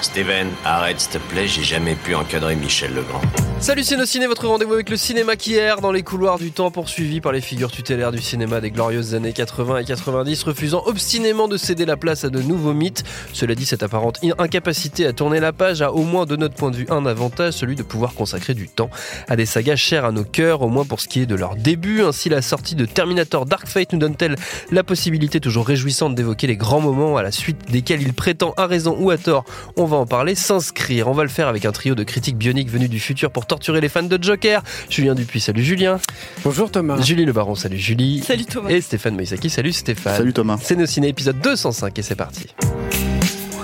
Steven, 0.00 0.48
arrête 0.64 0.98
s'il 0.98 1.10
te 1.10 1.18
plaît, 1.18 1.46
j'ai 1.46 1.62
jamais 1.62 1.94
pu 1.94 2.14
encadrer 2.14 2.56
Michel 2.56 2.94
Legrand. 2.94 3.20
Salut 3.58 3.84
Ciné, 3.84 4.26
votre 4.26 4.46
rendez-vous 4.46 4.74
avec 4.74 4.90
le 4.90 4.96
cinéma 4.96 5.34
qui 5.34 5.54
erre 5.54 5.80
dans 5.80 5.90
les 5.90 6.02
couloirs 6.02 6.38
du 6.38 6.52
temps 6.52 6.70
poursuivi 6.70 7.20
par 7.20 7.32
les 7.32 7.40
figures 7.40 7.70
tutélaires 7.70 8.12
du 8.12 8.20
cinéma 8.20 8.60
des 8.60 8.70
glorieuses 8.70 9.14
années 9.14 9.32
80 9.32 9.78
et 9.78 9.84
90, 9.84 10.42
refusant 10.44 10.82
obstinément 10.86 11.48
de 11.48 11.56
céder 11.56 11.84
la 11.84 11.96
place 11.96 12.24
à 12.24 12.30
de 12.30 12.40
nouveaux 12.40 12.74
mythes. 12.74 13.02
Cela 13.32 13.54
dit, 13.54 13.66
cette 13.66 13.82
apparente 13.82 14.20
incapacité 14.38 15.06
à 15.06 15.12
tourner 15.12 15.40
la 15.40 15.52
page 15.52 15.82
a 15.82 15.92
au 15.92 16.02
moins 16.02 16.26
de 16.26 16.36
notre 16.36 16.54
point 16.54 16.70
de 16.70 16.76
vue 16.76 16.86
un 16.90 17.04
avantage, 17.06 17.54
celui 17.54 17.76
de 17.76 17.82
pouvoir 17.82 18.14
consacrer 18.14 18.54
du 18.54 18.68
temps 18.68 18.90
à 19.26 19.36
des 19.36 19.46
sagas 19.46 19.76
chères 19.76 20.04
à 20.04 20.12
nos 20.12 20.24
cœurs, 20.24 20.62
au 20.62 20.68
moins 20.68 20.84
pour 20.84 21.00
ce 21.00 21.08
qui 21.08 21.20
est 21.20 21.26
de 21.26 21.34
leur 21.34 21.56
début. 21.56 22.02
Ainsi, 22.02 22.28
la 22.28 22.42
sortie 22.42 22.74
de 22.74 22.84
Terminator 22.84 23.46
Dark 23.46 23.66
Fate 23.66 23.92
nous 23.92 23.98
donne-t-elle 23.98 24.36
la 24.70 24.84
possibilité 24.84 25.40
toujours 25.40 25.66
réjouissante 25.66 26.14
d'évoquer 26.14 26.46
les 26.46 26.56
grands 26.56 26.85
moments 26.92 27.16
à 27.16 27.22
la 27.22 27.32
suite 27.32 27.70
desquels 27.70 28.02
il 28.02 28.12
prétend, 28.12 28.54
à 28.56 28.66
raison 28.66 28.96
ou 28.98 29.10
à 29.10 29.18
tort, 29.18 29.44
on 29.76 29.84
va 29.84 29.96
en 29.96 30.06
parler, 30.06 30.34
s'inscrire. 30.34 31.08
On 31.08 31.12
va 31.12 31.22
le 31.22 31.28
faire 31.28 31.48
avec 31.48 31.64
un 31.64 31.72
trio 31.72 31.94
de 31.94 32.04
critiques 32.04 32.36
bioniques 32.36 32.70
venus 32.70 32.90
du 32.90 33.00
futur 33.00 33.30
pour 33.30 33.46
torturer 33.46 33.80
les 33.80 33.88
fans 33.88 34.02
de 34.02 34.18
Joker. 34.22 34.62
Julien 34.88 35.14
Dupuis, 35.14 35.40
salut 35.40 35.62
Julien. 35.62 36.00
Bonjour 36.44 36.70
Thomas. 36.70 37.00
Julie 37.02 37.24
Le 37.24 37.32
Baron, 37.32 37.54
salut 37.54 37.78
Julie. 37.78 38.22
Salut 38.22 38.44
Thomas. 38.44 38.70
Et 38.70 38.80
Stéphane 38.80 39.14
Moïsaki, 39.14 39.50
salut 39.50 39.72
Stéphane. 39.72 40.16
Salut 40.16 40.32
Thomas. 40.32 40.58
C'est 40.62 40.76
nos 40.76 40.86
ciné 40.86 41.08
épisode 41.08 41.40
205 41.40 41.98
et 41.98 42.02
c'est 42.02 42.14
parti. 42.14 42.46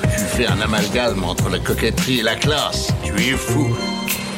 Tu 0.03 0.19
fais 0.19 0.47
un 0.47 0.61
amalgame 0.61 1.25
entre 1.25 1.48
la 1.48 1.59
coquetterie 1.59 2.20
et 2.20 2.23
la 2.23 2.34
classe. 2.34 2.92
Tu 3.05 3.12
es 3.12 3.36
fou. 3.36 3.77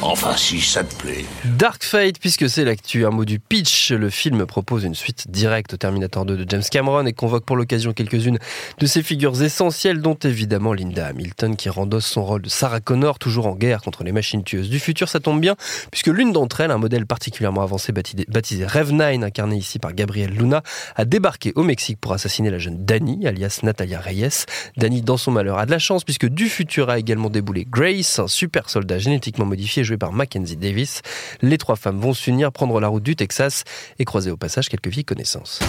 Enfin, 0.01 0.35
si 0.35 0.61
ça 0.61 0.83
te 0.83 0.93
plaît. 0.95 1.25
Dark 1.57 1.83
Fate, 1.83 2.19
puisque 2.19 2.49
c'est 2.49 2.65
l'actu, 2.65 3.05
un 3.05 3.09
mot 3.09 3.25
du 3.25 3.39
pitch, 3.39 3.91
le 3.91 4.09
film 4.09 4.45
propose 4.45 4.83
une 4.83 4.93
suite 4.93 5.31
directe 5.31 5.73
au 5.73 5.77
Terminator 5.77 6.25
2 6.25 6.37
de 6.37 6.49
James 6.49 6.63
Cameron 6.69 7.05
et 7.05 7.13
convoque 7.13 7.45
pour 7.45 7.55
l'occasion 7.55 7.93
quelques-unes 7.93 8.37
de 8.77 8.85
ses 8.85 9.01
figures 9.01 9.41
essentielles, 9.41 10.01
dont 10.01 10.15
évidemment 10.15 10.73
Linda 10.73 11.07
Hamilton 11.07 11.55
qui 11.55 11.69
rendosse 11.69 12.05
son 12.05 12.23
rôle 12.23 12.43
de 12.43 12.49
Sarah 12.49 12.81
Connor, 12.81 13.19
toujours 13.19 13.47
en 13.47 13.55
guerre 13.55 13.81
contre 13.81 14.03
les 14.03 14.11
machines 14.11 14.43
tueuses 14.43 14.69
du 14.69 14.79
futur. 14.79 15.09
Ça 15.09 15.19
tombe 15.19 15.39
bien, 15.39 15.55
puisque 15.91 16.07
l'une 16.07 16.33
d'entre 16.33 16.61
elles, 16.61 16.71
un 16.71 16.77
modèle 16.77 17.05
particulièrement 17.05 17.61
avancé 17.61 17.91
baptisé, 17.91 18.25
baptisé 18.27 18.65
Rev 18.65 18.91
9, 18.91 19.23
incarné 19.23 19.55
ici 19.55 19.79
par 19.79 19.93
Gabriel 19.93 20.31
Luna, 20.31 20.61
a 20.95 21.05
débarqué 21.05 21.51
au 21.55 21.63
Mexique 21.63 21.99
pour 21.99 22.13
assassiner 22.13 22.49
la 22.49 22.59
jeune 22.59 22.85
Dani, 22.85 23.25
alias 23.25 23.61
Natalia 23.63 24.01
Reyes. 24.01 24.45
Dani, 24.77 25.01
dans 25.01 25.17
son 25.17 25.31
malheur, 25.31 25.57
a 25.57 25.65
de 25.65 25.71
la 25.71 25.79
chance, 25.79 26.03
puisque 26.03 26.27
du 26.27 26.49
futur 26.49 26.89
a 26.89 26.99
également 26.99 27.29
déboulé 27.29 27.65
Grace, 27.69 28.19
un 28.19 28.27
super 28.27 28.69
soldat 28.69 28.99
génétiquement 28.99 29.45
modifié 29.45 29.83
par 29.97 30.11
Mackenzie 30.11 30.57
Davis. 30.57 31.01
Les 31.41 31.57
trois 31.57 31.75
femmes 31.75 31.99
vont 31.99 32.13
s'unir, 32.13 32.51
prendre 32.51 32.79
la 32.79 32.87
route 32.87 33.03
du 33.03 33.15
Texas 33.15 33.63
et 33.99 34.05
croiser 34.05 34.31
au 34.31 34.37
passage 34.37 34.69
quelques 34.69 34.87
vieilles 34.87 35.05
connaissances. 35.05 35.59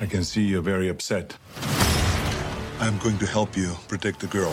I 0.00 0.06
can 0.06 0.22
see 0.22 0.42
you're 0.42 0.62
very 0.62 0.90
upset. 0.90 1.38
I'm 2.80 2.98
going 3.02 3.16
to 3.18 3.26
help 3.26 3.56
you 3.56 3.70
protect 3.88 4.20
the 4.20 4.26
girl. 4.26 4.52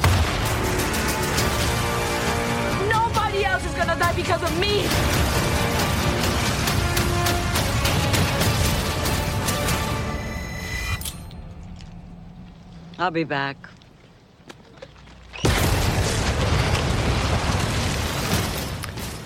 Nobody 2.90 3.44
else 3.44 3.66
is 3.66 3.76
gonna 3.76 3.98
die 4.00 4.14
because 4.16 4.42
of 4.42 4.58
me. 4.60 4.86
I'll 12.98 13.12
be 13.12 13.26
back. 13.26 13.58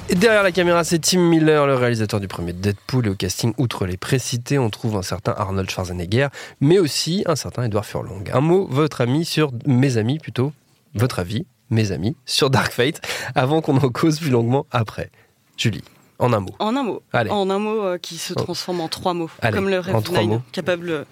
Et 0.09 0.15
derrière 0.15 0.43
la 0.43 0.51
caméra, 0.53 0.83
c'est 0.85 0.99
Tim 0.99 1.19
Miller, 1.19 1.67
le 1.67 1.75
réalisateur 1.75 2.19
du 2.21 2.27
premier 2.29 2.53
Deadpool. 2.53 3.07
Et 3.07 3.09
au 3.09 3.15
casting, 3.15 3.53
outre 3.57 3.85
les 3.85 3.97
précités, 3.97 4.57
on 4.57 4.69
trouve 4.69 4.95
un 4.95 5.01
certain 5.01 5.33
Arnold 5.37 5.69
Schwarzenegger, 5.69 6.27
mais 6.61 6.79
aussi 6.79 7.23
un 7.25 7.35
certain 7.35 7.63
Edward 7.63 7.85
Furlong. 7.85 8.23
Un 8.31 8.39
mot, 8.39 8.67
votre 8.69 9.01
ami 9.01 9.25
sur 9.25 9.51
mes 9.65 9.97
amis 9.97 10.19
plutôt, 10.19 10.53
votre 10.95 11.19
avis, 11.19 11.45
mes 11.69 11.91
amis, 11.91 12.15
sur 12.25 12.49
Dark 12.49 12.71
Fate, 12.71 13.01
avant 13.35 13.59
qu'on 13.61 13.75
en 13.77 13.89
cause 13.89 14.19
plus 14.19 14.29
longuement 14.29 14.65
après. 14.71 15.11
Julie. 15.57 15.83
En 16.19 16.31
un 16.33 16.39
mot. 16.39 16.55
En 16.59 16.75
un 16.75 16.83
mot. 16.83 17.03
Allez. 17.13 17.29
En 17.29 17.49
un 17.49 17.59
mot 17.59 17.83
euh, 17.83 17.97
qui 17.99 18.17
se 18.17 18.33
transforme 18.33 18.81
en 18.81 18.87
trois 18.87 19.13
mots. 19.13 19.29
Allez, 19.41 19.55
comme 19.55 19.69
le 19.69 19.77
en 19.79 19.81
Rev 19.97 20.03
trois 20.03 20.19
9, 20.21 20.25
mots. 20.27 20.41
capable 20.51 20.87
de, 20.87 21.05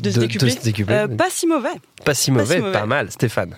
De- 0.00 0.10
se 0.10 0.16
de 0.16 0.20
décupler. 0.20 0.50
se 0.50 0.62
décupler. 0.62 0.94
Euh, 0.94 1.08
pas 1.08 1.28
si 1.30 1.46
mauvais. 1.46 1.68
Pas 2.06 2.14
si 2.14 2.30
mauvais, 2.30 2.56
si 2.56 2.72
pas, 2.72 2.86
mal. 2.86 3.10
Stéphane. 3.10 3.56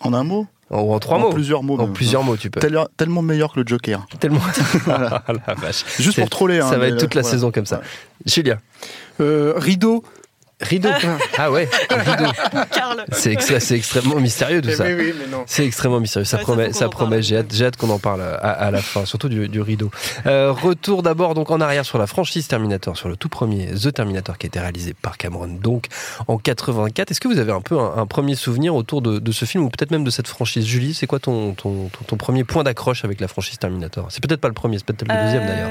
En 0.00 0.12
un 0.12 0.24
mot? 0.24 0.46
Ou 0.70 0.92
en 0.92 0.98
trois 0.98 1.16
En 1.18 1.20
mots. 1.20 1.30
plusieurs 1.32 1.62
mots. 1.62 1.78
En 1.78 1.86
plusieurs 1.88 2.24
mots, 2.24 2.36
tu 2.36 2.50
peux. 2.50 2.58
Tel- 2.60 2.78
tellement 2.96 3.22
meilleur 3.22 3.52
que 3.52 3.60
le 3.60 3.66
Joker. 3.66 4.06
Tellement. 4.18 4.40
Ah, 4.88 5.22
la 5.46 5.54
vache. 5.54 5.84
Juste 5.98 6.18
pour 6.18 6.28
troller. 6.30 6.60
Ça 6.60 6.68
hein, 6.68 6.70
va 6.72 6.78
mais 6.78 6.88
être 6.88 6.98
toute 6.98 7.14
la 7.14 7.22
voilà. 7.22 7.34
saison 7.36 7.50
comme 7.52 7.66
ça. 7.66 7.80
Julien. 8.24 8.58
Euh, 9.20 9.54
rideau. 9.56 10.02
Rideau. 10.60 10.88
Ah 11.36 11.50
ouais, 11.50 11.68
rideau. 11.90 12.30
C'est 13.12 13.32
ex- 13.32 13.58
c'est 13.58 13.76
extrêmement 13.76 14.18
mystérieux 14.18 14.62
tout 14.62 14.70
Eh 14.72 14.74
ça. 14.76 14.84
oui, 14.84 14.94
oui, 14.96 15.14
mais 15.18 15.26
non. 15.26 15.44
C'est 15.46 15.66
extrêmement 15.66 16.00
mystérieux. 16.00 16.24
Ça 16.24 16.38
Ouais, 16.38 16.42
promet, 16.44 16.72
ça 16.72 16.88
promet. 16.88 17.20
J'ai 17.22 17.36
hâte, 17.36 17.52
j'ai 17.52 17.66
hâte 17.66 17.76
qu'on 17.76 17.90
en 17.90 17.98
parle 17.98 18.22
à, 18.22 18.36
à 18.36 18.70
la 18.70 18.80
fin, 18.80 19.04
surtout 19.04 19.28
du, 19.28 19.48
du 19.48 19.60
rideau. 19.60 19.90
Euh, 20.24 20.52
retour 20.52 21.02
d'abord 21.02 21.34
donc 21.34 21.50
en 21.50 21.60
arrière 21.60 21.84
sur 21.84 21.98
la 21.98 22.06
franchise 22.06 22.48
Terminator, 22.48 22.96
sur 22.96 23.08
le 23.10 23.16
tout 23.16 23.28
premier 23.28 23.66
The 23.74 23.92
Terminator 23.92 24.38
qui 24.38 24.46
a 24.46 24.48
été 24.48 24.58
réalisé 24.58 24.94
par 24.94 25.18
Cameron 25.18 25.46
donc 25.48 25.86
en 26.26 26.38
84. 26.38 27.10
Est-ce 27.10 27.20
que 27.20 27.28
vous 27.28 27.38
avez 27.38 27.52
un 27.52 27.60
peu 27.60 27.78
un, 27.78 27.92
un 27.98 28.06
premier 28.06 28.34
souvenir 28.34 28.74
autour 28.74 29.02
de, 29.02 29.18
de 29.18 29.32
ce 29.32 29.44
film 29.44 29.64
ou 29.64 29.68
peut-être 29.68 29.90
même 29.90 30.04
de 30.04 30.10
cette 30.10 30.28
franchise? 30.28 30.64
Julie, 30.66 30.94
c'est 30.94 31.06
quoi 31.06 31.18
ton, 31.18 31.52
ton, 31.52 31.90
ton, 31.90 32.04
ton 32.06 32.16
premier 32.16 32.44
point 32.44 32.64
d'accroche 32.64 33.04
avec 33.04 33.20
la 33.20 33.28
franchise 33.28 33.58
Terminator? 33.58 34.06
C'est 34.10 34.22
peut-être 34.26 34.40
pas 34.40 34.48
le 34.48 34.54
premier, 34.54 34.78
c'est 34.78 34.86
peut-être 34.86 35.06
le 35.06 35.22
deuxième 35.22 35.46
d'ailleurs. 35.46 35.70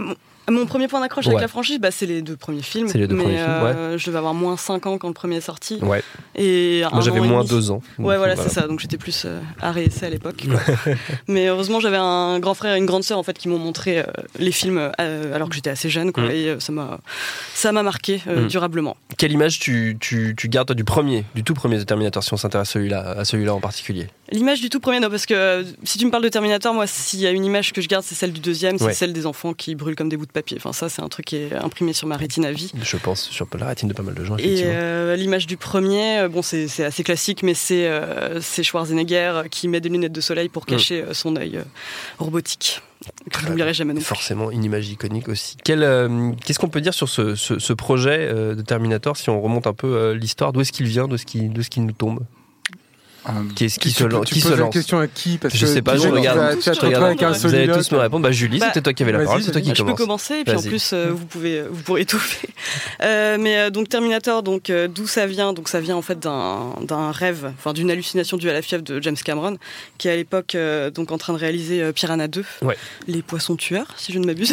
Euh, 0.00 0.14
Mon 0.48 0.66
premier 0.66 0.86
point 0.88 1.00
d'accroche 1.00 1.26
Ouais. 1.26 1.32
avec 1.32 1.42
la 1.42 1.48
franchise, 1.48 1.78
bah, 1.80 1.90
c'est 1.90 2.06
les 2.06 2.22
deux 2.22 2.36
premiers 2.36 2.62
films. 2.62 2.88
C'est 2.88 2.98
les 2.98 3.06
deux 3.08 3.16
mais, 3.16 3.24
premiers 3.24 3.36
films, 3.38 3.48
euh, 3.48 3.98
Je 3.98 4.06
devais 4.06 4.18
avoir 4.18 4.34
moins 4.34 4.56
5 4.56 4.86
ans 4.86 4.98
quand 4.98 5.08
le 5.08 5.14
premier 5.14 5.36
est 5.36 5.40
sorti. 5.40 5.78
Ouais. 5.82 6.02
Et 6.36 6.82
Moi 6.92 7.00
j'avais 7.00 7.20
moins 7.20 7.38
demi. 7.40 7.48
deux 7.50 7.70
ans. 7.70 7.82
Ouais, 7.98 8.16
voilà, 8.16 8.36
c'est 8.36 8.48
ça. 8.48 8.66
Donc 8.68 8.80
j'étais 8.80 8.98
plus 8.98 9.24
euh, 9.26 9.40
à 9.60 9.72
l'époque. 10.10 10.44
Mais 11.28 11.46
heureusement, 11.48 11.80
j'avais 11.80 11.96
un 11.96 12.38
grand 12.38 12.54
frère 12.54 12.74
et 12.74 12.78
une 12.78 12.86
grande 12.86 13.02
sœur 13.02 13.18
en 13.18 13.22
fait 13.22 13.36
qui 13.38 13.48
m'ont 13.48 13.58
montré 13.58 13.98
euh, 13.98 14.04
les 14.38 14.52
films 14.52 14.90
euh, 15.00 15.34
alors 15.34 15.48
que 15.48 15.54
j'étais 15.54 15.70
assez 15.70 15.88
jeune, 15.90 16.12
quoi. 16.12 16.24
Mm. 16.24 16.30
Et 16.30 16.56
ça 16.60 16.72
m'a, 16.72 17.00
ça 17.54 17.72
m'a 17.72 17.82
marqué 17.82 18.20
Mm. 18.26 18.46
durablement. 18.48 18.96
Quelle 19.18 19.32
image 19.32 19.58
tu, 19.58 19.96
tu, 20.00 20.34
tu 20.36 20.48
gardes 20.48 20.66
toi, 20.68 20.74
du 20.74 20.84
premier, 20.84 21.24
du 21.34 21.42
tout 21.44 21.54
premier 21.54 21.78
The 21.78 21.86
Terminator 21.86 22.22
si 22.22 22.32
on 22.34 22.36
s'intéresse 22.36 22.68
à 22.70 22.72
celui-là, 22.72 23.00
à 23.18 23.24
celui-là 23.24 23.54
en 23.54 23.60
particulier? 23.60 24.08
L'image 24.32 24.60
du 24.60 24.70
tout 24.70 24.80
premier, 24.80 24.98
non, 25.00 25.08
parce 25.08 25.24
que 25.26 25.34
euh, 25.34 25.62
si 25.84 25.98
tu 25.98 26.04
me 26.06 26.10
parles 26.10 26.22
de 26.24 26.28
Terminator, 26.28 26.74
moi, 26.74 26.86
s'il 26.86 27.20
y 27.20 27.26
a 27.26 27.30
une 27.30 27.44
image 27.44 27.72
que 27.72 27.80
je 27.80 27.88
garde, 27.88 28.04
c'est 28.04 28.14
celle 28.16 28.32
du 28.32 28.40
deuxième, 28.40 28.76
c'est 28.78 28.84
Ouais. 28.86 28.92
celle 28.94 29.12
des 29.12 29.24
enfants 29.26 29.52
qui 29.52 29.74
brûlent 29.76 29.94
comme 29.94 30.08
des 30.08 30.16
bouts 30.16 30.26
de 30.26 30.32
papier. 30.32 30.56
Enfin, 30.58 30.72
ça, 30.72 30.88
c'est 30.88 31.00
un 31.02 31.08
truc 31.08 31.26
qui 31.26 31.36
est 31.36 31.52
imprimé 31.54 31.92
sur 31.92 32.08
ma 32.08 32.16
rétine 32.16 32.44
à 32.44 32.50
vie. 32.52 32.72
Je 32.82 32.96
pense 32.96 33.22
sur 33.30 33.46
la 33.58 33.66
rétine 33.66 33.88
de 33.88 33.94
pas 33.94 34.02
mal 34.02 34.14
de 34.14 34.24
gens 34.24 34.36
Et 34.36 34.42
effectivement. 34.44 34.72
euh, 34.74 35.16
l'image 35.16 35.46
du 35.46 35.56
premier, 35.56 36.18
euh, 36.18 36.28
bon, 36.28 36.42
c'est 36.42 36.66
assez 36.84 37.04
classique, 37.04 37.42
mais 37.44 37.54
c'est 37.54 37.86
euh, 37.86 38.40
Schwarzenegger 38.40 39.42
qui 39.50 39.68
met 39.68 39.80
des 39.80 39.88
lunettes 39.88 40.12
de 40.12 40.20
soleil 40.20 40.48
pour 40.48 40.66
cacher 40.66 41.02
euh, 41.02 41.14
son 41.14 41.36
œil 41.36 41.58
euh, 41.58 41.62
robotique. 42.18 42.82
Que 43.30 43.40
je 43.42 43.46
n'oublierai 43.48 43.74
jamais 43.74 43.92
non 43.92 44.00
plus. 44.00 44.06
Forcément, 44.06 44.50
une 44.50 44.64
image 44.64 44.88
iconique 44.88 45.28
aussi. 45.28 45.56
Qu'est-ce 45.64 46.58
qu'on 46.58 46.68
peut 46.68 46.80
dire 46.80 46.94
sur 46.94 47.08
ce, 47.08 47.34
ce- 47.36 47.58
ce 47.60 47.72
projet 47.72 48.28
de 48.32 48.60
Terminator 48.62 49.16
si 49.16 49.30
on 49.30 49.40
remonte 49.40 49.66
un 49.68 49.74
peu 49.74 50.12
l'histoire? 50.12 50.52
D'où 50.52 50.62
est-ce 50.62 50.72
qu'il 50.72 50.86
vient? 50.86 51.06
D'où 51.06 51.14
est-ce 51.14 51.26
qu'il 51.26 51.52
d'où 51.52 51.60
est-ce 51.60 51.70
qu'il 51.70 51.84
nous 51.84 51.92
tombe? 51.92 52.20
Qu'est-ce 53.54 53.78
qui 53.78 53.88
Tu- 53.90 53.94
se, 53.94 54.04
tu, 54.04 54.08
lan- 54.10 54.24
tu 54.24 54.34
qui 54.34 54.40
se 54.40 54.48
poses 54.48 54.56
la 54.58 54.64
lance 54.64 54.72
question 54.74 54.98
à 54.98 55.06
qui 55.06 55.38
Parce 55.38 55.54
Je 55.54 55.60
que 55.60 55.66
sais 55.66 55.82
pas, 55.82 55.96
je 55.96 56.08
regarde. 56.08 56.58
Tu 56.60 56.70
regarde. 56.70 57.22
un 57.22 57.32
Vous 57.32 57.54
allez 57.54 57.68
tous 57.68 57.90
me 57.92 57.98
répondre. 57.98 58.22
Bah, 58.22 58.32
Julie, 58.32 58.58
Bah, 58.58 58.66
c'était 58.68 58.82
toi 58.82 58.92
qui 58.92 59.02
avais 59.02 59.12
la 59.12 59.20
parole, 59.24 59.42
c'est 59.42 59.50
toi 59.52 59.60
qui 59.60 59.68
vas-y. 59.68 59.76
Je 59.76 59.82
peux 59.82 59.94
commence. 59.94 59.98
commencer, 60.28 60.34
et 60.40 60.44
puis 60.44 60.54
en 60.56 60.62
plus, 60.62 60.90
euh, 60.92 61.10
vous 61.12 61.26
pouvez, 61.26 61.62
vous 61.62 61.82
pourrez 61.82 62.00
étouffer. 62.02 62.48
Euh, 63.02 63.36
mais 63.40 63.56
euh, 63.58 63.70
donc 63.70 63.88
Terminator, 63.88 64.42
donc 64.42 64.70
euh, 64.70 64.88
d'où 64.88 65.06
ça 65.06 65.26
vient? 65.26 65.52
Donc 65.52 65.68
ça 65.68 65.80
vient 65.80 65.96
en 65.96 66.02
fait 66.02 66.18
d'un 66.18 66.74
d'un 66.82 67.10
rêve, 67.10 67.52
enfin 67.58 67.72
d'une 67.72 67.90
hallucination 67.90 68.36
due 68.36 68.48
à 68.50 68.52
la 68.52 68.62
fièvre 68.62 68.82
de 68.84 69.00
James 69.02 69.16
Cameron, 69.24 69.58
qui 69.98 70.08
est 70.08 70.12
à 70.12 70.16
l'époque 70.16 70.54
euh, 70.54 70.90
donc 70.90 71.12
en 71.12 71.18
train 71.18 71.32
de 71.32 71.38
réaliser 71.38 71.82
euh, 71.82 71.92
Piranha 71.92 72.28
2, 72.28 72.44
Ouais. 72.62 72.76
les 73.06 73.22
poissons 73.22 73.56
tueurs, 73.56 73.86
si 73.96 74.12
je 74.12 74.18
ne 74.18 74.26
m'abuse. 74.26 74.52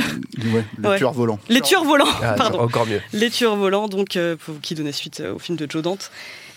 Ouais, 0.53 0.63
le 0.81 0.89
Ouais. 0.89 0.97
tueur 0.97 1.13
volant. 1.13 1.39
Les 1.49 1.61
tueurs 1.61 1.83
volants, 1.83 2.05
Ah, 2.21 2.33
pardon. 2.33 2.59
Encore 2.59 2.85
mieux. 2.87 3.01
Les 3.13 3.29
tueurs 3.29 3.55
volants, 3.55 3.87
donc 3.87 4.15
euh, 4.15 4.35
pour- 4.35 4.59
qui 4.61 4.75
donnait 4.75 4.91
suite 4.91 5.19
euh, 5.19 5.33
au 5.35 5.39
film 5.39 5.57
de 5.57 5.67
Joe 5.69 5.81
Dante. 5.83 6.11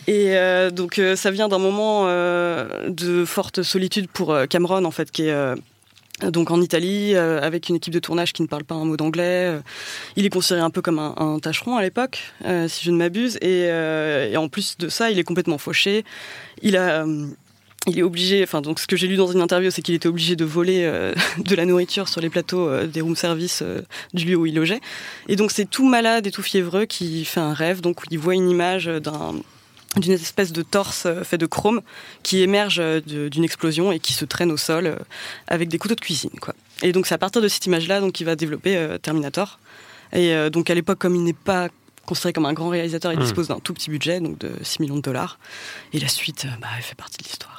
Et 0.06 0.36
euh, 0.36 0.70
donc 0.70 0.98
euh, 0.98 1.16
ça 1.16 1.30
vient 1.30 1.48
d'un 1.48 1.58
moment 1.58 2.04
euh, 2.06 2.88
de 2.88 3.24
forte 3.24 3.62
solitude 3.62 4.08
pour 4.08 4.36
Cameron 4.48 4.84
en 4.84 4.90
fait, 4.90 5.10
qui 5.10 5.22
est 5.22 5.54
donc 6.22 6.50
en 6.50 6.62
Italie 6.62 7.14
avec 7.14 7.68
une 7.68 7.76
équipe 7.76 7.92
de 7.92 7.98
tournage 7.98 8.32
qui 8.32 8.42
ne 8.42 8.46
parle 8.46 8.64
pas 8.64 8.74
un 8.74 8.84
mot 8.84 8.96
d'anglais. 8.96 9.60
Il 10.16 10.24
est 10.24 10.30
considéré 10.30 10.62
un 10.62 10.70
peu 10.70 10.80
comme 10.80 10.98
un, 10.98 11.14
un 11.18 11.38
tâcheron 11.38 11.76
à 11.76 11.82
l'époque, 11.82 12.32
si 12.68 12.84
je 12.84 12.90
ne 12.90 12.96
m'abuse. 12.96 13.38
Et, 13.42 13.70
en 14.36 14.48
plus 14.48 14.78
de 14.78 14.88
ça, 14.88 15.10
il 15.10 15.18
est 15.18 15.24
complètement 15.24 15.58
fauché. 15.58 16.04
Il 16.62 16.76
a 16.76 17.04
il 17.88 18.00
est 18.00 18.02
obligé, 18.02 18.42
enfin 18.42 18.62
donc 18.62 18.80
ce 18.80 18.88
que 18.88 18.96
j'ai 18.96 19.06
lu 19.06 19.14
dans 19.14 19.28
une 19.28 19.40
interview, 19.40 19.70
c'est 19.70 19.80
qu'il 19.80 19.94
était 19.94 20.08
obligé 20.08 20.34
de 20.34 20.44
voler 20.44 20.90
de 21.38 21.54
la 21.54 21.66
nourriture 21.66 22.08
sur 22.08 22.20
les 22.22 22.30
plateaux 22.30 22.84
des 22.86 23.02
room 23.02 23.14
service 23.14 23.62
du 24.14 24.24
lieu 24.24 24.36
où 24.36 24.46
il 24.46 24.54
logeait. 24.54 24.80
Et 25.28 25.36
donc 25.36 25.50
c'est 25.50 25.68
tout 25.68 25.86
malade 25.86 26.26
et 26.26 26.30
tout 26.30 26.42
fiévreux 26.42 26.86
qui 26.86 27.26
fait 27.26 27.40
un 27.40 27.52
rêve, 27.52 27.82
donc 27.82 28.00
il 28.10 28.18
voit 28.18 28.34
une 28.34 28.48
image 28.48 28.86
d'un 28.86 29.34
d'une 29.96 30.12
espèce 30.12 30.52
de 30.52 30.62
torse 30.62 31.06
euh, 31.06 31.24
fait 31.24 31.38
de 31.38 31.46
chrome 31.46 31.80
qui 32.22 32.42
émerge 32.42 32.78
euh, 32.80 33.00
d'une 33.00 33.44
explosion 33.44 33.92
et 33.92 33.98
qui 33.98 34.12
se 34.12 34.24
traîne 34.24 34.52
au 34.52 34.56
sol 34.56 34.86
euh, 34.86 34.96
avec 35.48 35.68
des 35.68 35.78
couteaux 35.78 35.94
de 35.94 36.00
cuisine. 36.00 36.30
Quoi. 36.40 36.54
Et 36.82 36.92
donc 36.92 37.06
c'est 37.06 37.14
à 37.14 37.18
partir 37.18 37.40
de 37.42 37.48
cette 37.48 37.64
image-là 37.66 38.00
donc 38.00 38.12
qu'il 38.12 38.26
va 38.26 38.36
développer 38.36 38.96
Terminator. 39.02 39.58
Et 40.12 40.34
donc 40.50 40.70
à 40.70 40.74
l'époque, 40.74 40.98
comme 40.98 41.16
il 41.16 41.24
n'est 41.24 41.32
pas 41.32 41.68
considéré 42.04 42.32
comme 42.32 42.46
un 42.46 42.52
grand 42.52 42.68
réalisateur, 42.68 43.12
il 43.12 43.18
Mm. 43.18 43.22
dispose 43.22 43.48
d'un 43.48 43.58
tout 43.58 43.74
petit 43.74 43.90
budget, 43.90 44.20
donc 44.20 44.38
de 44.38 44.52
6 44.62 44.80
millions 44.80 44.96
de 44.96 45.00
dollars. 45.00 45.38
Et 45.92 45.98
la 45.98 46.08
suite, 46.08 46.46
bah, 46.60 46.68
elle 46.76 46.82
fait 46.82 46.94
partie 46.94 47.18
de 47.18 47.24
l'histoire. 47.24 47.55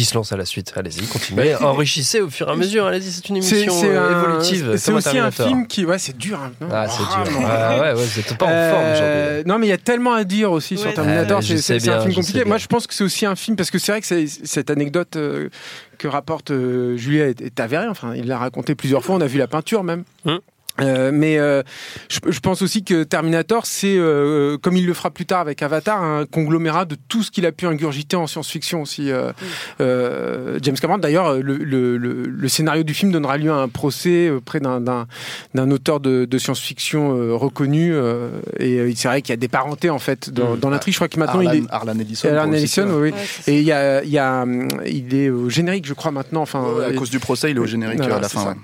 Qui 0.00 0.06
se 0.06 0.14
lance 0.14 0.32
à 0.32 0.36
la 0.38 0.46
suite 0.46 0.72
Allez-y, 0.76 1.06
continuez. 1.08 1.54
Enrichissez 1.56 2.22
au 2.22 2.30
fur 2.30 2.48
et 2.48 2.52
à 2.52 2.56
mesure. 2.56 2.86
Allez-y, 2.86 3.10
c'est 3.12 3.28
une 3.28 3.36
émission 3.36 3.70
c'est 3.70 3.88
euh, 3.90 4.00
un- 4.08 4.22
évolutive. 4.30 4.76
C'est 4.78 4.92
aussi 4.92 5.18
un 5.18 5.30
film 5.30 5.66
qui. 5.66 5.84
Ouais, 5.84 5.98
c'est 5.98 6.16
dur. 6.16 6.40
hein. 6.42 6.52
Ah, 6.72 6.86
c'est 6.88 7.02
dur. 7.30 7.38
Ah, 7.46 7.74
ouais, 7.74 7.80
ouais, 7.80 7.94
vous 7.94 8.18
êtes 8.18 8.38
pas 8.38 8.46
en 8.46 8.48
forme 8.48 8.52
Euh, 8.54 8.92
aujourd'hui. 9.34 9.50
non, 9.52 9.58
mais 9.58 9.66
il 9.66 9.68
y 9.68 9.72
a 9.74 9.78
tellement 9.78 10.14
à 10.14 10.24
dire 10.24 10.52
aussi 10.52 10.78
sur 10.78 10.92
Terminator. 10.94 11.42
Je 11.42 11.56
c'est 11.56 11.86
un 11.88 12.00
film 12.00 12.14
compliqué. 12.14 12.44
Moi, 12.46 12.56
je 12.56 12.66
pense 12.66 12.86
que 12.86 12.94
c'est 12.94 13.04
aussi 13.04 13.26
un 13.26 13.36
film 13.36 13.56
parce 13.58 13.70
que 13.70 13.78
c'est 13.78 13.92
vrai 13.92 14.00
que 14.00 14.06
c'est- 14.06 14.26
cette 14.46 14.70
anecdote 14.70 15.16
euh, 15.16 15.50
que 15.98 16.08
rapporte 16.08 16.50
euh, 16.50 16.96
Julia 16.96 17.28
est, 17.28 17.42
est 17.42 17.60
avérée. 17.60 17.88
Enfin, 17.88 18.14
il 18.16 18.26
l'a 18.26 18.38
raconté 18.38 18.74
plusieurs 18.74 19.04
fois. 19.04 19.16
On 19.16 19.20
a 19.20 19.26
vu 19.26 19.38
la 19.38 19.48
peinture 19.48 19.84
même. 19.84 20.04
Hum. 20.24 20.40
Euh, 20.80 21.10
mais 21.12 21.38
euh, 21.38 21.62
je, 22.08 22.18
je 22.28 22.40
pense 22.40 22.62
aussi 22.62 22.82
que 22.84 23.02
Terminator, 23.04 23.66
c'est, 23.66 23.96
euh, 23.98 24.56
comme 24.58 24.76
il 24.76 24.86
le 24.86 24.94
fera 24.94 25.10
plus 25.10 25.26
tard 25.26 25.40
avec 25.40 25.62
Avatar, 25.62 26.02
un 26.02 26.26
conglomérat 26.26 26.84
de 26.84 26.96
tout 27.08 27.22
ce 27.22 27.30
qu'il 27.30 27.46
a 27.46 27.52
pu 27.52 27.66
ingurgiter 27.66 28.16
en 28.16 28.26
science-fiction 28.26 28.82
aussi. 28.82 29.10
euh, 29.10 29.32
euh, 29.80 30.58
James 30.62 30.76
Cameron, 30.76 30.98
d'ailleurs, 30.98 31.34
le, 31.34 31.56
le- 31.56 31.96
le- 31.96 32.22
le 32.24 32.48
scénario 32.48 32.82
du 32.82 32.94
film 32.94 33.12
donnera 33.12 33.36
lieu 33.36 33.50
à 33.50 33.56
un 33.56 33.68
procès 33.68 34.30
auprès 34.30 34.60
d'un, 34.60 34.80
d'un, 34.80 35.06
d'un 35.54 35.70
auteur 35.70 36.00
de, 36.00 36.24
de 36.24 36.38
science-fiction 36.38 37.16
euh, 37.16 37.34
reconnu. 37.34 37.92
euh, 37.94 38.30
et 38.58 38.78
euh, 38.78 38.92
c'est 38.94 39.08
vrai 39.08 39.22
qu'il 39.22 39.32
y 39.32 39.34
a 39.34 39.36
des 39.36 39.48
parentés 39.48 39.90
en 39.90 39.98
fait 39.98 40.30
dans, 40.30 40.56
dans 40.56 40.70
l'intrigue. 40.70 40.94
Je 40.94 40.98
crois 40.98 41.08
que 41.08 41.18
maintenant 41.18 41.40
Arlan, 41.40 41.52
il 41.52 41.64
est. 41.64 41.70
Arlan 41.70 41.98
Ellison. 42.00 42.28
Le 42.28 42.56
Ellison, 42.58 42.86
oui, 42.88 43.00
oui. 43.02 43.10
Ouais. 43.12 43.52
Et 43.52 43.58
il 43.58 43.64
y 43.64 43.72
a, 43.72 44.02
il 44.02 44.10
y 44.10 44.18
a, 44.18 44.44
il 44.86 45.14
est 45.14 45.30
au 45.30 45.48
générique, 45.48 45.86
je 45.86 45.94
crois 45.94 46.10
maintenant. 46.10 46.42
Enfin, 46.42 46.62
Ouais, 46.62 46.84
à 46.86 46.92
cause 46.92 47.10
du 47.10 47.18
procès, 47.20 47.50
il 47.50 47.56
est 47.56 47.60
au 47.60 47.66
générique 47.66 48.00
à 48.00 48.20
la 48.20 48.28
fin. 48.28 48.54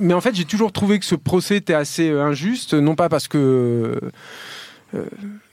Mais 0.00 0.14
en 0.14 0.20
fait, 0.20 0.34
j'ai 0.34 0.44
toujours 0.44 0.72
trouvé 0.72 0.98
que 0.98 1.04
ce 1.04 1.14
procès 1.14 1.56
était 1.56 1.74
assez 1.74 2.08
euh, 2.08 2.22
injuste, 2.22 2.74
non 2.74 2.94
pas 2.94 3.08
parce 3.08 3.28
que 3.28 3.98
euh, 4.94 5.04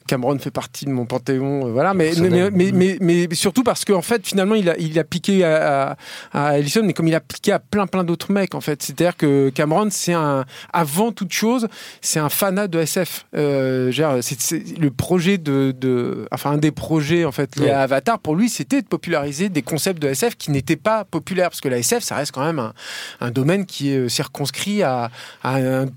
Cameron 0.08 0.40
fait 0.40 0.52
partie 0.52 0.86
de 0.86 0.92
mon 0.92 1.06
panthéon, 1.06 1.68
euh, 1.68 1.72
voilà, 1.72 1.94
mais, 1.94 2.12
mais, 2.52 3.28
surtout 3.34 3.64
parce 3.64 3.86
qu'en 3.86 4.02
fait, 4.02 4.26
finalement, 4.26 4.56
il 4.56 4.70
a, 4.70 4.78
il 4.78 4.98
a 4.98 5.04
piqué 5.04 5.44
à, 5.44 5.98
Ellison, 6.34 6.82
mais 6.84 6.94
comme 6.94 7.08
il 7.08 7.16
a 7.16 7.20
piqué 7.20 7.52
à 7.52 7.60
plein 7.60 7.88
plein 7.88 8.04
d'autres 8.04 8.32
mecs, 8.32 8.56
en 8.56 8.62
fait. 8.62 8.82
C'est-à-dire 8.82 9.16
que 9.16 9.50
Cameron, 9.50 9.90
c'est 9.92 10.14
un, 10.14 10.46
avant 10.74 11.12
toute 11.12 11.34
chose, 11.34 11.68
c'est 12.02 12.20
un 12.20 12.30
fanat 12.30 12.68
de 12.68 12.80
SF. 12.80 13.26
Euh, 13.36 13.92
c'est, 14.22 14.80
le 14.80 14.90
projet 14.92 15.38
de, 15.38 15.74
de, 15.78 16.28
enfin, 16.32 16.52
un 16.52 16.58
des 16.58 16.72
projets 16.72 17.26
en 17.26 17.32
fait 17.32 17.56
liés 17.58 17.70
à 17.70 17.82
Avatar, 17.82 18.20
pour 18.20 18.36
lui, 18.36 18.50
c'était 18.50 18.82
de 18.82 18.88
populariser 18.88 19.50
des 19.50 19.62
concepts 19.62 20.02
de 20.02 20.08
SF 20.08 20.36
qui 20.38 20.52
n'étaient 20.52 20.76
pas 20.76 21.04
populaires, 21.04 21.50
parce 21.50 21.62
que 21.62 21.70
la 21.70 21.78
SF, 21.78 22.04
ça 22.04 22.16
reste 22.16 22.32
quand 22.32 22.46
même 22.46 22.72
un, 23.20 23.32
domaine 23.32 23.66
qui 23.66 23.92
est 23.92 23.98
euh, 23.98 24.10
circonscrit 24.10 24.84
à 24.84 25.12
un, 25.44 25.88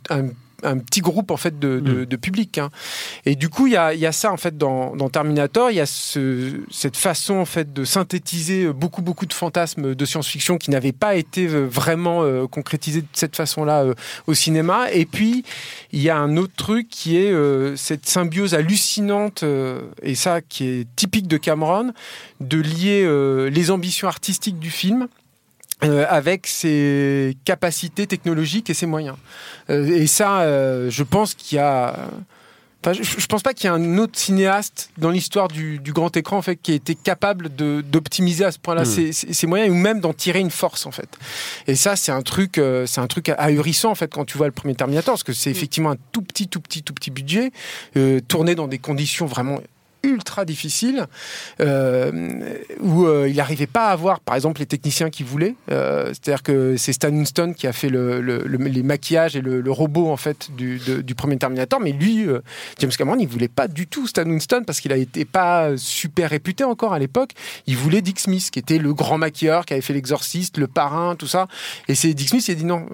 un- 0.62 0.78
petit 0.78 1.00
groupe 1.00 1.30
en 1.30 1.36
fait 1.36 1.58
de, 1.58 1.78
de, 1.80 2.04
de 2.04 2.16
public. 2.16 2.58
hein. 2.58 2.70
Et 3.26 3.34
du 3.36 3.48
coup, 3.48 3.66
il 3.66 3.72
y 3.74 3.76
a, 3.76 3.94
il 3.94 4.00
y 4.00 4.06
a 4.06 4.12
ça 4.12 4.32
en 4.32 4.36
fait 4.36 4.56
dans, 4.56 4.96
dans 4.96 5.08
Terminator. 5.08 5.70
Il 5.70 5.76
y 5.76 5.80
a 5.80 5.86
ce- 5.86 6.60
cette 6.70 6.96
façon 6.96 7.34
en 7.34 7.44
fait 7.44 7.72
de 7.72 7.84
synthétiser 7.84 8.72
beaucoup 8.72 9.02
beaucoup 9.02 9.26
de 9.26 9.32
fantasmes 9.32 9.94
de 9.94 10.04
science-fiction 10.04 10.58
qui 10.58 10.70
n'avaient 10.70 10.92
pas 10.92 11.14
été 11.16 11.46
euh, 11.46 11.66
vraiment 11.66 12.22
euh, 12.22 12.46
concrétisés 12.46 13.02
de 13.02 13.06
cette 13.12 13.36
façon-là 13.36 13.82
euh, 13.84 13.94
au 14.26 14.34
cinéma. 14.34 14.90
Et 14.92 15.06
puis 15.06 15.44
il 15.92 16.00
y 16.02 16.10
a 16.10 16.16
un 16.18 16.36
autre 16.36 16.54
truc 16.56 16.88
qui 16.88 17.16
est 17.16 17.30
euh, 17.32 17.76
cette 17.76 18.06
symbiose 18.06 18.54
hallucinante 18.54 19.42
euh, 19.42 19.80
et 20.02 20.14
ça 20.14 20.40
qui 20.40 20.66
est 20.68 20.86
typique 20.96 21.28
de 21.28 21.36
Cameron 21.36 21.92
de 22.40 22.58
lier 22.58 23.02
euh, 23.04 23.50
les 23.50 23.70
ambitions 23.70 24.08
artistiques 24.08 24.58
du 24.58 24.70
film 24.70 25.08
euh, 25.84 26.04
avec 26.08 26.46
ses 26.46 27.36
capacités 27.44 28.06
technologiques 28.06 28.70
et 28.70 28.74
ses 28.74 28.86
moyens. 28.86 29.16
Euh, 29.70 29.86
et 29.86 30.06
ça, 30.06 30.40
euh, 30.42 30.90
je 30.90 31.02
pense 31.02 31.34
qu'il 31.34 31.56
y 31.56 31.58
a. 31.60 31.96
Enfin, 32.82 32.94
je, 32.94 33.02
je 33.02 33.26
pense 33.26 33.42
pas 33.42 33.52
qu'il 33.52 33.64
y 33.68 33.72
ait 33.72 33.76
un 33.76 33.98
autre 33.98 34.18
cinéaste 34.18 34.88
dans 34.96 35.10
l'histoire 35.10 35.48
du, 35.48 35.78
du 35.80 35.92
grand 35.92 36.16
écran 36.16 36.38
en 36.38 36.42
fait 36.42 36.56
qui 36.56 36.72
ait 36.72 36.76
été 36.76 36.94
capable 36.94 37.54
de- 37.54 37.82
d'optimiser 37.82 38.42
à 38.46 38.52
ce 38.52 38.58
point-là 38.58 38.82
Mm. 38.82 38.86
ses, 38.86 39.12
ses- 39.12 39.32
ses 39.34 39.46
moyens 39.46 39.70
ou 39.70 39.74
même 39.74 40.00
d'en 40.00 40.14
tirer 40.14 40.40
une 40.40 40.50
force 40.50 40.86
en 40.86 40.90
fait. 40.90 41.08
Et 41.66 41.74
ça, 41.74 41.94
c'est 41.94 42.10
un 42.10 42.22
truc, 42.22 42.56
euh, 42.56 42.86
c'est 42.86 43.02
un 43.02 43.06
truc 43.06 43.28
ahurissant 43.36 43.90
en 43.90 43.94
fait 43.94 44.10
quand 44.10 44.24
tu 44.24 44.38
vois 44.38 44.46
le 44.46 44.52
premier 44.52 44.74
Terminator 44.74 45.12
parce 45.12 45.22
que 45.24 45.34
c'est 45.34 45.50
effectivement 45.50 45.90
un 45.90 45.96
tout 46.12 46.22
petit, 46.22 46.48
tout 46.48 46.60
petit, 46.62 46.82
tout 46.82 46.94
petit 46.94 47.10
budget 47.10 47.52
euh, 47.98 48.18
tourné 48.26 48.54
dans 48.54 48.66
des 48.66 48.78
conditions 48.78 49.26
vraiment 49.26 49.60
ultra 50.02 50.44
difficiles 50.44 51.06
euh, 51.60 52.10
où 52.80 53.04
euh, 53.06 53.28
il 53.28 53.36
n'arrivait 53.36 53.66
pas 53.66 53.88
à 53.88 53.92
avoir 53.92 54.20
par 54.20 54.34
exemple 54.34 54.60
les 54.60 54.66
techniciens 54.66 55.10
qu'il 55.10 55.26
voulait 55.26 55.54
Euh, 55.70 56.06
c'est-à-dire 56.08 56.42
que 56.42 56.76
c'est 56.76 56.92
Stan 56.92 57.10
Winston 57.10 57.52
qui 57.56 57.66
a 57.66 57.72
fait 57.72 57.88
le, 57.90 58.20
le- 58.20 58.44
le- 58.46 58.58
les 58.68 58.82
maquillages 58.82 59.36
et 59.36 59.40
le, 59.40 59.60
robot 59.70 60.10
en 60.10 60.16
fait 60.16 60.50
du, 60.56 60.80
premier 61.14 61.36
Terminator. 61.38 61.80
Mais 61.80 61.92
lui 61.92 62.26
James 62.78 62.90
Cameron 62.96 63.18
il 63.18 63.28
voulait 63.28 63.48
pas 63.48 63.68
du 63.68 63.86
tout 63.86 64.06
Stan 64.06 64.24
Winston 64.24 64.62
parce 64.66 64.80
qu'il 64.80 64.92
été 64.96 65.24
pas 65.24 65.76
super 65.76 66.30
réputé 66.30 66.64
encore 66.64 66.92
à 66.92 66.98
l'époque. 66.98 67.32
Il 67.66 67.76
voulait 67.76 68.00
Dick 68.02 68.20
Smith 68.20 68.50
qui 68.50 68.58
était 68.58 68.78
le 68.78 68.94
grand 68.94 69.18
maquilleur 69.18 69.64
qui 69.66 69.74
avait 69.74 69.82
fait 69.82 69.92
l'exorciste 69.94 70.56
le 70.58 70.66
parrain 70.66 71.14
tout 71.16 71.26
ça. 71.28 71.46
Et 71.88 71.94
c'est 71.94 72.14
Dick 72.14 72.28
Smith 72.30 72.44
qui 72.44 72.50
a 72.50 72.54
dit 72.54 72.64
non 72.64 72.86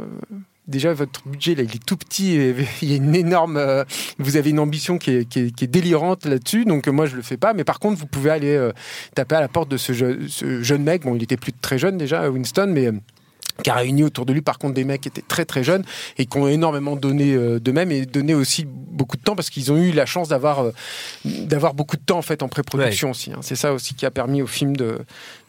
Déjà, 0.68 0.92
votre 0.92 1.22
budget, 1.28 1.54
là, 1.54 1.62
il 1.62 1.74
est 1.74 1.84
tout 1.84 1.96
petit. 1.96 2.34
et 2.34 2.54
Il 2.82 2.90
y 2.90 2.94
a 2.94 2.96
une 2.96 3.14
énorme. 3.14 3.56
euh, 3.56 3.84
vous 4.18 4.36
avez 4.36 4.50
une 4.50 4.58
ambition 4.58 4.98
qui 4.98 5.10
est, 5.12 5.64
délirante 5.64 6.24
là-dessus. 6.26 6.64
Donc, 6.64 6.88
euh, 6.88 6.92
moi, 6.92 7.06
je 7.06 7.16
le 7.16 7.22
fais 7.22 7.36
pas. 7.36 7.54
Mais 7.54 7.64
par 7.64 7.78
contre, 7.78 7.98
vous 7.98 8.06
pouvez 8.06 8.30
aller 8.30 8.54
euh, 8.54 8.72
taper 9.14 9.36
à 9.36 9.40
la 9.40 9.48
porte 9.48 9.70
de 9.70 9.76
ce 9.76 9.92
jeune 9.92 10.82
mec. 10.82 11.02
Bon, 11.02 11.14
il 11.14 11.22
était 11.22 11.36
plus 11.36 11.52
très 11.52 11.78
jeune 11.78 11.98
déjà, 11.98 12.28
Winston, 12.30 12.70
mais. 12.72 12.90
Qui 13.62 13.70
a 13.70 13.75
réuni 13.75 14.02
autour 14.04 14.26
de 14.26 14.32
lui 14.32 14.42
par 14.42 14.58
contre 14.58 14.75
des 14.75 14.84
mecs 14.84 15.00
qui 15.00 15.08
étaient 15.08 15.22
très 15.26 15.44
très 15.44 15.64
jeunes 15.64 15.84
et 16.18 16.26
qui 16.26 16.36
ont 16.38 16.46
énormément 16.48 16.96
donné 16.96 17.34
euh, 17.34 17.58
d'eux-mêmes 17.58 17.90
et 17.90 18.04
donné 18.06 18.34
aussi 18.34 18.66
beaucoup 18.66 19.16
de 19.16 19.22
temps 19.22 19.34
parce 19.36 19.50
qu'ils 19.50 19.72
ont 19.72 19.76
eu 19.76 19.92
la 19.92 20.06
chance 20.06 20.28
d'avoir 20.28 20.60
euh, 20.64 20.72
d'avoir 21.25 21.75
beaucoup 21.75 21.96
de 21.96 22.02
temps 22.02 22.18
en 22.18 22.22
fait 22.22 22.42
en 22.42 22.48
pré-production 22.48 23.10
aussi. 23.10 23.32
hein. 23.32 23.38
C'est 23.42 23.56
ça 23.56 23.72
aussi 23.72 23.94
qui 23.94 24.04
a 24.06 24.10
permis 24.10 24.42
au 24.42 24.46
film 24.46 24.76
de 24.76 24.98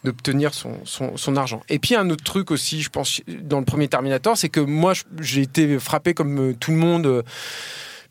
d'obtenir 0.04 0.54
son, 0.54 0.72
son, 0.84 1.16
son 1.16 1.36
argent. 1.36 1.60
Et 1.68 1.78
puis 1.78 1.94
un 1.96 2.08
autre 2.10 2.22
truc 2.24 2.50
aussi, 2.50 2.82
je 2.82 2.88
pense, 2.88 3.20
dans 3.42 3.58
le 3.58 3.64
premier 3.64 3.88
Terminator, 3.88 4.36
c'est 4.36 4.48
que 4.48 4.60
moi 4.60 4.92
j'ai 5.20 5.42
été 5.42 5.78
frappé 5.78 6.14
comme 6.14 6.38
euh, 6.50 6.54
tout 6.58 6.70
le 6.70 6.76
monde. 6.76 7.06
euh, 7.06 7.22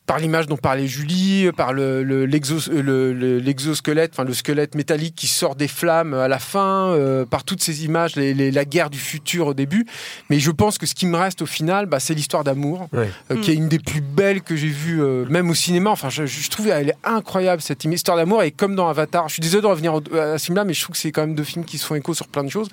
par 0.07 0.17
l'image 0.19 0.47
dont 0.47 0.57
parlait 0.57 0.87
Julie, 0.87 1.49
par 1.55 1.73
le, 1.73 2.01
le- 2.01 2.23
euh, 2.23 2.81
le- 2.81 3.13
le- 3.13 3.37
l'exosquelette, 3.39 4.11
enfin 4.13 4.23
le 4.23 4.33
squelette 4.33 4.73
métallique 4.73 5.13
qui 5.15 5.27
sort 5.27 5.55
des 5.55 5.67
flammes 5.67 6.13
à 6.13 6.27
la 6.27 6.39
fin, 6.39 6.87
euh, 6.93 7.25
par 7.25 7.43
toutes 7.43 7.61
ces 7.61 7.85
images, 7.85 8.15
les- 8.15 8.33
les- 8.33 8.49
la 8.49 8.63
guerre 8.65 8.89
du 8.89 8.97
futur 8.97 9.47
au 9.47 9.53
début. 9.53 9.85
Mais 10.29 10.39
je 10.39 10.49
pense 10.49 10.77
que 10.77 10.85
ce 10.85 10.95
qui 10.95 11.05
me 11.05 11.17
reste 11.17 11.41
au 11.41 11.45
final, 11.45 11.85
bah, 11.85 11.99
c'est 11.99 12.13
l'histoire 12.13 12.43
d'amour, 12.45 12.87
euh, 12.95 13.05
qui 13.41 13.51
est 13.51 13.55
une 13.55 13.67
des 13.67 13.79
plus 13.79 14.01
belles 14.01 14.41
que 14.41 14.55
j'ai 14.55 14.67
vues, 14.69 15.03
euh, 15.03 15.25
même 15.29 15.49
au 15.49 15.53
cinéma. 15.55 15.89
Enfin, 15.91 16.09
je, 16.09 16.25
je 16.25 16.49
trouve 16.49 16.69
elle 16.69 16.89
est 16.89 16.97
incroyable 17.03 17.61
cette 17.61 17.83
histoire 17.83 18.15
d'amour. 18.17 18.43
Et 18.43 18.51
comme 18.51 18.75
dans 18.75 18.87
Avatar, 18.87 19.27
je 19.27 19.33
suis 19.33 19.41
désolé 19.41 19.61
de 19.61 19.67
revenir 19.67 19.93
à 20.13 20.37
ce 20.37 20.45
film-là, 20.45 20.63
mais 20.63 20.73
je 20.73 20.81
trouve 20.83 20.95
que 20.95 21.01
c'est 21.01 21.11
quand 21.11 21.21
même 21.21 21.35
deux 21.35 21.43
films 21.43 21.65
qui 21.65 21.77
se 21.77 21.85
font 21.85 21.95
écho 21.95 22.13
sur 22.13 22.27
plein 22.29 22.45
de 22.45 22.49
choses. 22.49 22.69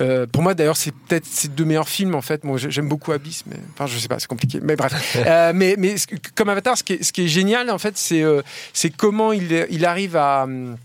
Euh, 0.00 0.26
pour 0.26 0.42
moi, 0.42 0.54
d'ailleurs, 0.54 0.76
c'est 0.76 0.92
peut-être 0.92 1.24
ces 1.26 1.46
deux 1.48 1.64
meilleurs 1.64 1.88
films 1.88 2.16
en 2.16 2.20
fait. 2.22 2.42
Moi, 2.42 2.58
j'aime 2.58 2.88
beaucoup 2.88 3.12
Abyss, 3.12 3.44
mais 3.46 3.56
enfin, 3.74 3.86
je 3.86 3.96
sais 3.98 4.08
pas, 4.08 4.18
c'est 4.18 4.26
compliqué. 4.26 4.58
Mais 4.60 4.74
bref. 4.74 4.92
Euh, 5.26 5.52
mais 5.54 5.74
mais 5.78 5.94
comme 6.34 6.48
Avatar, 6.48 6.63
ce 6.74 6.82
qui 6.82 6.94
est, 6.94 7.28
génial 7.28 7.70
en 7.70 7.78
fait, 7.78 7.96
c'est 7.96 8.22
euh, 8.22 8.42
comment 8.96 9.32
il, 9.32 9.66
il 9.70 9.84
arrive 9.84 10.16
à 10.16 10.44
hum, 10.44 10.76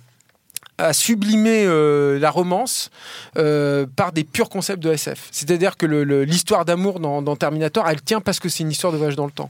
à 0.80 0.94
sublimer 0.94 1.66
euh, 1.66 2.18
la 2.20 2.32
romance 2.32 2.90
euh, 3.38 3.86
par 3.96 4.12
des 4.12 4.24
purs 4.24 4.50
concepts 4.50 4.82
de 4.82 4.92
SF. 4.92 5.28
C'est-à-dire 5.32 5.78
que 5.78 5.86
le- 5.86 6.04
le- 6.04 6.24
l'histoire 6.24 6.66
d'amour 6.66 7.00
dans, 7.00 7.22
dans 7.22 7.36
Terminator, 7.36 7.88
elle 7.88 8.02
tient 8.02 8.22
parce 8.22 8.40
que 8.40 8.50
c'est 8.50 8.64
une 8.64 8.72
histoire 8.72 8.92
de 8.94 8.98
voyage 8.98 9.16
dans 9.16 9.26
le 9.26 9.32
temps. 9.32 9.50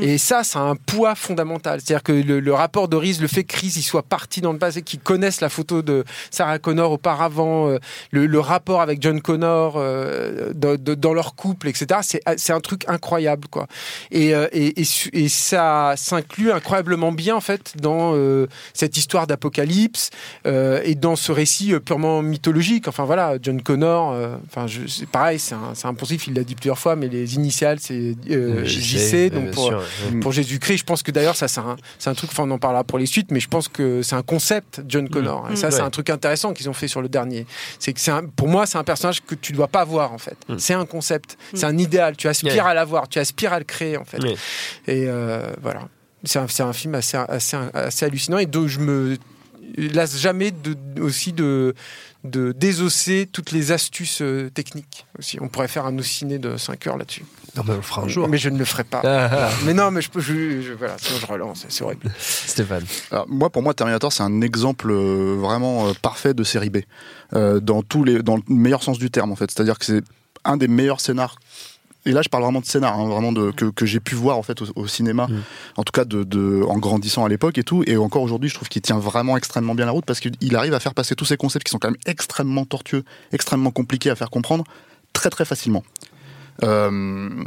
Et 0.00 0.18
ça, 0.18 0.42
ça 0.44 0.60
a 0.60 0.62
un 0.62 0.76
poids 0.76 1.14
fondamental. 1.14 1.80
C'est-à-dire 1.80 2.02
que 2.02 2.12
le, 2.12 2.40
le 2.40 2.54
rapport 2.54 2.88
de 2.88 2.96
Reese, 2.96 3.20
le 3.20 3.28
fait 3.28 3.44
que 3.44 3.56
Reese 3.60 3.76
il 3.76 3.82
soit 3.82 4.02
parti 4.02 4.40
dans 4.40 4.52
le 4.52 4.58
passé, 4.58 4.82
qu'il 4.82 5.00
connaisse 5.00 5.40
la 5.40 5.48
photo 5.48 5.82
de 5.82 6.04
Sarah 6.30 6.58
Connor 6.58 6.90
auparavant, 6.92 7.68
euh, 7.68 7.78
le, 8.10 8.26
le 8.26 8.40
rapport 8.40 8.80
avec 8.80 9.00
John 9.02 9.20
Connor 9.20 9.74
euh, 9.76 10.52
de- 10.54 10.76
de- 10.76 10.94
dans 10.94 11.12
leur 11.14 11.34
couple, 11.34 11.68
etc. 11.68 12.00
C'est 12.02 12.22
c'est 12.36 12.52
un 12.52 12.60
truc 12.60 12.84
incroyable, 12.88 13.48
quoi. 13.48 13.66
Et, 14.10 14.34
euh, 14.34 14.46
et, 14.52 14.80
et 14.80 14.86
et 15.12 15.28
ça 15.28 15.94
s'inclut 15.96 16.52
incroyablement 16.52 17.12
bien, 17.12 17.36
en 17.36 17.40
fait, 17.40 17.72
dans 17.76 18.12
euh, 18.14 18.46
cette 18.74 18.96
histoire 18.96 19.26
d'apocalypse 19.26 20.10
euh, 20.46 20.61
et 20.84 20.94
dans 20.94 21.16
ce 21.16 21.32
récit 21.32 21.72
euh, 21.74 21.80
purement 21.80 22.22
mythologique. 22.22 22.88
Enfin 22.88 23.04
voilà, 23.04 23.34
John 23.40 23.60
Connor, 23.62 24.12
euh, 24.12 24.36
enfin 24.46 24.66
je- 24.66 24.86
c'est 24.86 25.06
pareil, 25.08 25.38
c'est 25.38 25.54
un, 25.54 25.74
c'est 25.74 25.86
un 25.86 25.94
poncif, 25.94 26.26
il 26.26 26.34
l'a 26.34 26.44
dit 26.44 26.54
plusieurs 26.54 26.78
fois, 26.78 26.96
mais 26.96 27.08
les 27.08 27.34
initiales 27.34 27.78
c'est 27.80 28.14
euh, 28.30 28.64
JC, 28.64 29.30
donc 29.30 29.50
pour, 29.52 29.66
sûr, 29.66 29.78
ouais. 30.12 30.20
pour 30.20 30.32
Jésus-Christ. 30.32 30.78
Je 30.78 30.84
pense 30.84 31.02
que 31.02 31.10
d'ailleurs 31.10 31.36
ça 31.36 31.48
c'est 31.48 31.60
un, 31.60 31.76
c'est 31.98 32.10
un 32.10 32.14
truc, 32.14 32.30
enfin 32.32 32.44
on 32.46 32.50
en 32.50 32.58
parlera 32.58 32.84
pour 32.84 32.98
les 32.98 33.06
suites, 33.06 33.30
mais 33.30 33.40
je 33.40 33.48
pense 33.48 33.68
que 33.68 34.02
c'est 34.02 34.14
un 34.16 34.22
concept 34.22 34.82
John 34.88 35.08
Connor. 35.08 35.48
Et 35.52 35.56
ça 35.56 35.70
c'est 35.70 35.78
Ouais. 35.78 35.82
un 35.86 35.90
truc 35.90 36.10
intéressant 36.10 36.52
qu'ils 36.52 36.68
ont 36.68 36.72
fait 36.74 36.88
sur 36.88 37.02
le 37.02 37.08
dernier. 37.08 37.46
C'est 37.78 37.92
que 37.92 38.00
c'est 38.00 38.10
un- 38.10 38.24
pour 38.24 38.48
moi 38.48 38.66
c'est 38.66 38.78
un 38.78 38.84
personnage 38.84 39.22
que 39.24 39.34
tu 39.34 39.52
dois 39.52 39.68
pas 39.68 39.84
voir 39.84 40.12
en 40.12 40.18
fait. 40.18 40.36
C'est 40.58 40.74
un 40.74 40.86
concept, 40.86 41.36
c'est 41.54 41.64
un 41.66 41.78
idéal. 41.78 42.16
Tu 42.16 42.28
aspires 42.28 42.66
à 42.66 42.74
l'avoir, 42.74 43.08
tu 43.08 43.18
aspires 43.18 43.52
à 43.52 43.58
le 43.58 43.64
créer 43.64 43.96
en 43.96 44.04
fait. 44.04 44.18
Et 44.86 45.04
euh, 45.08 45.42
voilà. 45.62 45.88
C'est 46.24 46.38
un, 46.38 46.46
c'est 46.46 46.62
un 46.62 46.72
film 46.72 46.94
assez, 46.94 47.16
assez, 47.16 47.56
assez 47.74 48.04
hallucinant 48.04 48.38
et 48.38 48.46
dont 48.46 48.68
je 48.68 48.78
me 48.78 49.16
lasse 49.76 50.18
jamais 50.18 50.50
de, 50.50 50.76
aussi 51.00 51.32
de, 51.32 51.74
de 52.24 52.52
désosser 52.52 53.28
toutes 53.30 53.52
les 53.52 53.72
astuces 53.72 54.20
euh, 54.22 54.50
techniques 54.50 55.06
aussi. 55.18 55.38
On 55.40 55.48
pourrait 55.48 55.68
faire 55.68 55.86
un 55.86 56.02
ciné 56.02 56.38
de 56.38 56.56
5 56.56 56.86
heures 56.86 56.96
là-dessus. 56.98 57.24
Non, 57.56 57.62
mais 57.66 57.72
on 57.74 57.76
le 57.76 57.82
fera 57.82 58.02
un 58.02 58.08
jour. 58.08 58.28
Mais 58.28 58.38
je 58.38 58.48
ne 58.48 58.58
le 58.58 58.64
ferai 58.64 58.84
pas. 58.84 59.02
Ah, 59.04 59.28
ah. 59.30 59.50
Mais 59.64 59.74
non, 59.74 59.90
mais 59.90 60.00
je 60.00 60.10
peux. 60.10 60.20
Je, 60.20 60.62
je- 60.62 60.72
voilà, 60.72 60.96
sinon 60.98 61.18
je 61.20 61.26
relance. 61.26 61.66
C'est 61.68 61.84
horrible. 61.84 62.10
Stéphane. 62.18 62.84
Alors, 63.10 63.28
moi, 63.28 63.50
pour 63.50 63.62
moi, 63.62 63.74
Terminator, 63.74 64.12
c'est 64.12 64.22
un 64.22 64.40
exemple 64.40 64.90
euh, 64.90 65.36
vraiment 65.38 65.88
euh, 65.88 65.92
parfait 66.00 66.32
de 66.34 66.44
série 66.44 66.70
B, 66.70 66.78
euh, 67.34 67.60
dans 67.60 67.82
tous 67.82 68.04
les, 68.04 68.22
dans 68.22 68.36
le 68.36 68.42
meilleur 68.48 68.82
sens 68.82 68.98
du 68.98 69.10
terme, 69.10 69.32
en 69.32 69.36
fait. 69.36 69.50
C'est-à-dire 69.50 69.78
que 69.78 69.84
c'est 69.84 70.02
un 70.44 70.56
des 70.56 70.68
meilleurs 70.68 71.00
scénars. 71.00 71.36
Et 72.04 72.10
là, 72.12 72.20
je 72.22 72.28
parle 72.28 72.42
vraiment 72.42 72.60
de 72.60 72.66
scénar, 72.66 72.98
hein, 72.98 73.08
vraiment 73.08 73.30
de, 73.32 73.52
que, 73.52 73.66
que 73.66 73.86
j'ai 73.86 74.00
pu 74.00 74.14
voir 74.16 74.36
en 74.36 74.42
fait 74.42 74.60
au, 74.60 74.66
au 74.74 74.86
cinéma, 74.88 75.28
en 75.76 75.84
tout 75.84 75.92
cas 75.92 76.04
de, 76.04 76.24
de- 76.24 76.62
en 76.68 76.78
grandissant 76.78 77.24
à 77.24 77.28
l'époque 77.28 77.58
et 77.58 77.62
tout. 77.62 77.84
Et 77.86 77.96
encore 77.96 78.22
aujourd'hui, 78.22 78.48
je 78.48 78.54
trouve 78.56 78.68
qu'il 78.68 78.82
tient 78.82 78.98
vraiment 78.98 79.36
extrêmement 79.36 79.74
bien 79.76 79.86
la 79.86 79.92
route 79.92 80.04
parce 80.04 80.18
qu'il 80.18 80.56
arrive 80.56 80.74
à 80.74 80.80
faire 80.80 80.94
passer 80.94 81.14
tous 81.14 81.24
ces 81.26 81.36
concepts 81.36 81.64
qui 81.66 81.70
sont 81.70 81.78
quand 81.78 81.88
même 81.90 82.00
extrêmement 82.06 82.64
tortueux, 82.64 83.04
extrêmement 83.32 83.70
compliqués 83.70 84.10
à 84.10 84.16
faire 84.16 84.30
comprendre, 84.30 84.64
très 85.12 85.30
très 85.30 85.44
facilement. 85.44 85.84
Euh, 86.64 87.44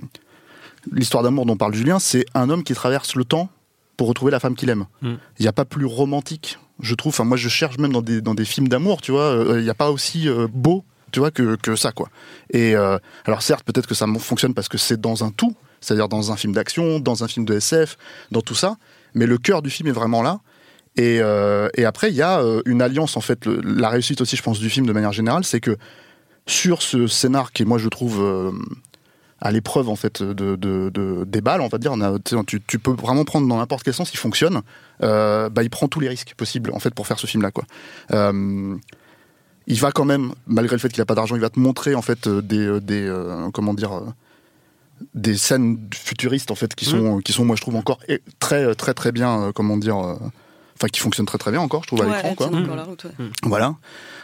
L'histoire 0.92 1.24
d'amour 1.24 1.46
dont 1.48 1.58
parle 1.58 1.74
Julien, 1.74 1.98
c'est 2.00 2.26
un 2.36 2.50
homme 2.50 2.64
qui 2.64 2.74
traverse 2.76 3.16
le 3.16 3.26
temps 3.26 3.50
pour 3.98 4.08
retrouver 4.08 4.32
la 4.32 4.40
femme 4.40 4.56
qu'il 4.56 4.70
aime. 4.70 4.86
Il 5.02 5.42
n'y 5.42 5.48
a 5.48 5.52
pas 5.54 5.66
plus 5.66 5.86
romantique, 5.86 6.60
je 6.80 6.94
trouve. 6.94 7.10
Enfin, 7.12 7.24
moi, 7.24 7.38
je 7.38 7.50
cherche 7.50 7.78
même 7.80 7.92
dans 7.92 8.04
des, 8.04 8.22
dans 8.22 8.36
des 8.36 8.46
films 8.46 8.68
d'amour, 8.68 9.02
tu 9.02 9.12
vois. 9.12 9.24
euh, 9.24 9.60
Il 9.60 9.64
n'y 9.64 9.70
a 9.70 9.74
pas 9.74 9.90
aussi 9.90 10.30
euh, 10.30 10.48
beau, 10.54 10.84
tu 11.16 11.22
vois, 11.22 11.32
que, 11.32 11.56
que 11.56 11.78
ça, 11.78 11.94
quoi. 11.94 12.10
Et 12.50 12.76
euh, 12.76 12.98
alors, 13.24 13.42
certes, 13.42 13.64
peut-être 13.64 13.88
que 13.88 13.96
ça 13.96 14.06
fonctionne 14.20 14.54
parce 14.54 14.68
que 14.68 14.78
c'est 14.78 15.00
dans 15.00 15.24
un 15.24 15.32
tout, 15.32 15.56
c'est-à-dire 15.80 16.10
dans 16.10 16.34
un 16.34 16.36
film 16.36 16.52
d'action, 16.52 17.00
dans 17.00 17.24
un 17.24 17.30
film 17.30 17.46
de 17.46 17.54
SF, 17.54 17.96
dans 18.32 18.42
tout 18.42 18.54
ça. 18.54 18.76
Mais 19.14 19.26
le 19.26 19.38
cœur 19.38 19.62
du 19.62 19.70
film 19.70 19.88
est 19.88 19.94
vraiment 19.94 20.22
là. 20.22 20.42
Et, 20.98 21.20
euh, 21.22 21.70
après, 21.86 22.10
il 22.10 22.16
y 22.16 22.22
a 22.22 22.42
euh, 22.42 22.62
une 22.66 22.82
alliance, 22.82 23.16
en 23.16 23.22
fait. 23.22 23.46
la 23.46 23.88
réussite 23.88 24.20
aussi, 24.20 24.36
je 24.36 24.44
pense, 24.44 24.60
du 24.60 24.70
film 24.70 24.86
de 24.86 24.92
manière 24.92 25.14
générale, 25.14 25.46
c'est 25.46 25.62
que 25.62 25.78
sur 26.48 26.82
ce 26.82 27.08
scénar 27.08 27.54
qui, 27.54 27.64
moi, 27.64 27.78
je 27.78 27.88
trouve. 27.88 28.22
à 29.40 29.52
l'épreuve 29.52 29.90
en 29.90 29.96
fait 29.96 30.22
de, 30.22 30.56
de, 30.56 30.90
de- 30.90 31.24
des 31.26 31.40
balles, 31.40 31.62
on 31.62 31.70
va 31.70 31.78
dire. 31.78 31.94
Tu, 32.46 32.60
peux 32.60 32.92
vraiment 32.92 33.24
prendre 33.24 33.48
dans 33.48 33.58
n'importe 33.58 33.84
quel 33.84 33.94
sens, 33.94 34.12
il 34.14 34.18
fonctionne. 34.18 34.64
Bah, 35.00 35.64
il 35.64 35.70
prend 35.70 35.88
tous 35.88 36.02
les 36.02 36.10
risques 36.10 36.34
possibles 36.36 36.72
en 36.74 36.80
fait 36.80 36.94
pour 36.94 37.08
faire 37.08 37.20
ce 37.20 37.28
film-là, 37.28 37.52
quoi. 37.52 37.64
Il 39.68 39.80
va 39.80 39.92
quand 39.92 40.06
même, 40.06 40.34
malgré 40.48 40.76
le 40.76 40.80
fait 40.80 40.90
qu'il 40.90 41.02
n'a 41.02 41.06
pas 41.06 41.16
d'argent, 41.16 41.36
il 41.36 41.42
va 41.42 41.50
te 41.50 41.60
montrer 41.60 41.96
en 41.96 42.02
fait 42.02 42.28
euh, 42.28 42.42
des, 42.42 42.60
euh, 42.60 42.80
des 42.80 43.08
euh, 43.08 43.50
comment 43.52 43.74
dire, 43.74 44.02
des 45.14 45.36
scènes 45.36 45.80
futuristes 45.94 46.52
en 46.52 46.56
fait 46.56 46.76
qui 46.76 46.86
sont, 46.86 47.20
qui 47.20 47.34
sont, 47.34 47.46
moi 47.46 47.56
je 47.56 47.62
trouve 47.62 47.76
encore 47.76 48.00
très 48.40 48.76
très 48.76 48.94
très 48.94 49.12
bien, 49.12 49.52
comment 49.54 49.78
dire. 49.78 50.18
Enfin, 50.78 50.88
qui 50.90 51.00
fonctionnent 51.00 51.26
très 51.26 51.38
très 51.38 51.52
bien 51.52 51.62
encore, 51.62 51.84
je 51.84 51.88
trouve, 51.88 52.02
à 52.02 52.06
Ouais, 52.06 52.16
l'écran. 52.18 52.36
quoi. 52.36 52.50
tient 52.50 52.62
encore 52.64 52.76
la 52.76 52.84
route, 52.84 53.06
ouais. 53.06 53.12
Voilà. 53.44 53.76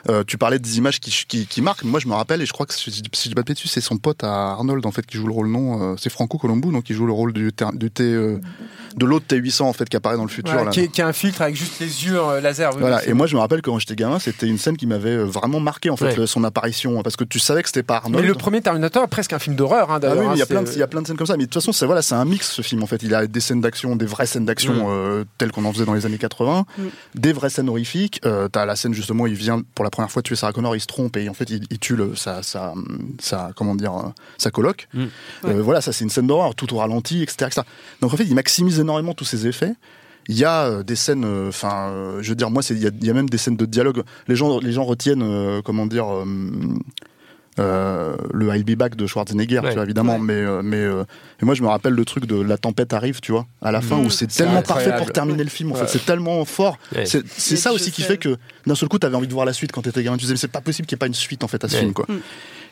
Euh, 0.09 0.23
tu 0.27 0.37
parlais 0.37 0.59
des 0.59 0.77
images 0.79 0.99
qui, 0.99 1.09
qui, 1.27 1.45
qui 1.47 1.61
marquent. 1.61 1.83
Moi, 1.85 1.99
je 2.01 2.07
me 2.09 2.13
rappelle, 2.13 2.41
et 2.41 2.45
je 2.45 2.51
crois 2.51 2.65
que 2.65 2.73
si 2.73 2.91
je 2.91 3.01
dis 3.01 3.35
pas 3.35 3.41
de 3.43 3.45
bêtises, 3.47 3.71
c'est 3.71 3.79
son 3.79 3.97
pote 3.97 4.23
à 4.25 4.51
Arnold, 4.51 4.85
en 4.85 4.91
fait, 4.91 5.05
qui 5.05 5.15
joue 5.15 5.27
le 5.27 5.31
rôle 5.33 5.47
non. 5.47 5.93
euh, 5.93 5.95
c'est 5.97 6.09
Franco 6.09 6.37
Colombo, 6.37 6.69
donc 6.71 6.83
qui 6.83 6.93
joue 6.93 7.05
le 7.05 7.13
rôle 7.13 7.31
du, 7.31 7.53
T, 7.53 7.63
euh, 8.03 8.37
de 8.97 9.05
l'autre 9.05 9.25
T800, 9.29 9.61
en 9.63 9.71
fait, 9.73 9.87
qui 9.87 9.95
apparaît 9.95 10.17
dans 10.17 10.23
le 10.23 10.29
futur. 10.29 10.51
Voilà, 10.53 10.65
là. 10.65 10.71
qui, 10.71 10.89
qui 10.89 10.99
est 10.99 11.03
un 11.05 11.13
filtre 11.13 11.41
avec 11.43 11.55
juste 11.55 11.79
les 11.79 11.85
yeux 12.05 12.19
euh, 12.19 12.41
laser. 12.41 12.71
oui, 12.73 12.81
Voilà. 12.81 12.99
c'est- 12.99 13.11
Et 13.11 13.13
moi, 13.13 13.27
je 13.27 13.35
me 13.35 13.39
rappelle 13.39 13.61
que 13.61 13.69
quand 13.69 13.79
j'étais 13.79 13.95
gamin, 13.95 14.19
c'était 14.19 14.47
une 14.47 14.57
scène 14.57 14.75
qui 14.75 14.87
m'avait 14.87 15.17
vraiment 15.17 15.59
marqué, 15.61 15.89
en 15.89 15.95
fait, 15.95 16.17
Ouais. 16.19 16.27
son 16.27 16.43
apparition, 16.43 17.01
parce 17.03 17.15
que 17.15 17.23
tu 17.23 17.39
savais 17.39 17.61
que 17.61 17.69
c'était 17.69 17.83
pas 17.83 17.97
Arnold. 17.97 18.21
Mais 18.25 18.27
le 18.27 18.35
premier 18.35 18.61
Terminator 18.61 19.03
est 19.03 19.07
presque 19.07 19.31
un 19.31 19.39
film 19.39 19.55
d'horreur, 19.55 19.89
hein, 19.91 19.93
Ah 19.95 19.99
d'ailleurs. 19.99 20.17
oui, 20.19 20.25
mais 20.29 20.35
il 20.35 20.39
y 20.39 20.41
a 20.41 20.43
hein, 20.43 20.47
plein 20.49 20.61
de, 20.63 20.67
c'est- 20.67 20.73
il 20.75 20.79
y 20.79 20.83
a 20.83 20.87
plein 20.87 21.01
de 21.01 21.07
scènes 21.07 21.15
comme 21.17 21.27
ça. 21.27 21.37
Mais 21.37 21.43
de 21.43 21.45
toute 21.49 21.53
façon, 21.61 21.71
c'est 21.71 21.85
voilà, 21.85 22.01
c'est 22.01 22.15
un 22.15 22.25
mix 22.25 22.51
ce 22.51 22.61
film 22.63 22.83
en 22.83 22.87
fait. 22.87 23.01
Il 23.03 23.13
a 23.15 23.27
des 23.27 23.39
scènes 23.39 23.61
d'action, 23.61 23.95
des 23.95 24.05
vraies 24.07 24.25
scènes 24.25 24.45
d'action 24.45 24.73
Mm. 24.73 24.89
euh, 24.89 25.23
telles 25.37 25.51
qu'on 25.51 25.63
en 25.65 25.71
faisait 25.71 25.85
dans 25.85 25.93
les 25.93 26.05
années 26.07 26.17
80, 26.17 26.40
Mm. 26.77 26.81
des 27.15 27.33
vraies 27.33 27.49
scènes 27.49 27.69
horrifiques. 27.69 28.19
Euh, 28.25 28.47
T'as 28.47 28.65
la 28.65 28.75
scène 28.75 28.93
justement, 28.93 29.23
où 29.23 29.27
il 29.27 29.33
vient 29.33 29.61
pour 29.75 29.83
la 29.85 29.89
première 29.91 30.11
fois 30.11 30.21
tuer 30.21 30.35
Sarah 30.35 30.53
Connor, 30.53 30.75
il 30.75 30.79
se 30.81 30.87
trompe 30.87 31.17
et 31.17 31.29
en 31.29 31.33
fait 31.33 31.49
il, 31.49 31.63
il 31.69 31.79
tue 31.79 31.95
le, 31.95 32.15
sa, 32.15 32.43
sa, 32.43 32.73
sa- 33.19 33.51
comment 33.55 33.75
dire, 33.75 33.93
euh, 33.95 34.09
sa 34.37 34.51
coloc. 34.51 34.87
Mm. 34.93 35.03
Euh, 35.45 35.61
voilà, 35.61 35.81
ça 35.81 35.91
c'est 35.93 36.03
une 36.03 36.09
scène 36.09 36.27
d'horreur, 36.27 36.55
tout 36.55 36.73
au 36.73 36.77
ralenti, 36.77 37.21
etc., 37.23 37.45
etc. 37.47 37.61
Donc 38.01 38.13
en 38.13 38.17
fait, 38.17 38.23
il 38.25 38.35
maximise 38.35 38.79
énormément 38.79 39.13
tous 39.13 39.25
ces 39.25 39.47
effets. 39.47 39.73
Il 40.27 40.37
y 40.37 40.45
a 40.45 40.83
des 40.83 40.95
scènes, 40.95 41.25
enfin, 41.47 41.89
euh, 41.89 42.21
je 42.21 42.29
veux 42.29 42.35
dire, 42.35 42.51
moi, 42.51 42.61
c'est- 42.61 42.75
il 42.75 42.79
y, 43.01 43.05
y 43.05 43.09
a 43.09 43.13
même 43.13 43.27
des 43.29 43.39
scènes 43.39 43.57
de 43.57 43.65
dialogue. 43.65 44.03
Les 44.27 44.35
gens, 44.35 44.59
les 44.59 44.71
gens 44.71 44.83
retiennent, 44.83 45.23
euh, 45.23 45.61
comment 45.63 45.87
dire, 45.87 46.05
euh, 47.61 48.15
le 48.33 48.47
I'll 48.55 48.63
be 48.63 48.75
back 48.75 48.95
de 48.95 49.05
Schwarzenegger, 49.07 49.59
Ouais. 49.59 49.69
tu 49.69 49.75
vois, 49.75 49.83
évidemment. 49.83 50.15
Ouais. 50.15 50.21
Mais, 50.21 50.33
euh, 50.33 50.61
mais 50.63 50.77
euh, 50.77 51.03
et 51.41 51.45
moi, 51.45 51.53
je 51.55 51.61
me 51.61 51.67
rappelle 51.67 51.93
le 51.93 52.03
truc 52.05 52.25
de 52.25 52.41
la 52.41 52.57
tempête 52.57 52.93
arrive, 52.93 53.19
tu 53.21 53.31
vois, 53.31 53.45
à 53.61 53.71
la 53.71 53.81
fin, 53.81 53.97
Mmh. 53.97 54.05
où 54.05 54.09
c'est 54.09 54.27
tellement 54.27 54.61
parfait 54.61 54.93
pour 54.97 55.11
terminer 55.11 55.43
le 55.43 55.49
film. 55.49 55.71
En 55.71 55.75
fait, 55.75 55.87
c'est 55.87 56.05
tellement 56.05 56.43
fort. 56.45 56.77
Ouais. 56.95 57.05
C'est 57.05 57.55
ça 57.55 57.71
aussi 57.73 57.91
qui 57.91 58.01
fait 58.01 58.17
que 58.17 58.37
d'un 58.65 58.75
seul 58.75 58.89
coup, 58.89 58.99
t'avais 58.99 59.15
envie 59.15 59.27
de 59.27 59.33
voir 59.33 59.45
la 59.45 59.53
suite 59.53 59.71
quand 59.71 59.81
t'étais 59.81 60.03
gamin. 60.03 60.17
Tu 60.17 60.21
disais, 60.21 60.33
mais 60.33 60.37
c'est 60.37 60.47
pas 60.51 60.61
possible 60.61 60.87
qu'il 60.87 60.95
n'y 60.95 60.97
ait 60.97 61.05
pas 61.05 61.07
une 61.07 61.13
suite 61.13 61.43
en 61.43 61.47
fait 61.47 61.63
à 61.63 61.67
ce 61.67 61.75
Ouais. 61.75 61.79
film, 61.81 61.93
quoi. 61.93 62.05
Mm. 62.09 62.17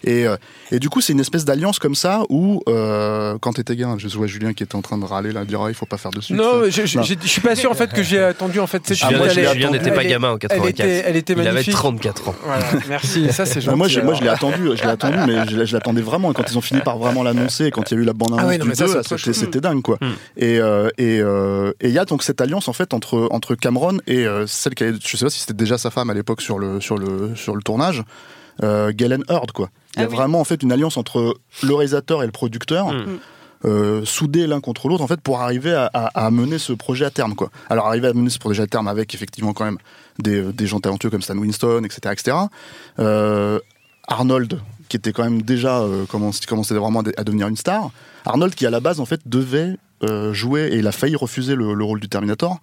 Et, 0.03 0.25
euh, 0.27 0.37
et 0.71 0.79
du 0.79 0.89
coup, 0.89 1.01
c'est 1.01 1.13
une 1.13 1.19
espèce 1.19 1.45
d'alliance 1.45 1.79
comme 1.79 1.95
ça 1.95 2.23
où, 2.29 2.61
euh, 2.69 3.37
quand 3.41 3.53
t'étais 3.53 3.75
gamin, 3.75 3.97
je 3.97 4.07
vois 4.17 4.27
Julien 4.27 4.53
qui 4.53 4.63
était 4.63 4.75
en 4.75 4.81
train 4.81 4.97
de 4.97 5.05
râler 5.05 5.31
là, 5.31 5.43
dire 5.45 5.61
ah, 5.61 5.69
il 5.69 5.73
faut 5.75 5.85
pas 5.85 5.97
faire 5.97 6.11
de 6.11 6.21
suite. 6.21 6.37
Non, 6.37 6.63
je, 6.69 6.85
je, 6.85 7.27
suis 7.27 7.41
pas 7.41 7.55
sûr 7.55 7.69
en 7.69 7.73
fait 7.75 7.91
que 7.91 8.01
j'ai 8.03 8.19
attendu 8.19 8.59
en 8.59 8.67
fait 8.67 8.81
cette 8.85 8.97
Julien, 8.97 9.19
Ah, 9.23 9.29
Julien 9.29 9.71
n'était 9.71 9.91
pas 9.91 10.03
Elle 10.03 10.09
gamin 10.09 10.29
en 10.29 10.33
Elle 10.33 10.39
84. 10.39 10.69
était, 10.69 11.03
elle 11.05 11.15
était 11.17 11.33
Il 11.33 11.39
avait 11.41 11.51
magnifique. 11.51 11.73
34 11.73 12.29
ans. 12.29 12.35
Voilà, 12.45 12.65
merci. 12.87 13.31
Ça 13.33 13.45
c'est 13.45 13.61
gentil. 13.61 13.77
Moi, 13.77 13.87
je, 13.87 13.99
moi, 14.01 14.13
je 14.13 14.21
l'ai 14.21 14.29
attendu, 14.29 14.69
je 14.75 14.83
l'ai 14.83 14.89
attendu, 14.89 15.17
mais 15.27 15.47
je, 15.65 15.73
l'attendais 15.73 16.01
vraiment. 16.01 16.31
Et 16.31 16.33
quand 16.33 16.49
ils 16.49 16.57
ont 16.57 16.61
fini 16.61 16.81
par 16.81 16.97
vraiment 16.97 17.23
l'annoncer, 17.23 17.65
et 17.65 17.71
quand 17.71 17.89
il 17.91 17.95
y 17.95 17.97
a 17.97 18.01
eu 18.01 18.05
la 18.05 18.13
bande 18.13 18.29
annonce 18.33 18.41
Ah 18.43 18.47
ouais, 18.47 18.57
non, 18.57 18.63
du 18.65 18.69
mais 18.69 18.75
ça, 18.75 18.85
2, 18.85 18.87
c'est 18.89 18.93
là, 18.95 18.99
autre 19.01 19.17
c'était 19.17 19.33
c'était 19.33 19.61
dingue, 19.61 19.81
quoi. 19.81 19.97
Mm. 20.01 20.05
Et 20.37 20.59
euh, 20.59 20.89
et 20.97 21.19
euh, 21.21 21.71
et 21.81 21.87
il 21.89 21.93
y 21.93 21.99
a 21.99 22.05
donc 22.05 22.23
cette 22.23 22.41
alliance 22.41 22.67
en 22.67 22.73
fait 22.73 22.93
entre 22.93 23.27
entre 23.31 23.55
Cameron 23.55 23.97
et 24.07 24.25
euh, 24.25 24.47
celle 24.47 24.75
qui, 24.75 24.83
avait- 24.83 24.97
je 25.05 25.17
sais 25.17 25.25
pas 25.25 25.29
si 25.29 25.39
c'était 25.39 25.53
déjà 25.53 25.77
sa 25.77 25.89
femme 25.91 26.09
à 26.09 26.13
l'époque 26.13 26.41
sur 26.41 26.57
le 26.59 26.79
sur 26.79 26.97
le 26.97 27.35
sur 27.35 27.55
le 27.55 27.61
tournage, 27.61 28.03
Galen 28.61 29.23
Hurd, 29.29 29.51
quoi. 29.51 29.69
Il 29.95 29.99
y 29.99 30.03
a 30.03 30.05
Ah 30.05 30.09
oui. 30.09 30.15
vraiment 30.15 30.39
en 30.39 30.43
fait 30.43 30.61
une 30.63 30.71
alliance 30.71 30.97
entre 30.97 31.35
le 31.63 31.73
réalisateur 31.73 32.21
et 32.23 32.25
le 32.25 32.31
producteur. 32.31 32.91
Mm. 32.93 33.19
euh, 33.65 34.05
soudés 34.05 34.47
l'un 34.47 34.61
contre 34.61 34.87
l'autre 34.87 35.03
en 35.03 35.07
fait 35.07 35.19
pour 35.19 35.41
arriver 35.41 35.73
à, 35.73 35.89
à- 35.93 36.25
à 36.27 36.31
mener 36.31 36.57
ce 36.59 36.71
projet 36.71 37.03
à 37.03 37.09
terme 37.09 37.35
quoi. 37.35 37.49
Alors 37.69 37.87
arriver 37.87 38.07
à 38.07 38.13
mener 38.13 38.29
ce 38.29 38.39
projet 38.39 38.63
à 38.63 38.67
terme 38.67 38.87
avec 38.87 39.13
effectivement 39.13 39.51
quand 39.51 39.65
même 39.65 39.77
des, 40.17 40.41
des 40.53 40.65
gens 40.65 40.79
talentueux 40.79 41.09
comme 41.09 41.21
Stan 41.21 41.35
Winston 41.37 41.81
etc 41.83 42.13
etc. 42.13 42.37
Euh, 42.99 43.59
Arnold 44.07 44.59
qui 44.87 44.95
était 44.97 45.11
quand 45.11 45.23
même 45.25 45.41
déjà 45.41 45.79
euh, 45.81 46.05
commençait 46.05 46.73
vraiment 46.75 47.01
à 47.01 47.03
de- 47.03 47.13
à 47.17 47.23
devenir 47.25 47.47
une 47.49 47.57
star. 47.57 47.91
Arnold 48.25 48.55
qui 48.55 48.65
à 48.65 48.69
la 48.69 48.79
base 48.79 48.99
en 49.01 49.05
fait 49.05 49.19
devait 49.25 49.75
euh, 50.03 50.31
jouer 50.33 50.69
et 50.71 50.77
il 50.77 50.87
a 50.87 50.93
failli 50.93 51.17
refuser 51.17 51.55
le, 51.55 51.73
le 51.73 51.83
rôle 51.83 51.99
du 51.99 52.07
Terminator. 52.07 52.59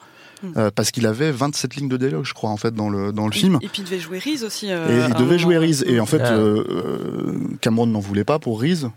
Euh, 0.56 0.70
parce 0.74 0.90
qu'il 0.90 1.06
avait 1.06 1.30
27 1.32 1.76
lignes 1.76 1.88
de 1.88 1.96
dialogue, 1.96 2.24
je 2.24 2.34
crois, 2.34 2.50
en 2.50 2.56
fait, 2.56 2.74
dans 2.74 2.88
le, 2.90 3.12
dans 3.12 3.26
le 3.26 3.32
film. 3.32 3.58
Et 3.62 3.68
puis 3.68 3.82
il 3.82 3.84
devait 3.84 3.98
jouer 3.98 4.18
Reese 4.18 4.44
aussi. 4.44 4.70
euh, 4.70 5.06
Et 5.06 5.08
il 5.08 5.14
devait 5.14 5.38
jouer 5.38 5.56
Reese. 5.58 5.82
Et 5.86 5.98
en 6.00 6.06
fait, 6.06 6.20
Ah. 6.24 6.34
euh, 6.34 6.64
euh, 6.68 7.48
Cameron 7.60 7.86
n'en 7.86 8.00
voulait 8.00 8.24
pas 8.24 8.38
pour 8.38 8.60
Reese. 8.60 8.88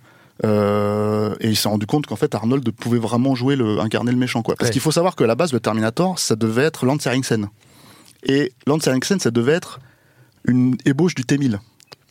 Euh, 0.46 1.36
et 1.42 1.50
il 1.50 1.56
s'est 1.58 1.68
rendu 1.68 1.86
compte 1.86 2.08
qu'en 2.08 2.16
fait 2.16 2.34
Arnold 2.34 2.70
pouvait 2.72 2.98
vraiment 2.98 3.36
jouer 3.36 3.58
le 3.58 3.80
incarner 3.80 4.12
le 4.12 4.18
méchant 4.18 4.42
quoi. 4.42 4.56
Parce 4.56 4.70
Ouais. 4.70 4.72
qu'il 4.74 4.82
faut 4.82 4.92
savoir 4.92 5.18
que 5.18 5.26
à 5.26 5.28
la 5.28 5.36
base 5.36 5.52
le 5.52 5.60
Terminator 5.60 6.18
ça 6.18 6.38
devait 6.38 6.64
être 6.64 6.86
Lance 6.86 7.06
Henriksen. 7.08 7.50
Et 8.24 8.54
Lance 8.66 8.88
Henriksen 8.88 9.20
ça 9.20 9.32
devait 9.32 9.52
être 9.52 9.82
une 10.46 10.78
ébauche 10.86 11.14
du 11.14 11.24
T1000 11.24 11.60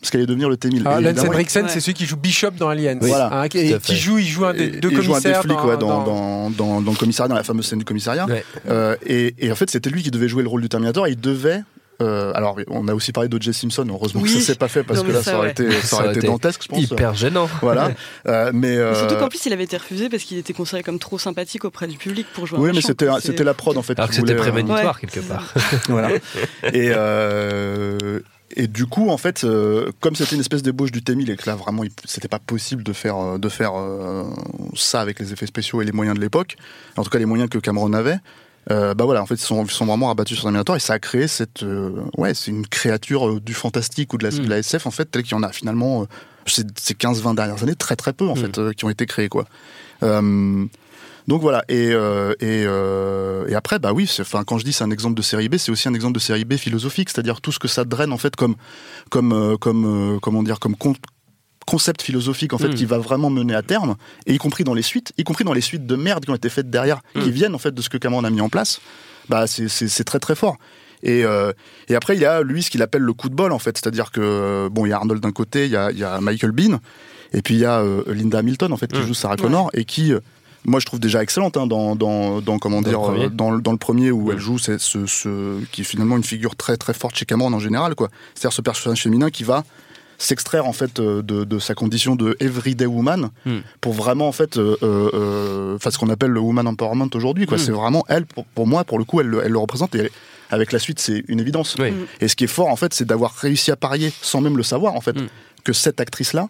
parce 0.01 0.11
qu'elle 0.11 0.21
allait 0.21 0.27
devenir 0.27 0.49
le 0.49 0.57
T1000. 0.57 0.83
Ah, 0.85 1.01
Lance 1.01 1.19
Henriksen, 1.25 1.65
Ouais. 1.65 1.71
c'est 1.73 1.81
celui 1.81 1.95
qui 1.95 2.07
joue 2.07 2.17
Bishop 2.17 2.51
dans 2.53 2.69
Aliens. 2.69 2.99
Oui. 3.01 3.09
Voilà. 3.09 3.31
Hein, 3.43 3.49
qui, 3.49 3.97
joue, 3.97 4.19
il 4.19 4.27
joue 4.27 4.45
un 4.45 4.55
des 4.55 4.69
deux 4.69 4.91
il 4.91 5.03
joue 5.03 5.15
un 5.15 5.19
des 5.19 5.33
commissaires. 5.33 5.43
flics 5.43 5.57
dans, 5.57 5.67
ouais, 5.69 5.77
dans, 5.77 6.05
dans- 6.05 6.05
dans, 6.05 6.51
dans- 6.51 6.81
dans 6.83 6.91
le 6.93 6.97
commissariat, 6.97 7.29
dans 7.29 7.35
la 7.35 7.45
fameuse 7.45 7.67
scène 7.67 7.79
du 7.81 7.85
commissariat. 7.85 8.27
Ouais. 8.27 8.45
Euh, 8.69 8.97
et, 9.07 9.35
et 9.39 9.51
en 9.51 9.55
fait, 9.57 9.71
c'était 9.71 9.91
lui 9.91 10.03
qui 10.03 10.11
devait 10.11 10.29
jouer 10.29 10.43
le 10.43 10.49
rôle 10.49 10.63
du 10.63 10.69
Terminator 10.69 11.07
et 11.07 11.11
il 11.11 11.21
devait 11.21 11.63
euh, 12.01 12.31
alors 12.37 12.57
on 12.69 12.87
a 12.87 12.95
aussi 12.95 13.11
parlé 13.11 13.29
d'O.J. 13.29 13.53
Simpson. 13.53 13.85
Heureusement 13.91 14.21
Oui. 14.23 14.33
que 14.33 14.39
ça 14.39 14.47
s'est 14.47 14.55
pas 14.55 14.69
fait 14.69 14.85
parce 14.85 15.01
Non, 15.01 15.07
que 15.07 15.11
là 15.11 15.19
ça, 15.21 15.33
ça 15.33 15.39
aurait 15.39 15.51
été 15.51 15.69
ça 15.81 15.97
aurait 15.97 16.15
été 16.15 16.29
dantesque, 16.29 16.63
je 16.63 16.69
pense. 16.69 16.81
Hyper 16.81 17.13
gênant. 17.15 17.49
Voilà. 17.61 17.91
Euh, 18.29 18.53
mais 18.55 18.77
Mais 18.77 18.95
Surtout 18.95 19.15
euh, 19.15 19.19
qu'en 19.19 19.29
plus, 19.29 19.45
il 19.47 19.53
avait 19.53 19.65
été 19.65 19.77
refusé 19.77 20.09
parce 20.09 20.23
qu'il 20.23 20.39
était 20.39 20.53
considéré 20.53 20.85
comme 20.85 21.01
trop 21.01 21.19
sympathique 21.19 21.65
auprès 21.65 21.89
du 21.89 21.97
public 21.99 22.27
pour 22.35 22.47
jouer 22.47 22.59
un 22.59 22.63
oui, 22.63 22.71
mais 22.73 22.83
c'était 22.83 23.09
c'était 23.21 23.43
la 23.43 23.55
prod 23.55 23.77
en 23.77 23.83
fait. 23.83 23.99
Alors 23.99 24.11
que 24.11 24.15
c'était 24.15 24.37
prémonitoire 24.37 25.01
quelque 25.01 25.19
part. 25.19 25.53
voilà. 25.89 26.11
Et, 26.73 26.93
et 28.57 28.67
du 28.67 28.87
coup, 28.87 29.11
en 29.11 29.19
fait, 29.19 29.45
euh, 29.45 29.91
comme 30.01 30.17
c'était 30.17 30.35
une 30.35 30.41
espèce 30.41 30.63
d'ébauche 30.63 30.93
du 30.93 31.03
T-1000 31.03 31.31
et 31.31 31.37
que 31.37 31.49
là, 31.49 31.55
vraiment, 31.57 31.83
c'était 32.05 32.29
pas 32.29 32.39
possible 32.39 32.83
de 32.83 32.93
faire, 32.93 33.17
euh, 33.17 33.39
de 33.39 33.49
faire 33.49 33.73
euh, 33.77 34.25
ça 34.75 35.01
avec 35.01 35.19
les 35.21 35.33
effets 35.33 35.47
spéciaux 35.47 35.83
et 35.83 35.85
les 35.85 35.93
moyens 35.93 36.17
de 36.17 36.21
l'époque, 36.23 36.57
en 36.97 37.05
tout 37.05 37.11
cas 37.11 37.19
les 37.19 37.27
moyens 37.27 37.51
que 37.51 37.59
Cameron 37.59 37.93
avait, 37.93 38.19
euh, 38.71 38.93
bah 38.95 39.05
voilà, 39.05 39.23
en 39.23 39.27
fait, 39.27 39.37
ils 39.37 39.39
sont, 39.41 39.65
ils 39.65 39.71
sont 39.71 39.87
vraiment 39.87 40.09
rabattus 40.09 40.37
sur 40.37 40.45
Terminator 40.45 40.77
et 40.77 40.81
ça 40.81 40.93
a 40.95 40.99
créé 40.99 41.27
cette. 41.27 41.63
euh, 41.63 41.91
ouais, 42.19 42.35
c'est 42.35 42.51
une 42.51 42.67
créature 42.67 43.27
euh, 43.29 43.41
du 43.41 43.55
fantastique 43.55 44.13
ou 44.13 44.19
de 44.19 44.25
la, 44.25 44.31
de 44.31 44.49
la 44.49 44.59
SF, 44.59 44.87
en 44.87 44.91
fait, 44.91 45.07
telle 45.07 45.23
qu'il 45.23 45.33
y 45.33 45.35
en 45.35 45.43
a 45.43 45.53
finalement, 45.53 46.03
euh, 46.03 46.07
ces, 46.47 46.65
ces 46.79 46.95
15-20 46.95 47.35
dernières 47.35 47.63
années, 47.63 47.75
très 47.77 47.97
très 47.97 48.13
peu, 48.13 48.27
en 48.29 48.35
fait, 48.35 48.59
euh, 48.59 48.73
qui 48.73 48.85
ont 48.85 48.91
été 48.91 49.07
créés, 49.07 49.29
quoi. 49.31 49.47
Donc 51.29 51.43
voilà, 51.43 51.63
et, 51.69 51.91
euh, 51.93 52.33
et, 52.41 52.65
euh, 52.67 53.47
et 53.49 53.55
après, 53.55 53.79
bah 53.79 53.93
oui, 53.93 54.11
enfin, 54.21 54.45
quand 54.45 54.57
je 54.59 54.65
dis 54.65 54.73
c'est 54.73 54.83
un 54.85 54.91
exemple 54.91 55.15
de 55.15 55.23
série 55.23 55.49
B, 55.51 55.57
c'est 55.59 55.71
aussi 55.71 55.87
un 55.87 55.95
exemple 55.95 56.15
de 56.15 56.19
série 56.21 56.45
B 56.47 56.55
philosophique, 56.57 57.11
c'est-à-dire 57.11 57.41
tout 57.43 57.53
ce 57.53 57.59
que 57.59 57.69
ça 57.69 57.85
draine 57.85 58.13
en 58.13 58.19
fait 58.19 58.35
comme, 58.35 58.57
comme, 59.11 59.33
euh, 59.33 59.57
comme, 59.59 60.19
comment 60.23 60.43
dire, 60.43 60.59
comme 60.59 60.75
con- 60.75 60.95
concept 61.67 62.01
philosophique 62.01 62.55
en 62.55 62.59
fait 62.59 62.71
qui 62.75 62.87
va 62.87 62.97
vraiment 62.97 63.29
mener 63.29 63.55
à 63.55 63.61
terme, 63.63 63.97
et 64.27 64.33
y 64.35 64.39
compris 64.39 64.65
dans 64.65 64.73
les 64.73 64.81
suites, 64.83 65.13
y 65.19 65.25
compris 65.25 65.45
dans 65.45 65.53
les 65.53 65.61
suites 65.61 65.87
de 65.87 65.97
merde 65.97 66.25
qui 66.25 66.31
ont 66.31 66.35
été 66.35 66.49
faites 66.49 66.71
derrière, 66.71 67.03
qui 67.23 67.31
viennent 67.31 67.55
en 67.55 67.59
fait 67.59 67.73
de 67.75 67.83
ce 67.83 67.91
que 67.91 67.99
Cameron 67.99 68.25
a 68.25 68.31
mis 68.31 68.41
en 68.41 68.49
place, 68.49 68.81
bah 69.29 69.47
c'est- 69.47 70.05
très 70.05 70.19
très 70.21 70.35
fort. 70.35 70.57
Et, 71.03 71.25
euh, 71.27 71.53
et 71.89 71.95
après, 71.95 72.17
il 72.17 72.21
y 72.23 72.25
a 72.25 72.43
lui 72.43 72.63
ce 72.63 72.71
qu'il 72.71 72.81
appelle 72.83 73.03
le 73.03 73.13
coup 73.13 73.29
de 73.29 73.35
bol 73.35 73.53
en 73.53 73.59
fait, 73.59 73.77
c'est-à-dire 73.77 74.11
que 74.11 74.69
bon, 74.73 74.87
il 74.87 74.89
y 74.89 74.93
a 74.93 74.97
Arnold 74.97 75.23
d'un 75.23 75.31
côté, 75.31 75.67
il 75.67 75.71
y 75.73 75.77
a, 75.77 75.91
il 75.93 75.99
y 75.99 76.05
a 76.05 76.21
Michael 76.23 76.53
Bean, 76.53 76.81
et 77.35 77.43
puis 77.43 77.55
il 77.55 77.61
y 77.61 77.67
a 77.67 77.81
euh, 77.81 78.03
Linda 78.09 78.39
Hamilton 78.39 78.73
en 78.73 78.79
fait 78.79 78.91
qui 78.91 79.01
Mm. 79.01 79.07
joue 79.07 79.15
Sarah 79.15 79.37
Connor 79.37 79.69
et 79.75 79.85
qui 79.85 80.13
moi 80.69 80.81
je 80.81 80.87
trouve 80.87 81.01
déjà 81.01 81.23
excellente 81.23 81.57
hein, 81.57 81.67
dans, 81.67 81.97
dans, 81.97 82.41
dans 82.41 82.59
comment 82.59 82.83
Dans 82.83 82.89
dire 82.89 82.99
le 83.01 83.05
premier. 83.05 83.25
euh, 83.25 83.29
dans, 83.31 83.51
le- 83.51 83.61
dans 83.61 83.73
le 83.73 83.79
premier 83.79 84.11
où 84.11 84.31
elle 84.33 84.39
joue 84.39 84.59
c'est 84.59 84.79
ce, 84.79 85.07
ce 85.07 85.65
qui 85.73 85.81
est 85.81 85.85
finalement 85.85 86.17
une 86.17 86.25
figure 86.25 86.55
très 86.57 86.77
très 86.77 86.95
forte 86.95 87.17
chez 87.17 87.25
Cameron 87.25 87.53
en 87.53 87.59
général 87.59 87.95
quoi 87.95 88.09
c'est-à-dire 88.35 88.55
ce 88.55 88.63
personnage 88.63 89.03
féminin 89.03 89.31
qui 89.31 89.45
va 89.45 89.65
s'extraire 90.19 90.67
en 90.67 90.73
fait 90.73 90.99
euh, 90.99 91.23
de, 91.23 91.45
de 91.45 91.59
sa 91.59 91.75
condition 91.75 92.17
de 92.17 92.37
everyday 92.41 92.87
woman 92.87 93.31
Mm. 93.47 93.59
pour 93.81 93.93
vraiment 93.93 94.29
en 94.29 94.33
fait 94.33 94.57
euh, 94.59 94.77
euh, 94.83 95.11
euh, 95.15 95.79
ce 95.91 95.97
qu'on 95.99 96.11
appelle 96.11 96.31
le 96.31 96.41
woman 96.41 96.67
empowerment 96.67 97.09
aujourd'hui 97.15 97.47
quoi 97.47 97.57
Mm. 97.57 97.61
c'est 97.61 97.73
vraiment 97.73 98.05
elle 98.09 98.27
pour, 98.27 98.45
pour 98.47 98.67
moi 98.67 98.85
pour 98.85 98.99
le 98.99 99.05
coup 99.05 99.21
elle, 99.21 99.29
le- 99.29 99.43
elle 99.45 99.53
le 99.53 99.59
représente 99.59 99.95
et 99.95 99.99
elle- 100.01 100.11
avec 100.51 100.73
la 100.73 100.79
suite 100.79 100.99
c'est 100.99 101.23
une 101.29 101.41
évidence 101.41 101.77
Oui. 101.79 101.93
et 102.21 102.27
ce 102.29 102.35
qui 102.35 102.45
est 102.45 102.49
fort 102.59 102.69
en 102.69 102.77
fait 102.77 102.95
c'est 102.95 103.05
d'avoir 103.05 103.33
réussi 103.35 103.71
à 103.71 103.77
parier 103.77 104.13
sans 104.23 104.41
même 104.41 104.57
le 104.57 104.63
savoir 104.63 104.95
en 104.95 105.01
fait 105.01 105.17
que 105.65 105.73
cette 105.73 106.01
actrice 106.01 106.33
là 106.33 106.49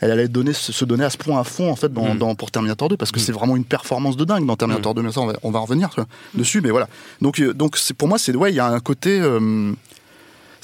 elle 0.00 0.10
allait 0.10 0.28
donner, 0.28 0.52
se 0.52 0.84
donner 0.84 1.04
à 1.04 1.10
ce 1.10 1.16
point 1.16 1.40
à 1.40 1.44
fond 1.44 1.70
en 1.70 1.76
fait 1.76 1.92
dans, 1.92 2.14
Mm. 2.14 2.18
dans- 2.18 2.34
pour 2.34 2.50
Terminator 2.50 2.88
2 2.88 2.96
parce 2.96 3.10
que 3.12 3.20
c'est 3.20 3.32
vraiment 3.32 3.56
une 3.56 3.64
performance 3.64 4.16
de 4.16 4.24
dingue 4.24 4.46
dans 4.46 4.56
Terminator 4.56 4.94
2 4.94 5.02
mais 5.02 5.12
ça 5.12 5.20
on 5.20 5.26
va, 5.26 5.34
on 5.42 5.50
va 5.50 5.58
revenir 5.60 5.90
dessus 6.34 6.60
mais 6.60 6.70
voilà. 6.70 6.88
Donc 7.20 7.40
euh, 7.40 7.52
donc 7.52 7.76
c'est 7.76 7.94
pour 7.94 8.08
moi 8.08 8.18
c'est 8.18 8.34
ouais 8.36 8.52
il 8.52 8.56
y 8.56 8.60
a 8.60 8.66
un 8.68 8.80
côté 8.80 9.18
euh, 9.20 9.72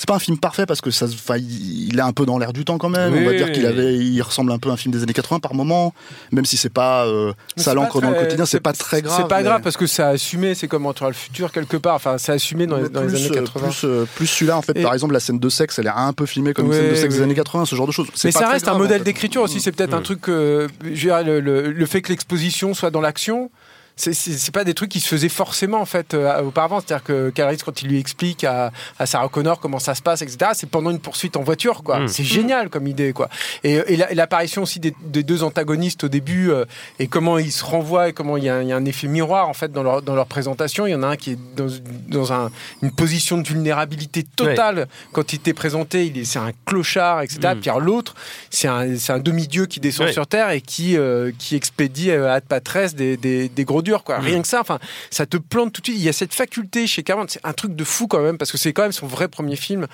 c'est 0.04 0.08
pas 0.08 0.16
un 0.16 0.18
film 0.18 0.36
parfait 0.36 0.66
parce 0.66 0.82
que 0.82 0.90
ça 0.90 1.06
il 1.38 1.96
est 1.96 2.02
un 2.02 2.12
peu 2.12 2.26
dans 2.26 2.36
l'air 2.36 2.52
du 2.52 2.66
temps 2.66 2.76
quand 2.76 2.90
même 2.90 3.14
on 3.14 3.24
va 3.24 3.32
dire 3.32 3.50
qu'il 3.52 3.64
avait 3.64 3.94
il 3.96 4.20
ressemble 4.20 4.52
un 4.52 4.58
peu 4.58 4.68
à 4.68 4.74
un 4.74 4.76
film 4.76 4.92
des 4.92 5.02
années 5.02 5.14
80 5.14 5.40
par 5.40 5.54
moment 5.54 5.94
même 6.30 6.44
si 6.44 6.58
c'est 6.58 6.68
pas 6.68 7.06
euh, 7.06 7.32
ça 7.56 7.74
pas 7.74 7.88
dans 8.00 8.10
le 8.10 8.14
quotidien 8.18 8.44
c'est 8.44 8.60
pas 8.60 8.74
très 8.74 9.00
grave 9.00 9.18
C'est 9.22 9.28
pas 9.28 9.38
mais- 9.38 9.44
grave 9.44 9.62
parce 9.62 9.78
que 9.78 9.86
c'est 9.86 10.02
assumé, 10.02 10.54
c'est 10.54 10.68
comme 10.68 10.86
à 10.86 10.92
le 11.08 11.14
futur 11.14 11.50
quelque 11.52 11.78
part. 11.78 11.94
Enfin, 11.94 12.18
c'est 12.18 12.32
assumé 12.32 12.66
dans 12.66 12.76
les, 12.76 12.84
années 12.84 13.30
euh, 13.30 13.40
80. 13.44 13.66
plus, 13.68 13.80
euh, 13.84 14.04
plus 14.14 14.26
celui-là 14.26 14.58
en 14.58 14.62
fait 14.62 14.76
Et- 14.78 14.82
par 14.82 14.92
exemple 14.92 15.14
la 15.14 15.20
scène 15.20 15.38
de 15.38 15.48
sexe 15.48 15.78
elle 15.78 15.86
est 15.86 15.90
un 15.96 16.12
peu 16.12 16.26
filmée 16.26 16.52
comme 16.52 16.66
une 16.66 16.72
scène 16.74 16.90
de 16.90 16.94
sexe 16.96 17.14
des 17.14 17.22
années 17.22 17.34
80 17.34 17.64
ce 17.64 17.74
genre 17.74 17.86
de 17.86 17.92
choses 17.92 18.08
Mais 18.24 18.30
pas 18.32 18.40
ça 18.40 18.48
reste 18.48 18.68
un 18.68 18.74
en 18.74 18.78
modèle 18.78 18.98
fait. 18.98 19.04
d'écriture 19.04 19.40
aussi. 19.40 19.60
C'est 19.60 19.72
peut-être 19.72 19.94
un 19.94 20.02
truc 20.02 20.24
je 20.26 20.68
veux 20.84 20.94
dire, 20.94 21.24
le, 21.24 21.40
le- 21.40 21.72
le 21.72 21.86
fait 21.86 22.02
que 22.02 22.10
l'exposition 22.10 22.74
soit 22.74 22.90
dans 22.90 23.00
l'action. 23.00 23.50
C'est- 23.96 24.50
pas 24.50 24.64
des 24.64 24.74
trucs 24.74 24.90
qui 24.90 25.00
se 25.00 25.06
faisaient 25.08 25.28
forcément 25.28 25.80
en 25.80 25.84
fait 25.84 26.14
euh, 26.14 26.42
auparavant. 26.42 26.80
C'est-à-dire 26.80 27.04
que 27.04 27.30
Calaris, 27.30 27.58
quand 27.64 27.82
il 27.82 27.88
lui 27.88 27.98
explique 27.98 28.44
à, 28.44 28.72
à 28.98 29.06
Sarah 29.06 29.28
Connor 29.28 29.60
comment 29.60 29.78
ça 29.78 29.94
se 29.94 30.02
passe, 30.02 30.20
etc., 30.22 30.50
c'est 30.54 30.68
pendant 30.68 30.90
une 30.90 30.98
poursuite 30.98 31.36
en 31.36 31.42
voiture, 31.42 31.82
quoi. 31.84 32.00
Mm. 32.00 32.08
C'est 32.08 32.24
génial 32.24 32.70
comme 32.70 32.86
idée, 32.88 33.12
quoi. 33.12 33.28
Et, 33.62 33.74
et 33.86 33.96
la- 33.96 34.10
et 34.10 34.14
l'apparition 34.14 34.62
aussi 34.62 34.80
des, 34.80 34.94
des 35.04 35.22
deux 35.22 35.42
antagonistes 35.44 36.04
au 36.04 36.08
début 36.08 36.50
euh, 36.50 36.64
et 36.98 37.06
comment 37.06 37.38
ils 37.38 37.52
se 37.52 37.64
renvoient 37.64 38.08
et 38.08 38.12
comment 38.12 38.36
il 38.36 38.44
y, 38.44 38.48
a 38.48 38.56
un- 38.56 38.62
il 38.62 38.68
y 38.68 38.72
a 38.72 38.76
un 38.76 38.84
effet 38.84 39.06
miroir 39.06 39.48
en 39.48 39.54
fait 39.54 39.70
dans 39.72 39.82
leur, 39.82 40.02
dans 40.02 40.14
leur 40.14 40.26
présentation. 40.26 40.86
Il 40.86 40.90
y 40.90 40.94
en 40.94 41.02
a 41.02 41.08
un 41.08 41.16
qui 41.16 41.32
est 41.32 41.38
dans, 41.56 41.68
dans 42.08 42.32
un- 42.32 42.50
une 42.82 42.90
position 42.90 43.38
de 43.38 43.46
vulnérabilité 43.46 44.22
totale 44.24 44.88
quand 45.12 45.32
il 45.32 45.38
t'est 45.38 45.54
présenté. 45.54 46.06
Il 46.06 46.18
est, 46.18 46.24
c'est 46.24 46.38
un 46.40 46.52
clochard, 46.66 47.22
etc. 47.22 47.54
Mm. 47.54 47.60
Puis 47.60 47.70
l'autre, 47.80 48.14
c'est 48.50 48.68
un, 48.68 48.88
un 49.08 49.18
demi-dieu 49.18 49.66
qui 49.66 49.78
descend 49.80 50.06
Ouais. 50.06 50.12
sur 50.12 50.26
Terre 50.26 50.50
et 50.50 50.60
qui, 50.60 50.96
euh, 50.96 51.30
qui 51.38 51.54
expédie 51.56 52.10
à 52.10 52.40
patresse 52.40 52.94
des, 52.94 53.16
des, 53.16 53.48
des 53.48 53.64
gros 53.64 53.82
durs. 53.84 54.02
Quoi. 54.02 54.18
Rien 54.18 54.42
que 54.42 54.48
ça, 54.48 54.60
enfin, 54.60 54.80
ça 55.10 55.26
te 55.26 55.36
plante 55.36 55.72
tout 55.72 55.80
de 55.80 55.86
suite. 55.86 55.98
Il 55.98 56.02
y 56.04 56.08
a 56.08 56.12
cette 56.12 56.34
faculté 56.34 56.88
chez 56.88 57.04
Cameron, 57.04 57.26
c'est 57.28 57.40
un 57.44 57.52
truc 57.52 57.76
de 57.76 57.84
fou 57.84 58.08
quand 58.08 58.20
même, 58.22 58.36
parce 58.38 58.50
que 58.50 58.58
c'est 58.58 58.72
quand 58.72 58.82
même 58.82 58.90
son 58.92 59.06
vrai 59.06 59.28
premier 59.28 59.54
film. 59.56 59.86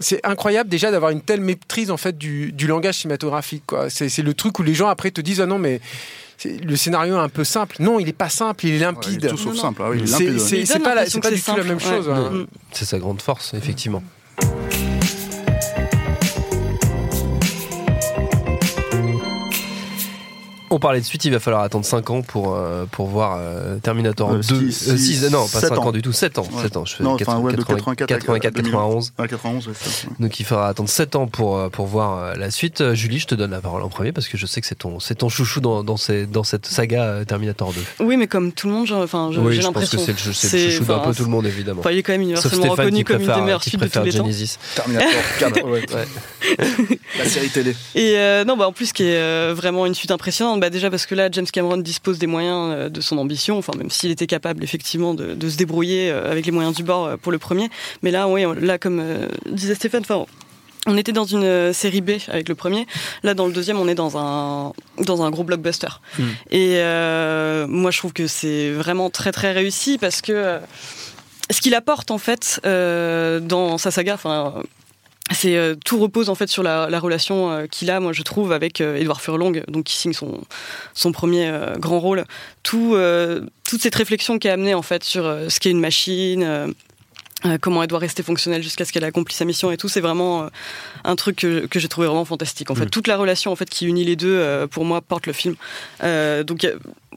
C'est 0.00 0.24
incroyable 0.26 0.70
déjà 0.70 0.90
d'avoir 0.90 1.10
une 1.10 1.20
telle 1.20 1.40
maîtrise 1.42 1.90
en 1.90 1.96
fait 1.98 2.16
du, 2.16 2.52
du 2.52 2.66
langage 2.66 2.94
cinématographique. 2.94 3.64
quoi. 3.66 3.90
C'est 3.90 4.08
c'est 4.08 4.22
le 4.22 4.32
truc 4.32 4.58
où 4.58 4.62
les 4.62 4.74
gens 4.74 4.88
après 4.88 5.10
te 5.10 5.20
disent 5.20 5.40
ah 5.42 5.46
non 5.46 5.58
mais 5.58 5.80
le 6.44 6.76
scénario 6.76 7.16
est 7.16 7.20
un 7.20 7.28
peu 7.28 7.44
simple. 7.44 7.76
Non, 7.80 7.98
il 8.00 8.08
est 8.08 8.12
pas 8.12 8.28
simple, 8.28 8.66
il 8.66 8.70
est 8.70 8.72
Ouais, 8.72 8.78
il 8.78 8.80
limpide. 8.82 9.24
est 9.24 9.28
tout 9.28 9.36
sauf 9.36 9.56
simple 9.56 9.82
ah 9.84 9.90
oui, 9.90 10.02
C'est- 10.06 10.78
pas, 10.82 10.94
la- 10.94 11.04
pas 11.06 11.30
du 11.30 11.40
tout 11.42 11.56
la 11.56 11.64
même 11.64 11.80
chose. 11.80 12.08
ouais. 12.08 12.14
hein. 12.14 12.30
Mm. 12.30 12.46
C'est 12.72 12.84
sa 12.84 12.98
grande 12.98 13.20
force, 13.22 13.54
effectivement. 13.54 14.02
On 20.74 20.80
parlait 20.80 20.98
de 21.00 21.04
suite, 21.04 21.24
il 21.24 21.30
va 21.30 21.38
falloir 21.38 21.62
attendre 21.62 21.84
5 21.84 22.10
ans 22.10 22.22
pour, 22.22 22.56
euh, 22.56 22.84
pour 22.90 23.06
voir 23.06 23.36
euh, 23.38 23.78
Terminator 23.78 24.32
Euh, 24.32 24.38
2. 24.38 24.70
six- 24.72 24.88
euh, 24.90 24.96
six- 24.96 25.30
non, 25.30 25.42
pas 25.42 25.60
sept 25.60 25.68
5 25.68 25.78
ans. 25.78 25.86
ans. 25.86 25.92
du 25.92 26.02
tout, 26.02 26.12
7 26.12 26.36
ans. 26.38 26.48
Ouais. 26.52 26.62
7 26.62 26.76
ans. 26.76 26.84
Je 26.84 26.96
fais 26.96 27.04
Non, 27.04 27.16
80, 27.16 27.36
enfin, 27.38 27.46
ouais, 27.46 27.52
de 27.52 27.56
84, 27.62 28.08
84 28.08 28.44
à 28.58 28.62
91. 28.62 29.12
Ah, 29.16 29.28
91 29.28 29.68
ouais, 29.68 29.74
ça. 29.74 30.08
Donc 30.18 30.40
il 30.40 30.44
faudra 30.44 30.66
attendre 30.66 30.88
7 30.88 31.14
ans 31.14 31.28
pour, 31.28 31.56
euh, 31.58 31.68
pour 31.68 31.86
voir 31.86 32.18
euh, 32.18 32.34
la 32.34 32.50
suite. 32.50 32.80
Euh, 32.80 32.92
Julie, 32.96 33.20
je 33.20 33.26
te 33.28 33.36
donne 33.36 33.52
la 33.52 33.60
parole 33.60 33.82
en 33.82 33.88
premier 33.88 34.10
parce 34.10 34.26
que 34.26 34.36
je 34.36 34.46
sais 34.46 34.60
que 34.60 34.66
c'est 34.66 34.74
ton, 34.74 34.98
c'est 34.98 35.14
ton 35.14 35.28
chouchou 35.28 35.60
dans, 35.60 35.84
dans, 35.84 35.96
ces- 35.96 36.26
dans 36.26 36.42
cette 36.42 36.66
saga 36.66 37.04
euh, 37.04 37.24
Terminator 37.24 37.72
2. 37.72 38.04
Oui, 38.04 38.16
mais 38.16 38.26
comme 38.26 38.50
tout 38.50 38.66
le 38.66 38.72
monde, 38.72 38.86
j'ai 38.88 38.94
oui, 38.94 39.00
pense 39.04 39.58
que 39.58 39.62
l'impression. 39.62 39.98
c'est 40.00 40.06
le, 40.56 40.64
le 40.64 40.70
chouchou 40.72 40.84
d'un 40.86 40.98
peu 40.98 41.14
tout 41.14 41.22
le 41.22 41.30
monde, 41.30 41.46
évidemment. 41.46 41.82
Il 41.88 41.98
est 41.98 42.02
quand 42.02 42.12
même 42.14 42.22
universellement 42.22 42.70
reconnu 42.70 43.04
comme 43.04 43.20
une 43.22 43.32
des 43.32 43.40
meilleures 43.42 43.60
qui 43.60 43.70
suites 43.70 43.80
de 43.80 43.86
tous 43.86 43.90
préfère 43.92 44.04
les 44.04 44.18
temps. 44.18 44.24
Genesis. 44.24 44.58
Terminator 44.74 45.08
4 45.38 45.64
ouais. 45.68 45.86
Ouais. 45.94 46.98
la 47.18 47.24
série 47.26 47.48
télé 47.50 47.76
Et 47.94 48.16
non, 48.44 48.56
bah 48.56 48.66
en 48.66 48.72
plus, 48.72 48.92
qui 48.92 49.04
est 49.04 49.52
vraiment 49.52 49.86
une 49.86 49.94
suite 49.94 50.10
impressionnante, 50.10 50.58
bah 50.64 50.70
déjà 50.70 50.88
parce 50.88 51.04
que 51.04 51.14
là, 51.14 51.28
James 51.30 51.44
Cameron 51.44 51.76
dispose 51.76 52.18
des 52.18 52.26
moyens 52.26 52.72
euh, 52.72 52.88
de 52.88 53.02
son 53.02 53.18
ambition, 53.18 53.58
enfin 53.58 53.74
même 53.76 53.90
s'il 53.90 54.10
était 54.10 54.26
capable 54.26 54.64
effectivement 54.64 55.12
de, 55.12 55.34
de 55.34 55.48
se 55.50 55.58
débrouiller 55.58 56.10
euh, 56.10 56.30
avec 56.30 56.46
les 56.46 56.52
moyens 56.52 56.74
du 56.74 56.82
bord 56.82 57.04
euh, 57.04 57.16
pour 57.18 57.32
le 57.32 57.38
premier, 57.38 57.68
mais 58.02 58.10
là, 58.10 58.28
oui, 58.28 58.44
là 58.62 58.78
comme 58.78 59.02
disait 59.44 59.74
Stéphane, 59.74 60.00
enfin. 60.00 60.24
On 60.86 60.98
était 60.98 61.12
dans 61.12 61.24
une 61.24 61.72
série 61.72 62.02
B 62.02 62.10
avec 62.28 62.46
le 62.46 62.54
premier. 62.54 62.86
Là, 63.22 63.32
dans 63.32 63.46
le 63.46 63.54
deuxième, 63.54 63.78
on 63.78 63.88
est 63.88 63.94
dans 63.94 64.18
un 64.18 64.74
dans 64.98 65.22
un 65.22 65.30
gros 65.30 65.42
blockbuster. 65.42 65.88
Hmm. 66.18 66.24
Et 66.50 66.74
euh, 66.76 67.66
moi, 67.66 67.90
je 67.90 67.96
trouve 67.96 68.12
que 68.12 68.26
c'est 68.26 68.70
vraiment 68.70 69.08
très 69.08 69.32
très 69.32 69.52
réussi 69.52 69.96
parce 69.96 70.20
que 70.20 70.60
ce 71.50 71.60
qu'il 71.62 71.74
apporte 71.74 72.10
en 72.10 72.18
fait 72.18 72.60
euh, 72.66 73.40
dans 73.40 73.78
sa 73.78 73.90
saga, 73.90 74.12
enfin 74.12 74.62
c'est 75.32 75.56
euh, 75.56 75.74
tout 75.84 75.98
repose 75.98 76.28
en 76.28 76.34
fait 76.34 76.48
sur 76.48 76.62
la, 76.62 76.88
la 76.90 77.00
relation 77.00 77.50
euh, 77.50 77.66
qu'il 77.66 77.90
a, 77.90 77.98
moi 77.98 78.12
je 78.12 78.22
trouve, 78.22 78.52
avec 78.52 78.80
euh, 78.80 78.96
Edouard 78.96 79.20
Furlong, 79.22 79.62
donc 79.68 79.84
qui 79.84 79.96
signe 79.96 80.12
son 80.12 80.42
son 80.92 81.12
premier 81.12 81.48
euh, 81.48 81.76
grand 81.78 81.98
rôle. 81.98 82.24
Tout 82.62 82.94
euh, 82.94 83.40
toute 83.68 83.80
cette 83.80 83.94
réflexion 83.94 84.38
qui 84.38 84.48
a 84.48 84.52
amené 84.52 84.74
en 84.74 84.82
fait 84.82 85.02
sur 85.02 85.24
euh, 85.24 85.48
ce 85.48 85.60
qu'est 85.60 85.70
une 85.70 85.80
machine. 85.80 86.74
comment 87.60 87.82
elle 87.82 87.88
doit 87.88 87.98
rester 87.98 88.22
fonctionnelle 88.22 88.62
jusqu'à 88.62 88.86
ce 88.86 88.92
qu'elle 88.92 89.04
accomplit 89.04 89.34
sa 89.34 89.44
mission 89.44 89.70
et 89.70 89.76
tout, 89.76 89.88
c'est 89.90 90.00
vraiment 90.00 90.48
un 91.04 91.14
truc 91.14 91.36
que, 91.36 91.66
que 91.66 91.78
j'ai 91.78 91.88
trouvé 91.88 92.06
vraiment 92.06 92.24
fantastique. 92.24 92.70
En 92.70 92.74
fait, 92.74 92.84
Mhm. 92.84 92.90
toute 92.90 93.06
la 93.06 93.18
relation 93.18 93.52
en 93.52 93.56
fait 93.56 93.68
qui 93.68 93.84
unit 93.84 94.02
les 94.04 94.16
deux, 94.16 94.66
pour 94.70 94.86
moi, 94.86 95.02
porte 95.02 95.26
le 95.26 95.34
film. 95.34 95.54
Euh, 96.02 96.42
donc, 96.42 96.66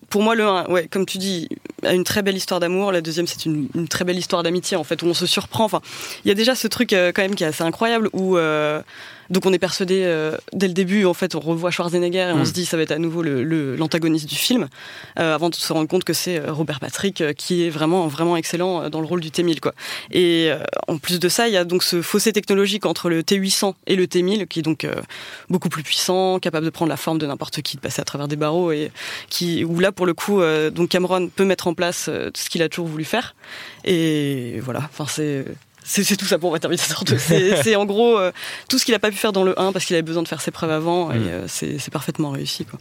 pour 0.10 0.22
moi, 0.24 0.36
le 0.36 0.46
1, 0.46 0.68
ouais, 0.70 0.88
comme 0.88 1.06
tu 1.06 1.18
dis, 1.18 1.50
a 1.84 1.94
une 1.94 2.04
très 2.04 2.22
belle 2.22 2.38
histoire 2.38 2.60
d'amour. 2.60 2.92
La 2.92 3.02
deuxième, 3.02 3.28
c'est 3.28 3.46
une, 3.46 3.88
très 3.90 4.06
belle 4.06 4.18
histoire 4.18 4.44
d'amitié, 4.44 4.78
en 4.78 4.84
fait, 4.84 5.02
où 5.02 5.06
on 5.08 5.14
se 5.14 5.26
surprend. 5.26 5.66
Enfin, 5.66 5.82
il 6.24 6.30
y 6.30 6.32
a 6.32 6.34
déjà 6.34 6.56
ce 6.56 6.68
truc 6.68 6.94
euh, 6.94 7.12
quand 7.14 7.22
même 7.22 7.36
qui 7.36 7.44
est 7.44 7.48
assez 7.48 7.64
incroyable 7.64 8.10
où 8.14 8.38
euh, 8.38 8.82
donc 9.30 9.46
on 9.46 9.54
est 9.54 9.60
persuadé 9.60 10.02
euh, 10.06 10.38
dès 10.54 10.68
le 10.68 10.74
début, 10.74 11.06
en 11.06 11.14
fait, 11.14 11.36
on 11.36 11.40
revoit 11.40 11.72
Schwarzenegger 11.72 12.30
et 12.30 12.32
on 12.34 12.38
Mm. 12.40 12.46
se 12.46 12.54
dit 12.54 12.66
ça 12.66 12.78
va 12.78 12.84
être 12.84 12.92
à 12.92 12.98
nouveau 13.00 13.22
le- 13.22 13.44
le- 13.44 13.76
l'antagoniste 13.76 14.28
du 14.28 14.36
film, 14.36 14.68
euh, 15.20 15.36
avant 15.36 15.50
de 15.50 15.56
se 15.56 15.72
rendre 15.74 15.88
compte 15.88 16.04
que 16.04 16.14
c'est 16.14 16.40
euh, 16.40 16.52
Robert 16.54 16.80
Patrick 16.80 17.22
euh, 17.22 17.34
qui 17.34 17.64
est 17.66 17.70
vraiment 17.70 18.08
vraiment 18.08 18.38
excellent 18.38 18.90
dans 18.90 19.00
le 19.02 19.06
rôle 19.08 19.22
du 19.22 19.30
T1000 19.30 19.60
quoi. 19.60 19.74
Et 20.12 20.52
en 20.88 20.98
plus 20.98 21.20
de 21.20 21.30
ça, 21.30 21.48
il 21.48 21.54
y 21.54 21.58
a 21.58 21.64
donc 21.66 21.84
ce 21.84 22.02
fossé 22.02 22.32
technologique 22.34 22.86
entre 22.86 23.10
le 23.10 23.22
T800 23.24 23.74
et 23.88 23.96
le 23.96 24.06
T1000 24.06 24.48
qui 24.48 24.60
est 24.60 24.64
donc 24.64 24.88
beaucoup 25.50 25.70
plus 25.70 25.84
puissant, 25.84 26.40
capable 26.40 26.66
de 26.66 26.70
prendre 26.72 26.90
la 26.90 26.98
forme 26.98 27.18
de 27.20 27.26
n'importe 27.26 27.62
qui, 27.62 27.76
de 27.78 27.82
passer 27.82 28.02
à 28.02 28.06
travers 28.06 28.28
des 28.28 28.36
barreaux 28.36 28.72
et 28.72 28.92
qui 29.30 29.64
où 29.64 29.80
là 29.80 29.92
pour 29.92 30.06
le 30.06 30.14
coup 30.14 30.42
donc 30.74 30.90
Cameron 30.90 31.28
peut 31.30 31.46
mettre 31.46 31.68
en 31.68 31.74
place 31.74 32.06
euh, 32.10 32.30
ce 32.36 32.50
qu'il 32.50 32.62
a 32.62 32.70
toujours 32.70 32.88
voulu 32.88 33.04
faire. 33.04 33.36
Et 33.86 34.60
voilà, 34.62 34.80
enfin 34.84 35.06
c'est 35.08 35.46
c'est 36.04 36.16
tout 36.18 36.26
ça 36.26 36.38
pour 36.38 36.50
moi, 36.52 36.60
Terminator 36.60 37.04
2. 37.06 37.18
C'est 37.18 37.56
c'est 37.64 37.76
en 37.76 37.86
gros 37.86 38.18
euh, 38.18 38.32
tout 38.70 38.78
ce 38.78 38.86
qu'il 38.86 38.94
a 38.94 39.00
pas 39.00 39.10
pu 39.10 39.18
faire 39.18 39.32
dans 39.34 39.44
le 39.44 39.60
1 39.60 39.72
parce 39.72 39.86
qu'il 39.86 39.96
avait 39.96 40.04
besoin 40.04 40.24
de 40.24 40.28
faire 40.28 40.42
ses 40.42 40.52
preuves 40.52 40.72
avant 40.72 41.12
et 41.12 41.18
Mm. 41.20 41.28
euh, 41.28 41.46
c'est 41.48 41.90
parfaitement 41.92 42.32
réussi. 42.32 42.66
Quoi. 42.66 42.80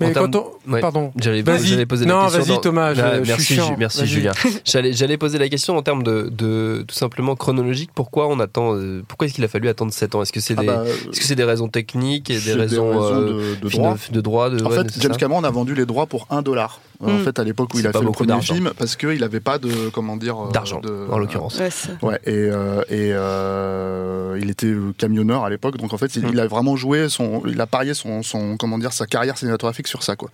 Mais 0.00 0.12
quand 0.12 0.34
on- 0.34 0.52
Ouais. 0.72 0.80
Pardon. 0.80 1.12
J'allais 1.16 1.42
Vas-y. 1.42 1.66
j'allais 1.66 1.84
poser 1.86 2.06
la 2.06 2.14
Non, 2.14 2.22
question. 2.22 2.40
vas-y, 2.40 2.48
dans- 2.54 2.60
Thomas, 2.60 2.94
je- 2.94 3.00
je 3.00 3.04
suis 3.18 3.26
merci, 3.26 3.54
chiant. 3.54 3.68
Ju- 3.68 3.74
merci 3.78 3.98
Vas-y. 3.98 4.08
Julien. 4.08 4.32
J'allais 4.64 5.16
poser 5.18 5.38
la 5.38 5.48
question 5.50 5.76
en 5.76 5.82
termes 5.82 6.02
de, 6.02 6.28
de 6.32 6.84
tout 6.88 6.94
simplement 6.94 7.36
chronologique. 7.36 7.90
Pourquoi 7.94 8.26
on 8.28 8.40
attend 8.40 8.74
euh, 8.74 9.02
Pourquoi 9.06 9.26
est-ce 9.26 9.34
qu'il 9.34 9.44
a 9.44 9.48
fallu 9.48 9.68
attendre 9.68 9.92
7 9.92 10.14
ans? 10.14 10.22
Est-ce 10.22 10.32
que 10.32 10.40
c'est 10.40 10.54
Ah 10.56 10.62
des 10.62 10.66
bah, 10.66 10.84
est-ce 11.10 11.20
que 11.20 11.24
c'est 11.26 11.34
des 11.34 11.44
raisons 11.44 11.68
techniques 11.68 12.30
et 12.30 12.38
des 12.38 12.40
des 12.40 12.52
raisons, 12.54 13.02
euh, 13.02 13.54
de- 13.60 13.68
droit. 13.68 13.96
de 14.10 14.20
droit 14.22 14.50
de, 14.50 14.64
En 14.64 14.70
ouais, 14.70 14.76
fait, 14.78 15.00
James 15.00 15.16
Cameron 15.16 15.44
a 15.44 15.50
vendu 15.50 15.74
les 15.74 15.84
droits 15.84 16.06
pour 16.06 16.26
1 16.30 16.40
dollar. 16.40 16.80
En 17.04 17.18
Mm. 17.18 17.24
fait, 17.24 17.38
à 17.40 17.44
l'époque 17.44 17.74
où 17.74 17.78
il 17.80 17.86
a 17.86 17.92
fait 17.92 18.00
le 18.00 18.10
premier 18.12 18.40
film, 18.40 18.70
parce 18.78 18.94
qu'il 18.96 19.18
n'avait 19.20 19.40
pas 19.40 19.58
de, 19.58 19.88
comment 19.90 20.16
dire, 20.16 20.38
euh, 20.46 20.52
d'argent 20.52 20.80
de- 20.80 21.06
en 21.10 21.18
l'occurrence. 21.18 21.58
Ouais, 22.00 22.20
et, 22.24 22.30
euh, 22.32 22.82
et 22.88 23.10
euh, 23.12 24.38
il 24.40 24.50
était 24.50 24.72
camionneur 24.98 25.44
à 25.44 25.50
l'époque, 25.50 25.76
donc 25.78 25.92
en 25.92 25.98
fait, 25.98 26.14
il, 26.16 26.24
Mm. 26.26 26.30
il 26.32 26.40
a 26.40 26.46
vraiment 26.46 26.76
joué 26.76 27.08
son, 27.08 27.42
il 27.46 27.60
a 27.60 27.66
parié 27.66 27.94
son, 27.94 28.22
son, 28.22 28.56
comment 28.56 28.78
dire, 28.78 28.92
sa 28.92 29.06
carrière 29.06 29.36
cinématographique 29.36 29.88
sur 29.88 30.02
ça, 30.02 30.16
quoi. 30.16 30.30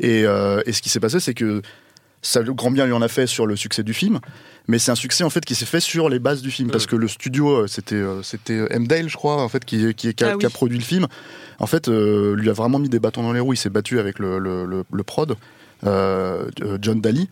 Et, 0.00 0.24
euh, 0.26 0.60
et 0.66 0.72
ce 0.72 0.82
qui 0.82 0.88
s'est 0.88 1.00
passé, 1.00 1.20
c'est 1.20 1.34
que 1.34 1.62
ça, 2.22 2.42
le 2.42 2.52
grand 2.52 2.70
bien 2.70 2.84
lui 2.86 2.92
en 2.92 3.00
a 3.02 3.08
fait 3.08 3.26
sur 3.26 3.46
le 3.46 3.56
succès 3.56 3.82
du 3.82 3.94
film, 3.94 4.18
mais 4.68 4.78
c'est 4.78 4.90
un 4.90 4.94
succès 4.96 5.24
en 5.24 5.30
fait 5.30 5.44
qui 5.44 5.54
s'est 5.54 5.64
fait 5.64 5.80
sur 5.80 6.08
les 6.08 6.18
bases 6.18 6.42
du 6.42 6.50
film, 6.50 6.70
parce 6.70 6.86
que 6.86 6.96
le 6.96 7.08
studio, 7.08 7.66
c'était, 7.66 8.02
c'était 8.22 8.66
M. 8.70 8.86
Dale, 8.86 9.08
je 9.08 9.16
crois, 9.16 9.42
en 9.42 9.48
fait, 9.48 9.64
qui, 9.64 9.94
qui, 9.94 10.12
qui 10.14 10.24
a, 10.24 10.28
Ah 10.30 10.32
oui. 10.34 10.40
qui 10.40 10.46
a 10.46 10.50
produit 10.50 10.76
le 10.78 10.84
film. 10.84 11.06
En 11.60 11.66
fait, 11.66 11.88
euh, 11.88 12.34
lui 12.36 12.50
a 12.50 12.52
vraiment 12.52 12.78
mis 12.78 12.88
des 12.88 12.98
bâtons 12.98 13.22
dans 13.22 13.32
les 13.32 13.40
roues. 13.40 13.52
Il 13.54 13.56
s'est 13.58 13.70
battu 13.70 13.98
avec 13.98 14.18
le, 14.18 14.38
le, 14.38 14.64
le, 14.64 14.84
le 14.90 15.02
prod, 15.02 15.34
John 16.80 17.00
Daly 17.00 17.28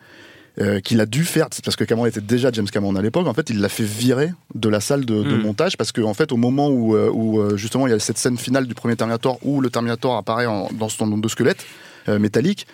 euh, 0.60 0.80
qu'il 0.80 1.00
a 1.00 1.06
dû 1.06 1.24
faire 1.24 1.48
parce 1.64 1.76
que 1.76 1.84
Cameron 1.84 2.06
était 2.06 2.20
déjà 2.20 2.50
James 2.52 2.66
Cameron 2.66 2.96
à 2.96 3.02
l'époque 3.02 3.26
en 3.28 3.34
fait 3.34 3.48
il 3.50 3.60
l'a 3.60 3.68
fait 3.68 3.84
virer 3.84 4.30
de 4.54 4.68
la 4.68 4.80
salle 4.80 5.04
de, 5.04 5.22
de 5.22 5.36
Mm. 5.36 5.42
montage 5.42 5.76
parce 5.76 5.92
que 5.92 6.00
en 6.00 6.14
fait 6.14 6.32
au 6.32 6.36
moment 6.36 6.68
où, 6.68 6.96
euh, 6.96 7.10
où 7.12 7.40
euh, 7.40 7.56
justement 7.56 7.86
il 7.86 7.90
y 7.90 7.92
a 7.92 7.98
cette 8.00 8.18
scène 8.18 8.36
finale 8.38 8.66
du 8.66 8.74
premier 8.74 8.96
Terminator 8.96 9.38
où 9.42 9.60
le 9.60 9.70
Terminator 9.70 10.16
apparaît 10.16 10.46
en- 10.46 10.68
dans 10.72 10.88
son 10.88 11.06
de 11.16 11.28
squelette 11.28 11.64
euh, 12.08 12.18
métallique 12.18 12.66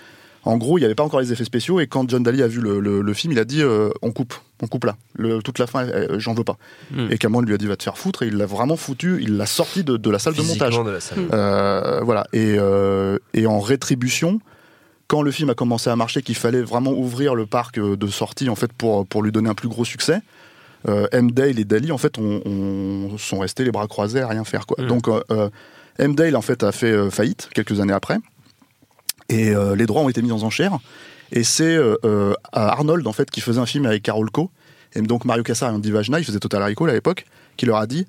en 0.46 0.56
gros 0.56 0.78
il 0.78 0.80
n'y 0.82 0.84
avait 0.87 0.94
pas 0.94 1.02
encore 1.02 1.20
les 1.20 1.30
effets 1.32 1.44
spéciaux 1.44 1.78
et 1.80 1.87
quand 1.87 2.08
John 2.08 2.22
Daly 2.22 2.42
a 2.42 2.46
vu 2.46 2.60
le, 2.60 2.80
le- 2.80 3.02
le 3.02 3.14
film 3.14 3.32
il 3.34 3.38
a 3.38 3.44
dit 3.44 3.62
euh, 3.62 3.90
on 4.00 4.12
coupe 4.12 4.34
on 4.62 4.66
coupe 4.66 4.84
là 4.84 4.96
Le- 5.14 5.42
toute 5.42 5.58
la 5.58 5.66
fin 5.66 5.87
euh, 5.87 6.18
j'en 6.18 6.32
veux 6.32 6.44
pas 6.44 6.56
Mm. 6.90 7.08
et 7.10 7.18
Cameron 7.18 7.42
lui 7.42 7.52
a 7.52 7.58
dit 7.58 7.66
va 7.66 7.76
te 7.76 7.82
faire 7.82 7.98
foutre 7.98 8.22
et 8.22 8.28
il 8.28 8.37
l'a 8.38 8.46
vraiment 8.46 8.76
foutu 8.76 9.18
il 9.20 9.37
l'a 9.37 9.46
sorti 9.46 9.84
de, 9.84 9.98
de 9.98 10.10
la 10.10 10.18
salle 10.18 10.34
de 10.34 10.42
montage 10.42 10.78
de 10.82 10.90
la 10.90 11.00
salle. 11.00 11.18
euh, 11.34 12.00
voilà. 12.02 12.26
Et, 12.32 12.56
euh, 12.58 13.18
et 13.34 13.46
en 13.46 13.58
rétribution, 13.60 14.40
quand 15.08 15.22
le 15.22 15.30
film 15.30 15.50
a 15.50 15.54
commencé 15.54 15.90
à 15.90 15.96
marcher, 15.96 16.22
qu'il 16.22 16.34
fallait 16.36 16.62
vraiment 16.62 16.92
ouvrir 16.92 17.34
le 17.34 17.46
parc 17.46 17.78
euh, 17.78 17.96
de 17.96 18.06
sortie 18.08 18.48
en 18.48 18.54
fait 18.56 18.72
pour 18.72 19.06
pour 19.06 19.22
lui 19.22 19.32
donner 19.32 19.48
un 19.50 19.54
plus 19.54 19.68
gros 19.68 19.84
succès. 19.84 20.20
Euh, 20.88 21.06
M. 21.12 21.30
Dale 21.30 21.58
et 21.58 21.64
Daly 21.64 21.92
en 21.92 21.98
fait 21.98 22.18
on, 22.18 22.42
on- 22.44 23.16
sont 23.18 23.38
restés 23.38 23.64
les 23.64 23.70
bras 23.70 23.86
croisés 23.86 24.20
à 24.20 24.28
rien 24.28 24.44
faire 24.44 24.66
quoi. 24.66 24.82
Mm. 24.84 24.86
Donc 24.88 25.08
euh, 25.08 25.22
euh, 25.30 25.48
M. 25.98 26.14
Dale 26.14 26.36
en 26.36 26.42
fait 26.42 26.62
a 26.62 26.72
fait 26.72 26.92
euh, 26.92 27.10
faillite 27.10 27.48
quelques 27.54 27.80
années 27.80 27.94
après 27.94 28.18
et 29.30 29.50
euh, 29.54 29.74
les 29.76 29.86
droits 29.86 30.02
ont 30.02 30.08
été 30.10 30.20
mis 30.20 30.32
en 30.32 30.42
enchères 30.42 30.78
et 31.32 31.42
c'est 31.42 31.74
euh, 31.74 31.96
euh, 32.04 32.34
Arnold 32.52 33.06
en 33.06 33.12
fait 33.14 33.30
qui 33.30 33.40
faisait 33.40 33.60
un 33.60 33.66
film 33.66 33.86
avec 33.86 34.02
Carol 34.02 34.30
Co 34.30 34.50
et 34.94 35.00
donc 35.00 35.24
Mario 35.24 35.42
Cassar 35.42 35.70
et 35.70 35.74
Andy 35.74 35.90
Vajna 35.90 36.18
il 36.18 36.24
faisait 36.26 36.38
Total 36.38 36.62
Recall 36.62 36.90
à 36.90 36.92
l'époque 36.92 37.24
qui 37.56 37.64
leur 37.64 37.78
a 37.78 37.86
dit 37.86 38.06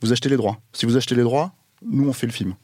vous 0.00 0.10
achetez 0.12 0.30
les 0.30 0.36
droits 0.38 0.56
si 0.72 0.86
vous 0.86 0.96
achetez 0.96 1.14
les 1.14 1.22
droits 1.22 1.52
nous 1.86 2.08
on 2.08 2.12
fait 2.14 2.26
le 2.26 2.32
film 2.32 2.54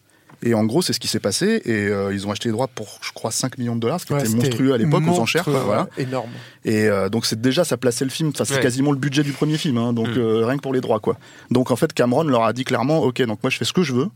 et 0.42 0.55
en 0.55 0.64
gros 0.64 0.81
c'est 0.83 0.92
ce 0.92 1.00
qui 1.00 1.09
s'est 1.09 1.20
passé 1.20 1.61
et 1.64 1.87
euh, 1.88 2.12
ils 2.14 2.26
ont 2.26 2.31
acheté 2.31 2.48
les 2.48 2.53
droits 2.53 2.68
pour 2.68 2.98
je 3.03 3.12
crois 3.12 3.31
5 3.31 3.59
millions 3.59 3.74
de 3.76 3.81
dollars 3.81 4.00
ce 4.00 4.07
qui 4.07 4.12
Ouais, 4.14 4.20
était 4.20 4.29
c'était 4.29 4.42
monstrueux 4.46 4.72
à 4.72 4.79
l'époque 4.79 5.03
aux 5.07 5.18
enchères 5.20 5.44
quoi, 5.44 5.61
voilà 5.64 5.88
Énorme. 5.98 6.31
et 6.64 6.88
euh, 6.88 7.09
donc 7.09 7.26
c'est 7.26 7.40
déjà 7.40 7.64
ça 7.64 7.76
plaçait 7.76 8.05
le 8.05 8.11
film, 8.11 8.31
enfin 8.31 8.44
c'est 8.44 8.55
Ouais. 8.55 8.61
quasiment 8.61 8.92
le 8.92 8.98
budget 8.98 9.22
du 9.22 9.33
premier 9.33 9.59
film, 9.59 9.76
hein, 9.79 9.92
donc 9.92 10.09
Mm. 10.09 10.18
euh, 10.18 10.46
rien 10.46 10.57
que 10.57 10.62
pour 10.62 10.72
les 10.72 10.81
droits 10.81 11.00
quoi. 11.00 11.16
Donc 11.50 11.70
en 11.70 11.76
fait 11.76 11.92
Cameron 11.92 12.24
leur 12.24 12.44
a 12.44 12.53
dit 12.53 12.64
clairement, 12.64 13.00
ok 13.03 13.20
donc 13.22 13.42
moi 13.42 13.50
je 13.50 13.57
fais 13.59 13.64
ce 13.64 13.72
que 13.72 13.83
je 13.83 13.92
veux 13.92 14.09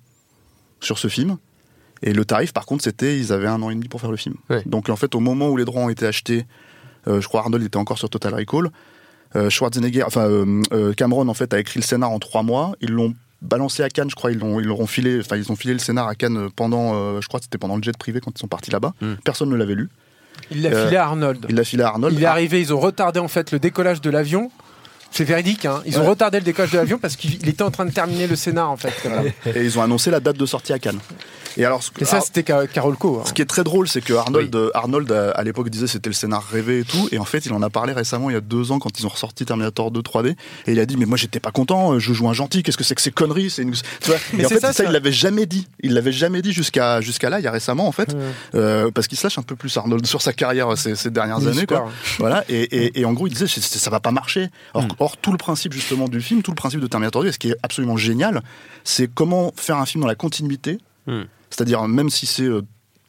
sur 0.81 0.99
ce 0.99 1.09
film. 1.09 1.37
Et 2.03 2.13
le 2.13 2.25
tarif 2.25 2.53
par 2.53 2.67
contre 2.67 2.85
c'était 2.85 3.19
ils 3.19 3.33
avaient 3.33 3.47
un 3.47 3.63
an 3.63 3.71
et 3.71 3.75
demi 3.75 3.89
pour 3.89 4.01
faire 4.01 4.11
le 4.11 4.17
film. 4.17 4.35
Ouais. 4.51 4.63
Donc 4.67 4.89
en 4.89 4.97
fait 4.97 5.15
au 5.15 5.21
moment 5.21 5.49
où 5.49 5.57
les 5.57 5.65
droits 5.65 5.83
ont 5.83 5.89
été 5.91 6.07
achetés, 6.07 6.45
euh, 7.07 7.21
je 7.21 7.29
crois 7.29 7.41
Arnold 7.43 7.65
était 7.65 7.77
encore 7.77 7.99
sur 7.99 8.09
Total 8.11 8.35
Recall. 8.35 8.71
Euh, 9.37 9.51
Schwarzenegger, 9.51 10.05
enfin 10.05 10.29
Cameron 10.97 11.27
en 11.29 11.35
fait 11.35 11.53
a 11.55 11.59
écrit 11.59 11.81
le 11.81 11.85
scénar 11.85 12.11
en 12.11 12.19
trois 12.19 12.43
mois. 12.45 12.73
Ils 12.81 12.91
l'ont 12.93 13.15
balancé 13.45 13.83
à 13.83 13.89
Cannes, 13.89 14.11
je 14.11 14.15
crois. 14.17 14.33
Ils 14.33 14.39
l'ont, 14.39 14.59
ils 14.61 14.87
filé, 14.89 15.21
enfin 15.21 15.37
ils 15.37 15.53
ont 15.53 15.57
filé 15.57 15.73
le 15.75 15.79
scénar 15.79 16.09
à 16.09 16.15
Cannes 16.15 16.49
pendant, 16.57 16.95
euh, 16.95 17.21
je 17.21 17.29
crois 17.29 17.39
que 17.41 17.45
c'était 17.45 17.59
pendant 17.59 17.77
le 17.77 17.83
jet 17.83 17.97
privé 17.97 18.21
quand 18.21 18.33
ils 18.35 18.41
sont 18.41 18.49
partis 18.49 18.71
là-bas. 18.71 18.95
Mm. 19.01 19.13
Personne 19.25 19.51
ne 19.51 19.57
l'avait 19.57 19.75
lu. 19.75 19.89
Il 20.51 20.63
l'a 20.63 20.71
Euh, 20.71 20.85
filé 20.87 20.97
à 20.97 21.05
Arnold. 21.05 21.47
Il 21.49 21.55
l'a 21.55 21.65
filé 21.65 21.83
à 21.85 21.89
Arnold. 21.89 22.15
Il 22.17 22.23
est 22.23 22.27
Ah, 22.27 22.33
arrivé, 22.33 22.61
ils 22.61 22.73
ont 22.75 22.81
retardé 22.81 23.21
en 23.21 23.29
fait 23.29 23.53
le 23.53 23.59
décollage 23.59 24.01
de 24.01 24.11
l'avion. 24.11 24.51
C'est 25.13 25.23
véridique, 25.25 25.65
hein. 25.65 25.81
Ils 25.87 25.97
ont 25.99 26.03
Ouais. 26.03 26.09
retardé 26.09 26.39
le 26.41 26.45
décollage 26.45 26.73
de 26.73 26.77
l'avion 26.79 26.99
parce 26.99 27.15
qu'il 27.15 27.35
il 27.41 27.49
était 27.49 27.63
en 27.63 27.71
train 27.71 27.85
de 27.85 27.93
terminer 27.93 28.27
le 28.27 28.35
scénar 28.35 28.69
en 28.71 28.77
fait. 28.77 28.93
Voilà. 29.05 29.23
Et 29.55 29.65
ils 29.65 29.79
ont 29.79 29.83
annoncé 29.83 30.11
la 30.11 30.19
date 30.19 30.37
de 30.37 30.45
sortie 30.47 30.73
à 30.73 30.79
Cannes. 30.81 30.99
Et 31.57 31.65
alors, 31.65 31.83
ce, 31.83 31.91
Et 32.01 32.05
ça, 32.05 32.21
c'était 32.21 32.45
Ca- 32.47 32.67
Carol 32.67 32.97
Co. 32.97 33.19
hein. 33.21 33.23
ce 33.27 33.33
qui 33.33 33.41
est 33.43 33.47
très 33.47 33.63
drôle, 33.65 33.87
c'est 33.89 34.01
que 34.01 34.13
Arnold, 34.13 34.55
euh, 34.57 34.71
Arnold 34.75 35.11
à, 35.13 35.31
à 35.31 35.43
l'époque 35.45 35.69
disait 35.71 35.87
c'était 35.87 36.09
le 36.11 36.15
scénar 36.15 36.43
rêvé 36.45 36.81
et 36.81 36.85
tout, 36.85 37.09
et 37.13 37.19
en 37.19 37.25
fait, 37.25 37.47
il 37.47 37.53
en 37.53 37.63
a 37.63 37.71
parlé 37.71 37.93
récemment, 37.93 38.29
il 38.31 38.33
y 38.33 38.37
a 38.37 38.41
deux 38.41 38.73
ans, 38.73 38.79
quand 38.79 38.99
ils 38.99 39.07
ont 39.07 39.11
ressorti 39.11 39.45
Terminator 39.45 39.91
2 39.91 40.01
3D, 40.01 40.31
et 40.67 40.73
il 40.73 40.81
a 40.81 40.87
dit 40.87 40.97
mais 40.97 41.07
moi 41.07 41.17
j'étais 41.17 41.39
pas 41.41 41.53
content, 41.53 41.93
euh, 41.95 41.99
je 42.01 42.13
joue 42.13 42.29
un 42.29 42.33
gentil, 42.33 42.63
qu'est-ce 42.63 42.77
que 42.77 42.83
c'est 42.85 42.95
que 42.97 43.03
ces 43.03 43.13
conneries, 43.13 43.51
c'est 43.51 43.63
une... 43.63 43.73
tu 43.73 43.81
vois 44.07 44.17
Mais 44.33 44.43
et 44.43 44.47
en 44.47 44.49
fait, 44.49 44.61
ça, 44.61 44.73
ça, 44.73 44.85
il 44.85 44.91
l'avait 44.91 45.13
jamais 45.13 45.47
dit, 45.47 45.69
il 45.81 45.95
l'avait 45.95 46.13
jamais 46.13 46.43
dit 46.43 46.53
jusqu'à 46.53 47.01
jusqu'à 47.01 47.31
là, 47.31 47.39
il 47.39 47.45
y 47.45 47.49
a 47.49 47.53
récemment 47.53 47.87
en 47.87 47.93
fait, 47.93 48.13
Ouais. 48.15 48.21
euh, 48.57 48.91
parce 48.93 49.07
qu'il 49.07 49.17
se 49.19 49.25
lâche 49.25 49.39
un 49.39 49.43
peu 49.43 49.55
plus 49.57 49.77
Arnold 49.77 50.05
sur 50.07 50.23
sa 50.23 50.33
carrière 50.33 50.73
euh, 50.73 50.77
ces, 50.77 50.97
ces 50.97 51.11
dernières 51.11 51.39
Il 51.41 51.49
années, 51.49 51.67
quoi. 51.67 51.89
Voilà, 52.19 52.45
et, 52.49 52.63
et, 52.63 53.01
et 53.01 53.05
en 53.05 53.13
gros, 53.13 53.27
il 53.27 53.33
disait 53.33 53.47
ça 53.47 53.91
va 53.91 54.01
pas 54.01 54.11
marcher. 54.11 54.49
Or, 54.75 54.83
Mm. 54.85 54.89
or, 54.99 55.17
tout 55.17 55.33
le 55.33 55.39
principe 55.39 55.73
justement 55.73 56.09
du 56.09 56.21
film, 56.21 56.43
tout 56.43 56.51
le 56.51 56.57
principe 56.57 56.81
de 56.81 56.87
Terminator 56.87 57.23
2, 57.23 57.29
et 57.29 57.33
ce 57.33 57.39
qui 57.39 57.51
est 57.51 57.57
absolument 57.63 57.97
génial, 57.97 58.43
c'est 58.83 59.09
comment 59.13 59.53
faire 59.57 59.77
un 59.79 59.87
film 59.87 60.03
dans 60.03 60.09
la 60.09 60.15
continuité, 60.17 60.79
Mm. 61.07 61.23
C'est-à-dire 61.55 61.87
même 61.87 62.11
si 62.11 62.27
c'est 62.27 62.43
euh, 62.43 62.63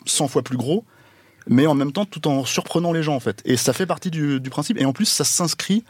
100 0.05 0.27
fois 0.27 0.43
plus 0.43 0.57
gros, 0.57 0.85
mais 1.47 1.65
en 1.67 1.73
même 1.73 1.91
temps 1.91 2.05
tout 2.05 2.27
en 2.27 2.45
surprenant 2.45 2.91
les 2.91 3.01
gens 3.01 3.15
en 3.15 3.19
fait. 3.19 3.41
Et 3.45 3.57
ça 3.57 3.73
fait 3.73 3.85
partie 3.85 4.11
du, 4.11 4.39
principe. 4.49 4.79
Et 4.79 4.85
en 4.85 4.93
plus, 4.93 5.05
ça 5.05 5.23
s'inscrit 5.23 5.83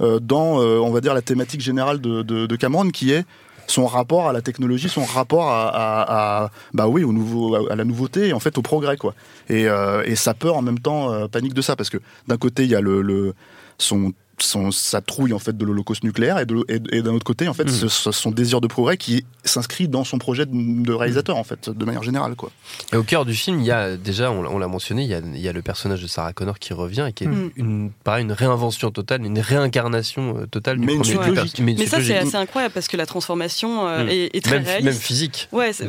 euh, 0.00 0.20
dans, 0.20 0.60
euh, 0.60 0.78
on 0.78 0.90
va 0.90 1.00
dire, 1.00 1.14
la 1.14 1.22
thématique 1.22 1.60
générale 1.60 2.00
de, 2.00 2.56
Cameron, 2.56 2.90
qui 2.90 3.12
est 3.12 3.24
son 3.66 3.86
rapport 3.86 4.28
à 4.28 4.32
la 4.32 4.42
technologie, 4.42 4.88
son 4.88 5.04
rapport 5.04 5.48
à, 5.48 6.50
bah 6.74 6.88
oui, 6.88 7.04
au 7.04 7.12
nouveau, 7.12 7.54
à 7.70 7.76
la 7.76 7.84
nouveauté 7.84 8.28
et 8.28 8.32
en 8.32 8.40
fait 8.40 8.58
au 8.58 8.62
progrès 8.62 8.96
quoi. 8.96 9.14
Et, 9.48 9.68
euh, 9.68 10.14
sa 10.16 10.34
peur 10.34 10.56
en 10.56 10.62
même 10.62 10.80
temps 10.80 11.12
euh, 11.12 11.28
panique 11.28 11.54
de 11.54 11.62
ça 11.62 11.76
parce 11.76 11.88
que 11.88 11.98
d'un 12.26 12.36
côté 12.36 12.64
il 12.64 12.70
y 12.70 12.74
a 12.74 12.80
le 12.80 13.34
son 13.78 14.12
son, 14.42 14.70
sa 14.70 15.00
trouille 15.00 15.32
en 15.32 15.38
fait 15.38 15.56
de 15.56 15.64
l'Holocauste 15.64 16.04
nucléaire 16.04 16.38
et, 16.38 16.46
de- 16.46 16.64
et, 16.68 16.80
et 16.96 17.02
d'un 17.02 17.12
autre 17.14 17.24
côté 17.24 17.48
en 17.48 17.54
fait 17.54 17.64
Mm. 17.64 17.68
ce- 17.68 17.88
ce- 17.88 18.12
son 18.12 18.30
désir 18.30 18.60
de 18.60 18.66
progrès 18.66 18.96
qui 18.96 19.24
s'inscrit 19.44 19.88
dans 19.88 20.04
son 20.04 20.18
projet 20.18 20.46
de, 20.46 20.52
de 20.84 20.92
réalisateur 20.92 21.36
en 21.36 21.44
fait 21.44 21.70
de 21.70 21.84
manière 21.84 22.02
générale 22.02 22.34
quoi. 22.36 22.50
Et 22.92 22.96
au 22.96 23.02
cœur 23.02 23.24
du 23.24 23.34
film, 23.34 23.60
il 23.60 23.66
y 23.66 23.70
a 23.70 23.96
déjà, 23.96 24.30
on 24.30 24.42
l'a- 24.42 24.50
on 24.50 24.58
l'a 24.58 24.68
mentionné, 24.68 25.02
il 25.02 25.08
y, 25.08 25.14
a, 25.14 25.18
il 25.18 25.40
y 25.40 25.48
a 25.48 25.52
le 25.52 25.62
personnage 25.62 26.02
de 26.02 26.06
Sarah 26.06 26.32
Connor 26.32 26.58
qui 26.58 26.72
revient 26.74 27.06
et 27.08 27.12
qui 27.12 27.24
est 27.24 27.28
Mm. 27.28 27.50
une, 27.56 27.90
pareil, 28.04 28.24
une 28.24 28.32
réinvention 28.32 28.90
totale, 28.90 29.24
une 29.24 29.38
réincarnation 29.38 30.38
euh, 30.38 30.46
totale 30.46 30.78
du 30.78 30.86
Mais 30.86 30.96
premier 30.96 31.14
logique. 31.34 31.60
mais 31.60 31.86
ça, 31.86 32.00
c'est 32.02 32.16
assez 32.16 32.36
incroyable 32.36 32.74
parce 32.74 32.88
que 32.88 32.96
la 32.96 33.06
transformation 33.06 33.86
euh, 33.88 34.04
Mm. 34.04 34.08
est, 34.08 34.36
est 34.36 34.44
très 34.44 34.56
même, 34.56 34.64
réaliste. 34.64 34.84
même 34.84 34.94
physique. 34.94 35.48
Ouais, 35.52 35.72
c'est, 35.72 35.84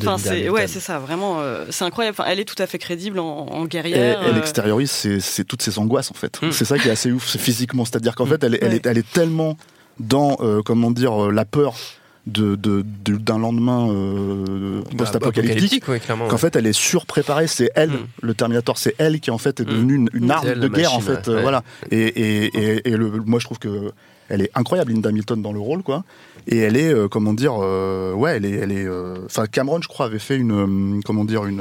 ouais, 0.48 0.66
c'est 0.66 0.80
ça, 0.80 0.98
vraiment, 0.98 1.40
euh, 1.40 1.64
c'est 1.70 1.84
incroyable. 1.84 2.16
Enfin, 2.18 2.28
elle 2.30 2.40
est 2.40 2.44
tout 2.44 2.60
à 2.62 2.66
fait 2.66 2.78
crédible 2.78 3.18
en, 3.18 3.46
en 3.50 3.64
Et 3.64 3.68
guerrière. 3.68 4.22
elle 4.26 4.36
euh, 4.36 4.40
extériorise 4.40 4.90
c'est, 4.90 5.44
toutes 5.44 5.62
ses 5.62 5.78
angoisses 5.78 6.10
en 6.10 6.14
fait. 6.14 6.38
C'est 6.50 6.64
ça 6.64 6.78
qui 6.78 6.88
est 6.88 6.92
assez 6.92 7.12
ouf, 7.12 7.28
c'est 7.28 7.38
physiquement. 7.40 7.84
C'est-à-dire 7.84 8.14
qu'en 8.14 8.24
Mm. 8.26 8.28
Fait 8.44 8.46
elle, 8.46 8.54
est- 8.54 8.58
elle, 8.62 8.68
Ouais. 8.70 8.76
est, 8.76 8.86
elle 8.86 8.98
est 8.98 9.12
tellement 9.12 9.56
dans 10.00 10.36
euh, 10.40 10.60
comment 10.64 10.90
dire 10.90 11.24
euh, 11.26 11.30
la 11.32 11.44
peur 11.44 11.74
de, 12.26 12.54
de- 12.54 12.84
de- 13.04 13.16
d'un 13.18 13.38
lendemain 13.38 13.88
euh, 13.90 14.80
post-apocalyptique. 14.96 15.86
ouais. 15.88 16.00
Qu'en 16.00 16.18
ouais. 16.28 16.38
fait, 16.38 16.56
elle 16.56 16.66
est 16.66 16.72
surpréparée. 16.72 17.46
C'est 17.46 17.70
elle, 17.74 17.90
Mm. 17.90 18.06
le 18.22 18.34
Terminator. 18.34 18.78
C'est 18.78 18.94
elle 18.98 19.20
qui 19.20 19.30
en 19.30 19.38
fait 19.38 19.60
est 19.60 19.64
devenue 19.64 19.94
une, 19.96 20.08
une 20.14 20.30
arme 20.30 20.46
elle, 20.48 20.60
de 20.60 20.68
guerre 20.68 20.94
en 20.94 21.00
fait. 21.00 21.28
ouais. 21.28 21.34
euh, 21.34 21.42
Voilà. 21.42 21.62
Et, 21.90 21.98
et, 22.00 22.44
et, 22.76 22.88
et 22.88 22.96
le, 22.96 23.10
moi, 23.26 23.38
je 23.40 23.44
trouve 23.44 23.58
que 23.58 23.92
elle 24.30 24.40
est 24.40 24.50
incroyable, 24.54 24.90
Linda 24.92 25.10
Hamilton 25.10 25.42
dans 25.42 25.52
le 25.52 25.60
rôle, 25.60 25.82
quoi. 25.82 26.02
Et 26.46 26.56
elle 26.58 26.78
est, 26.78 26.90
euh, 26.94 27.08
comment 27.08 27.34
dire, 27.34 27.56
euh, 27.60 28.14
ouais, 28.14 28.36
elle 28.38 28.46
est, 28.46 28.52
elle 28.52 28.72
est. 28.72 28.86
euh, 28.86 29.18
Enfin, 29.26 29.44
Cameron, 29.46 29.80
je 29.82 29.88
crois, 29.88 30.06
avait 30.06 30.18
fait 30.18 30.36
une, 30.38 30.96
euh, 30.96 31.00
comment 31.04 31.26
dire, 31.26 31.44
une. 31.44 31.60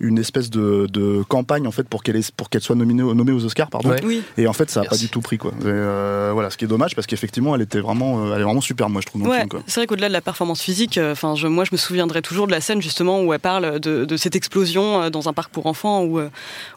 Euh, 0.00 0.06
une 0.06 0.18
espèce 0.18 0.50
de, 0.50 0.86
de 0.92 1.22
campagne 1.28 1.66
en 1.66 1.70
fait 1.70 1.88
pour 1.88 2.02
qu'elle 2.02 2.20
pour 2.36 2.50
qu'elle 2.50 2.60
soit 2.62 2.74
nominée, 2.76 3.02
nommée 3.02 3.32
aux 3.32 3.44
Oscars 3.44 3.70
pardon 3.70 3.90
Ouais. 3.90 4.00
Oui, 4.04 4.22
et 4.36 4.46
en 4.46 4.52
fait 4.52 4.70
ça 4.70 4.80
a 4.80 4.84
pas 4.84 4.96
du 4.96 5.08
tout 5.08 5.20
pris 5.20 5.38
quoi 5.38 5.52
Et, 5.60 5.64
euh, 5.66 6.30
voilà 6.32 6.50
ce 6.50 6.56
qui 6.56 6.64
est 6.64 6.68
dommage 6.68 6.94
parce 6.94 7.06
qu'effectivement 7.06 7.54
elle 7.54 7.62
était 7.62 7.80
vraiment 7.80 8.24
euh, 8.26 8.34
elle 8.34 8.40
est 8.40 8.44
vraiment 8.44 8.60
super 8.60 8.88
moi 8.88 9.00
je 9.00 9.06
trouve 9.06 9.22
dans 9.22 9.28
le 9.28 9.32
ouais. 9.32 9.38
film 9.38 9.48
quoi 9.48 9.62
c'est 9.66 9.80
vrai 9.80 9.86
qu'au-delà 9.86 10.08
de 10.08 10.12
la 10.12 10.20
performance 10.20 10.60
physique, 10.60 10.98
euh, 10.98 11.12
enfin, 11.12 11.34
je, 11.34 11.46
moi, 11.46 11.64
je 11.64 11.70
me 11.72 11.76
souviendrai 11.76 12.22
toujours 12.22 12.46
de 12.46 12.52
la 12.52 12.60
scène 12.60 12.80
justement 12.82 13.22
où 13.22 13.32
elle 13.32 13.40
parle 13.40 13.80
de, 13.80 14.04
de 14.04 14.16
cette 14.16 14.36
explosion 14.36 15.02
euh, 15.02 15.10
dans 15.10 15.28
un 15.28 15.32
parc 15.32 15.50
pour 15.50 15.66
enfants 15.66 16.02
où, 16.02 16.18
euh, 16.18 16.28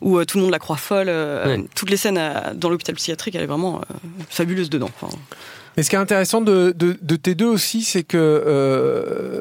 où 0.02 0.18
euh, 0.18 0.26
tout 0.26 0.38
le 0.38 0.44
monde 0.44 0.52
la 0.52 0.60
croit 0.60 0.78
folle. 0.78 1.08
euh, 1.10 1.58
Ouais. 1.58 1.66
Toutes 1.76 1.90
les 1.90 1.98
scènes 1.98 2.18
euh, 2.18 2.54
dans 2.56 2.70
l'hôpital 2.70 2.96
psychiatrique, 2.96 3.36
elle 3.36 3.44
est 3.44 3.48
vraiment 3.48 3.78
euh, 3.80 3.96
fabuleuse 4.30 4.70
dedans. 4.70 4.90
Enfin, 5.02 5.16
Mais 5.80 5.84
ce 5.84 5.90
qui 5.90 5.96
est 5.96 6.00
intéressant 6.00 6.42
de, 6.42 6.74
de, 6.78 6.98
de 7.02 7.16
T2 7.16 7.46
aussi, 7.46 7.84
c'est 7.84 8.04
que 8.04 8.18
euh, 8.18 9.40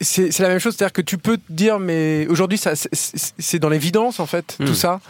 c'est 0.00 0.38
la 0.38 0.48
même 0.48 0.58
chose, 0.58 0.74
c'est-à-dire 0.74 0.94
que 0.94 1.02
tu 1.02 1.18
peux 1.18 1.36
te 1.36 1.42
dire, 1.50 1.78
mais 1.78 2.26
aujourd'hui, 2.30 2.56
c'est- 2.58 3.58
dans 3.58 3.68
l'évidence 3.68 4.18
en 4.18 4.24
fait, 4.24 4.56
tout 4.64 4.74
ça. 4.74 5.00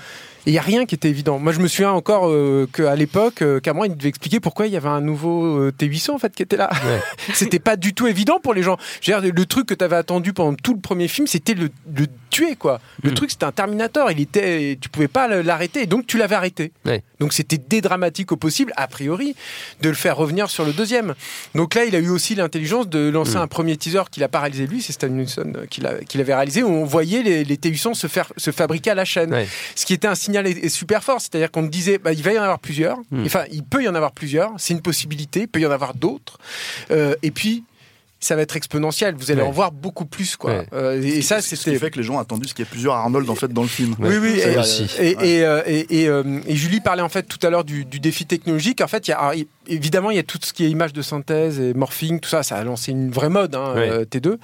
Il 0.47 0.53
y 0.55 0.59
a 0.59 0.63
rien 0.63 0.87
qui 0.87 0.95
était 0.95 1.09
évident. 1.09 1.39
Moi, 1.39 1.53
je 1.53 1.61
me 1.61 1.69
souviens 1.69 1.91
encore 1.93 2.29
euh, 2.29 2.69
qu'à 2.73 2.95
l'époque, 2.95 3.43
euh, 3.43 3.59
Cameron 3.61 3.85
il 3.85 3.97
devait 3.97 4.09
expliquer 4.09 4.39
pourquoi 4.41 4.67
il 4.67 4.73
y 4.73 4.77
avait 4.77 4.89
un 4.89 5.01
nouveau 5.01 5.45
euh, 5.59 5.73
T800 5.77 6.13
en 6.13 6.19
fait 6.19 6.35
qui 6.35 6.43
était 6.43 6.57
là. 6.57 6.71
c'était 7.35 7.59
pas 7.59 7.77
du 7.77 7.95
tout 7.95 8.07
évident 8.07 8.39
pour 8.41 8.55
les 8.55 8.63
gens. 8.63 8.77
Je 9.01 9.13
veux 9.13 9.21
dire, 9.21 9.33
le 9.35 9.47
truc 9.47 9.67
que 9.67 9.75
tu 9.75 9.85
avais 9.85 9.97
attendu 9.97 10.33
pendant 10.33 10.55
tout 10.55 10.75
le 10.75 10.81
premier 10.81 11.09
film, 11.09 11.27
c'était 11.27 11.55
le, 11.55 11.69
le 11.95 12.07
tuer 12.31 12.55
quoi. 12.57 12.81
Le 13.03 13.13
truc, 13.15 13.31
c'était 13.31 13.45
un 13.45 13.53
Terminator. 13.53 14.11
Il 14.11 14.21
était, 14.21 14.79
tu 14.81 14.89
pouvais 14.89 15.09
pas 15.09 15.27
l'arrêter, 15.43 15.87
donc 15.87 16.07
tu 16.07 16.19
l'avais 16.19 16.35
arrêté. 16.35 16.73
Ouais. 16.85 17.03
Donc 17.19 17.33
c'était 17.33 17.59
dédramatique 17.59 18.31
au 18.33 18.37
possible, 18.37 18.73
a 18.77 18.87
priori, 18.89 19.35
de 19.81 19.89
le 19.89 19.95
faire 19.95 20.17
revenir 20.17 20.51
sur 20.51 20.65
le 20.65 20.73
deuxième. 20.73 21.15
Donc 21.55 21.75
là, 21.75 21.85
il 21.87 21.97
a 21.97 21.99
eu 21.99 22.11
aussi 22.11 22.35
l'intelligence 22.35 22.89
de 22.89 23.09
lancer 23.09 23.37
un 23.37 23.47
premier 23.47 23.77
teaser 23.77 24.03
qu'il 24.11 24.23
a 24.23 24.29
pas 24.29 24.41
réalisé 24.41 24.67
lui, 24.67 24.83
c'est 24.83 24.93
Stan 24.93 25.09
Winston 25.09 25.53
euh, 25.57 25.67
qui 25.67 25.81
l'a- 25.81 26.05
qui 26.05 26.19
l'avait 26.19 26.35
réalisé, 26.35 26.63
où 26.63 26.69
on 26.69 26.85
voyait 26.85 27.23
les, 27.23 27.43
les 27.45 27.57
T800 27.57 27.95
se, 27.95 28.07
faire, 28.07 28.33
se 28.37 28.51
fabriquer 28.51 28.91
à 28.91 28.95
la 28.95 29.05
chaîne. 29.05 29.33
Ouais. 29.33 29.49
Ce 29.75 29.87
qui 29.87 29.95
était 29.95 30.09
un 30.09 30.15
signal 30.15 30.36
é- 30.45 30.69
super 30.69 31.03
fort, 31.03 31.21
c'est-à-dire 31.21 31.51
qu'on 31.51 31.63
disait, 31.63 31.99
bah, 31.99 32.13
il 32.13 32.23
va 32.23 32.33
y 32.33 32.39
en 32.39 32.43
avoir 32.43 32.59
plusieurs, 32.59 32.99
enfin, 33.25 33.45
il 33.51 33.63
peut 33.65 33.83
y 33.83 33.89
en 33.89 33.95
avoir 33.95 34.13
plusieurs, 34.13 34.53
c'est 34.59 34.75
une 34.75 34.83
possibilité, 34.83 35.41
il 35.43 35.49
peut 35.49 35.61
y 35.61 35.67
en 35.67 35.71
avoir 35.71 35.95
d'autres. 35.95 36.39
Euh, 36.91 37.15
et 37.23 37.31
puis, 37.31 37.65
ça 38.19 38.35
va 38.35 38.43
être 38.43 38.57
exponentiel, 38.57 39.15
vous 39.15 39.31
allez 39.31 39.43
Ouais. 39.43 39.47
en 39.49 39.51
voir 39.53 39.73
beaucoup 39.73 40.07
plus. 40.07 40.37
Quoi. 40.37 40.51
Ouais. 40.53 40.67
Euh, 40.73 41.03
et 41.03 41.21
ça, 41.23 41.41
Ce 41.43 41.55
qui 41.55 41.77
fait 41.79 41.91
que 41.91 41.99
les 41.99 42.03
gens 42.03 42.15
ont 42.15 42.19
attendu 42.19 42.49
ce 42.49 42.55
qu'il 42.55 42.65
y 42.65 42.69
ait 42.69 42.71
plusieurs 42.71 42.95
Arnold 42.95 43.29
en 43.29 43.35
fait 43.35 43.53
dans 43.53 43.63
le 43.63 43.69
film. 43.69 43.95
Oui, 43.99 44.17
oui, 44.21 44.41
et, 44.41 44.57
aussi. 44.59 44.87
et, 44.99 45.11
et, 45.21 45.45
euh, 45.45 45.63
et- 45.67 46.01
et, 46.03 46.09
euh, 46.09 46.41
et 46.47 46.57
Julie 46.57 46.81
parlait 46.81 47.03
en 47.03 47.09
fait 47.11 47.25
tout 47.25 47.39
à 47.47 47.51
l'heure 47.51 47.65
du, 47.65 47.85
du 47.85 48.01
défi 48.01 48.25
technologique. 48.27 48.81
En 48.81 48.87
fait, 48.89 49.07
il 49.07 49.11
y 49.11 49.15
a, 49.15 49.19
alors, 49.19 49.35
il- 49.35 49.47
évidemment, 49.69 50.11
il 50.11 50.17
y 50.17 50.21
a 50.21 50.23
tout 50.23 50.39
ce 50.43 50.53
qui 50.53 50.65
est 50.65 50.71
image 50.71 50.93
de 50.95 51.03
synthèse 51.03 51.61
et 51.61 51.75
morphing, 51.75 52.19
tout 52.21 52.29
ça, 52.31 52.43
ça 52.43 52.57
a 52.57 52.65
lancé 52.65 52.91
une 52.93 53.11
vraie 53.11 53.29
mode, 53.29 53.55
hein, 53.55 53.75
Ouais. 53.75 53.91
euh, 53.91 54.05
T2. 54.07 54.39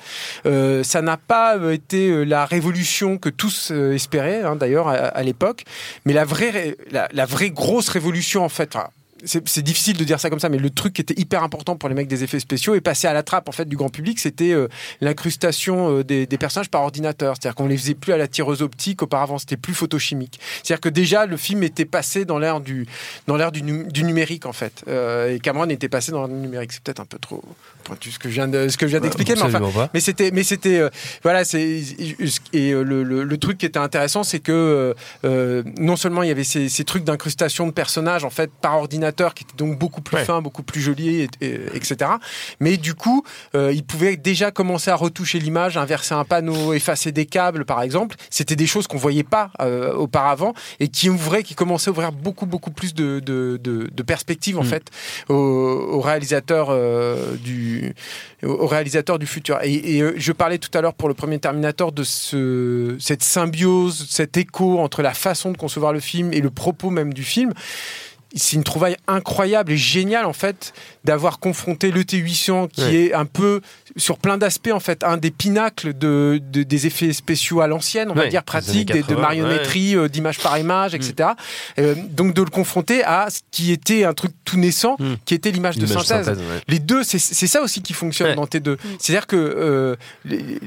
Euh, 0.46 0.82
ça 0.84 1.00
n'a 1.02 1.16
pas 1.16 1.56
été 1.72 2.24
la 2.26 2.44
révolution 2.44 3.16
que 3.18 3.30
tous 3.30 3.70
espéraient, 3.70 4.42
hein, 4.42 4.54
d'ailleurs, 4.56 4.88
à, 4.88 4.92
à 4.94 5.22
l'époque. 5.22 5.64
Mais 6.04 6.12
la 6.12 6.24
vraie, 6.24 6.76
la, 6.90 7.08
la 7.12 7.24
vraie 7.24 7.50
grosse 7.50 7.88
révolution, 7.88 8.44
en 8.44 8.48
fait, 8.48 8.76
enfin, 8.76 8.88
c'est 9.24 9.62
difficile 9.62 9.96
de 9.96 10.04
dire 10.04 10.18
ça 10.20 10.30
comme 10.30 10.40
ça, 10.40 10.48
mais 10.48 10.58
le 10.58 10.70
truc 10.70 10.94
qui 10.94 11.00
était 11.00 11.18
hyper 11.20 11.42
important 11.42 11.76
pour 11.76 11.88
les 11.88 11.94
mecs 11.94 12.08
des 12.08 12.24
effets 12.24 12.40
spéciaux 12.40 12.74
est 12.74 12.80
passé 12.80 13.06
à 13.06 13.12
la 13.12 13.22
trappe 13.22 13.48
en 13.48 13.52
fait 13.52 13.66
du 13.68 13.76
grand 13.76 13.88
public, 13.88 14.18
c'était 14.18 14.52
euh, 14.52 14.68
l'incrustation 15.00 15.98
euh, 15.98 16.04
des, 16.04 16.26
des 16.26 16.38
personnages 16.38 16.70
par 16.70 16.82
ordinateur. 16.82 17.34
C'est-à-dire 17.36 17.54
qu'on 17.54 17.66
les 17.68 17.76
faisait 17.76 17.94
plus 17.94 18.12
à 18.12 18.16
la 18.16 18.26
tireuse 18.28 18.62
optique 18.62 19.02
auparavant, 19.02 19.38
c'était 19.38 19.56
plus 19.56 19.74
photochimique. 19.74 20.40
C'est-à-dire 20.62 20.80
que 20.80 20.88
déjà 20.88 21.26
le 21.26 21.36
film 21.36 21.62
était 21.62 21.84
passé 21.84 22.24
dans 22.24 22.38
l'ère 22.38 22.60
du 22.60 22.86
dans 23.26 23.36
l'ère 23.36 23.52
du, 23.52 23.62
nu- 23.62 23.86
du 23.90 24.04
numérique 24.04 24.46
en 24.46 24.52
fait, 24.52 24.82
Euh, 24.88 25.34
et 25.34 25.38
Cameron 25.38 25.68
était 25.68 25.88
passé 25.88 26.10
dans 26.12 26.26
le 26.26 26.32
numérique. 26.32 26.72
C'est 26.72 26.82
peut-être 26.82 27.00
un 27.00 27.04
peu 27.04 27.18
trop 27.18 27.42
pointu 27.84 28.10
ce 28.10 28.18
que 28.18 28.28
je 28.28 28.34
viens 28.34 28.48
de 28.48 28.68
ce 28.68 28.76
que 28.76 28.86
je 28.86 28.90
viens 28.92 29.00
d'expliquer, 29.00 29.32
mais 29.94 30.00
c'était, 30.00 30.30
mais 30.32 30.42
c'était, 30.44 30.80
voilà, 31.22 31.44
c'est 31.44 31.82
et 32.52 32.72
le, 32.72 33.02
le- 33.04 33.24
le 33.24 33.38
truc 33.38 33.58
qui 33.58 33.66
était 33.66 33.78
intéressant, 33.78 34.22
c'est 34.24 34.40
que 34.40 34.94
non 35.78 35.96
seulement 35.96 36.22
il 36.22 36.28
y 36.28 36.32
avait 36.32 36.44
ces, 36.44 36.68
ces 36.68 36.84
trucs 36.84 37.04
d'incrustation 37.04 37.66
de 37.66 37.72
personnages 37.72 38.24
en 38.24 38.30
fait 38.30 38.50
par 38.60 38.76
ordinateur, 38.78 39.11
qui 39.34 39.44
étaient 39.44 39.56
donc 39.56 39.78
beaucoup 39.78 40.00
plus 40.00 40.16
Ouais. 40.16 40.24
fins, 40.24 40.42
beaucoup 40.42 40.62
plus 40.62 40.80
et- 41.22 41.28
et- 41.40 41.60
etc. 41.74 42.10
Mais 42.60 42.76
du 42.76 42.94
coup, 42.94 43.24
euh, 43.54 43.72
ils 43.72 43.84
pouvaient 43.84 44.16
déjà 44.16 44.50
commencer 44.50 44.90
à 44.90 44.94
retoucher 44.96 45.38
l'image, 45.38 45.76
inverser 45.76 46.14
un 46.14 46.24
panneau, 46.24 46.72
effacer 46.72 47.12
des 47.12 47.26
câbles, 47.26 47.64
par 47.64 47.82
exemple. 47.82 48.16
C'était 48.30 48.56
des 48.56 48.66
choses 48.66 48.86
qu'on 48.86 48.98
voyait 48.98 49.22
pas 49.24 49.50
euh, 49.60 49.92
auparavant 49.94 50.54
et 50.80 50.88
qui 50.88 51.08
ouvraient, 51.10 51.42
qui 51.42 51.54
commençaient 51.54 51.88
à 51.88 51.92
ouvrir 51.92 52.12
beaucoup, 52.12 52.46
beaucoup 52.46 52.70
plus 52.70 52.94
de, 52.94 53.20
de, 53.20 53.58
de- 53.62 53.88
de 53.92 54.02
perspectives 54.02 54.58
en 54.58 54.62
Mm. 54.64 54.66
fait 54.66 54.84
aux, 55.28 55.34
aux 55.34 56.00
réalisateurs 56.00 56.68
euh, 56.70 57.36
du 57.36 57.94
aux 58.44 58.66
réalisateurs 58.66 59.18
du 59.20 59.26
futur. 59.26 59.58
Et, 59.62 59.96
et, 59.98 60.02
euh, 60.02 60.14
je 60.16 60.32
parlais 60.32 60.58
tout 60.58 60.70
à 60.76 60.80
l'heure 60.80 60.94
pour 60.94 61.08
le 61.08 61.14
premier 61.14 61.38
Terminator 61.38 61.92
de 61.92 62.02
ce, 62.02 62.96
cette 62.98 63.22
symbiose, 63.22 64.06
cet 64.10 64.36
écho 64.36 64.80
entre 64.80 65.00
la 65.02 65.14
façon 65.14 65.52
de 65.52 65.56
concevoir 65.56 65.92
le 65.92 66.00
film 66.00 66.32
et 66.32 66.40
le 66.40 66.50
propos 66.50 66.90
même 66.90 67.14
du 67.14 67.22
film. 67.22 67.52
C'est 68.34 68.56
une 68.56 68.64
trouvaille 68.64 68.96
incroyable 69.06 69.72
et 69.72 69.76
géniale 69.76 70.24
en 70.26 70.32
fait 70.32 70.72
d'avoir 71.04 71.38
confronté 71.38 71.90
le 71.90 72.02
T800 72.02 72.68
qui 72.68 72.80
Ouais. 72.82 72.94
est 72.94 73.12
un 73.14 73.24
peu 73.26 73.60
sur 73.96 74.16
plein 74.18 74.38
d'aspects 74.38 74.70
en 74.72 74.80
fait 74.80 75.04
un 75.04 75.16
des 75.18 75.30
pinacles 75.30 75.92
de, 75.92 76.40
de- 76.50 76.62
des 76.62 76.86
effets 76.86 77.12
spéciaux 77.12 77.60
à 77.60 77.66
l'ancienne 77.66 78.10
on 78.10 78.14
va 78.14 78.28
dire 78.28 78.42
années 78.52 78.84
des- 78.84 79.02
de 79.02 79.08
80, 79.08 79.20
marionnetterie 79.20 79.96
euh, 79.96 80.08
d'image 80.08 80.38
par 80.38 80.56
image 80.58 80.94
etc 80.94 81.30
Euh, 81.78 81.94
donc 82.10 82.32
de 82.34 82.42
le 82.42 82.48
confronter 82.50 83.02
à 83.04 83.28
ce 83.30 83.40
qui 83.50 83.70
était 83.72 84.04
un 84.04 84.14
truc 84.14 84.32
tout 84.44 84.56
naissant 84.56 84.96
Mm. 84.98 85.14
qui 85.26 85.34
était 85.34 85.50
l'image 85.50 85.76
de 85.76 85.86
synthèse 85.86 86.06
synthèse, 86.26 86.38
ouais. 86.38 86.60
les 86.68 86.78
deux, 86.78 87.02
c'est 87.04 87.18
c'est 87.18 87.46
ça 87.46 87.60
aussi 87.62 87.82
qui 87.82 87.92
fonctionne 87.92 88.28
Ouais. 88.30 88.34
dans 88.34 88.44
T2. 88.46 88.76
C'est-à-dire 88.98 89.26
que 89.26 89.36
euh, 89.36 89.96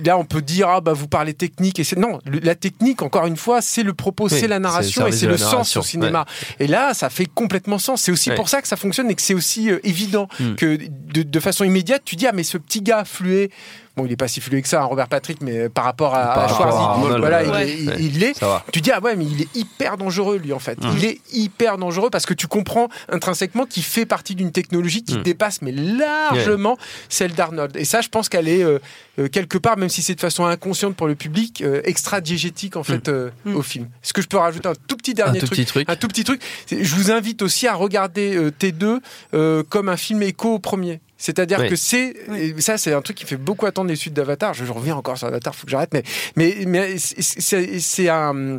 là, 0.04 0.18
on 0.18 0.26
peut 0.26 0.42
dire 0.42 0.68
ah 0.70 0.82
bah 0.82 0.94
vous 0.94 1.08
parlez 1.08 1.34
technique 1.34 1.80
et 1.80 1.84
c'est 1.84 1.98
non, 1.98 2.20
le- 2.26 2.40
la 2.40 2.56
technique 2.56 3.02
encore 3.02 3.26
une 3.26 3.38
fois, 3.38 3.62
c'est 3.62 3.84
le 3.84 3.94
propos, 3.94 4.30
c'est 4.30 4.48
la 4.48 4.56
c'est 4.58 4.60
narration 4.60 5.08
et 5.08 5.12
c'est 5.12 5.26
le 5.28 5.38
sens 5.38 5.76
au 5.78 5.82
cinéma. 5.82 6.26
Et 6.60 6.68
là, 6.68 6.94
ça 6.94 7.10
fait 7.10 7.26
complètement 7.26 7.55
sens. 7.80 8.02
C'est 8.02 8.12
aussi 8.12 8.30
Ouais. 8.30 8.36
pour 8.36 8.50
ça 8.50 8.62
que 8.62 8.68
ça 8.68 8.76
fonctionne 8.76 9.10
et 9.10 9.16
que 9.16 9.22
c'est 9.22 9.34
aussi 9.34 9.70
euh, 9.72 9.80
évident 9.84 10.28
Mm. 10.40 10.56
que 10.56 10.78
de, 11.14 11.24
de 11.24 11.40
façon 11.40 11.64
immédiate, 11.64 12.02
tu 12.06 12.16
dis 12.16 12.28
ah 12.28 12.32
mais 12.34 12.44
ce 12.44 12.58
petit 12.58 12.82
gars 12.82 13.06
fluet. 13.06 13.50
Bon, 13.98 14.06
il 14.06 14.12
est 14.12 14.18
pas 14.18 14.28
si 14.28 14.42
fluet 14.42 14.62
que 14.62 14.68
ça, 14.68 14.82
hein, 14.82 14.86
Robert 14.86 15.08
Patrick, 15.08 15.42
mais 15.42 15.58
euh, 15.58 15.70
par 15.70 15.86
rapport 15.86 16.14
à, 16.16 16.26
Par 16.34 16.38
à 16.38 16.48
rapport 16.48 16.58
Schwarzy, 17.00 17.14
à 17.16 17.18
voilà, 17.18 17.38
ouais. 17.40 17.46
il, 17.48 17.52
Ouais. 17.52 17.70
est- 17.96 18.00
il- 18.04 18.24
il. 18.24 18.34
Tu 18.74 18.82
dis, 18.82 18.92
ah 18.92 19.00
ouais, 19.00 19.16
mais 19.16 19.26
il 19.26 19.44
est 19.44 19.56
hyper 19.56 19.96
dangereux, 19.98 20.38
lui, 20.38 20.52
en 20.52 20.60
fait. 20.60 20.84
Mmh. 20.84 20.90
Il 20.98 21.06
est 21.06 21.22
hyper 21.32 21.78
dangereux 21.78 22.10
parce 22.10 22.26
que 22.26 22.34
tu 22.34 22.48
comprends 22.48 22.90
intrinsèquement 23.10 23.66
qu'il 23.66 23.84
fait 23.84 24.06
partie 24.06 24.36
d'une 24.36 24.52
technologie 24.52 25.04
qui 25.04 25.18
Mmh. 25.18 25.24
dépasse, 25.24 25.62
mais 25.62 25.72
largement, 25.72 26.78
celle 27.10 27.34
d'Arnold. 27.34 27.76
Et 27.78 27.86
ça, 27.86 28.02
je 28.02 28.10
pense 28.10 28.30
qu'elle 28.30 28.48
est, 28.48 28.64
euh, 28.64 28.80
euh, 29.20 29.28
quelque 29.30 29.58
part, 29.58 29.78
même 29.78 29.90
si 29.90 30.02
c'est 30.02 30.16
de 30.16 30.20
façon 30.20 30.46
inconsciente 30.46 30.96
pour 30.96 31.08
le 31.08 31.16
public, 31.16 31.62
euh, 31.62 31.82
extra-diégétique, 31.86 32.76
en 32.76 32.84
fait, 32.84 33.08
euh, 33.08 33.30
Mmh. 33.46 33.56
au 33.56 33.62
film. 33.62 33.86
Est-ce 34.04 34.14
que 34.14 34.22
je 34.22 34.28
peux 34.28 34.38
rajouter 34.38 34.68
un 34.68 34.74
tout 34.88 34.98
petit 34.98 35.12
Un 35.12 35.14
dernier 35.26 35.40
tout 35.40 35.46
truc 35.48 35.58
petit 35.60 35.66
truc. 35.66 35.90
un 35.90 35.96
tout 35.96 36.08
petit 36.08 36.24
truc. 36.24 36.42
Je 36.70 36.96
vous 36.96 37.12
invite 37.12 37.42
aussi 37.42 37.68
à 37.68 37.74
regarder 37.76 38.36
euh, 38.36 38.52
T2 38.52 39.00
euh, 39.34 39.64
comme 39.70 39.90
un 39.90 39.98
film 39.98 40.22
écho 40.24 40.54
au 40.56 40.60
premier. 40.60 41.00
C'est-à-dire 41.18 41.60
Oui. 41.62 41.70
que 41.70 41.76
c'est 41.76 42.14
ça, 42.60 42.78
c'est 42.78 42.94
un 42.94 43.02
truc 43.02 43.16
qui 43.16 43.26
fait 43.26 43.38
beaucoup 43.38 43.66
attendre 43.66 43.90
les 43.90 43.96
suites 43.96 44.14
d'Avatar. 44.14 44.54
Je, 44.54 44.66
je 44.66 44.72
reviens 44.72 44.96
encore 44.96 45.18
sur 45.18 45.28
Avatar, 45.28 45.56
faut 45.56 45.66
que 45.66 45.72
j'arrête. 45.72 45.94
Mais 45.94 46.04
mais 46.36 46.56
mais 46.68 46.98
c'est- 46.98 47.22
c'est 47.42 47.80
c'est 47.80 48.10
un 48.10 48.58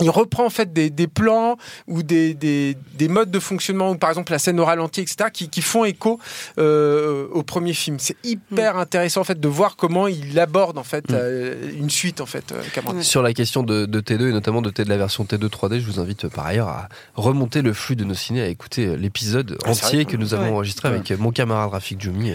il 0.00 0.10
reprend 0.10 0.44
en 0.46 0.50
fait 0.50 0.72
des, 0.72 0.90
des 0.90 1.06
plans 1.06 1.56
ou 1.86 2.02
des, 2.02 2.34
des, 2.34 2.76
des 2.94 3.08
modes 3.08 3.30
de 3.30 3.38
fonctionnement, 3.40 3.90
ou 3.90 3.96
par 3.96 4.10
exemple 4.10 4.32
la 4.32 4.38
scène 4.38 4.60
au 4.60 4.64
ralenti, 4.64 5.00
etc., 5.00 5.30
qui, 5.32 5.48
qui 5.48 5.62
font 5.62 5.84
écho 5.84 6.18
euh, 6.58 7.26
au 7.32 7.42
premier 7.42 7.72
film. 7.74 7.98
C'est 7.98 8.16
hyper 8.24 8.76
intéressant 8.76 9.20
en 9.20 9.24
fait 9.24 9.40
de 9.40 9.48
voir 9.48 9.76
comment 9.76 10.06
il 10.08 10.38
aborde 10.38 10.78
en 10.78 10.82
fait 10.84 10.96
Mm. 11.10 11.14
euh, 11.14 11.70
une 11.78 11.90
suite 11.90 12.20
en 12.20 12.26
fait. 12.26 12.52
euh, 12.52 12.62
Cameron. 12.74 13.00
Sur 13.02 13.22
la 13.22 13.32
question 13.32 13.62
de, 13.62 13.86
de 13.86 14.00
T2 14.00 14.28
et 14.28 14.32
notamment 14.32 14.62
de, 14.62 14.70
T, 14.70 14.84
de 14.84 14.88
la 14.88 14.96
version 14.96 15.24
T2 15.24 15.48
3D, 15.48 15.80
je 15.80 15.86
vous 15.86 16.00
invite 16.00 16.24
euh, 16.24 16.28
par 16.28 16.46
ailleurs 16.46 16.68
à 16.68 16.88
remonter 17.14 17.62
le 17.62 17.72
flux 17.72 17.96
de 17.96 18.04
nos 18.04 18.14
ciné, 18.14 18.42
à 18.42 18.48
écouter 18.48 18.96
l'épisode 18.96 19.56
Ah, 19.64 19.70
entier 19.70 20.04
que 20.04 20.16
nous 20.16 20.34
avons 20.34 20.44
Ouais. 20.46 20.50
enregistré 20.50 20.88
avec 20.88 21.10
mon 21.18 21.30
camarade 21.32 21.70
Rafik 21.70 22.00
Djoumi, 22.00 22.32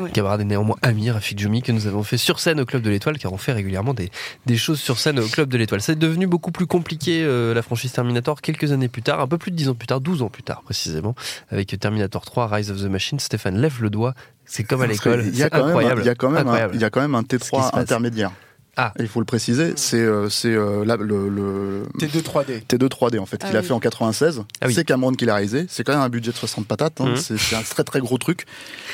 Ouais. 0.00 0.10
camarade 0.12 0.40
et 0.40 0.44
néanmoins 0.44 0.76
ami 0.82 1.10
Rafik 1.10 1.38
Djoumi, 1.38 1.62
que 1.62 1.72
nous 1.72 1.86
avons 1.86 2.02
fait 2.02 2.16
sur 2.16 2.40
scène 2.40 2.60
au 2.60 2.64
Club 2.64 2.82
de 2.82 2.90
l'Étoile, 2.90 3.18
car 3.18 3.32
on 3.32 3.36
fait 3.38 3.52
régulièrement 3.52 3.94
des, 3.94 4.10
des 4.46 4.56
choses 4.56 4.80
sur 4.80 4.98
scène 4.98 5.18
au 5.20 5.26
Club 5.28 5.48
de 5.48 5.56
l'Étoile. 5.58 5.80
C'est 5.82 5.98
devenu 5.98 6.26
beaucoup 6.26 6.50
plus 6.52 6.66
compliqué 6.66 7.03
euh, 7.10 7.54
la 7.54 7.62
franchise 7.62 7.92
Terminator 7.92 8.40
quelques 8.40 8.72
années 8.72 8.88
plus 8.88 9.02
tard, 9.02 9.20
un 9.20 9.26
peu 9.28 9.38
plus 9.38 9.50
de 9.50 9.56
10 9.56 9.68
ans 9.70 9.74
plus 9.74 9.86
tard, 9.86 10.00
12 10.00 10.22
ans 10.22 10.28
plus 10.28 10.42
tard 10.42 10.62
précisément, 10.62 11.14
avec 11.50 11.78
Terminator 11.78 12.24
3, 12.24 12.46
Rise 12.48 12.70
of 12.70 12.78
the 12.80 12.84
Machine. 12.86 13.18
Stéphane, 13.20 13.56
lève 13.58 13.82
le 13.82 13.90
doigt, 13.90 14.14
c'est 14.44 14.64
comme 14.64 14.82
à 14.82 14.86
l'école, 14.86 15.24
Il 15.26 15.36
y 15.36 15.42
a 15.42 15.44
c'est 15.44 15.50
quand 15.50 15.58
même, 15.58 15.66
incroyable. 15.68 16.02
il 16.02 16.06
y 16.06 16.10
a 16.10 16.14
quand 16.14 16.28
même, 16.30 16.36
un, 16.38 16.40
Incroyable. 16.42 16.74
il 16.74 16.80
y 16.80 16.84
a 16.84 16.90
quand 16.90 17.00
même 17.00 17.14
un 17.14 17.22
Ce 17.22 17.36
qui 17.36 17.44
se 17.44 17.50
T3 17.50 17.70
passe. 17.70 17.74
intermédiaire. 17.74 18.30
Ah. 18.76 18.92
Il 18.98 19.08
faut 19.08 19.20
le 19.20 19.26
préciser, 19.26 19.74
c'est 19.76 19.96
euh, 19.98 20.28
c'est 20.28 20.48
euh, 20.52 20.84
là, 20.84 20.96
le, 20.96 21.28
le 21.28 21.82
T2 21.98 22.22
3D. 22.22 22.62
T2 22.66 22.88
3D 22.88 23.18
en 23.20 23.26
fait 23.26 23.40
Ah 23.42 23.46
qu'il 23.48 23.56
a 23.56 23.62
fait 23.62 23.72
en 23.72 23.80
96. 23.80 24.42
Ah 24.60 24.66
oui. 24.66 24.74
C'est 24.74 24.84
Cameron 24.84 25.12
qui 25.12 25.24
l'a 25.26 25.34
réalisé. 25.34 25.66
C'est 25.68 25.84
quand 25.84 25.92
même 25.92 26.00
un 26.02 26.08
budget 26.08 26.32
de 26.32 26.36
60 26.36 26.66
patates. 26.66 27.00
hein. 27.00 27.10
Mhm. 27.10 27.16
C'est 27.16 27.38
c'est 27.38 27.56
un 27.56 27.62
très 27.62 27.84
très 27.84 28.00
gros 28.00 28.18
truc. 28.18 28.46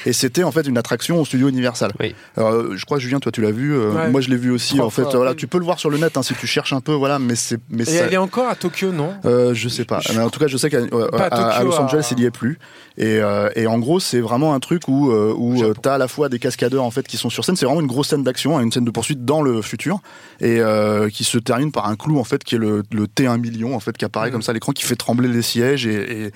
Et 0.06 0.12
c'était 0.12 0.42
en 0.44 0.50
fait 0.52 0.66
une 0.66 0.78
attraction 0.78 1.20
au 1.20 1.24
studio 1.24 1.48
Universal. 1.48 1.92
Oui. 2.00 2.14
Alors, 2.36 2.50
euh, 2.52 2.72
je 2.76 2.84
crois 2.84 2.98
Julien, 2.98 3.20
toi 3.20 3.32
tu 3.32 3.40
l'as 3.42 3.50
vu. 3.52 3.72
euh, 3.74 3.90
Ouais. 3.92 4.10
Moi 4.10 4.20
je 4.20 4.28
l'ai 4.30 4.36
vu 4.36 4.50
aussi. 4.50 4.74
Trois 4.74 4.86
en 4.86 4.90
fait, 4.90 5.02
voilà, 5.14 5.34
tu 5.34 5.46
peux 5.46 5.58
le 5.58 5.64
voir 5.64 5.78
sur 5.80 5.90
le 5.90 5.98
net 5.98 6.16
hein, 6.16 6.22
si 6.22 6.34
tu 6.34 6.46
cherches 6.46 6.72
un 6.72 6.80
peu. 6.80 6.92
Voilà, 6.92 7.18
mais 7.18 7.34
c'est 7.34 7.58
mais 7.70 7.82
Et 7.82 7.86
ça- 7.86 8.04
elle 8.06 8.14
est 8.14 8.18
encore 8.18 8.48
à 8.48 8.54
Tokyo, 8.56 8.92
non? 8.92 9.14
Euh, 9.24 9.54
je 9.54 9.68
sais 9.68 9.84
pas. 9.84 10.00
Je- 10.00 10.12
Mais 10.12 10.20
en 10.22 10.30
tout 10.30 10.40
cas, 10.40 10.46
je 10.46 10.56
sais 10.56 10.68
qu'à 10.70 10.78
euh, 10.78 11.62
Los 11.64 11.74
Angeles, 11.78 12.08
à- 12.10 12.14
il 12.14 12.20
y 12.20 12.26
est 12.26 12.30
plus. 12.30 12.58
Et, 12.98 13.18
euh, 13.20 13.48
et 13.56 13.66
en 13.66 13.78
gros, 13.78 13.98
c'est 14.00 14.20
vraiment 14.20 14.52
un 14.54 14.60
truc 14.60 14.88
où, 14.88 15.10
euh, 15.10 15.32
où 15.36 15.56
Japon. 15.58 15.80
tu 15.82 15.88
as 15.88 15.94
à 15.94 15.98
la 15.98 16.08
fois 16.08 16.28
des 16.28 16.38
cascadeurs 16.38 16.84
en 16.84 16.90
fait 16.90 17.06
qui 17.06 17.16
sont 17.16 17.30
sur 17.30 17.44
scène. 17.44 17.56
C'est 17.56 17.64
vraiment 17.66 17.80
une 17.80 17.86
grosse 17.86 18.08
scène 18.08 18.22
d'action, 18.24 18.58
hein, 18.58 18.62
une 18.62 18.72
scène 18.72 18.84
de 18.84 18.90
poursuite 18.90 19.24
dans 19.24 19.42
le 19.42 19.62
futur, 19.70 20.00
et 20.40 20.58
euh, 20.60 21.08
qui 21.08 21.24
se 21.24 21.38
termine 21.38 21.72
par 21.72 21.86
un 21.88 21.96
clou 21.96 22.18
en 22.18 22.24
fait 22.24 22.42
qui 22.44 22.54
est 22.56 22.58
le, 22.58 22.82
le 22.92 23.04
T1 23.06 23.38
million 23.40 23.74
en 23.74 23.80
fait 23.80 23.96
qui 23.96 24.04
apparaît 24.04 24.28
Mhm. 24.28 24.32
comme 24.34 24.42
ça 24.42 24.50
à 24.50 24.54
l'écran, 24.54 24.72
qui 24.72 24.84
fait 24.84 24.96
trembler 24.96 25.28
les 25.28 25.42
sièges. 25.42 25.86
Et 25.86 26.26
et- 26.26 26.30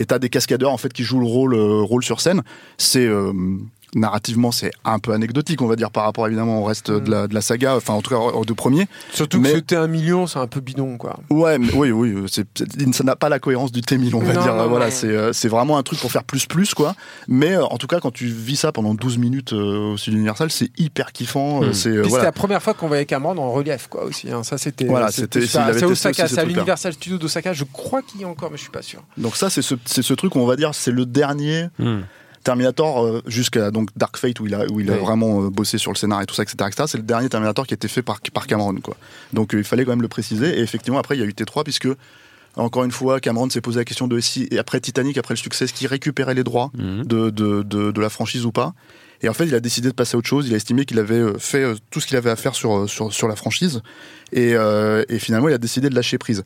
et 0.00 0.04
t'as 0.06 0.18
des 0.18 0.28
cascadeurs 0.30 0.72
en 0.72 0.78
fait 0.78 0.92
qui 0.92 1.02
jouent 1.04 1.20
le 1.20 1.26
rôle 1.26 1.54
euh, 1.54 1.82
rôle 1.82 2.02
sur 2.04 2.20
scène. 2.20 2.42
C'est 2.78 3.06
euh, 3.06 3.32
narrativement 3.94 4.52
c'est 4.52 4.70
un 4.84 4.98
peu 4.98 5.12
anecdotique 5.12 5.62
on 5.62 5.66
va 5.66 5.76
dire 5.76 5.90
par 5.90 6.04
rapport 6.04 6.26
évidemment 6.26 6.60
au 6.60 6.64
reste 6.64 6.90
de, 6.90 7.10
la, 7.10 7.26
de 7.26 7.34
la 7.34 7.40
saga 7.40 7.76
enfin 7.76 7.94
en 7.94 8.02
tout 8.02 8.10
cas 8.10 8.16
aux 8.18 8.44
deux 8.44 8.54
premiers 8.54 8.86
Surtout 9.12 9.40
Mais- 9.40 9.50
que 9.50 9.56
c'était 9.56 9.76
un 9.76 9.86
million, 9.86 10.26
c'est 10.26 10.38
un 10.38 10.46
peu 10.46 10.60
bidon, 10.60 10.96
quoi. 10.98 11.18
ouais 11.30 11.58
mais, 11.58 11.72
oui 11.72 11.90
oui 11.90 12.14
c'est, 12.30 12.46
ça 12.92 13.04
n'a 13.04 13.16
pas 13.16 13.28
la 13.28 13.38
cohérence 13.38 13.72
du 13.72 13.80
T1000 13.80 14.14
on 14.14 14.18
va 14.20 14.32
Non, 14.34 14.42
dire 14.42 14.54
non, 14.54 14.68
voilà 14.68 14.90
c'est 14.90 15.06
euh, 15.08 15.32
c'est 15.32 15.48
vraiment 15.48 15.78
un 15.78 15.82
truc 15.82 15.98
pour 16.00 16.12
faire 16.12 16.24
plus 16.24 16.46
plus 16.46 16.74
quoi 16.74 16.94
mais 17.28 17.52
euh, 17.54 17.64
en 17.64 17.78
tout 17.78 17.86
cas 17.86 18.00
quand 18.00 18.10
tu 18.12 18.26
vis 18.26 18.56
ça 18.56 18.72
pendant 18.72 18.94
12 18.94 19.18
minutes 19.18 19.52
euh, 19.52 19.92
au 19.92 19.96
sud 19.96 20.14
Universal 20.14 20.50
c'est 20.50 20.70
hyper 20.78 21.12
kiffant 21.12 21.62
euh, 21.62 21.68
Mm. 21.70 21.74
c'est 21.74 21.88
euh, 21.90 22.00
Puis 22.02 22.10
voilà 22.10 22.24
c'était 22.24 22.24
la 22.26 22.32
première 22.32 22.62
fois 22.62 22.74
qu'on 22.74 22.88
voyait 22.88 23.06
Cameron 23.06 23.36
en 23.38 23.50
relief, 23.52 23.86
quoi, 23.88 24.04
aussi. 24.04 24.30
hein. 24.30 24.42
Ça, 24.42 24.58
c'était. 24.58 24.84
Voilà, 24.86 25.10
c'était- 25.10 25.46
C'est 25.46 25.58
à 26.38 26.44
l'Universal 26.44 26.92
Studio 26.92 27.18
d'Osaka. 27.18 27.52
Je 27.52 27.64
crois 27.64 28.02
qu'il 28.02 28.20
y 28.20 28.24
a 28.24 28.28
encore, 28.28 28.50
mais 28.50 28.56
je 28.56 28.62
suis 28.62 28.70
pas 28.70 28.82
sûr. 28.82 29.02
donc 29.16 29.36
ça 29.36 29.50
c'est 29.50 29.62
ce, 29.62 29.74
c'est 29.84 30.02
ce 30.02 30.14
truc 30.14 30.34
où 30.34 30.38
on 30.38 30.46
va 30.46 30.56
dire 30.56 30.74
c'est 30.74 30.90
le 30.90 31.06
dernier 31.06 31.68
Hmm. 31.78 32.00
Terminator 32.48 33.04
euh, 33.04 33.22
jusqu'à 33.26 33.70
donc 33.70 33.90
Dark 33.94 34.16
Fate 34.16 34.40
où 34.40 34.46
il 34.46 34.54
a 34.54 34.64
où 34.70 34.80
il 34.80 34.90
a 34.90 34.96
vraiment 34.96 35.42
euh, 35.44 35.50
bossé 35.50 35.76
sur 35.76 35.92
le 35.92 35.96
scénario 35.98 36.22
et 36.22 36.26
tout 36.26 36.34
ça 36.34 36.44
etc, 36.44 36.56
etc. 36.66 36.84
c'est 36.86 36.96
le 36.96 37.04
dernier 37.04 37.28
Terminator 37.28 37.66
qui 37.66 37.74
a 37.74 37.76
été 37.76 37.88
fait 37.88 38.00
par 38.00 38.20
par 38.32 38.46
Cameron 38.46 38.74
quoi. 38.82 38.96
Donc 39.34 39.54
euh, 39.54 39.58
il 39.58 39.64
fallait 39.64 39.84
quand 39.84 39.92
même 39.92 40.00
le 40.02 40.08
préciser 40.08 40.58
et 40.58 40.62
effectivement 40.62 40.98
après 40.98 41.14
il 41.16 41.20
y 41.20 41.22
a 41.22 41.26
eu 41.26 41.32
T3 41.32 41.62
puisque 41.64 41.88
encore 42.56 42.84
une 42.84 42.90
fois 42.90 43.20
Cameron 43.20 43.50
s'est 43.50 43.60
posé 43.60 43.78
la 43.80 43.84
question 43.84 44.08
de 44.08 44.18
si 44.18 44.48
et 44.50 44.58
après 44.58 44.80
Titanic 44.80 45.18
après 45.18 45.34
le 45.34 45.38
succès 45.38 45.66
est-ce 45.66 45.74
qu'il 45.74 45.86
récupérait 45.88 46.32
les 46.34 46.42
droits 46.44 46.70
Mhm. 46.78 47.04
de, 47.04 47.28
de, 47.28 47.62
de, 47.62 47.90
de 47.92 48.00
la 48.00 48.08
franchise 48.08 48.46
ou 48.46 48.50
pas? 48.52 48.72
Et 49.20 49.28
en 49.28 49.34
fait 49.34 49.44
il 49.46 49.54
a 49.54 49.60
décidé 49.60 49.88
de 49.88 49.94
passer 49.94 50.14
à 50.14 50.18
autre 50.18 50.28
chose. 50.28 50.48
Il 50.48 50.54
a 50.54 50.56
estimé 50.56 50.86
qu'il 50.86 50.98
avait 50.98 51.22
fait 51.38 51.64
tout 51.90 52.00
ce 52.00 52.06
qu'il 52.06 52.16
avait 52.16 52.30
à 52.30 52.36
faire 52.36 52.54
sur, 52.54 52.88
sur, 52.88 53.12
sur 53.12 53.28
la 53.28 53.36
franchise. 53.36 53.82
Et, 54.32 54.54
euh, 54.54 55.04
et 55.10 55.18
finalement 55.18 55.48
il 55.48 55.54
a 55.54 55.58
décidé 55.58 55.90
de 55.90 55.94
lâcher 55.94 56.16
prise 56.18 56.44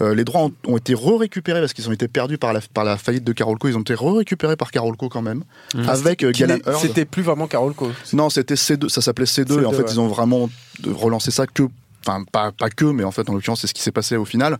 euh, 0.00 0.14
les 0.14 0.24
droits 0.24 0.42
ont, 0.42 0.52
ont 0.66 0.76
été 0.76 0.94
re-récupérés 0.94 1.60
parce 1.60 1.72
qu'ils 1.72 1.88
ont 1.88 1.92
été 1.92 2.08
perdus 2.08 2.38
par 2.38 2.52
la, 2.52 2.60
par 2.72 2.84
la 2.84 2.96
faillite 2.96 3.24
de 3.24 3.32
Carolco. 3.32 3.68
Ils 3.68 3.76
ont 3.76 3.80
été 3.80 3.94
re-récupérés 3.94 4.56
par 4.56 4.70
Carolco 4.70 5.08
quand 5.08 5.22
même, 5.22 5.44
avec 5.86 6.24
euh, 6.24 6.32
Galen. 6.32 6.60
C'était 6.80 7.04
plus 7.04 7.22
vraiment 7.22 7.46
Carol 7.46 7.74
Co. 7.74 7.90
Non, 8.12 8.30
c'était 8.30 8.54
C2, 8.54 8.88
ça 8.88 9.00
s'appelait 9.00 9.24
C2, 9.24 9.62
et 9.62 9.66
en 9.66 9.72
C2, 9.72 9.76
fait, 9.76 9.82
ouais. 9.82 9.90
ils 9.92 10.00
ont 10.00 10.08
vraiment 10.08 10.48
relancé 10.86 11.30
ça 11.30 11.46
que. 11.46 11.64
Enfin, 12.06 12.24
pas, 12.30 12.52
pas 12.52 12.70
que, 12.70 12.84
mais 12.84 13.04
en 13.04 13.10
fait, 13.10 13.28
en 13.28 13.34
l'occurrence, 13.34 13.60
c'est 13.60 13.66
ce 13.66 13.74
qui 13.74 13.82
s'est 13.82 13.92
passé 13.92 14.16
au 14.16 14.24
final. 14.24 14.58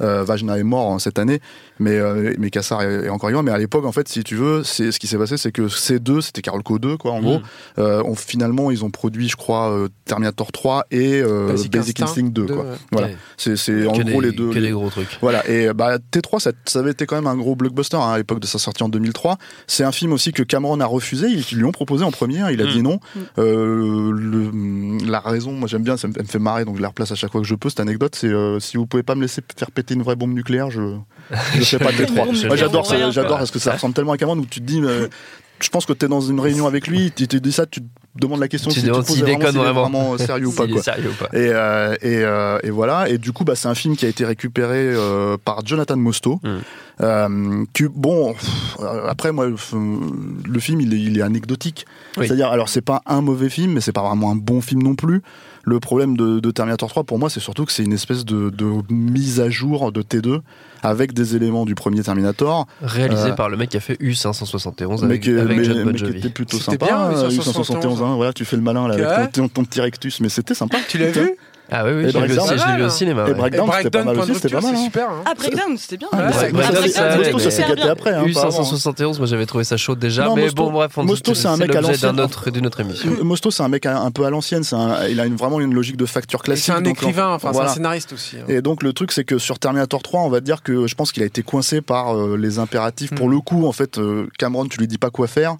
Euh, 0.00 0.24
Vajna 0.24 0.58
est 0.58 0.62
mort 0.62 0.92
hein, 0.92 0.98
cette 0.98 1.18
année, 1.18 1.40
mais, 1.78 1.98
euh, 1.98 2.32
mais 2.38 2.50
Kassar 2.50 2.82
est, 2.82 3.06
est 3.06 3.08
encore 3.08 3.28
vivant. 3.28 3.42
Mais 3.42 3.50
à 3.50 3.58
l'époque, 3.58 3.84
en 3.84 3.92
fait, 3.92 4.08
si 4.08 4.22
tu 4.24 4.34
veux, 4.36 4.62
c'est 4.64 4.92
ce 4.92 4.98
qui 4.98 5.06
s'est 5.06 5.18
passé, 5.18 5.36
c'est 5.36 5.52
que 5.52 5.62
C2, 5.68 6.20
c'était 6.20 6.42
Carolco 6.42 6.78
2, 6.78 6.96
quoi, 6.96 7.12
en 7.12 7.20
gros. 7.20 7.40
Euh, 7.78 8.02
on, 8.06 8.14
finalement, 8.14 8.70
ils 8.70 8.84
ont 8.84 8.90
produit, 8.90 9.28
je 9.28 9.36
crois, 9.36 9.70
euh, 9.72 9.88
Terminator 10.04 10.52
3 10.52 10.86
et 10.90 11.20
euh, 11.22 11.48
Basic 11.48 11.72
Basic, 11.72 12.00
Instinct 12.00 12.22
Instinct 12.22 12.32
2, 12.32 12.46
2, 12.46 12.54
quoi. 12.54 12.64
ouais. 12.64 12.70
Voilà. 12.92 13.08
C'est 13.36 13.56
c'est 13.56 13.86
en 13.86 13.92
gros 13.92 14.20
les 14.20 14.32
deux. 14.32 14.50
que 14.50 14.58
les- 14.58 14.70
gros 14.70 14.88
trucs. 14.90 15.18
voilà, 15.20 15.48
et 15.50 15.72
bah, 15.74 15.98
T3, 15.98 16.38
ça, 16.40 16.52
ça 16.66 16.78
avait 16.78 16.92
été 16.92 17.06
quand 17.06 17.16
même 17.16 17.26
un 17.26 17.36
gros 17.36 17.54
blockbuster 17.56 17.96
hein, 17.96 18.12
à 18.12 18.18
l'époque 18.18 18.40
de 18.40 18.46
sa 18.46 18.58
sortie 18.58 18.82
en 18.82 18.88
2003. 18.88 19.36
C'est 19.66 19.84
un 19.84 19.92
film 19.92 20.12
aussi 20.12 20.32
que 20.32 20.42
Cameron 20.42 20.80
a 20.80 20.86
refusé, 20.86 21.26
ils 21.28 21.56
lui 21.56 21.64
ont 21.64 21.72
proposé 21.72 22.04
en 22.04 22.10
premier, 22.10 22.40
hein, 22.40 22.50
il 22.50 22.60
a 22.62 22.64
Mm. 22.66 22.70
dit 22.70 22.82
non. 22.82 23.00
Euh, 23.38 24.10
le- 24.12 25.06
la 25.10 25.20
raison, 25.20 25.52
moi 25.52 25.68
j'aime 25.68 25.82
bien, 25.82 25.96
ça 25.96 26.08
me, 26.08 26.12
fait 26.24 26.38
marrer, 26.38 26.64
donc 26.64 26.76
je 26.76 26.82
la 26.82 26.88
replace 26.88 27.12
à 27.12 27.14
chaque 27.14 27.32
fois 27.32 27.40
que 27.40 27.46
je 27.46 27.54
peux, 27.54 27.68
cette 27.68 27.80
anecdote, 27.80 28.14
c'est 28.14 28.28
euh, 28.28 28.60
si 28.60 28.76
vous 28.76 28.86
pouvez 28.86 29.02
pas 29.02 29.14
me 29.14 29.22
laisser 29.22 29.42
faire 29.56 29.70
péter 29.70 29.89
une 29.94 30.02
vraie 30.02 30.16
bombe 30.16 30.32
nucléaire, 30.32 30.70
je 30.70 30.96
je 31.54 31.62
fais 31.62 31.78
pas 31.78 31.92
T3. 31.92 32.14
bombe 32.14 32.36
Moi 32.46 32.56
j'adore 32.56 32.86
ça, 32.86 33.10
j'adore 33.10 33.38
parce 33.38 33.50
que 33.50 33.58
ça 33.58 33.72
ressemble 33.72 33.94
tellement 33.94 34.12
à 34.12 34.16
Cameron 34.16 34.38
où 34.38 34.46
tu 34.46 34.60
te 34.60 34.66
dis, 34.66 34.80
euh, 34.82 35.08
je 35.62 35.68
pense 35.68 35.86
que 35.86 35.92
t'es 35.92 36.08
dans 36.08 36.20
une 36.20 36.40
réunion 36.40 36.66
avec 36.66 36.86
lui, 36.86 37.12
tu 37.14 37.28
te 37.28 37.36
dis 37.36 37.52
ça, 37.52 37.66
tu 37.66 37.80
te 37.80 37.86
demandes 38.16 38.40
la 38.40 38.48
question 38.48 38.70
Tu 38.70 38.80
si 38.80 38.86
tu 38.86 38.90
te 38.90 38.96
poses 38.96 39.22
est 39.22 39.36
vraiment. 39.36 39.82
vraiment 39.88 40.18
sérieux 40.18 40.46
ou 40.46 40.52
pas. 40.56 40.66
Quoi. 40.66 40.82
sérieux 40.82 41.10
ou 41.10 41.14
pas. 41.14 41.28
Et, 41.36 41.50
euh, 41.50 41.94
et, 42.02 42.24
euh, 42.24 42.58
et 42.62 42.70
voilà. 42.70 43.08
Et 43.08 43.18
du 43.18 43.32
coup, 43.32 43.44
bah, 43.44 43.54
c'est 43.54 43.68
un 43.68 43.74
film 43.74 43.96
qui 43.96 44.06
a 44.06 44.08
été 44.08 44.24
récupéré 44.24 44.78
euh, 44.78 45.36
par 45.42 45.64
Jonathan 45.64 45.96
Mostow. 45.96 46.40
Mm. 46.42 46.48
Euh, 47.02 47.64
bon, 47.94 48.34
après, 49.08 49.32
moi, 49.32 49.48
le 49.48 50.60
film, 50.60 50.80
il 50.80 50.94
est, 50.94 51.00
il 51.00 51.18
est 51.18 51.22
anecdotique. 51.22 51.86
Oui. 52.16 52.26
C'est-à-dire, 52.26 52.48
alors, 52.48 52.68
c'est 52.68 52.82
pas 52.82 53.02
un 53.06 53.20
mauvais 53.20 53.48
film, 53.48 53.72
mais 53.72 53.80
c'est 53.80 53.92
pas 53.92 54.02
vraiment 54.02 54.30
un 54.32 54.36
bon 54.36 54.60
film 54.60 54.82
non 54.82 54.94
plus. 54.94 55.22
Le 55.62 55.78
problème 55.78 56.16
de, 56.16 56.40
de 56.40 56.50
Terminator 56.50 56.88
3, 56.88 57.04
pour 57.04 57.18
moi, 57.18 57.28
c'est 57.28 57.40
surtout 57.40 57.66
que 57.66 57.72
c'est 57.72 57.82
une 57.84 57.92
espèce 57.92 58.24
de, 58.24 58.48
de 58.50 58.64
mise 58.90 59.40
à 59.40 59.50
jour 59.50 59.92
de 59.92 60.00
T2 60.02 60.40
avec 60.82 61.12
des 61.12 61.36
éléments 61.36 61.66
du 61.66 61.74
premier 61.74 62.02
Terminator. 62.02 62.66
Réalisé 62.80 63.28
Euh, 63.30 63.32
par 63.34 63.50
le 63.50 63.56
mec 63.58 63.68
qui 63.70 63.76
a 63.76 63.80
fait 63.80 64.00
U571 64.00 65.00
mais 65.00 65.04
avec, 65.04 65.22
qui, 65.22 65.30
avec 65.30 65.58
mais- 65.58 65.64
John 65.64 65.76
mais 65.78 65.84
Bon 65.84 65.92
qui 65.92 65.98
Jovi. 65.98 66.18
était 66.18 66.30
plutôt 66.30 66.58
sympa. 66.58 66.86
bien, 66.86 66.98
euh, 67.10 67.28
871, 67.30 67.36
871, 67.36 68.02
hein, 68.02 68.16
voilà, 68.16 68.32
tu 68.32 68.44
fais 68.44 68.56
le 68.56 68.62
malin 68.62 68.88
là, 68.88 68.94
avec 69.18 69.32
ton, 69.32 69.42
ton, 69.42 69.48
ton 69.48 69.64
petit 69.64 69.80
rectus, 69.82 70.20
mais 70.20 70.28
c'était 70.30 70.54
sympa. 70.54 70.78
Tu 70.88 70.96
l'as 70.98 71.10
vu? 71.10 71.32
Ah 71.72 71.84
oui, 71.84 71.92
oui, 71.92 72.04
Et 72.04 72.10
je 72.10 72.18
l'ai 72.18 72.26
vu, 72.26 72.82
au 72.84 72.88
cinéma. 72.88 73.26
Et. 73.28 73.34
Breakdown, 73.34 73.70
c'était 73.76 73.90
pas 73.90 74.04
mal 74.04 74.18
aussi, 74.18 74.34
c'était 74.34 74.48
pas 74.48 74.60
mal. 74.60 74.76
super. 74.76 75.08
hein. 75.10 75.22
Ah, 75.24 75.34
Breakdown, 75.34 75.76
c'était 75.78 75.96
bien. 75.98 76.08
Ah, 76.12 76.16
Ouais, 76.26 76.32
c'est- 76.32 76.52
Breakdown, 76.52 76.88
ça- 77.38 77.50
s'est 77.50 77.62
gâté 77.62 77.74
bien. 77.76 77.90
après. 77.90 78.10
hein, 78.12 78.24
pas 78.34 78.40
avant. 78.42 78.62
U571, 78.62 79.18
moi 79.18 79.26
j'avais 79.26 79.46
trouvé 79.46 79.64
ça 79.64 79.76
chaud 79.76 79.94
déjà, 79.94 80.24
Non, 80.24 80.34
mais 80.36 80.46
Mosto- 80.46 80.54
bon 80.54 80.70
bref, 80.72 80.92
on 80.98 81.04
Mosto, 81.04 81.34
c'est 81.34 81.48
un 81.48 81.56
mec 81.56 81.74
à 81.74 81.80
l'ancienne. 81.80 82.16
d'une 82.52 82.66
autre 82.66 82.80
émission. 82.80 83.10
Euh, 83.20 83.24
Mosto, 83.24 83.50
c'est 83.50 83.62
un 83.62 83.68
mec 83.68 83.86
un, 83.86 84.10
peu 84.10 84.24
à 84.24 84.30
l'ancienne. 84.30 84.62
c'est 84.64 84.76
un- 84.76 85.06
Il 85.08 85.20
a 85.20 85.26
une, 85.26 85.36
vraiment 85.36 85.60
une 85.60 85.74
logique 85.74 85.96
de 85.96 86.06
facture 86.06 86.42
classique. 86.42 86.64
C'est 86.66 86.72
un 86.72 86.84
écrivain, 86.84 87.28
enfin, 87.34 87.52
c'est 87.52 87.60
un 87.60 87.68
scénariste 87.68 88.12
aussi. 88.12 88.36
hein. 88.38 88.44
Et 88.48 88.62
donc 88.62 88.82
le 88.82 88.92
truc 88.92 89.12
c'est 89.12 89.24
que 89.24 89.38
sur 89.38 89.58
Terminator 89.58 90.02
3, 90.02 90.22
on 90.22 90.28
va 90.28 90.40
dire 90.40 90.62
que 90.62 90.86
je 90.86 90.94
pense 90.94 91.12
qu'il 91.12 91.22
a 91.22 91.26
été 91.26 91.42
coincé 91.42 91.80
par 91.80 92.16
euh, 92.16 92.36
les 92.36 92.58
impératifs. 92.58 93.14
Pour 93.14 93.28
Mm. 93.28 93.32
le 93.32 93.40
coup, 93.40 93.66
en 93.66 93.72
fait, 93.72 93.98
euh, 93.98 94.26
Cameron, 94.38 94.66
tu 94.66 94.78
lui 94.78 94.88
dis 94.88 94.98
pas 94.98 95.10
quoi 95.10 95.26
faire. 95.26 95.56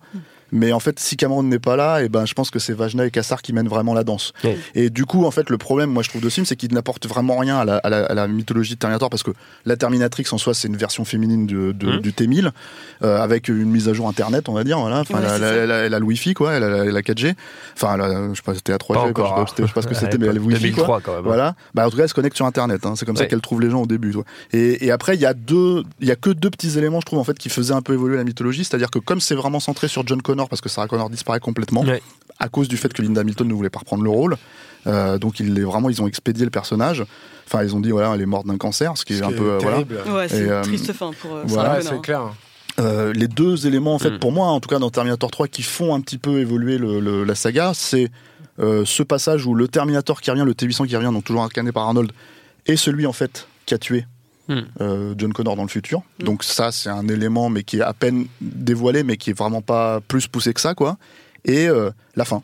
Mais 0.53 0.73
en 0.73 0.81
fait, 0.81 0.99
si 0.99 1.17
Cameron 1.17 1.43
n'est 1.43 1.59
pas 1.59 1.77
là, 1.77 2.03
et 2.03 2.09
ben, 2.09 2.27
je 2.27 2.35
pense 2.35 2.51
que 2.51 2.59
c'est 2.59 2.73
Vajna 2.73 3.07
et 3.07 3.11
Kassar 3.11 3.43
qui 3.43 3.53
mènent 3.53 3.69
vraiment 3.69 3.95
la 3.95 4.05
danse. 4.05 4.33
Et 4.75 4.91
du 4.91 5.05
coup, 5.07 5.25
en 5.25 5.31
fait, 5.31 5.51
le 5.51 5.59
problème, 5.59 5.91
moi, 5.91 6.03
je 6.03 6.09
trouve 6.09 6.21
de 6.23 6.29
ce 6.29 6.35
film, 6.35 6.47
c'est 6.47 6.57
qu'il 6.57 6.73
n'apporte 6.75 7.07
vraiment 7.07 7.37
rien 7.39 7.59
à 7.59 7.65
la, 7.65 7.77
à 7.79 7.89
la- 7.91 8.05
à 8.07 8.15
la 8.15 8.29
mythologie 8.29 8.75
de 8.75 8.79
Terminator, 8.79 9.11
parce 9.11 9.23
que 9.23 9.31
la 9.65 9.77
Terminatrix 9.77 10.25
en 10.33 10.39
soi, 10.39 10.55
c'est 10.55 10.69
une 10.69 10.77
version 10.77 11.05
féminine 11.05 11.47
de, 11.47 11.73
de- 11.73 11.87
Mhm. 11.93 12.01
du 12.01 12.13
T1000, 12.13 12.51
euh, 13.03 13.19
avec 13.21 13.49
une 13.49 13.71
mise 13.71 13.89
à 13.89 13.93
jour 13.93 14.09
Internet, 14.09 14.49
on 14.49 14.53
va 14.53 14.65
dire. 14.65 14.79
Voilà. 14.79 15.01
Enfin, 15.01 15.21
Ouais, 15.21 15.27
elle, 15.37 15.71
a- 15.71 15.77
elle 15.87 15.93
le 15.93 16.03
Wi-Fi, 16.05 16.35
quoi. 16.35 16.53
Elle 16.55 16.65
a, 16.65 16.67
elle 16.85 16.89
a 16.89 16.93
la 16.93 17.03
4G. 17.03 17.35
Enfin, 17.77 17.95
elle 17.95 18.01
a- 18.03 18.29
je 18.31 18.35
sais 18.37 18.43
pas, 18.43 18.55
c'était 18.55 18.73
à 18.73 18.79
3G, 18.79 19.07
Pas 19.09 19.13
quoi, 19.13 19.25
encore. 19.25 19.27
je 19.27 19.31
sais 19.31 19.35
pas- 19.45 19.51
c'était- 19.51 19.63
je 19.63 19.69
sais 19.69 19.75
pas 19.75 19.83
ce 19.83 19.87
que 19.89 19.95
c'était, 19.95 20.19
mais 20.19 20.25
elle 20.27 20.31
a 20.31 20.35
le 20.35 20.41
Wi-Fi, 20.41 20.61
quoi. 20.61 20.69
2003 20.71 21.01
quand 21.01 21.15
même. 21.17 21.25
Voilà. 21.25 21.55
Bah, 21.75 21.87
en 21.87 21.91
tout 21.91 21.97
cas, 21.97 22.03
elle 22.05 22.09
se 22.09 22.15
connecte 22.15 22.37
sur 22.37 22.47
Internet. 22.47 22.85
hein. 22.87 22.95
C'est 22.97 23.05
comme 23.07 23.17
ça 23.17 23.27
qu'elle 23.27 23.41
trouve 23.41 23.61
les 23.61 23.71
gens 23.71 23.83
au 23.83 23.87
début. 23.87 24.11
toi. 24.13 24.25
Et, 24.53 24.87
et 24.87 24.91
après, 24.91 25.15
il 25.15 25.21
y 25.21 25.27
a 25.27 25.35
deux, 25.35 25.83
il 26.01 26.09
y 26.09 26.11
a 26.11 26.17
que 26.17 26.31
deux 26.31 26.51
petits 26.51 26.79
éléments, 26.79 27.01
je 27.01 27.07
trouve, 27.07 27.19
en 27.19 27.25
fait, 27.25 27.39
qui 27.39 27.49
faisaient 27.51 27.75
un 27.75 27.83
peu 27.83 27.93
évoluer 27.93 28.17
la 28.17 28.25
mythologie. 28.25 28.65
C'est-à-dire 28.65 28.91
que 28.91 28.99
comme 28.99 29.21
c'est 29.21 29.35
vraiment 29.35 29.61
centré 29.61 29.89
sur 29.89 30.07
John 30.07 30.23
Connor, 30.23 30.40
parce 30.49 30.61
que 30.61 30.69
Sarah 30.69 30.87
Connor 30.89 31.11
disparaît 31.11 31.41
complètement, 31.41 31.83
Ouais. 31.83 32.03
à 32.39 32.49
cause 32.49 32.69
du 32.69 32.77
fait 32.77 32.93
que 32.93 33.03
Linda 33.03 33.21
Hamilton 33.21 33.47
ne 33.49 33.55
voulait 33.55 33.71
pas 33.71 33.81
reprendre 33.81 34.03
le 34.03 34.11
rôle. 34.11 34.37
euh, 34.87 35.19
donc 35.19 35.41
ils, 35.41 35.63
vraiment, 35.63 35.91
ils 35.91 36.01
ont 36.01 36.07
expédié 36.07 36.45
le 36.45 36.51
personnage. 36.51 37.05
Enfin, 37.47 37.63
ils 37.65 37.75
ont 37.77 37.81
dit 37.81 37.91
voilà, 37.91 38.15
elle 38.15 38.23
est 38.23 38.27
morte 38.27 38.47
d'un 38.47 38.57
cancer, 38.57 38.97
ce 38.97 39.05
qui 39.05 39.15
est 39.19 39.23
un 39.23 39.31
peu 39.33 39.51
euh, 39.53 39.59
voilà. 39.61 39.77
terrible. 39.85 39.99
Ouais, 40.11 40.27
c'est 40.29 40.45
Et, 40.45 40.51
euh, 40.51 40.63
triste 40.63 40.93
fin 40.95 41.11
pour 41.21 41.35
euh, 41.35 41.43
voilà, 41.47 41.83
Sarah 41.83 41.97
c'est 41.97 42.01
clair. 42.01 42.23
Euh, 42.79 43.13
les 43.13 43.29
deux 43.29 43.67
éléments 43.67 43.95
en 43.95 43.99
fait 43.99 44.13
Mm. 44.13 44.19
pour 44.21 44.33
moi 44.33 44.47
en 44.47 44.61
tout 44.61 44.69
cas 44.71 44.79
dans 44.79 44.89
Terminator 44.89 45.31
3 45.31 45.49
qui 45.49 45.63
font 45.63 45.95
un 45.95 46.01
petit 46.01 46.17
peu 46.17 46.39
évoluer 46.39 46.79
le- 46.79 47.01
le- 47.01 47.25
la 47.25 47.35
saga 47.35 47.73
c'est 47.75 48.09
euh, 48.59 48.85
ce 48.87 49.03
passage 49.03 49.45
où 49.45 49.55
le 49.55 49.69
Terminator 49.69 50.21
qui 50.23 50.31
revient 50.31 50.45
le 50.47 50.55
T800 50.55 50.87
qui 50.87 50.97
revient 50.97 51.11
donc 51.13 51.25
toujours 51.25 51.43
incarné 51.43 51.73
par 51.73 51.83
Arnold 51.89 52.13
est 52.67 52.77
celui 52.77 53.07
en 53.07 53.13
fait 53.13 53.49
qui 53.67 53.75
a 53.75 53.79
tué 53.79 54.07
Mm. 54.51 54.61
euh, 54.81 55.15
John 55.17 55.33
Connor 55.33 55.55
dans 55.57 55.63
le 55.63 55.69
futur 55.69 56.03
Mm. 56.19 56.25
donc 56.25 56.45
ça 56.45 56.73
c'est 56.73 56.91
un 56.91 57.07
élément 57.09 57.49
mais 57.51 57.63
qui 57.63 57.79
est 57.79 57.83
à 57.83 57.93
peine 57.95 58.27
dévoilé 58.41 59.05
mais 59.05 59.17
qui 59.17 59.31
est 59.31 59.39
vraiment 59.39 59.63
pas 59.63 60.01
plus 60.01 60.27
poussé 60.27 60.53
que 60.53 60.61
ça 60.61 60.75
quoi 60.75 60.99
et 61.45 61.69
euh, 61.69 61.91
la 62.17 62.25
fin 62.25 62.43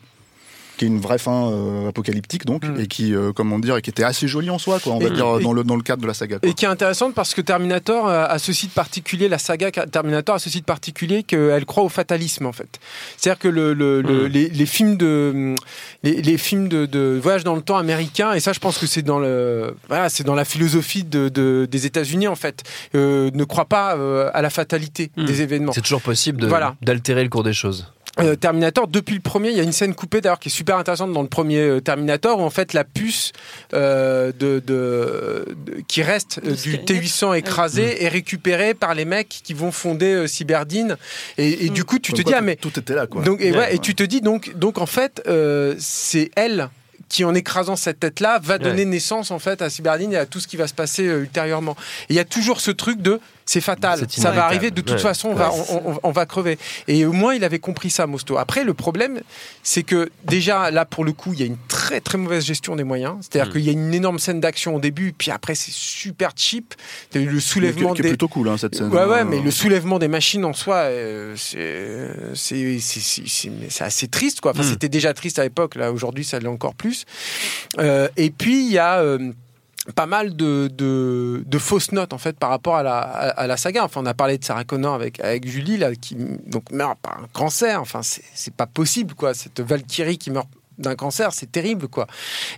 qui 0.77 0.85
est 0.85 0.87
une 0.87 0.99
vraie 0.99 1.17
fin 1.17 1.49
euh, 1.51 1.89
apocalyptique 1.89 2.45
donc 2.45 2.63
Mm. 2.65 2.79
et 2.79 2.87
qui 2.87 3.13
euh, 3.15 3.33
comment 3.33 3.59
dire 3.59 3.77
et 3.77 3.81
qui 3.81 3.89
était 3.89 4.03
assez 4.03 4.27
jolie 4.27 4.49
en 4.49 4.57
soi 4.59 4.79
quoi 4.79 4.93
on 4.93 4.99
va 4.99 5.07
Et- 5.07 5.11
dire 5.11 5.37
et- 5.39 5.43
dans 5.43 5.53
le 5.53 5.63
dans 5.63 5.75
le 5.75 5.81
cadre 5.83 6.01
de 6.01 6.07
la 6.07 6.13
saga 6.13 6.39
quoi. 6.39 6.49
Et 6.49 6.53
qui 6.53 6.65
est 6.65 6.67
intéressante 6.67 7.13
parce 7.13 7.33
que 7.33 7.41
Terminator 7.41 8.07
euh, 8.07 8.25
a 8.27 8.39
ceci 8.39 8.67
de 8.67 8.71
particulier, 8.71 9.27
la 9.27 9.37
saga 9.39 9.71
Terminator 9.71 10.35
a 10.35 10.39
ceci 10.39 10.59
de 10.61 10.65
particulier 10.65 11.23
qu'elle 11.23 11.65
croit 11.65 11.83
au 11.83 11.89
fatalisme 11.89 12.45
en 12.45 12.53
fait. 12.53 12.79
C'est-à-dire 13.17 13.39
que 13.39 13.47
le, 13.47 13.73
le- 13.73 14.01
le- 14.01 14.27
Mm. 14.27 14.31
les, 14.31 14.49
les 14.49 14.65
films 14.65 14.97
de 14.97 15.55
les, 16.03 16.21
les 16.21 16.37
films 16.37 16.67
de, 16.69 16.85
de 16.85 17.19
voyage 17.21 17.43
dans 17.43 17.55
le 17.55 17.61
temps 17.61 17.77
américain 17.77 18.33
et 18.33 18.39
ça 18.39 18.53
je 18.53 18.59
pense 18.59 18.77
que 18.77 18.87
c'est 18.87 19.01
dans 19.01 19.19
le 19.19 19.75
voilà 19.87 20.09
c'est 20.09 20.23
dans 20.23 20.35
la 20.35 20.45
philosophie 20.45 21.03
de, 21.03 21.29
de- 21.29 21.67
des 21.69 21.85
États-Unis 21.85 22.27
en 22.27 22.35
fait 22.35 22.63
euh, 22.95 23.31
ne 23.33 23.43
croit 23.43 23.65
pas 23.65 23.95
euh, 23.97 24.29
à 24.33 24.41
la 24.41 24.49
fatalité 24.49 25.11
Mm. 25.17 25.25
des 25.25 25.41
événements. 25.41 25.71
C'est 25.73 25.81
toujours 25.81 26.01
possible 26.01 26.45
Voilà. 26.47 26.75
d'altérer 26.81 27.23
le 27.23 27.29
cours 27.29 27.43
des 27.43 27.53
choses. 27.53 27.91
Euh, 28.19 28.35
Terminator, 28.35 28.87
depuis 28.87 29.13
le 29.15 29.21
premier, 29.21 29.49
il 29.51 29.57
y 29.57 29.59
a 29.59 29.63
une 29.63 29.71
scène 29.71 29.93
coupée 29.93 30.21
d'ailleurs 30.21 30.39
qui 30.39 30.49
est 30.49 30.51
super 30.51 30.77
intéressante 30.77 31.13
dans 31.13 31.21
le 31.21 31.27
premier 31.27 31.59
euh, 31.59 31.79
Terminator 31.81 32.39
où 32.39 32.41
en 32.41 32.49
fait 32.49 32.73
la 32.73 32.83
puce 32.83 33.31
euh, 33.73 34.31
de, 34.31 34.59
de- 34.65 35.45
de- 35.65 35.81
qui 35.87 36.01
reste 36.01 36.39
euh, 36.45 36.51
du 36.51 36.57
Skynet. 36.57 36.83
T800 36.85 37.37
écrasé 37.37 38.03
est 38.03 38.07
récupérée 38.07 38.73
par 38.73 38.95
les 38.95 39.05
mecs 39.05 39.29
qui 39.43 39.53
vont 39.53 39.71
fonder 39.71 40.13
euh, 40.13 40.27
Cyberdine 40.27 40.97
et, 41.37 41.65
et 41.65 41.69
du 41.69 41.83
coup 41.83 41.99
tu 41.99 42.11
Comme 42.11 42.17
te 42.19 42.23
quoi, 42.23 42.31
dis 42.33 42.37
ah 42.39 42.41
mais 42.41 42.55
tout 42.55 42.79
était 42.79 42.95
là 42.95 43.05
quoi 43.07 43.21
donc 43.23 43.39
et, 43.41 43.51
Ouais, 43.51 43.57
ouais, 43.57 43.75
et 43.75 43.79
tu 43.79 43.93
te 43.93 44.03
dis 44.03 44.21
donc 44.21 44.55
donc 44.55 44.79
en 44.79 44.85
fait 44.87 45.21
euh, 45.27 45.75
c'est 45.77 46.31
elle 46.35 46.69
qui 47.09 47.23
en 47.23 47.33
écrasant 47.35 47.75
cette 47.77 47.99
tête-là 48.01 48.39
va 48.43 48.57
donner 48.57 48.79
Ouais. 48.83 48.85
naissance 48.85 49.31
en 49.31 49.39
fait 49.39 49.61
à 49.61 49.69
Cyberdine 49.69 50.11
et 50.13 50.17
à 50.17 50.25
tout 50.25 50.39
ce 50.41 50.47
qui 50.47 50.57
va 50.57 50.67
se 50.67 50.73
passer 50.73 51.07
euh, 51.07 51.21
ultérieurement. 51.21 51.77
Et 52.09 52.13
il 52.13 52.15
y 52.15 52.19
a 52.19 52.25
toujours 52.25 52.59
ce 52.59 52.69
truc 52.71 53.01
de 53.01 53.19
c'est 53.47 53.61
fatal. 53.61 54.05
Ça 54.09 54.29
va 54.31 54.45
arriver 54.45 54.69
de 54.69 54.81
toute 54.81 54.91
Ouais. 54.91 54.97
façon, 54.99 55.29
on 55.29 55.33
va, 55.33 55.51
Ouais. 55.51 55.59
on, 55.71 55.91
on- 55.93 55.99
on 56.03 56.11
va 56.11 56.25
crever. 56.27 56.59
Et 56.87 57.05
au 57.05 57.13
moins, 57.13 57.33
il 57.33 57.43
avait 57.43 57.57
compris 57.59 57.89
ça, 57.89 58.05
Mosto. 58.05 58.37
Après, 58.37 58.63
le 58.63 58.73
problème, 58.75 59.21
c'est 59.63 59.81
que 59.83 60.09
déjà, 60.25 60.69
là, 60.69 60.85
pour 60.85 61.03
le 61.05 61.13
coup, 61.13 61.33
il 61.33 61.39
y 61.39 61.43
a 61.43 61.45
une 61.47 61.57
très 61.67 61.99
très 62.01 62.19
mauvaise 62.19 62.45
gestion 62.45 62.75
des 62.75 62.83
moyens. 62.83 63.15
Mm. 63.15 63.19
C'est-à-dire 63.21 63.51
qu'il 63.53 63.61
y 63.61 63.69
a 63.69 63.71
une 63.71 63.93
énorme 63.93 64.19
scène 64.19 64.39
d'action 64.41 64.75
au 64.75 64.79
début, 64.79 65.13
puis 65.17 65.31
après, 65.31 65.55
c'est 65.55 65.71
super 65.73 66.31
cheap. 66.35 66.75
Eu 67.15 67.25
le 67.25 67.39
soulèvement 67.39 67.93
qui 67.93 68.01
est 68.01 68.03
des. 68.03 68.09
plutôt 68.09 68.27
cool, 68.27 68.49
hein, 68.49 68.57
cette 68.57 68.75
scène. 68.75 68.89
Ouais, 68.93 69.05
ouais, 69.05 69.21
Euh, 69.21 69.25
mais 69.25 69.39
le 69.39 69.49
soulèvement 69.49 69.97
des 69.97 70.07
machines 70.09 70.45
en 70.45 70.53
soi, 70.53 70.75
euh, 70.75 71.33
c'est 72.35 73.81
assez 73.81 74.07
triste, 74.07 74.41
quoi. 74.41 74.51
Enfin, 74.51 74.63
Mm. 74.63 74.69
c'était 74.69 74.89
déjà 74.89 75.13
triste 75.13 75.39
à 75.39 75.43
l'époque, 75.43 75.75
là, 75.75 75.91
aujourd'hui, 75.91 76.23
ça 76.25 76.39
l'est 76.39 76.47
encore 76.47 76.75
plus. 76.75 77.05
Euh, 77.79 78.07
et 78.17 78.29
puis, 78.29 78.65
il 78.65 78.71
y 78.71 78.77
a. 78.77 78.99
euh, 78.99 79.31
pas 79.95 80.05
mal 80.05 80.35
de, 80.35 81.41
fausses 81.59 81.91
notes 81.91 82.13
en 82.13 82.17
fait 82.17 82.37
par 82.37 82.49
rapport 82.49 82.75
à 82.75 82.83
la, 82.83 82.99
à, 82.99 83.47
la 83.47 83.57
saga. 83.57 83.83
Enfin, 83.83 84.01
on 84.03 84.05
a 84.05 84.13
parlé 84.13 84.37
de 84.37 84.43
Sarah 84.43 84.63
Connor 84.63 84.93
avec, 84.93 85.47
Julie 85.47 85.77
là, 85.77 85.95
qui 85.95 86.15
donc 86.45 86.71
meurt 86.71 86.99
par 86.99 87.19
un 87.23 87.27
cancer. 87.33 87.81
Enfin, 87.81 88.03
c'est 88.03 88.23
c'est 88.33 88.53
pas 88.53 88.67
possible 88.67 89.15
quoi. 89.15 89.33
Cette 89.33 89.59
Valkyrie 89.59 90.17
qui 90.17 90.31
meurt 90.31 90.47
d'un 90.77 90.95
cancer, 90.95 91.31
c'est 91.33 91.51
terrible 91.51 91.87
quoi. 91.87 92.07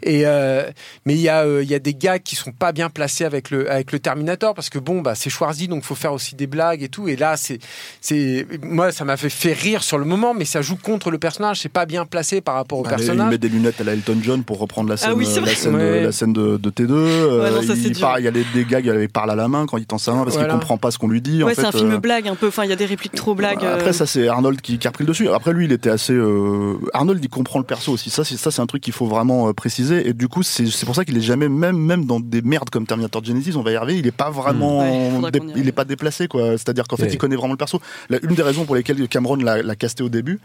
Et 0.03 0.23
euh, 0.25 0.69
mais 1.05 1.13
il 1.13 1.21
y 1.21 1.29
a 1.29 1.43
euh, 1.45 1.63
il 1.63 1.69
y 1.69 1.75
a 1.75 1.79
des 1.79 1.93
gars 1.93 2.19
qui 2.19 2.35
sont 2.35 2.51
pas 2.51 2.71
bien 2.71 2.89
placés 2.89 3.25
avec 3.25 3.49
le 3.49 3.69
avec 3.71 3.91
le 3.91 3.99
Terminator 3.99 4.53
parce 4.53 4.69
que 4.69 4.79
bon 4.79 5.01
bah 5.01 5.15
c'est 5.15 5.29
Schwarzy 5.29 5.67
donc 5.67 5.83
faut 5.83 5.95
faire 5.95 6.13
aussi 6.13 6.35
des 6.35 6.47
blagues 6.47 6.83
et 6.83 6.89
tout. 6.89 7.07
Et 7.07 7.15
là 7.15 7.37
c'est 7.37 7.59
c'est 8.01 8.45
moi 8.63 8.91
ça 8.91 9.05
m'a 9.05 9.17
fait 9.17 9.29
fait 9.29 9.53
rire 9.53 9.83
sur 9.83 9.97
le 9.97 10.05
moment, 10.05 10.33
mais 10.33 10.45
ça 10.45 10.61
joue 10.61 10.75
contre 10.75 11.11
le 11.11 11.17
personnage. 11.19 11.59
C'est 11.61 11.69
pas 11.69 11.85
bien 11.85 12.05
placé 12.05 12.41
par 12.41 12.55
rapport 12.55 12.79
au 12.79 12.85
Allez, 12.85 12.95
il 13.03 13.05
personnage. 13.07 13.31
met 13.31 13.37
des 13.37 13.49
lunettes 13.49 13.79
à 13.81 13.83
la 13.83 13.93
Elton 13.93 14.17
John 14.21 14.43
pour 14.43 14.59
reprendre 14.59 14.89
la 14.89 14.97
scène, 14.97 15.11
Ah 15.11 15.15
oui, 15.15 15.25
c'est 15.25 15.39
euh, 15.39 15.45
la 15.45 15.55
scène, 15.55 15.73
de, 15.73 15.77
Ouais. 15.77 16.03
la 16.03 16.11
scène 16.11 16.33
de, 16.33 16.57
de 16.57 16.69
T2. 16.69 16.91
euh, 16.91 17.43
Ouais, 17.43 17.51
non, 17.51 17.61
ça, 17.61 17.75
c'est 17.75 17.89
il, 17.89 17.97
il 18.19 18.23
y 18.23 18.27
a 18.27 18.31
les, 18.31 18.43
des 18.53 18.65
gars 18.65 18.81
qui 18.81 18.89
parlent 19.07 19.31
à 19.31 19.35
la 19.35 19.47
main 19.47 19.65
quand 19.65 19.77
il 19.77 19.85
tend 19.85 19.97
sa 19.97 20.11
main 20.13 20.23
parce 20.23 20.35
Voilà. 20.35 20.49
qu'il 20.49 20.59
comprend 20.59 20.77
pas 20.77 20.91
ce 20.91 20.97
qu'on 20.97 21.07
lui 21.07 21.21
dit. 21.21 21.43
en 21.43 21.47
Ouais, 21.47 21.55
c'est 21.55 21.61
fait, 21.61 21.67
un 21.67 21.71
film 21.71 21.91
euh, 21.93 21.97
blague 21.99 22.27
un 22.27 22.35
peu. 22.35 22.47
Enfin, 22.47 22.63
il 22.63 22.69
y 22.69 22.73
a 22.73 22.75
des 22.75 22.85
répliques 22.85 23.13
trop 23.15 23.35
blagues. 23.35 23.63
euh. 23.63 23.75
Après, 23.75 23.93
ça, 23.93 24.05
c'est 24.05 24.27
Arnold 24.27 24.61
qui, 24.61 24.77
qui 24.79 24.87
a 24.87 24.89
repris 24.89 25.03
le 25.03 25.09
dessus. 25.09 25.29
Après, 25.29 25.53
lui, 25.53 25.65
il 25.65 25.71
était 25.71 25.89
assez. 25.89 26.13
euh, 26.13 26.75
Arnold, 26.93 27.23
il 27.23 27.29
comprend 27.29 27.59
le 27.59 27.65
perso 27.65 27.91
aussi. 27.93 28.08
Ça, 28.09 28.23
c'est 28.23 28.37
ça, 28.37 28.51
c'est 28.51 28.61
un 28.61 28.65
truc 28.65 28.81
qu'il 28.83 28.93
faut 28.93 29.05
vraiment 29.05 29.47
euh, 29.47 29.53
préciser. 29.53 30.07
Et 30.09 30.13
du 30.13 30.27
coup, 30.27 30.43
c'est 30.43 30.85
pour 30.85 30.95
ça 30.95 31.05
qu'il 31.05 31.17
est 31.17 31.21
jamais, 31.21 31.47
même, 31.49 31.77
même 31.77 32.05
dans 32.05 32.19
des 32.19 32.41
merdes 32.41 32.69
comme 32.69 32.85
Terminator 32.85 33.23
Genesis, 33.23 33.55
on 33.55 33.61
va 33.61 33.71
y 33.71 33.75
arriver. 33.75 33.99
Il 33.99 34.07
est 34.07 34.11
pas 34.11 34.29
vraiment, 34.29 34.79
Ouais, 35.21 35.29
y 35.55 35.59
il 35.59 35.67
est 35.67 35.71
pas 35.71 35.85
déplacé, 35.85 36.27
quoi. 36.27 36.51
C'est-à-dire 36.51 36.85
qu'en 36.87 36.97
fait, 36.97 37.03
Ouais. 37.03 37.13
il 37.13 37.17
connaît 37.17 37.35
vraiment 37.35 37.53
le 37.53 37.57
perso. 37.57 37.81
La- 38.09 38.19
une 38.23 38.35
des 38.35 38.43
raisons 38.43 38.65
pour 38.65 38.75
lesquelles 38.75 39.07
Cameron 39.07 39.35
l'a 39.37 39.75
casté 39.75 40.03
au 40.03 40.09
début. 40.09 40.39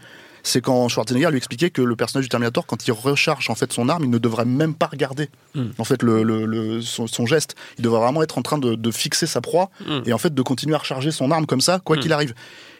C'est 0.47 0.61
quand 0.61 0.87
Schwarzenegger 0.89 1.29
lui 1.31 1.37
expliquait 1.37 1.71
que 1.71 1.81
le 1.81 1.95
personnage 1.95 2.25
du 2.25 2.29
Terminator, 2.29 2.67
quand 2.67 2.87
il 2.87 2.91
recharge 2.91 3.49
en 3.49 3.55
fait 3.55 3.73
son 3.73 3.89
arme, 3.89 4.03
il 4.03 4.11
ne 4.11 4.19
devrait 4.19 4.45
même 4.45 4.75
pas 4.75 4.85
regarder 4.85 5.29
en 5.79 5.83
fait 5.83 6.03
le, 6.03 6.21
le- 6.21 6.45
le- 6.45 6.81
son, 6.81 7.07
son 7.07 7.25
geste. 7.25 7.55
Il 7.79 7.83
devrait 7.83 8.01
vraiment 8.01 8.21
être 8.21 8.37
en 8.37 8.43
train 8.43 8.59
de, 8.59 8.75
de 8.75 8.91
fixer 8.91 9.25
sa 9.25 9.41
proie 9.41 9.71
et 10.05 10.13
en 10.13 10.19
fait 10.19 10.35
de 10.35 10.41
continuer 10.43 10.75
à 10.75 10.77
recharger 10.77 11.09
son 11.09 11.31
arme 11.31 11.47
comme 11.47 11.61
ça, 11.61 11.79
quoi 11.83 11.97
qu'il 11.97 12.13
arrive. 12.13 12.35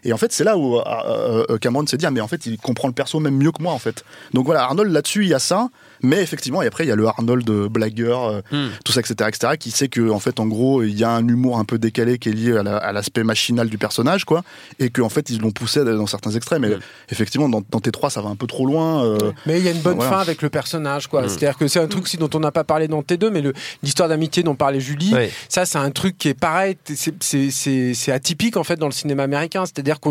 Et 0.06 0.14
en 0.14 0.18
fait, 0.18 0.32
c'est 0.32 0.44
là 0.44 0.56
où 0.56 0.78
euh, 0.78 1.46
euh, 1.50 1.58
Cameron 1.58 1.86
s'est 1.88 1.98
dit, 1.98 2.06
ah, 2.06 2.12
mais 2.12 2.22
en 2.22 2.28
fait, 2.28 2.46
il 2.46 2.58
comprend 2.60 2.88
le 2.88 2.94
perso 2.94 3.20
même 3.20 3.36
mieux 3.36 3.52
que 3.52 3.62
moi, 3.62 3.74
en 3.74 3.80
fait. 3.80 4.06
Donc 4.34 4.46
voilà, 4.46 4.64
Arnold, 4.64 4.92
là-dessus, 4.92 5.24
il 5.24 5.30
y 5.30 5.34
a 5.34 5.40
ça. 5.40 5.70
Mais 6.06 6.22
effectivement, 6.22 6.62
et 6.62 6.68
après, 6.68 6.86
il 6.86 6.88
y 6.88 6.92
a 6.92 6.96
le 6.96 7.08
Arnold 7.08 7.50
blagueur, 7.70 8.26
euh, 8.52 8.70
tout 8.84 8.92
ça, 8.92 9.00
etc., 9.02 9.16
etc., 9.28 9.54
qui 9.60 9.72
sait 9.72 9.88
que, 9.88 10.10
en 10.10 10.20
fait, 10.20 10.40
en 10.40 10.46
gros, 10.46 10.84
il 10.84 10.98
y 10.98 11.04
a 11.04 11.10
un 11.10 11.28
humour 11.28 11.58
un 11.60 11.66
peu 11.66 11.78
décalé 11.78 12.18
qui 12.20 12.30
est 12.30 12.34
lié 12.34 12.58
à 12.58 12.64
la- 12.64 12.78
à 12.78 12.92
l'aspect 12.92 13.24
machinal 13.24 13.70
du 13.70 13.78
personnage, 13.78 14.26
quoi. 14.26 14.44
Et 14.80 14.90
qu'en 14.90 15.10
fait, 15.10 15.30
ils 15.30 15.40
l'ont 15.42 15.52
poussé 15.52 15.84
dans 15.84 16.08
certains 16.08 16.32
extrêmes. 16.32 16.66
Et 16.66 16.78
effectivement, 17.10 17.50
dans, 17.50 17.62
dans 17.70 17.80
T3, 17.80 18.10
ça 18.10 18.22
va 18.22 18.30
un 18.30 18.36
peu 18.36 18.48
trop 18.48 18.66
loin. 18.66 19.04
euh, 19.06 19.32
Mais 19.46 19.60
il 19.60 19.66
y 19.66 19.68
a 19.68 19.72
une 19.72 19.82
bonne 19.82 19.96
Voilà. 19.96 20.12
fin 20.12 20.20
avec 20.20 20.42
le 20.42 20.50
personnage, 20.50 21.08
quoi. 21.08 21.24
Mm. 21.24 21.30
C'est-à-dire 21.30 21.58
que 21.58 21.68
c'est 21.68 21.80
un 21.80 21.88
truc 21.88 22.04
aussi 22.04 22.18
dont 22.18 22.30
on 22.34 22.40
n'a 22.40 22.52
pas 22.52 22.64
parlé 22.64 22.88
dans 22.88 23.02
T2, 23.02 23.30
mais 23.32 23.44
l'histoire 23.84 24.08
d'amitié 24.10 24.44
dont 24.44 24.56
parlait 24.56 24.80
Julie, 24.80 25.14
ça, 25.50 25.66
c'est 25.66 25.78
un 25.78 25.92
truc 25.92 26.18
qui 26.18 26.30
est 26.30 26.34
pareil. 26.40 26.78
c'est- 27.20 28.12
atypique, 28.12 28.58
en 28.58 28.64
fait, 28.64 28.76
dans 28.78 28.86
le 28.88 28.92
cinéma 28.92 29.24
américain. 29.24 29.66
C'est-à-dire 29.66 30.00
que 30.00 30.10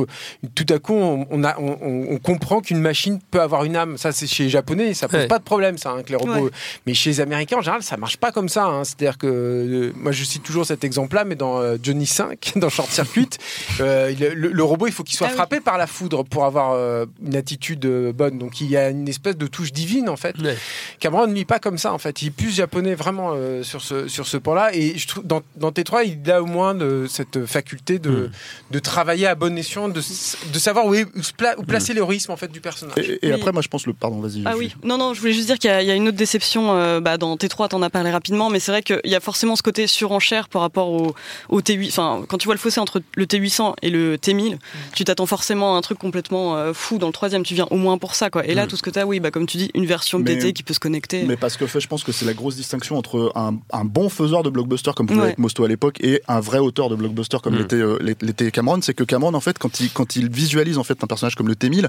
tout 0.55 0.67
à 0.73 0.79
coup, 0.79 0.95
on, 0.95 1.27
on 1.31 1.45
a, 1.45 1.57
on, 1.59 1.77
on- 1.81 2.07
on 2.15 2.19
comprend 2.19 2.61
qu'une 2.61 2.79
machine 2.81 3.19
peut 3.31 3.41
avoir 3.41 3.65
une 3.65 3.77
âme. 3.77 3.97
Ça, 3.99 4.13
c'est 4.13 4.27
chez 4.27 4.45
les 4.45 4.51
Japonais, 4.51 4.95
ça 4.95 5.09
pose 5.09 5.27
pas 5.27 5.39
de 5.39 5.45
problème, 5.45 5.79
ça, 5.85 5.91
hein, 5.93 6.03
que 6.03 6.11
les 6.11 6.17
robots. 6.17 6.47
Ouais. 6.47 6.51
Mais 6.87 6.95
chez 6.95 7.11
les 7.11 7.21
Américains, 7.21 7.59
en 7.59 7.63
général, 7.63 7.83
ça 7.83 7.97
marche 7.97 8.17
pas 8.17 8.33
comme 8.33 8.49
ça. 8.49 8.65
hein. 8.67 8.85
C'est-à-dire 8.85 9.19
que, 9.19 9.27
euh, 9.27 9.93
moi, 9.97 10.13
je 10.13 10.25
cite 10.25 10.43
toujours 10.43 10.67
cet 10.67 10.83
exemple-là, 10.85 11.25
mais 11.25 11.35
dans 11.37 11.61
euh, 11.61 11.77
Johnny 11.83 12.07
5, 12.07 12.53
dans 12.57 12.69
Short 12.69 12.91
Circuit, 12.91 13.29
euh, 13.81 14.13
le, 14.35 14.49
le 14.49 14.63
robot, 14.65 14.87
il 14.87 14.93
faut 14.93 15.03
qu'il 15.05 15.17
soit 15.17 15.29
Ah 15.29 15.31
oui. 15.31 15.37
frappé 15.37 15.61
par 15.61 15.79
la 15.79 15.87
foudre 15.87 16.25
pour 16.25 16.45
avoir 16.45 16.73
euh, 16.73 17.07
une 17.25 17.37
attitude 17.37 17.87
bonne. 18.13 18.39
Donc, 18.39 18.61
il 18.61 18.69
y 18.71 18.77
a 18.77 18.91
une 18.91 19.09
espèce 19.09 19.37
de 19.37 19.47
touche 19.47 19.73
divine, 19.73 20.09
en 20.09 20.17
fait. 20.17 20.37
Ouais. 20.39 20.57
Cameron 21.01 21.27
n'est 21.27 21.45
pas 21.45 21.59
comme 21.59 21.79
ça 21.79 21.93
en 21.93 21.99
fait. 21.99 22.23
Il 22.23 22.29
est 22.29 22.31
plus 22.31 22.51
japonais 22.55 22.95
vraiment 22.95 23.33
euh, 23.35 23.63
sur 23.63 23.81
ce 23.83 24.09
sur 24.09 24.27
ce 24.27 24.37
point-là. 24.37 24.75
Et 24.75 24.97
je 24.99 25.07
trouve 25.07 25.25
dans, 25.27 25.43
dans 25.57 25.71
T3 25.71 26.03
il 26.07 26.31
a 26.31 26.43
au 26.43 26.47
moins 26.47 26.75
de, 26.75 27.07
cette 27.09 27.45
faculté 27.47 27.99
de, 27.99 28.11
Hmm. 28.15 28.31
de 28.71 28.79
travailler 28.79 29.27
à 29.27 29.35
bon 29.35 29.57
escient, 29.59 29.89
de, 29.89 30.01
de 30.01 30.59
savoir 30.59 30.87
où, 30.87 30.95
est- 30.95 31.05
où 31.05 31.21
pla- 31.37 31.55
où 31.59 31.63
placer 31.65 31.93
l'héroïsme 31.95 32.31
en 32.33 32.37
fait 32.37 32.49
du 32.51 32.61
personnage. 32.61 32.97
et 32.99 33.19
et 33.23 33.29
Oui. 33.29 33.33
après, 33.33 33.53
moi, 33.53 33.61
je 33.63 33.69
pense 33.69 33.87
le. 33.87 33.93
Pardon, 33.93 34.21
vas-y. 34.21 34.43
Ah 34.47 34.55
oui, 34.57 34.75
non, 34.83 34.97
non, 34.99 35.15
je 35.15 35.21
voulais 35.21 35.33
juste 35.33 35.47
dire 35.49 35.59
qu'il 35.65 35.71
y, 35.71 35.75
a- 35.75 35.83
il 35.83 35.89
y 35.89 35.91
a 35.91 35.95
une 35.95 36.09
autre 36.09 36.17
déception 36.17 36.73
euh, 36.77 37.01
bah, 37.01 37.17
dans 37.17 37.37
T3, 37.37 37.69
t'en 37.69 37.81
as 37.83 37.91
parlé 37.91 38.11
rapidement, 38.11 38.51
mais 38.51 38.61
c'est 38.61 38.71
vrai 38.73 38.83
qu'il 38.83 39.01
y 39.05 39.15
a 39.15 39.21
forcément 39.21 39.57
ce 39.57 39.63
côté 39.63 39.87
surenchère 39.87 40.49
par 40.49 40.63
rapport 40.63 40.91
au, 40.91 41.15
au 41.49 41.61
T8. 41.61 41.89
Enfin, 41.89 42.25
quand 42.29 42.37
tu 42.39 42.45
vois 42.47 42.55
le 42.55 42.61
fossé 42.61 42.81
entre 42.81 43.01
le 43.17 43.25
T800 43.27 43.75
et 43.83 43.91
le 43.91 44.17
T1000, 44.17 44.59
tu 44.95 45.05
t'attends 45.05 45.27
forcément 45.27 45.75
à 45.75 45.79
un 45.79 45.81
truc 45.81 45.99
complètement 45.99 46.57
euh, 46.57 46.73
fou 46.75 46.99
dans 46.99 47.07
le 47.07 47.13
troisième, 47.13 47.43
tu 47.45 47.55
viens 47.55 47.67
au 47.71 47.77
moins 47.77 47.97
pour 47.99 48.15
ça, 48.15 48.29
quoi. 48.31 48.47
Et 48.47 48.55
là, 48.55 48.67
tout 48.67 48.77
ce 48.77 48.83
que 48.83 48.91
t'as, 48.91 49.05
oui, 49.05 49.21
bah, 49.21 49.31
comme 49.31 49.47
tu 49.47 49.57
dis, 49.57 49.71
une 49.75 49.87
version 49.87 50.19
Mais- 50.19 50.37
BT 50.37 50.53
qui 50.53 50.63
peut 50.63 50.75
se 50.75 50.81
connecter. 50.81 51.25
Mais 51.25 51.37
parce 51.37 51.57
que 51.57 51.67
fait, 51.67 51.81
je 51.81 51.89
pense 51.89 52.05
que 52.05 52.13
c'est 52.13 52.27
la 52.27 52.35
grosse 52.35 52.57
distinction 52.57 52.99
entre 52.99 53.33
un, 53.35 53.57
un 53.73 53.85
bon 53.85 54.09
faiseur 54.09 54.43
de 54.43 54.51
blockbuster 54.51 54.91
comme 54.95 55.07
pouvait 55.07 55.21
Ouais. 55.21 55.35
Mosto 55.39 55.65
à 55.65 55.69
l'époque 55.69 55.99
et 56.03 56.21
un 56.29 56.41
vrai 56.41 56.59
auteur 56.59 56.89
de 56.91 56.95
blockbuster 56.97 57.39
comme 57.43 57.55
Mm. 57.55 57.59
l'était 57.59 57.77
euh, 57.77 57.99
l'é- 58.03 58.17
l'était 58.21 58.51
Cameron, 58.51 58.81
c'est 58.83 58.95
que 58.95 59.05
Cameron 59.05 59.33
en 59.35 59.41
fait 59.41 59.59
quand 59.59 59.81
il 59.81 59.91
quand 59.91 60.17
il 60.17 60.29
visualise 60.31 60.77
en 60.79 60.85
fait 60.85 61.03
un 61.03 61.07
personnage 61.07 61.35
comme 61.37 61.49
le 61.49 61.55
T1000, 61.55 61.89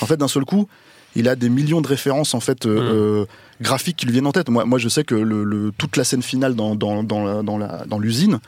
en 0.00 0.06
fait 0.06 0.16
d'un 0.16 0.28
seul 0.28 0.44
coup 0.44 0.68
il 1.16 1.28
a 1.28 1.36
des 1.36 1.48
millions 1.48 1.80
de 1.80 1.88
références 1.88 2.34
en 2.34 2.40
fait 2.40 2.66
euh, 2.66 3.22
euh, 3.22 3.26
graphiques 3.60 3.96
qui 3.96 4.06
lui 4.06 4.12
viennent 4.12 4.26
en 4.26 4.32
tête. 4.32 4.48
Moi, 4.50 4.64
moi 4.64 4.78
je 4.78 4.88
sais 4.88 5.04
que 5.04 5.14
le, 5.14 5.44
le- 5.44 5.72
toute 5.76 5.96
la 5.96 6.04
scène 6.04 6.22
finale 6.22 6.54
dans 6.54 6.74
dans 6.74 7.02
dans 7.02 7.24
la- 7.24 7.42
dans 7.42 7.58
la- 7.58 7.84
dans 7.86 7.98
l'usine 7.98 8.38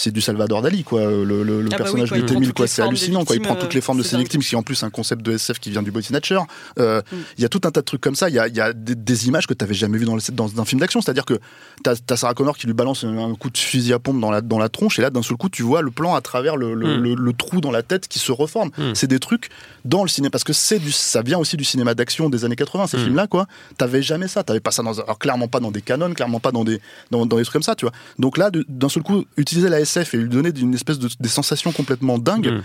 c'est 0.00 0.12
du 0.12 0.20
Salvador 0.20 0.62
Dali 0.62 0.84
quoi. 0.84 1.00
Le, 1.06 1.24
le- 1.24 1.42
le 1.42 1.64
Ah 1.66 1.70
bah 1.70 1.76
personnage 1.78 2.12
oui, 2.12 2.20
quoi, 2.20 2.20
du 2.20 2.22
il 2.22 2.26
prend 2.26 2.40
T1000 2.40 2.46
toutes 2.46 2.56
quoi 2.56 2.66
c'est 2.68 2.82
hallucinant 2.82 3.24
quoi. 3.24 3.34
Il 3.34 3.42
prend 3.42 3.56
toutes 3.56 3.74
les 3.74 3.80
formes 3.80 3.98
de 3.98 4.04
ses 4.04 4.16
victimes. 4.16 4.40
Qui 4.40 4.54
est 4.54 4.56
en 4.56 4.62
plus 4.62 4.80
un 4.84 4.90
concept 4.90 5.22
de 5.22 5.32
SF 5.32 5.58
qui 5.58 5.70
vient 5.72 5.82
du 5.82 5.90
Body 5.90 6.06
Snatcher. 6.06 6.38
Euh, 6.78 7.02
il 7.36 7.42
y 7.42 7.44
a 7.44 7.48
tout 7.48 7.60
un 7.64 7.72
tas 7.72 7.80
de 7.80 7.84
trucs 7.84 8.00
comme 8.00 8.14
ça. 8.14 8.28
Il 8.28 8.36
y 8.36 8.38
a, 8.38 8.46
il 8.46 8.54
y 8.54 8.60
a 8.60 8.72
des, 8.72 8.94
des 8.94 9.26
images 9.26 9.48
que 9.48 9.54
tu 9.54 9.64
n'avais 9.64 9.74
jamais 9.74 9.98
vues 9.98 10.04
dans, 10.04 10.14
le- 10.14 10.32
dans 10.32 10.60
un 10.60 10.64
film 10.64 10.80
d'action. 10.80 11.00
C'est 11.00 11.10
à 11.10 11.14
dire 11.14 11.24
que 11.24 11.40
t'as 11.82 11.94
as 12.10 12.16
Sarah 12.16 12.34
Connor 12.34 12.56
qui 12.56 12.68
lui 12.68 12.74
balance 12.74 13.02
un, 13.02 13.34
coup 13.34 13.50
de 13.50 13.58
fusil 13.58 13.92
à 13.92 13.98
pompe 13.98 14.20
dans 14.20 14.30
la, 14.30 14.40
dans 14.40 14.60
la 14.60 14.68
tronche. 14.68 15.00
Et 15.00 15.02
là 15.02 15.10
d'un 15.10 15.22
seul 15.22 15.36
coup 15.36 15.48
tu 15.48 15.64
vois 15.64 15.82
le 15.82 15.90
plan 15.90 16.14
à 16.14 16.20
travers 16.20 16.56
le, 16.56 16.74
le, 16.74 16.96
Mm. 16.98 17.02
le- 17.02 17.14
le 17.16 17.32
trou 17.32 17.60
dans 17.60 17.72
la 17.72 17.82
tête 17.82 18.06
qui 18.06 18.20
se 18.20 18.30
reforme. 18.30 18.70
Mm. 18.78 18.94
c'est 18.94 19.08
des 19.08 19.18
trucs 19.18 19.48
dans 19.88 20.02
le 20.02 20.08
cinéma 20.08 20.30
parce 20.30 20.44
que 20.44 20.52
c'est 20.52 20.78
du 20.78 20.92
ça 20.92 21.22
vient 21.22 21.38
aussi 21.38 21.56
du 21.56 21.64
cinéma 21.64 21.94
d'action 21.94 22.28
des 22.28 22.44
années 22.44 22.56
80 22.56 22.86
ces 22.88 22.96
Mm. 22.98 23.00
films 23.04 23.16
là 23.16 23.26
quoi 23.26 23.46
t'avais 23.78 24.02
jamais 24.02 24.28
ça 24.28 24.42
t'avais 24.42 24.60
pas 24.60 24.70
ça 24.70 24.82
dans 24.82 24.92
alors 24.98 25.18
clairement 25.18 25.48
pas 25.48 25.60
dans 25.60 25.70
des 25.70 25.82
canons 25.82 26.12
clairement 26.14 26.40
pas 26.40 26.52
dans 26.52 26.64
des 26.64 26.80
dans, 27.10 27.24
dans 27.26 27.36
des 27.36 27.42
trucs 27.44 27.52
comme 27.54 27.62
ça 27.70 27.74
tu 27.74 27.84
vois 27.86 27.92
donc 28.18 28.36
là 28.38 28.50
d'un 28.68 28.88
seul 28.88 29.02
coup 29.02 29.24
utiliser 29.36 29.68
la 29.68 29.80
SF 29.80 30.14
et 30.14 30.18
lui 30.18 30.28
donner 30.28 30.50
une 30.58 30.74
espèce 30.74 30.98
de 30.98 31.08
des 31.18 31.28
sensations 31.28 31.72
complètement 31.72 32.18
dingues 32.18 32.52
Mm. 32.52 32.62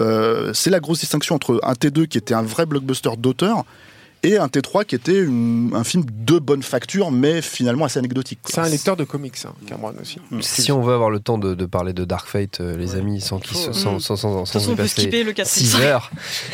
euh, 0.00 0.52
c'est 0.54 0.70
la 0.70 0.80
grosse 0.80 1.00
distinction 1.00 1.34
entre 1.36 1.60
un 1.62 1.74
T2 1.74 2.06
qui 2.08 2.18
était 2.18 2.34
un 2.34 2.42
vrai 2.42 2.66
blockbuster 2.66 3.10
d'auteur 3.18 3.64
et 4.28 4.38
un 4.38 4.46
T3 4.48 4.84
qui 4.84 4.94
était 4.94 5.18
une- 5.18 5.70
un 5.74 5.84
film 5.84 6.04
de 6.08 6.38
bonne 6.38 6.62
facture 6.62 7.10
mais 7.10 7.40
finalement 7.42 7.84
assez 7.84 7.98
anecdotique 7.98 8.40
quoi. 8.42 8.52
C'est 8.54 8.60
un 8.60 8.68
lecteur 8.68 8.96
de 8.96 9.04
comics, 9.04 9.36
hein, 9.46 9.52
Cameron 9.66 9.94
aussi. 10.00 10.18
Si 10.40 10.72
on 10.72 10.82
veut 10.82 10.94
avoir 10.94 11.10
le 11.10 11.20
temps 11.20 11.38
de, 11.38 11.54
de 11.54 11.66
parler 11.66 11.92
de 11.92 12.04
Dark 12.04 12.26
Fate, 12.28 12.60
euh, 12.60 12.76
les 12.76 12.94
amis, 12.96 13.20
sans 13.20 13.38
qu'ils 13.38 13.56
se- 13.56 13.72
sans, 13.72 13.94
Mm. 13.94 14.00
sans, 14.00 14.16
sans, 14.16 14.44
sans 14.44 14.46
façon, 14.46 14.70
y 14.70 14.72
on 14.72 14.76
peut 14.76 14.82
passer 14.82 15.02
skipper 15.02 15.24
le 15.24 15.32
4 15.32 15.46
6 15.48 15.76
heures, 15.76 16.10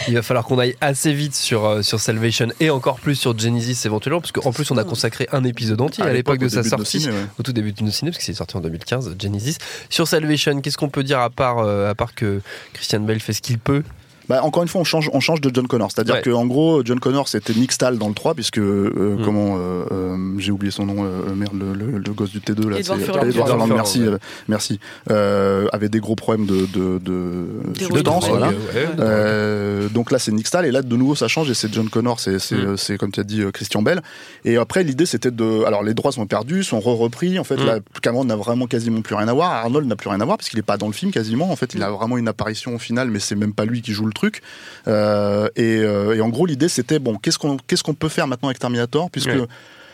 il 0.08 0.14
va 0.14 0.22
falloir 0.22 0.44
qu'on 0.44 0.58
aille 0.58 0.76
assez 0.80 1.12
vite 1.12 1.34
sur, 1.34 1.64
euh, 1.64 1.82
sur 1.82 2.00
Salvation 2.00 2.48
et 2.60 2.70
encore 2.70 3.00
plus 3.00 3.14
sur 3.14 3.38
Genesis 3.38 3.86
éventuellement, 3.86 4.20
parce 4.20 4.32
qu'en 4.32 4.52
plus 4.52 4.70
on 4.70 4.76
a 4.76 4.84
consacré 4.84 5.28
un 5.32 5.44
épisode 5.44 5.80
entier 5.80 6.04
à, 6.04 6.12
l'époque 6.12 6.38
de 6.38 6.48
sa 6.48 6.62
sortie, 6.62 6.98
nos 6.98 7.02
ciné, 7.04 7.14
ouais. 7.14 7.26
au 7.38 7.42
tout 7.42 7.52
début 7.52 7.72
de 7.72 7.82
nos 7.82 7.90
ciné, 7.90 8.10
parce 8.10 8.18
que 8.18 8.24
c'est 8.24 8.34
sorti 8.34 8.56
en 8.56 8.60
2015, 8.60 9.14
Genesis. 9.18 9.56
Sur 9.90 10.06
Salvation, 10.08 10.60
qu'est-ce 10.60 10.76
qu'on 10.76 10.88
peut 10.88 11.04
dire 11.04 11.20
à 11.20 11.30
part, 11.30 11.58
euh, 11.58 11.90
à 11.90 11.94
part 11.94 12.14
que 12.14 12.40
Christian 12.72 13.00
Bale 13.00 13.20
fait 13.20 13.32
ce 13.32 13.40
qu'il 13.42 13.58
peut? 13.58 13.82
Bah, 14.28 14.42
encore 14.42 14.62
une 14.62 14.68
fois, 14.68 14.80
on 14.80 14.84
change, 14.84 15.10
on 15.12 15.20
change 15.20 15.40
de 15.40 15.50
John 15.52 15.66
Connor. 15.66 15.90
C'est-à-dire 15.92 16.14
Ouais. 16.16 16.22
que 16.22 16.30
en 16.30 16.46
gros, 16.46 16.82
John 16.84 17.00
Connor, 17.00 17.28
c'était 17.28 17.52
Nick 17.54 17.72
Stahl 17.72 17.98
dans 17.98 18.08
le 18.08 18.14
3, 18.14 18.34
puisque, 18.34 18.58
euh, 18.58 19.16
Mm. 19.18 19.24
comment, 19.24 19.56
euh, 19.58 19.84
euh, 19.92 20.16
j'ai 20.38 20.52
oublié 20.52 20.70
son 20.70 20.86
nom, 20.86 21.04
euh, 21.04 21.34
merde, 21.34 21.52
le, 21.58 21.72
le- 21.74 21.98
le 21.98 22.12
gosse 22.12 22.30
du 22.30 22.40
T2, 22.40 22.68
là. 22.68 22.78
Edward 22.78 22.98
c'est- 23.00 23.04
Furlong. 23.06 23.28
Edward 23.28 23.48
Furlong, 23.48 23.66
merci, 23.74 24.02
euh, 24.02 24.18
merci. 24.48 24.78
Euh, 25.10 25.66
avait 25.72 25.88
des 25.88 26.00
gros 26.00 26.14
problèmes 26.16 26.46
de, 26.46 26.66
de, 26.66 26.98
de 26.98 27.46
substance, 27.78 28.04
drogues. 28.24 28.28
voilà. 28.30 28.48
Ouais, 28.48 28.54
ouais, 28.74 28.88
Euh, 29.00 29.88
donc 29.88 30.10
là, 30.10 30.18
c'est 30.18 30.32
Nick 30.32 30.46
Stahl, 30.46 30.66
et 30.66 30.70
là, 30.70 30.82
de 30.82 30.96
nouveau, 30.96 31.14
ça 31.14 31.28
change, 31.28 31.50
et 31.50 31.54
c'est 31.54 31.72
John 31.72 31.88
Connor, 31.88 32.20
c'est, 32.20 32.38
c'est, 32.38 32.54
Mm. 32.56 32.66
euh, 32.68 32.76
c'est, 32.76 32.96
comme 32.98 33.10
tu 33.12 33.20
as 33.20 33.24
dit, 33.24 33.42
euh, 33.42 33.50
Christian 33.50 33.82
Bell. 33.82 34.02
Et 34.44 34.56
après, 34.56 34.84
l'idée, 34.84 35.06
c'était 35.06 35.30
de, 35.30 35.64
alors, 35.64 35.82
les 35.82 35.94
droits 35.94 36.12
sont 36.12 36.26
perdus, 36.26 36.64
sont 36.64 36.80
re-repris. 36.80 37.38
En 37.38 37.44
fait, 37.44 37.56
Mm. 37.56 37.64
là, 37.66 37.78
Cameron 38.02 38.24
n'a 38.24 38.36
vraiment 38.36 38.66
quasiment 38.66 39.02
plus 39.02 39.14
rien 39.14 39.28
à 39.28 39.32
voir. 39.32 39.50
Arnold 39.52 39.86
n'a 39.86 39.96
plus 39.96 40.08
rien 40.08 40.20
à 40.20 40.24
voir, 40.24 40.36
parce 40.38 40.48
qu'il 40.48 40.58
est 40.58 40.62
pas 40.62 40.76
dans 40.76 40.86
le 40.86 40.92
film 40.92 41.10
quasiment. 41.12 41.50
En 41.50 41.56
fait, 41.56 41.74
il 41.74 41.82
a 41.82 41.90
Mm. 41.90 41.94
vraiment 41.94 42.16
une 42.18 42.28
apparition 42.28 42.74
au 42.74 42.78
final, 42.78 43.10
mais 43.10 43.18
c'est 43.18 43.34
même 43.36 43.52
pas 43.54 43.64
lui 43.64 43.82
qui 43.82 43.92
joue 43.92 44.06
le 44.06 44.11
truc. 44.12 44.42
Euh, 44.88 45.48
et, 45.56 45.78
euh, 45.78 46.14
et 46.16 46.20
en 46.20 46.28
gros, 46.28 46.46
l'idée, 46.46 46.68
c'était 46.68 46.98
bon, 46.98 47.16
qu'est-ce 47.16 47.38
qu'on 47.38 47.56
qu'est-ce 47.56 47.82
qu'on 47.82 47.94
peut 47.94 48.08
faire 48.08 48.26
maintenant 48.26 48.48
avec 48.48 48.58
Terminator, 48.58 49.10
puisque 49.10 49.28
Ouais. 49.28 49.46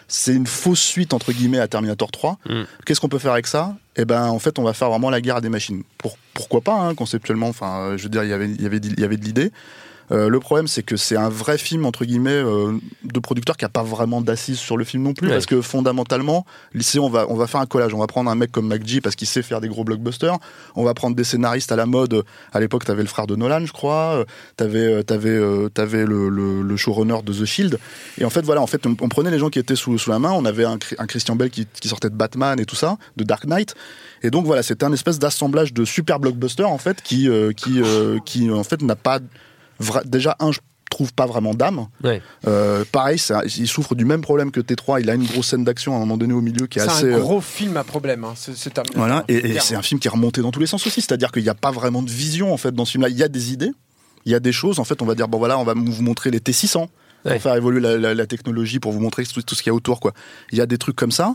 c'est 0.06 0.34
une 0.34 0.46
fausse 0.46 0.80
suite 0.80 1.12
entre 1.12 1.32
guillemets 1.32 1.58
à 1.58 1.68
Terminator 1.68 2.10
3. 2.10 2.38
Mm. 2.48 2.62
Qu'est-ce 2.86 3.00
qu'on 3.00 3.08
peut 3.08 3.18
faire 3.18 3.32
avec 3.32 3.46
ça? 3.46 3.74
Eh 3.96 4.04
ben, 4.04 4.26
en 4.28 4.38
fait, 4.38 4.58
on 4.58 4.62
va 4.62 4.72
faire 4.72 4.88
vraiment 4.90 5.10
la 5.10 5.20
guerre 5.20 5.36
à 5.36 5.40
des 5.40 5.48
machines. 5.48 5.82
Pour, 5.98 6.16
pourquoi 6.34 6.60
pas, 6.60 6.74
hein, 6.74 6.94
conceptuellement. 6.94 7.48
Enfin, 7.48 7.80
euh, 7.80 7.96
je 7.98 8.04
veux 8.04 8.08
dire, 8.08 8.22
il 8.24 8.30
y 8.30 8.32
avait, 8.32 8.46
il 8.48 8.62
y 8.62 8.66
avait, 8.66 8.78
il 8.78 9.00
y 9.00 9.04
avait 9.04 9.16
de 9.16 9.24
l'idée. 9.24 9.50
Euh, 10.10 10.28
le 10.28 10.40
problème, 10.40 10.66
c'est 10.68 10.82
que 10.82 10.96
c'est 10.96 11.16
un 11.16 11.28
vrai 11.28 11.58
film 11.58 11.84
entre 11.86 12.04
guillemets 12.04 12.30
euh, 12.30 12.72
de 13.04 13.20
producteur 13.20 13.56
qui 13.56 13.64
a 13.64 13.68
pas 13.68 13.82
vraiment 13.82 14.20
d'assises 14.20 14.58
sur 14.58 14.76
le 14.76 14.84
film 14.84 15.02
non 15.02 15.12
plus, 15.14 15.26
Ouais. 15.28 15.34
parce 15.34 15.46
que 15.46 15.60
fondamentalement, 15.60 16.46
lycée, 16.74 16.98
on 16.98 17.10
va 17.10 17.26
on 17.28 17.34
va 17.34 17.46
faire 17.46 17.60
un 17.60 17.66
collage. 17.66 17.92
On 17.94 17.98
va 17.98 18.06
prendre 18.06 18.30
un 18.30 18.34
mec 18.34 18.50
comme 18.52 18.68
McGee 18.68 19.00
parce 19.00 19.16
qu'il 19.16 19.28
sait 19.28 19.42
faire 19.42 19.60
des 19.60 19.68
gros 19.68 19.84
blockbusters. 19.84 20.38
On 20.76 20.84
va 20.84 20.94
prendre 20.94 21.14
des 21.16 21.24
scénaristes 21.24 21.72
à 21.72 21.76
la 21.76 21.86
mode. 21.86 22.24
À 22.52 22.60
l'époque, 22.60 22.84
t'avais 22.84 23.02
le 23.02 23.08
frère 23.08 23.26
de 23.26 23.36
Nolan, 23.36 23.64
je 23.66 23.72
crois. 23.72 24.14
Euh, 24.20 24.24
T'avais 24.56 24.78
euh, 24.80 25.02
t'avais 25.02 25.28
euh, 25.30 25.68
t'avais 25.68 26.04
le, 26.04 26.28
le, 26.28 26.62
le 26.62 26.76
showrunner 26.76 27.22
de 27.24 27.32
The 27.32 27.44
Shield. 27.44 27.78
Et 28.18 28.24
en 28.24 28.30
fait, 28.30 28.42
voilà, 28.44 28.60
en 28.62 28.66
fait, 28.66 28.86
on, 28.86 28.96
on 29.00 29.08
prenait 29.08 29.30
les 29.30 29.38
gens 29.38 29.50
qui 29.50 29.58
étaient 29.58 29.76
sous 29.76 29.98
sous 29.98 30.10
la 30.10 30.18
main. 30.18 30.32
On 30.32 30.44
avait 30.44 30.64
un, 30.64 30.78
un 30.98 31.06
Christian 31.06 31.36
Bell 31.36 31.50
qui, 31.50 31.66
qui 31.80 31.88
sortait 31.88 32.10
de 32.10 32.14
Batman 32.16 32.58
et 32.58 32.64
tout 32.64 32.76
ça, 32.76 32.96
de 33.16 33.24
Dark 33.24 33.44
Knight. 33.46 33.74
Et 34.22 34.30
donc 34.30 34.46
voilà, 34.46 34.62
c'était 34.62 34.84
un 34.84 34.92
espèce 34.92 35.18
d'assemblage 35.18 35.72
de 35.72 35.84
super 35.84 36.18
blockbusters 36.18 36.68
en 36.68 36.78
fait 36.78 37.02
qui 37.02 37.28
euh, 37.28 37.52
qui 37.52 37.80
euh, 37.80 38.18
qui 38.24 38.50
en 38.50 38.64
fait 38.64 38.82
n'a 38.82 38.96
pas 38.96 39.20
déjà 40.04 40.36
un 40.40 40.52
je 40.52 40.58
trouve 40.90 41.12
pas 41.12 41.26
vraiment 41.26 41.52
d'âme. 41.54 41.86
Ouais. 42.02 42.22
Euh, 42.46 42.82
pareil, 42.90 43.18
c'est 43.18 43.34
il 43.58 43.68
souffre 43.68 43.94
du 43.94 44.06
même 44.06 44.22
problème 44.22 44.50
que 44.50 44.58
T3. 44.60 45.00
Il 45.02 45.10
a 45.10 45.14
une 45.14 45.26
grosse 45.26 45.48
scène 45.48 45.62
d'action 45.62 45.92
à 45.92 45.96
un 45.96 46.00
moment 46.00 46.16
donné 46.16 46.32
au 46.32 46.40
milieu 46.40 46.66
qui 46.66 46.78
est, 46.78 46.82
C'est 46.82 46.88
assez. 46.88 47.12
un 47.12 47.16
euh, 47.18 47.20
gros 47.20 47.42
film 47.42 47.76
à 47.76 47.84
problème, 47.84 48.24
hein, 48.24 48.32
ce, 48.34 48.54
ce 48.54 48.70
Terminator. 48.70 48.98
voilà, 48.98 49.24
et, 49.28 49.60
c'est 49.60 49.74
un 49.74 49.82
film 49.82 50.00
qui 50.00 50.08
est 50.08 50.10
remonté 50.10 50.40
dans 50.40 50.50
tous 50.50 50.60
les 50.60 50.66
sens 50.66 50.86
aussi. 50.86 51.02
C'est-à-dire 51.02 51.30
qu'il 51.30 51.42
n'y 51.42 51.50
a 51.50 51.54
pas 51.54 51.70
vraiment 51.72 52.02
de 52.02 52.10
vision 52.10 52.52
en 52.52 52.56
fait 52.56 52.72
dans 52.74 52.86
ce 52.86 52.92
film-là. 52.92 53.10
Il 53.10 53.16
y 53.18 53.22
a 53.22 53.28
des 53.28 53.52
idées, 53.52 53.70
il 54.24 54.32
y 54.32 54.34
a 54.34 54.40
des 54.40 54.50
choses. 54.52 54.78
En 54.80 54.84
fait, 54.84 55.02
on 55.02 55.06
va 55.06 55.14
dire 55.14 55.28
bon 55.28 55.36
voilà, 55.38 55.58
on 55.58 55.64
va 55.64 55.74
vous 55.74 56.02
montrer 56.02 56.30
les 56.30 56.40
T600 56.40 56.86
Ouais. 57.24 57.32
pour 57.32 57.42
faire 57.42 57.56
évoluer 57.56 57.80
la, 57.80 57.98
la- 57.98 58.14
la 58.14 58.26
technologie, 58.26 58.78
pour 58.78 58.92
vous 58.92 59.00
montrer 59.00 59.24
tout, 59.26 59.42
tout 59.42 59.54
ce 59.56 59.62
qu'il 59.62 59.70
y 59.70 59.72
a 59.72 59.74
autour. 59.74 59.98
Quoi. 60.00 60.12
Il 60.52 60.58
y 60.58 60.60
a 60.60 60.66
des 60.66 60.78
trucs 60.78 60.94
comme 60.96 61.10
ça. 61.10 61.34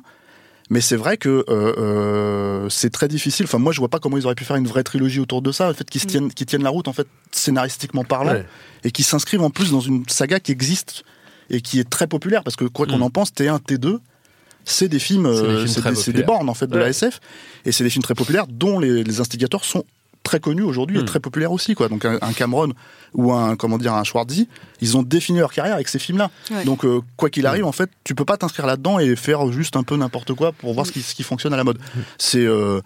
Mais 0.70 0.82
c'est 0.82 0.96
vrai 0.96 1.18
que 1.18 1.30
euh, 1.30 1.44
euh, 1.78 2.70
c'est 2.70 2.90
très 2.90 3.08
difficile. 3.08 3.46
Enfin, 3.46 3.58
moi, 3.60 3.74
je 3.74 3.80
vois 3.80 3.90
pas 3.90 4.00
comment 4.00 4.18
ils 4.18 4.26
auraient 4.26 4.36
pu 4.36 4.46
faire 4.46 4.56
une 4.56 4.68
vraie 4.68 4.84
trilogie 4.84 5.20
autour 5.20 5.42
de 5.42 5.52
ça, 5.52 5.70
en 5.70 5.74
fait, 5.74 5.90
qui 5.90 6.00
se 6.00 6.08
tiennent, 6.08 6.34
qui 6.34 6.46
tiennent 6.46 6.64
la 6.64 6.70
route, 6.70 6.88
en 6.88 6.94
fait, 6.94 7.08
scénaristiquement 7.32 8.04
parlant, 8.04 8.34
Ouais. 8.34 8.46
et 8.84 8.92
qui 8.92 9.04
s'inscrivent 9.04 9.42
en 9.42 9.50
plus 9.50 9.72
dans 9.72 9.82
une 9.82 10.08
saga 10.08 10.40
qui 10.40 10.52
existe 10.52 11.04
et 11.50 11.62
qui 11.62 11.80
est 11.80 11.90
très 11.90 12.08
populaire, 12.08 12.44
parce 12.44 12.56
que 12.56 12.66
quoi 12.66 12.88
qu'on 12.88 13.00
Mm. 13.00 13.04
en 13.04 13.10
pense, 13.10 13.32
T1, 13.34 13.60
T2, 13.60 14.00
c'est 14.66 14.88
des 14.88 15.00
films, 15.00 15.30
C'est 15.68 15.82
des 15.82 16.10
euh, 16.10 16.14
des, 16.14 16.24
bornes 16.24 16.50
en 16.50 16.54
fait 16.54 16.68
de 16.68 16.78
la 16.78 16.86
Ouais. 16.86 16.90
SF, 16.92 17.20
et 17.66 17.74
c'est 17.74 17.84
des 17.84 17.90
films 17.90 18.04
très 18.04 18.16
populaires 18.16 18.48
dont 18.48 18.80
les, 18.80 19.04
les 19.04 19.20
instigateurs 19.20 19.66
sont 19.66 19.84
très 20.24 20.40
connus 20.40 20.64
aujourd'hui 20.64 20.98
et 20.98 21.02
Mm. 21.02 21.06
très 21.06 21.20
populaires 21.20 21.52
aussi 21.52 21.76
quoi. 21.76 21.90
Donc 21.90 22.06
un, 22.06 22.18
un 22.22 22.34
Cameron 22.34 22.70
ou 23.14 23.34
un 23.34 23.56
comment 23.56 23.78
dire 23.78 23.94
un 23.94 24.04
Schwarzy, 24.04 24.48
ils 24.82 24.98
ont 24.98 25.04
défini 25.04 25.40
leur 25.40 25.52
carrière 25.54 25.76
avec 25.76 25.88
ces 25.90 26.00
films-là. 26.00 26.32
Ouais. 26.52 26.64
Donc 26.66 26.86
euh, 26.86 27.02
quoi 27.18 27.30
qu'il 27.30 27.46
arrive, 27.46 27.66
en 27.66 27.72
fait, 27.72 27.90
tu 28.04 28.16
peux 28.16 28.26
pas 28.26 28.38
t'inscrire 28.38 28.66
là-dedans 28.66 29.00
et 29.00 29.16
faire 29.16 29.52
juste 29.52 29.76
un 29.76 29.84
peu 29.84 29.96
n'importe 29.98 30.34
quoi 30.34 30.52
pour 30.54 30.74
voir 30.74 30.86
ce 30.86 30.92
qui, 30.92 31.02
ce 31.02 31.14
qui 31.14 31.24
fonctionne 31.24 31.54
à 31.54 31.58
la 31.58 31.64
mode. 31.64 31.78
C'est 32.18 32.46
euh, 32.46 32.80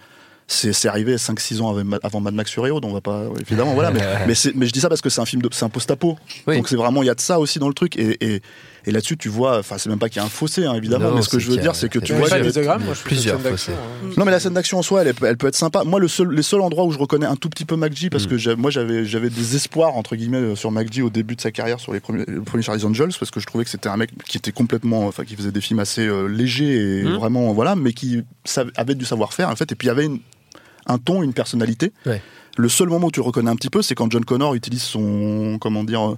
c'est 0.50 0.72
c'est 0.74 0.88
arrivé 0.88 1.16
5-6 1.18 1.62
ans 1.62 1.76
avant, 1.76 1.98
avant 2.04 2.22
Mad 2.22 2.34
Max 2.34 2.52
Fury 2.52 2.72
Road, 2.72 2.86
on 2.86 2.94
va 2.94 3.02
pas 3.02 3.26
évidemment 3.42 3.74
voilà 3.74 3.92
mais 3.92 4.02
mais, 4.28 4.34
mais 4.56 4.66
je 4.66 4.72
dis 4.72 4.80
ça 4.80 4.88
parce 4.90 5.02
que 5.02 5.10
c'est 5.10 5.20
un 5.20 5.26
film 5.26 5.42
de 5.42 5.50
c'est 5.52 5.66
un 5.66 5.70
post-apo. 5.70 6.18
Oui. 6.48 6.56
Donc 6.56 6.70
c'est 6.70 6.78
vraiment 6.78 7.04
il 7.04 7.08
y 7.08 7.10
a 7.10 7.16
de 7.16 7.20
ça 7.22 7.38
aussi 7.40 7.60
dans 7.60 7.68
le 7.68 7.74
truc 7.74 7.98
et, 7.98 8.18
et, 8.36 8.42
et 8.88 8.92
là-dessus 8.92 9.18
tu 9.18 9.30
vois 9.30 9.60
enfin 9.60 9.78
c'est 9.78 9.90
même 9.90 10.00
pas 10.00 10.08
qu'il 10.10 10.18
y 10.20 10.24
a 10.24 10.26
un 10.26 10.30
fossé 10.30 10.66
hein, 10.66 10.74
évidemment 10.74 11.10
Non, 11.10 11.16
mais 11.18 11.22
ce 11.22 11.30
que 11.30 11.38
je 11.38 11.52
veux 11.52 11.58
dire 11.58 11.76
c'est 11.76 11.90
que 11.90 12.00
tu 12.00 12.14
vois 12.14 12.28
a 12.28 12.30
pas 12.30 12.36
qu'il 12.36 12.38
y 12.38 12.40
a- 12.40 12.44
de 12.44 12.48
désagréable, 12.48 12.84
moi 12.86 12.94
je 12.94 13.00
trouve 13.02 13.08
Plusieurs 13.10 13.40
fossés. 13.40 13.50
d'action, 13.50 13.74
hein. 13.74 14.14
non 14.18 14.26
mais 14.26 14.32
la 14.32 14.40
scène 14.40 14.54
d'action 14.54 14.80
en 14.80 14.82
soi 14.82 15.04
elle, 15.04 15.14
peut 15.14 15.48
être 15.48 15.56
sympa. 15.56 15.84
Moi 15.84 16.00
le 16.00 16.08
seul, 16.08 16.32
les 16.34 16.42
seuls 16.42 16.62
endroits 16.62 16.86
où 16.86 16.92
je 16.92 16.98
reconnais 16.98 17.26
un 17.26 17.36
tout 17.36 17.50
petit 17.50 17.66
peu 17.66 17.76
McGee 17.76 18.10
parce 18.10 18.26
Mm. 18.26 18.30
que 18.38 18.56
moi 18.56 18.72
j'avais 18.72 19.06
j'avais 19.06 19.30
des 19.30 19.56
espoirs 19.56 19.96
entre 19.96 20.16
guillemets 20.16 20.38
euh, 20.38 20.56
sur 20.56 20.72
McGee 20.72 21.02
au 21.04 21.10
début 21.10 21.36
de 21.36 21.42
sa 21.42 21.52
carrière 21.52 21.80
sur 21.80 21.94
les 21.94 22.00
premiers, 22.00 22.24
les 22.28 22.40
premiers 22.40 22.64
Charlie's 22.64 22.86
Angels 22.86 23.12
parce 23.20 23.30
que 23.30 23.40
je 23.40 23.46
trouvais 23.46 23.64
que 23.66 23.70
c'était 23.70 23.90
un 23.90 23.98
mec 23.98 24.10
qui 24.26 24.38
était 24.38 24.52
complètement 24.54 25.06
enfin 25.08 25.24
qui 25.26 25.36
faisait 25.36 25.52
des 25.52 25.62
films 25.62 25.80
assez 25.80 26.08
euh, 26.08 26.28
légers 26.28 27.00
et 27.02 27.04
Mm. 27.04 27.16
vraiment 27.18 27.54
voilà 27.54 27.76
mais 27.76 27.94
qui 27.94 28.24
avait 28.78 28.96
du 28.96 29.06
savoir-faire 29.06 29.50
en 29.50 29.56
fait 29.56 29.72
et 29.72 29.76
puis 29.76 29.88
il 29.88 29.90
y 29.90 29.92
avait 29.92 30.06
une- 30.06 30.20
un 30.86 30.98
ton 30.98 31.22
une 31.22 31.34
personnalité. 31.34 31.92
Ouais. 32.06 32.22
Le 32.56 32.70
seul 32.70 32.88
moment 32.88 33.08
où 33.08 33.12
tu 33.12 33.20
le 33.20 33.26
reconnais 33.26 33.52
un 33.52 33.56
petit 33.58 33.70
peu 33.70 33.82
c'est 33.82 33.94
quand 33.94 34.10
John 34.12 34.24
Connor 34.26 34.56
utilise 34.56 34.82
son 34.82 35.58
comment 35.60 35.84
dire 35.84 36.12
euh, 36.12 36.18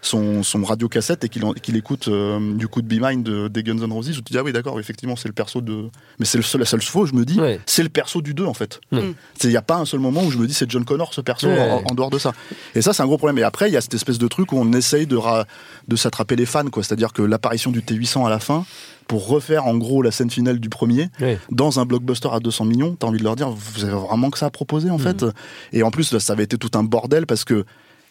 son, 0.00 0.42
son 0.44 0.62
radio 0.62 0.88
cassette 0.88 1.24
et 1.24 1.28
qu'il 1.28 1.76
écoute 1.76 2.06
euh, 2.08 2.54
du 2.54 2.68
coup 2.68 2.82
de 2.82 2.86
Be 2.86 3.00
Mine 3.02 3.22
de, 3.24 3.48
des 3.48 3.62
Guns 3.64 3.78
N' 3.78 3.92
Roses 3.92 4.10
où 4.10 4.22
tu 4.22 4.32
dis 4.32 4.38
ah 4.38 4.42
oui 4.44 4.52
d'accord 4.52 4.78
effectivement 4.78 5.16
c'est 5.16 5.28
le 5.28 5.34
perso 5.34 5.60
de 5.60 5.88
mais 6.20 6.24
c'est 6.24 6.38
le 6.38 6.44
seul, 6.44 6.60
la 6.60 6.66
seule 6.66 6.82
fois 6.82 7.02
où 7.02 7.06
je 7.06 7.14
me 7.14 7.24
dis 7.24 7.40
Ouais. 7.40 7.58
c'est 7.66 7.82
le 7.82 7.88
perso 7.88 8.22
du 8.22 8.32
2 8.32 8.44
en 8.44 8.54
fait. 8.54 8.80
Mm. 8.92 8.98
il 9.42 9.50
n'y 9.50 9.56
a 9.56 9.62
pas 9.62 9.76
un 9.76 9.84
seul 9.84 9.98
moment 10.00 10.22
où 10.22 10.30
je 10.30 10.38
me 10.38 10.46
dis 10.46 10.54
c'est 10.54 10.70
John 10.70 10.84
Connor 10.84 11.12
ce 11.14 11.20
perso 11.20 11.48
Ouais. 11.48 11.58
en, 11.60 11.82
en 11.90 11.94
dehors 11.94 12.10
de 12.10 12.18
ça. 12.18 12.32
Et 12.76 12.82
ça 12.82 12.92
c'est 12.92 13.02
un 13.02 13.06
gros 13.06 13.18
problème. 13.18 13.38
Et 13.38 13.42
après 13.42 13.68
il 13.68 13.72
y 13.72 13.76
a 13.76 13.80
cette 13.80 13.94
espèce 13.94 14.18
de 14.18 14.28
truc 14.28 14.52
où 14.52 14.56
on 14.58 14.72
essaye 14.72 15.06
de, 15.08 15.16
ra- 15.16 15.46
de 15.88 15.96
s'attraper 15.96 16.36
les 16.36 16.46
fans 16.46 16.66
quoi. 16.70 16.82
C'est 16.84 16.92
à 16.92 16.96
dire 16.96 17.12
que 17.12 17.22
l'apparition 17.22 17.70
du 17.72 17.80
T800 17.80 18.24
à 18.26 18.30
la 18.30 18.38
fin 18.38 18.64
pour 19.08 19.26
refaire 19.26 19.66
en 19.66 19.76
gros 19.76 20.02
la 20.02 20.10
scène 20.12 20.30
finale 20.30 20.60
du 20.60 20.68
premier 20.68 21.08
dans 21.50 21.80
un 21.80 21.86
blockbuster 21.86 22.28
à 22.30 22.40
200 22.40 22.66
millions 22.66 22.94
t'as 22.94 23.06
envie 23.08 23.18
de 23.18 23.24
leur 23.24 23.36
dire 23.36 23.48
vous 23.50 23.84
avez 23.84 23.94
vraiment 23.94 24.30
que 24.30 24.38
ça 24.38 24.46
à 24.46 24.50
proposer 24.50 24.90
en 24.90 24.98
fait. 24.98 25.24
Et 25.72 25.82
en 25.82 25.90
plus 25.90 26.16
ça 26.18 26.32
avait 26.32 26.44
été 26.44 26.56
tout 26.56 26.70
un 26.78 26.84
bordel 26.84 27.26
parce 27.26 27.44
que 27.44 27.64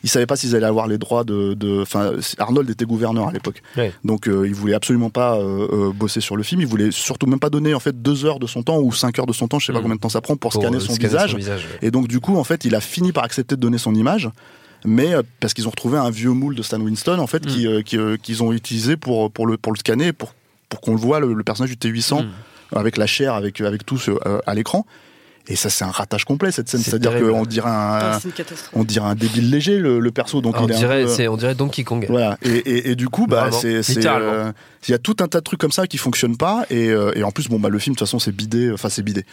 ils 0.03 0.09
savaient 0.09 0.25
pas 0.27 0.35
s'ils 0.35 0.55
allaient 0.55 0.65
avoir 0.65 0.87
les 0.87 0.97
droits 0.97 1.23
de. 1.23 1.81
Enfin, 1.81 2.11
Arnold 2.37 2.69
était 2.69 2.85
gouverneur 2.85 3.27
à 3.27 3.31
l'époque, 3.31 3.61
Ouais. 3.75 3.91
donc 4.03 4.27
euh, 4.27 4.47
il 4.47 4.53
voulait 4.53 4.73
absolument 4.75 5.09
pas 5.09 5.37
euh, 5.37 5.67
euh, 5.89 5.91
bosser 5.91 6.21
sur 6.21 6.37
le 6.37 6.43
film. 6.43 6.61
Il 6.61 6.67
voulait 6.67 6.91
surtout 6.91 7.25
même 7.27 7.39
pas 7.39 7.49
donner 7.49 7.73
en 7.73 7.79
fait 7.79 8.01
deux 8.01 8.25
heures 8.25 8.39
de 8.39 8.47
son 8.47 8.61
temps 8.63 8.79
ou 8.79 8.91
cinq 8.93 9.17
heures 9.19 9.25
de 9.25 9.33
son 9.33 9.47
temps, 9.47 9.59
je 9.59 9.65
sais 9.67 9.73
pas 9.73 9.79
Mm. 9.79 9.81
combien 9.83 9.95
de 9.95 10.01
temps 10.01 10.09
ça 10.09 10.21
prend 10.21 10.35
pour, 10.35 10.51
Pour, 10.51 10.61
scanner 10.61 10.79
son 10.79 10.93
scanner 10.93 11.07
visage. 11.07 11.33
ouais. 11.35 11.79
Et 11.81 11.91
donc 11.91 12.07
du 12.07 12.19
coup, 12.19 12.37
en 12.37 12.43
fait, 12.43 12.63
il 12.65 12.75
a 12.75 12.81
fini 12.81 13.11
par 13.11 13.23
accepter 13.23 13.55
de 13.55 13.61
donner 13.61 13.77
son 13.79 13.95
image, 13.95 14.29
mais 14.85 15.13
euh, 15.15 15.23
parce 15.39 15.53
qu'ils 15.53 15.67
ont 15.67 15.71
retrouvé 15.71 15.97
un 15.97 16.09
vieux 16.11 16.31
moule 16.31 16.55
de 16.55 16.61
Stan 16.61 16.79
Winston 16.79 17.17
en 17.19 17.27
fait 17.27 17.43
Mm. 17.45 17.49
qui, 17.49 17.67
euh, 17.67 17.81
qui, 17.81 17.97
euh, 17.97 18.17
qu'ils 18.21 18.43
ont 18.43 18.51
utilisé 18.53 18.97
pour 18.97 19.31
pour 19.31 19.47
le 19.47 19.57
pour 19.57 19.73
le 19.73 19.77
scanner 19.79 20.13
pour 20.13 20.33
pour 20.69 20.81
qu'on 20.81 20.91
le 20.91 20.99
voit 20.99 21.19
le, 21.19 21.33
le 21.33 21.43
personnage 21.43 21.75
du 21.75 21.77
T800 21.77 22.23
Mm. 22.23 22.27
avec 22.77 22.97
la 22.97 23.07
chair 23.07 23.33
avec 23.33 23.61
avec 23.61 23.85
tout 23.85 23.97
ce, 23.97 24.11
à 24.45 24.53
l'écran. 24.53 24.85
Et 25.49 25.55
ça, 25.55 25.69
c'est 25.69 25.85
un 25.85 25.91
ratage 25.91 26.25
complet 26.25 26.51
cette 26.51 26.67
scène. 26.67 26.81
C'est 26.81 26.91
C'est-à-dire 26.91 27.17
qu'on 27.19 27.45
dirait 27.45 27.69
Ah, 27.71 28.15
un, 28.23 28.29
catastrophe. 28.31 28.69
on 28.73 28.83
dirait 28.83 29.07
un 29.07 29.15
débile 29.15 29.49
léger 29.49 29.77
le, 29.79 29.99
le 29.99 30.11
perso. 30.11 30.41
Donc 30.41 30.55
on, 30.59 30.65
il 30.65 30.71
est 30.71 30.75
un 30.75 30.77
dirait, 30.77 31.03
peu- 31.03 31.07
c'est- 31.09 31.27
on 31.27 31.37
dirait 31.37 31.55
Donkey 31.55 31.83
Kong. 31.83 32.05
voilà. 32.09 32.37
Et, 32.43 32.49
et, 32.49 32.89
et 32.91 32.95
du 32.95 33.07
coup, 33.07 33.27
bah, 33.27 33.49
c'est, 33.51 33.81
euh, 34.05 34.51
il 34.87 34.91
y 34.91 34.93
a 34.93 34.97
tout 34.97 35.15
un 35.21 35.27
tas 35.27 35.39
de 35.39 35.43
trucs 35.43 35.59
comme 35.59 35.71
ça 35.71 35.87
qui 35.87 35.97
fonctionnent 35.97 36.37
pas. 36.37 36.65
Et, 36.69 36.89
euh, 36.89 37.11
et 37.15 37.23
en 37.23 37.31
plus, 37.31 37.47
bon, 37.47 37.59
bah, 37.59 37.69
le 37.69 37.79
film, 37.79 37.93
de 37.95 37.97
toute 37.99 38.07
façon, 38.07 38.19
c'est 38.19 38.31
bidé. 38.35 38.71
Enfin, 38.73 38.89
c'est 38.89 39.03
bidé. 39.03 39.25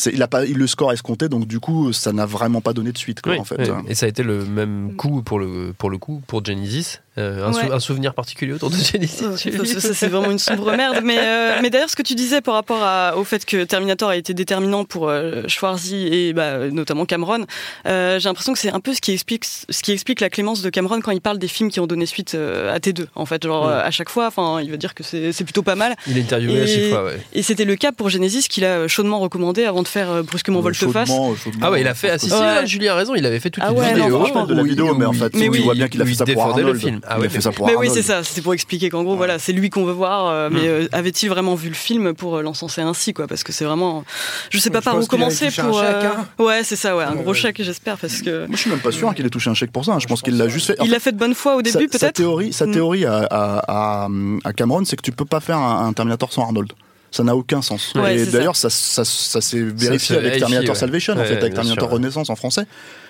C'est, 0.00 0.12
il 0.14 0.22
a 0.22 0.28
pas, 0.28 0.46
il 0.46 0.56
le 0.56 0.66
score 0.66 0.92
escompté, 0.92 1.28
donc 1.28 1.46
du 1.46 1.60
coup, 1.60 1.92
ça 1.92 2.12
n'a 2.12 2.24
vraiment 2.24 2.62
pas 2.62 2.72
donné 2.72 2.90
de 2.90 2.96
suite, 2.96 3.20
quoi, 3.20 3.32
Oui, 3.34 3.38
en 3.38 3.44
fait. 3.44 3.56
oui. 3.60 3.68
Et 3.88 3.94
ça 3.94 4.06
a 4.06 4.08
été 4.08 4.22
le 4.22 4.46
même 4.46 4.94
coup 4.96 5.22
pour 5.22 5.38
le, 5.38 5.74
pour 5.76 5.90
le 5.90 5.98
coup 5.98 6.22
pour 6.26 6.42
Genesis. 6.44 7.00
Euh, 7.18 7.46
un, 7.46 7.52
sou- 7.52 7.58
Ouais. 7.66 7.72
un 7.72 7.80
souvenir 7.80 8.14
particulier 8.14 8.52
autour 8.54 8.70
de 8.70 8.76
Genesis. 8.76 9.16
Ça, 9.18 9.36
ça, 9.36 9.80
ça, 9.80 9.94
c'est 9.94 10.06
vraiment 10.08 10.30
une 10.30 10.38
sombre 10.38 10.74
merde. 10.74 11.00
Mais, 11.04 11.18
euh, 11.18 11.58
mais 11.60 11.68
d'ailleurs, 11.68 11.90
ce 11.90 11.96
que 11.96 12.02
tu 12.02 12.14
disais 12.14 12.40
par 12.40 12.54
rapport 12.54 12.82
à- 12.82 13.14
au 13.18 13.24
fait 13.24 13.44
que 13.44 13.64
Terminator 13.64 14.08
a 14.08 14.16
été 14.16 14.32
déterminant 14.32 14.84
pour 14.84 15.08
euh, 15.10 15.42
Schwarzy 15.48 16.06
et 16.06 16.32
bah, 16.32 16.70
notamment 16.70 17.04
Cameron, 17.04 17.44
euh, 17.86 18.18
j'ai 18.18 18.28
l'impression 18.28 18.52
que 18.54 18.58
c'est 18.58 18.72
un 18.72 18.80
peu 18.80 18.94
ce 18.94 19.00
qui 19.02 19.12
explique 19.12 19.44
ce 19.44 19.82
qui 19.82 19.92
explique 19.92 20.20
la 20.20 20.30
clémence 20.30 20.62
de 20.62 20.70
Cameron 20.70 21.00
quand 21.02 21.10
il 21.10 21.20
parle 21.20 21.38
des 21.38 21.48
films 21.48 21.70
qui 21.70 21.80
ont 21.80 21.86
donné 21.86 22.06
suite 22.06 22.34
euh, 22.34 22.72
à 22.74 22.78
T2. 22.78 23.06
En 23.16 23.26
fait, 23.26 23.42
genre 23.42 23.66
Mm. 23.66 23.70
euh, 23.70 23.82
à 23.84 23.90
chaque 23.90 24.08
fois, 24.08 24.28
enfin, 24.28 24.60
il 24.62 24.70
va 24.70 24.76
dire 24.78 24.94
que 24.94 25.02
c'est 25.02 25.32
c'est 25.32 25.44
plutôt 25.44 25.62
pas 25.62 25.74
mal. 25.74 25.96
Il 26.06 26.16
est 26.16 26.22
interviewé 26.22 26.62
à 26.62 26.66
chaque 26.66 26.88
fois. 26.90 27.04
Ouais. 27.04 27.18
Et 27.34 27.42
c'était 27.42 27.66
le 27.66 27.76
cas 27.76 27.92
pour 27.92 28.08
Genesis 28.08 28.46
qu'il 28.48 28.64
a 28.64 28.88
chaudement 28.88 29.18
recommandé 29.18 29.64
avant 29.64 29.82
de 29.82 29.88
faire 29.90 30.10
euh, 30.10 30.22
brusquement 30.22 30.60
volte-face. 30.60 31.08
Chaudement, 31.08 31.34
chaudement, 31.36 31.60
Ah 31.66 31.70
ouais, 31.70 31.80
il 31.82 31.86
a 31.88 31.94
fait. 31.94 32.10
Ah, 32.10 32.18
si, 32.18 32.28
si, 32.30 32.34
Ouais. 32.34 32.66
Julie 32.66 32.88
a 32.88 32.94
raison. 32.94 33.14
Il 33.14 33.26
avait 33.26 33.40
fait 33.40 33.50
toute 33.50 33.62
Ah 33.66 33.70
une 33.72 33.78
ouais, 33.78 33.90
non, 33.94 34.04
vidéo. 34.04 34.18
franchement, 34.20 34.46
de 34.46 34.54
la 34.54 34.62
vidéo, 34.62 34.94
mais 34.94 35.04
en 35.04 35.12
fait, 35.12 35.30
il- 35.34 35.38
Mais 35.40 35.44
tu 35.46 35.50
oui, 35.50 35.62
vois 35.62 35.74
bien 35.74 35.88
qu'il 35.88 36.00
a 36.00 36.06
fait 36.06 36.14
ça 36.14 36.24
pour 36.24 36.42
Arnold. 36.42 36.66
le 36.68 36.74
film. 36.74 37.00
Ah 37.06 37.14
il 37.16 37.20
ouais, 37.22 37.26
a 37.26 37.30
fait 37.30 37.40
ça 37.40 37.52
pour 37.52 37.66
Mais 37.66 37.72
oui, 37.76 37.86
Arnold. 37.88 37.94
c'est 38.02 38.06
ça. 38.06 38.22
C'était 38.24 38.40
pour 38.40 38.54
expliquer 38.54 38.88
qu'en 38.90 39.02
gros, 39.02 39.16
voilà, 39.16 39.38
c'est 39.38 39.52
lui 39.52 39.68
qu'on 39.70 39.84
veut 39.84 39.92
voir. 39.92 40.26
euh, 40.28 40.48
mais 40.50 40.66
euh, 40.66 40.88
avait-il 40.92 41.28
vraiment 41.28 41.54
vu 41.54 41.68
le 41.68 41.74
film 41.74 42.14
pour 42.14 42.36
euh, 42.36 42.42
l'encenser 42.42 42.80
ainsi, 42.80 43.12
quoi 43.12 43.26
Parce 43.26 43.42
que 43.44 43.52
c'est 43.52 43.64
vraiment. 43.64 44.04
Je 44.50 44.58
sais 44.58 44.70
pas 44.70 44.78
Je 44.80 44.84
par 44.84 44.98
où 44.98 45.06
commencer 45.06 45.46
touché 45.48 45.60
un 45.62 45.64
pour. 45.66 45.80
chèque, 45.80 45.88
euh, 45.96 46.08
hein. 46.16 46.26
Ouais, 46.42 46.62
c'est 46.64 46.76
ça, 46.76 46.96
ouais, 46.96 47.04
un 47.04 47.14
gros 47.14 47.34
chèque, 47.34 47.62
j'espère, 47.62 47.96
parce 47.98 48.22
que. 48.22 48.46
Moi, 48.46 48.56
je 48.56 48.60
suis 48.60 48.70
même 48.70 48.78
pas 48.80 48.92
sûr 48.92 49.12
qu'il 49.14 49.26
ait 49.26 49.30
touché 49.30 49.50
un 49.50 49.54
chèque 49.54 49.72
pour 49.72 49.84
ça. 49.84 49.92
hein. 49.92 49.98
Je 49.98 50.06
pense 50.06 50.22
qu'il 50.22 50.36
l'a 50.36 50.48
juste 50.48 50.68
fait. 50.68 50.76
Il 50.82 50.90
l'a 50.90 51.00
fait 51.00 51.12
de 51.12 51.18
bonne 51.18 51.34
foi 51.34 51.56
au 51.56 51.62
début, 51.62 51.88
sa, 51.90 51.98
peut-être. 51.98 52.14
théorie, 52.16 52.52
sa 52.52 52.66
Mm. 52.66 52.72
théorie 52.72 53.04
à, 53.04 53.26
à, 53.30 54.04
à, 54.04 54.08
à 54.44 54.52
Cameron, 54.52 54.84
c'est 54.84 54.96
que 54.96 55.02
tu 55.02 55.12
peux 55.12 55.24
pas 55.24 55.40
faire 55.40 55.58
un 55.58 55.92
Terminator 55.92 56.32
sans 56.32 56.42
Arnold. 56.44 56.72
Ça 57.10 57.24
n'a 57.24 57.34
aucun 57.34 57.60
sens. 57.60 57.92
Ouais, 57.96 58.18
et 58.18 58.26
d'ailleurs, 58.26 58.54
ça, 58.56 58.70
ça, 58.70 59.04
ça 59.04 59.40
s'est 59.40 59.60
vérifié 59.62 60.16
avec 60.16 60.38
Terminator 60.38 60.74
ouais. 60.74 60.78
Salvation, 60.78 61.14
en 61.14 61.24
fait, 61.24 61.36
avec 61.38 61.54
Terminator 61.54 61.74
sûr, 61.88 61.88
ouais. 61.88 61.94
Renaissance 61.94 62.30
en 62.30 62.36
français. 62.36 62.66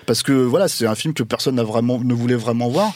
Parce 0.07 0.23
que 0.23 0.31
voilà, 0.31 0.67
c'est 0.67 0.87
un 0.87 0.95
film 0.95 1.13
que 1.13 1.21
personne 1.23 1.55
n'a 1.55 1.63
vraiment, 1.63 1.99
ne 1.99 2.13
voulait 2.13 2.35
vraiment 2.35 2.67
voir. 2.69 2.93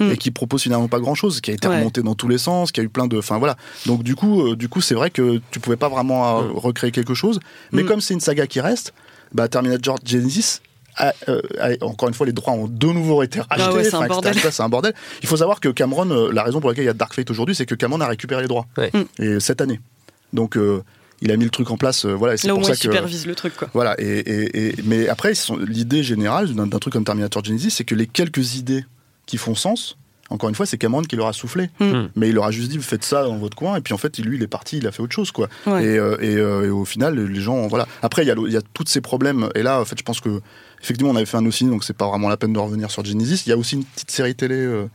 Mm. 0.00 0.12
Et 0.12 0.16
qui 0.16 0.30
propose 0.30 0.62
finalement 0.62 0.86
pas 0.86 1.00
grand 1.00 1.16
chose, 1.16 1.40
qui 1.40 1.50
a 1.50 1.54
été 1.54 1.66
Ouais. 1.66 1.78
remonté 1.78 2.02
dans 2.02 2.14
tous 2.14 2.28
les 2.28 2.38
sens, 2.38 2.70
qui 2.70 2.78
a 2.78 2.84
eu 2.84 2.88
plein 2.88 3.08
de, 3.08 3.18
enfin 3.18 3.38
voilà. 3.38 3.56
Donc 3.86 4.04
du 4.04 4.14
coup, 4.14 4.42
euh, 4.46 4.54
du 4.56 4.68
coup, 4.68 4.80
c'est 4.80 4.94
vrai 4.94 5.10
que 5.10 5.40
tu 5.50 5.58
pouvais 5.58 5.76
pas 5.76 5.88
vraiment 5.88 6.38
euh, 6.38 6.42
Mm. 6.44 6.52
recréer 6.56 6.90
quelque 6.92 7.14
chose. 7.14 7.40
Mais 7.72 7.82
Mm. 7.82 7.86
comme 7.86 8.00
c'est 8.00 8.14
une 8.14 8.20
saga 8.20 8.46
qui 8.46 8.60
reste, 8.60 8.92
bah 9.34 9.48
Terminator 9.48 9.96
Genesis 10.04 10.60
a, 10.96 11.12
euh, 11.28 11.40
a- 11.60 11.84
encore 11.84 12.08
une 12.08 12.14
fois, 12.14 12.26
les 12.26 12.32
droits 12.32 12.52
ont 12.52 12.68
de 12.68 12.86
nouveau 12.86 13.24
été 13.24 13.40
rachetés. 13.40 13.56
Ah 13.68 13.72
ouais, 13.74 13.82
c'est 13.82 13.94
un 13.96 14.06
bordel. 14.06 14.32
etc., 14.36 14.48
C'est 14.52 14.62
un 14.62 14.68
bordel. 14.68 14.94
Il 15.22 15.28
faut 15.28 15.36
savoir 15.36 15.58
que 15.58 15.68
Cameron, 15.68 16.08
euh, 16.10 16.30
la 16.32 16.44
raison 16.44 16.60
pour 16.60 16.70
laquelle 16.70 16.84
il 16.84 16.88
y 16.88 16.90
a 16.90 16.94
Dark 16.94 17.12
Fate 17.14 17.30
aujourd'hui, 17.32 17.56
c'est 17.56 17.66
que 17.66 17.74
Cameron 17.74 18.00
a 18.00 18.06
récupéré 18.06 18.42
les 18.42 18.48
droits. 18.48 18.66
Ouais. 18.76 18.92
Et 19.18 19.40
cette 19.40 19.60
année. 19.60 19.80
Donc, 20.32 20.56
euh, 20.56 20.82
il 21.20 21.32
a 21.32 21.36
mis 21.36 21.44
le 21.44 21.50
truc 21.50 21.70
en 21.70 21.76
place. 21.76 22.04
euh, 22.04 22.12
voilà, 22.14 22.34
et 22.34 22.36
c'est 22.36 22.48
pour 22.48 22.64
ça 22.64 22.72
il 22.72 22.74
que. 22.76 22.80
supervise 22.82 23.26
le 23.26 23.34
truc, 23.34 23.56
quoi. 23.56 23.68
Voilà, 23.74 23.94
et, 24.00 24.04
et- 24.18 24.68
et- 24.68 24.74
mais 24.84 25.08
après, 25.08 25.32
l'idée 25.66 26.02
générale 26.02 26.54
d'un 26.54 26.68
truc 26.78 26.92
comme 26.92 27.04
Terminator 27.04 27.44
Genesis, 27.44 27.70
c'est 27.70 27.84
que 27.84 27.94
les 27.94 28.06
quelques 28.06 28.56
idées 28.56 28.84
qui 29.26 29.36
font 29.36 29.54
sens, 29.54 29.96
encore 30.30 30.48
une 30.50 30.54
fois, 30.54 30.66
c'est 30.66 30.76
Cameron 30.76 31.02
qui 31.02 31.16
leur 31.16 31.26
a 31.26 31.32
soufflé. 31.32 31.70
Mm. 31.80 32.08
Mais 32.14 32.28
il 32.28 32.34
leur 32.34 32.44
a 32.44 32.50
juste 32.50 32.68
dit, 32.70 32.78
faites 32.78 33.02
ça 33.04 33.22
dans 33.24 33.38
votre 33.38 33.56
coin. 33.56 33.76
Et 33.76 33.80
puis 33.80 33.94
en 33.94 33.98
fait, 33.98 34.18
lui, 34.18 34.36
il 34.36 34.42
est 34.42 34.46
parti, 34.46 34.76
il 34.76 34.86
a 34.86 34.92
fait 34.92 35.02
autre 35.02 35.14
chose, 35.14 35.30
quoi. 35.32 35.48
Ouais. 35.66 35.82
Et, 35.84 35.98
euh, 35.98 36.18
et, 36.20 36.36
euh, 36.36 36.66
et 36.66 36.70
au 36.70 36.84
final, 36.84 37.18
les 37.18 37.40
gens, 37.40 37.66
voilà. 37.66 37.88
Après, 38.02 38.24
il 38.24 38.28
y 38.28 38.30
a, 38.30 38.34
le- 38.34 38.46
il 38.46 38.52
y 38.52 38.56
a 38.56 38.60
tous 38.74 38.84
ces 38.86 39.00
problèmes. 39.00 39.48
Et 39.54 39.62
là, 39.62 39.80
en 39.80 39.84
fait, 39.86 39.96
je 39.98 40.02
pense 40.04 40.20
que 40.20 40.40
effectivement, 40.82 41.10
on 41.12 41.16
avait 41.16 41.24
fait 41.24 41.38
un 41.38 41.46
aussi, 41.46 41.64
donc 41.64 41.82
c'est 41.82 41.96
pas 41.96 42.06
vraiment 42.08 42.28
la 42.28 42.36
peine 42.36 42.52
de 42.52 42.58
revenir 42.58 42.90
sur 42.90 43.02
Genesis. 43.04 43.42
Il 43.46 43.48
y 43.48 43.52
a 43.52 43.56
aussi 43.56 43.76
une 43.76 43.84
petite 43.84 44.10
série 44.10 44.34
télé. 44.34 44.54
euh, 44.56 44.86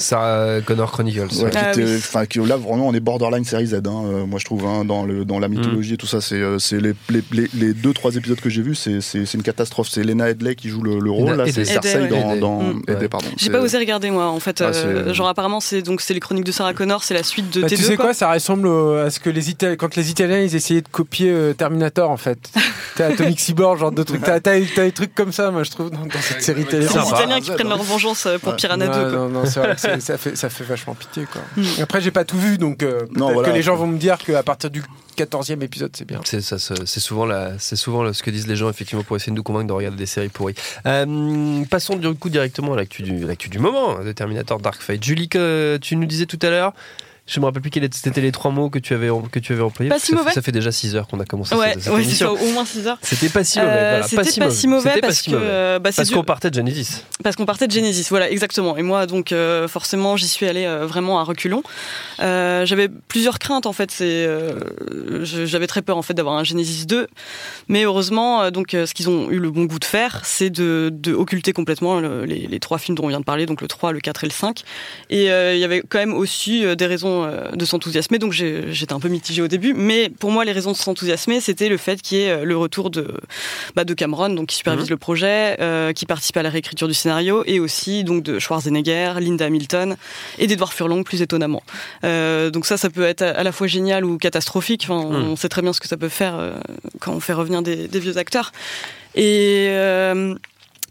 Sarah 0.00 0.60
Connor 0.62 0.90
Chronicles. 0.90 1.20
Ouais, 1.42 1.50
qui 1.50 1.58
Ah 1.58 1.70
était- 1.72 1.84
oui. 1.84 1.94
enfin, 1.98 2.26
qui- 2.26 2.38
là 2.40 2.56
vraiment 2.56 2.88
on 2.88 2.94
est 2.94 3.00
borderline 3.00 3.44
série 3.44 3.66
Z, 3.66 3.74
hein, 3.74 3.80
euh, 3.86 4.26
moi 4.26 4.38
je 4.38 4.44
trouve, 4.44 4.64
hein, 4.66 4.84
dans, 4.84 5.04
le, 5.04 5.24
dans 5.24 5.38
la 5.38 5.48
Mm. 5.48 5.52
mythologie 5.52 5.94
et 5.94 5.96
tout 5.96 6.06
ça. 6.06 6.20
C'est 6.20 6.36
euh, 6.40 6.58
c'est 6.58 6.80
les, 6.80 6.94
les, 7.10 7.22
les, 7.32 7.48
les 7.54 7.74
deux 7.74 7.92
trois 7.92 8.14
épisodes 8.16 8.40
que 8.40 8.48
j'ai 8.50 8.62
vus, 8.62 8.74
c'est 8.74 9.00
une 9.34 9.42
catastrophe. 9.42 9.88
C'est 9.90 10.02
Lena 10.02 10.30
Headley 10.30 10.54
qui 10.54 10.68
joue 10.68 10.82
le, 10.82 10.98
le 10.98 11.10
rôle, 11.10 11.30
Lena 11.32 11.44
là 11.44 11.52
c'est. 11.52 11.64
Cersei 11.64 12.08
dans, 12.08 12.36
dans 12.36 12.60
Mm. 12.62 12.82
Pardon. 13.10 13.28
J'ai 13.36 13.50
pas 13.50 13.60
osé 13.60 13.78
regarder 13.78 14.10
moi 14.10 14.26
en 14.28 14.40
fait. 14.40 14.60
Ah, 14.60 14.66
euh, 14.74 15.12
genre 15.14 15.28
apparemment 15.28 15.60
c'est 15.60 15.82
les 16.10 16.20
chroniques 16.20 16.44
de 16.44 16.52
Sarah 16.52 16.74
Connor, 16.74 17.04
c'est 17.04 17.14
la 17.14 17.22
suite 17.22 17.50
de 17.54 17.62
Bah, 17.62 17.66
T2 17.68 17.76
tu 17.76 17.82
sais 17.82 17.96
quoi. 17.96 18.06
quoi, 18.06 18.14
ça 18.14 18.32
ressemble 18.32 18.68
à 19.04 19.10
ce 19.10 19.20
que 19.20 19.30
les 19.30 19.50
Italiens, 19.50 19.76
quand 19.76 19.96
les 19.96 20.10
Italiens 20.10 20.40
ils 20.40 20.54
essayaient 20.56 20.80
de 20.82 20.88
copier 20.88 21.30
euh, 21.30 21.52
Terminator 21.52 22.10
en 22.10 22.16
fait. 22.16 22.38
T'as 22.96 23.06
Atomic 23.08 23.38
Cyborg, 23.40 23.78
genre 23.78 23.92
de 23.92 24.02
trucs. 24.02 24.22
T'as 24.22 24.40
des 24.40 24.92
trucs 24.92 25.14
comme 25.14 25.32
ça, 25.32 25.50
moi 25.50 25.62
je 25.62 25.70
trouve, 25.70 25.90
dans, 25.90 25.98
dans 26.00 26.20
cette 26.20 26.42
série 26.42 26.64
télé. 26.64 26.86
C'est 26.88 26.98
les. 26.98 27.08
Italiens 27.08 27.40
qui 27.40 27.50
prennent 27.50 27.68
leur 27.68 27.82
vengeance 27.82 28.26
euh, 28.26 28.38
pour. 28.38 28.56
Piranha 28.56 28.86
non, 28.86 28.92
2 28.92 29.00
quoi. 29.00 29.10
non, 29.18 29.28
non, 29.28 29.42
c'est 29.46 29.60
vrai 29.60 29.74
que 29.74 29.80
c'est- 29.80 29.89
ça 29.98 30.18
fait, 30.18 30.36
ça 30.36 30.48
fait 30.50 30.64
vachement 30.64 30.94
pitié 30.94 31.26
quoi. 31.30 31.42
Mm. 31.56 31.82
Après, 31.82 32.00
j'ai 32.00 32.10
pas 32.10 32.24
tout 32.24 32.38
vu, 32.38 32.58
donc 32.58 32.82
euh, 32.82 33.06
Non, 33.16 33.32
voilà. 33.32 33.48
que 33.48 33.54
les 33.54 33.62
gens 33.62 33.74
vont 33.74 33.86
me 33.86 33.98
dire 33.98 34.18
qu'à 34.18 34.42
partir 34.42 34.70
du 34.70 34.82
14e 35.16 35.62
épisode, 35.62 35.90
c'est 35.96 36.06
bien. 36.06 36.20
C'est 36.24 36.40
ça, 36.40 36.58
c'est 36.58 36.86
c'est 36.86 37.00
souvent 37.00 37.26
la, 37.26 37.58
c'est 37.58 37.76
souvent 37.76 38.12
ce 38.12 38.22
que 38.22 38.30
disent 38.30 38.46
les 38.46 38.56
gens 38.56 38.70
effectivement 38.70 39.02
pour 39.02 39.16
essayer 39.16 39.32
de 39.32 39.36
nous 39.36 39.42
convaincre 39.42 39.66
de 39.66 39.72
regarder 39.72 39.96
des 39.96 40.06
séries 40.06 40.28
pourries. 40.28 40.54
Euh, 40.86 41.64
passons 41.70 41.96
du 41.96 42.12
coup 42.14 42.30
directement 42.30 42.74
à 42.74 42.76
l'actu 42.76 43.02
du, 43.02 43.18
l'actu 43.26 43.48
du 43.48 43.58
moment 43.58 43.98
hein, 43.98 44.04
de 44.04 44.12
Terminator 44.12 44.60
Dark 44.60 44.80
Fate. 44.80 45.02
Julie, 45.02 45.28
que 45.28 45.78
tu 45.80 45.96
nous 45.96 46.06
disais 46.06 46.26
tout 46.26 46.38
à 46.42 46.50
l'heure. 46.50 46.72
Je 47.32 47.38
me 47.38 47.44
rappelle 47.44 47.62
plus 47.62 47.70
quels 47.70 47.84
étaient 47.84 48.20
les 48.20 48.32
trois 48.32 48.50
mots 48.50 48.70
que 48.70 48.80
tu 48.80 48.92
avais 48.92 49.08
que 49.30 49.38
tu 49.38 49.52
avais 49.52 49.62
employés. 49.62 49.88
Pas 49.88 50.00
si 50.00 50.08
ça, 50.08 50.16
mauvais. 50.16 50.32
ça 50.32 50.42
fait 50.42 50.50
déjà 50.50 50.72
6 50.72 50.96
heures 50.96 51.06
qu'on 51.06 51.20
a 51.20 51.24
commencé 51.24 51.54
Ouais, 51.54 51.74
cette, 51.74 51.82
cette 51.84 51.92
ouais 51.92 52.00
c'est 52.00 52.06
émission. 52.08 52.36
ça, 52.36 52.42
au 52.42 52.50
moins 52.50 52.64
6 52.64 52.86
heures. 52.88 52.98
C'était 53.02 53.28
pas 53.28 53.44
si 53.44 53.58
mauvais. 53.60 53.70
Euh, 53.70 53.90
voilà, 53.90 54.02
C'était 54.24 54.40
pas 54.40 54.50
si 54.50 54.66
mauvais 54.66 54.88
C'était 54.88 55.00
pas 55.00 55.06
parce 55.06 55.18
si 55.20 55.30
que 55.30 55.36
euh, 55.36 55.78
bah, 55.78 55.90
Parce 55.94 56.10
qu'on 56.10 56.24
partait 56.24 56.50
de 56.50 56.54
Genesis. 56.56 57.04
Parce 57.22 57.36
qu'on 57.36 57.46
partait 57.46 57.68
de 57.68 57.72
Genesis, 57.72 58.06
voilà, 58.10 58.28
exactement. 58.30 58.76
Et 58.76 58.82
moi, 58.82 59.06
donc, 59.06 59.30
euh, 59.30 59.68
forcément, 59.68 60.16
j'y 60.16 60.26
suis 60.26 60.46
allée 60.46 60.64
euh, 60.64 60.86
vraiment 60.86 61.20
à 61.20 61.22
reculons. 61.22 61.62
Euh, 62.20 62.66
j'avais 62.66 62.88
plusieurs 62.88 63.38
craintes, 63.38 63.66
en 63.66 63.72
fait. 63.72 63.92
C'est, 63.92 64.26
euh, 64.26 64.54
j'avais 65.24 65.66
très 65.68 65.82
peur, 65.82 65.96
en 65.96 66.02
fait, 66.02 66.14
d'avoir 66.14 66.36
un 66.36 66.42
Genesis 66.44 66.86
2. 66.86 67.06
Mais 67.68 67.84
heureusement, 67.84 68.42
euh, 68.42 68.50
donc, 68.50 68.74
euh, 68.74 68.86
ce 68.86 68.94
qu'ils 68.94 69.08
ont 69.08 69.30
eu 69.30 69.38
le 69.38 69.50
bon 69.50 69.64
goût 69.66 69.78
de 69.78 69.84
faire, 69.84 70.20
c'est 70.24 70.50
de, 70.50 70.90
de 70.92 71.12
occulter 71.14 71.52
complètement 71.52 72.00
le- 72.00 72.24
les, 72.24 72.46
les 72.46 72.60
trois 72.60 72.78
films 72.78 72.96
dont 72.96 73.04
on 73.04 73.08
vient 73.08 73.20
de 73.20 73.24
parler, 73.24 73.46
donc 73.46 73.60
le 73.60 73.68
3, 73.68 73.92
le 73.92 74.00
4 74.00 74.24
et 74.24 74.26
le 74.26 74.32
5. 74.32 74.62
Et 75.10 75.30
euh, 75.30 75.54
il 75.54 75.60
y 75.60 75.64
avait 75.64 75.82
quand 75.88 75.98
même 75.98 76.14
aussi 76.14 76.64
euh, 76.64 76.74
des 76.74 76.86
raisons 76.86 77.19
euh, 77.24 77.50
de 77.52 77.64
s'enthousiasmer. 77.64 78.18
Donc, 78.18 78.32
j'étais 78.32 78.92
un 78.92 79.00
peu 79.00 79.08
mitigée 79.08 79.42
au 79.42 79.48
début. 79.48 79.74
Mais 79.74 80.08
pour 80.08 80.30
moi, 80.30 80.44
les 80.44 80.52
raisons 80.52 80.72
de 80.72 80.76
s'enthousiasmer, 80.76 81.40
c'était 81.40 81.68
le 81.68 81.76
fait 81.76 82.00
qu'il 82.02 82.18
y 82.18 82.22
ait 82.22 82.30
euh, 82.30 82.44
le 82.44 82.56
retour 82.56 82.90
de, 82.90 83.14
bah, 83.74 83.84
de 83.84 83.94
Cameron, 83.94 84.30
donc 84.30 84.48
qui 84.48 84.56
supervise 84.56 84.90
le 84.90 84.96
projet, 84.96 85.56
euh, 85.60 85.92
qui 85.92 86.06
participe 86.06 86.36
à 86.36 86.42
la 86.42 86.50
réécriture 86.50 86.88
du 86.88 86.94
scénario, 86.94 87.42
et 87.46 87.60
aussi 87.60 88.04
donc 88.04 88.22
de 88.22 88.38
Schwarzenegger, 88.38 89.14
Linda 89.20 89.46
Hamilton 89.46 89.96
et 90.38 90.46
d'Edouard 90.46 90.72
Furlong 90.72 91.02
plus 91.02 91.22
étonnamment. 91.22 91.62
Euh, 92.04 92.50
donc 92.50 92.66
ça, 92.66 92.76
ça 92.76 92.90
peut 92.90 93.04
être 93.04 93.22
à 93.22 93.42
la 93.42 93.52
fois 93.52 93.66
génial 93.66 94.04
ou 94.04 94.18
catastrophique. 94.18 94.86
Enfin, 94.88 95.06
On 95.06 95.36
sait 95.36 95.48
très 95.48 95.62
bien 95.62 95.72
ce 95.72 95.80
que 95.80 95.88
ça 95.88 95.96
peut 95.96 96.08
faire 96.08 96.54
quand 97.00 97.12
on 97.12 97.20
fait 97.20 97.32
revenir 97.32 97.62
des, 97.62 97.88
des 97.88 98.00
vieux 98.00 98.18
acteurs. 98.18 98.52
Et 99.14 99.66
euh, 99.70 100.34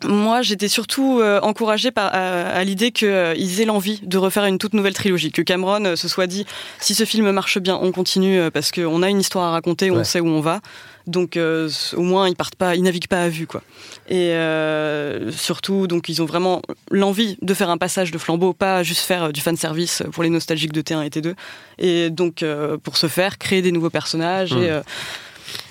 moi, 0.06 0.42
j'étais 0.42 0.68
surtout 0.68 1.20
euh, 1.22 1.40
encouragée 1.42 1.92
par, 1.92 2.14
à, 2.14 2.48
à 2.48 2.64
l'idée 2.64 2.92
qu'ils 2.92 3.62
aient 3.62 3.66
l'envie 3.66 4.00
de 4.04 4.18
refaire 4.18 4.46
une 4.46 4.58
toute 4.58 4.74
nouvelle 4.74 4.94
trilogie, 4.94 5.32
que 5.32 5.42
Cameron 5.42 5.84
euh, 5.86 5.96
se 5.96 6.08
soit 6.08 6.28
dit 6.28 6.46
si 6.80 6.96
ce 6.96 7.06
film 7.06 7.32
marche 7.32 7.58
bien, 7.60 7.78
on 7.82 7.92
continue 7.92 8.40
euh, 8.40 8.52
parce 8.52 8.72
qu'on 8.72 9.04
a 9.04 9.10
une 9.10 9.20
histoire 9.20 9.46
à 9.46 9.52
raconter, 9.52 9.92
on 9.92 10.04
sait 10.04 10.20
où 10.20 10.28
on 10.28 10.42
va. 10.42 10.62
Donc 11.08 11.38
euh, 11.38 11.70
au 11.96 12.02
moins 12.02 12.30
ils 12.30 12.36
partent 12.36 12.56
pas, 12.56 12.76
ils 12.76 12.84
naviguent 12.84 13.08
pas 13.08 13.24
à 13.24 13.30
vue 13.30 13.48
quoi. 13.48 13.64
Et 14.10 14.34
euh, 14.34 15.32
surtout 15.32 15.88
donc 15.88 16.08
ils 16.08 16.22
ont 16.22 16.26
vraiment 16.26 16.62
l'envie 16.92 17.36
de 17.42 17.54
faire 17.56 17.72
un 17.72 17.78
passage 17.80 18.12
de 18.12 18.18
flambeau, 18.20 18.54
pas 18.54 18.84
juste 18.84 19.02
faire 19.02 19.24
euh, 19.24 19.32
du 19.32 19.42
fan 19.42 19.58
service 19.58 20.04
pour 20.12 20.22
les 20.22 20.30
nostalgiques 20.30 20.74
de 20.74 20.82
T1 20.82 21.04
et 21.04 21.10
T2. 21.10 21.34
Et 21.80 22.10
donc 22.12 22.44
euh, 22.44 22.78
pour 22.78 22.98
ce 22.98 23.08
faire, 23.08 23.40
créer 23.40 23.64
des 23.64 23.72
nouveaux 23.72 23.90
personnages 23.90 24.54
Mm. 24.54 24.64
et 24.64 24.70
euh, 24.70 24.82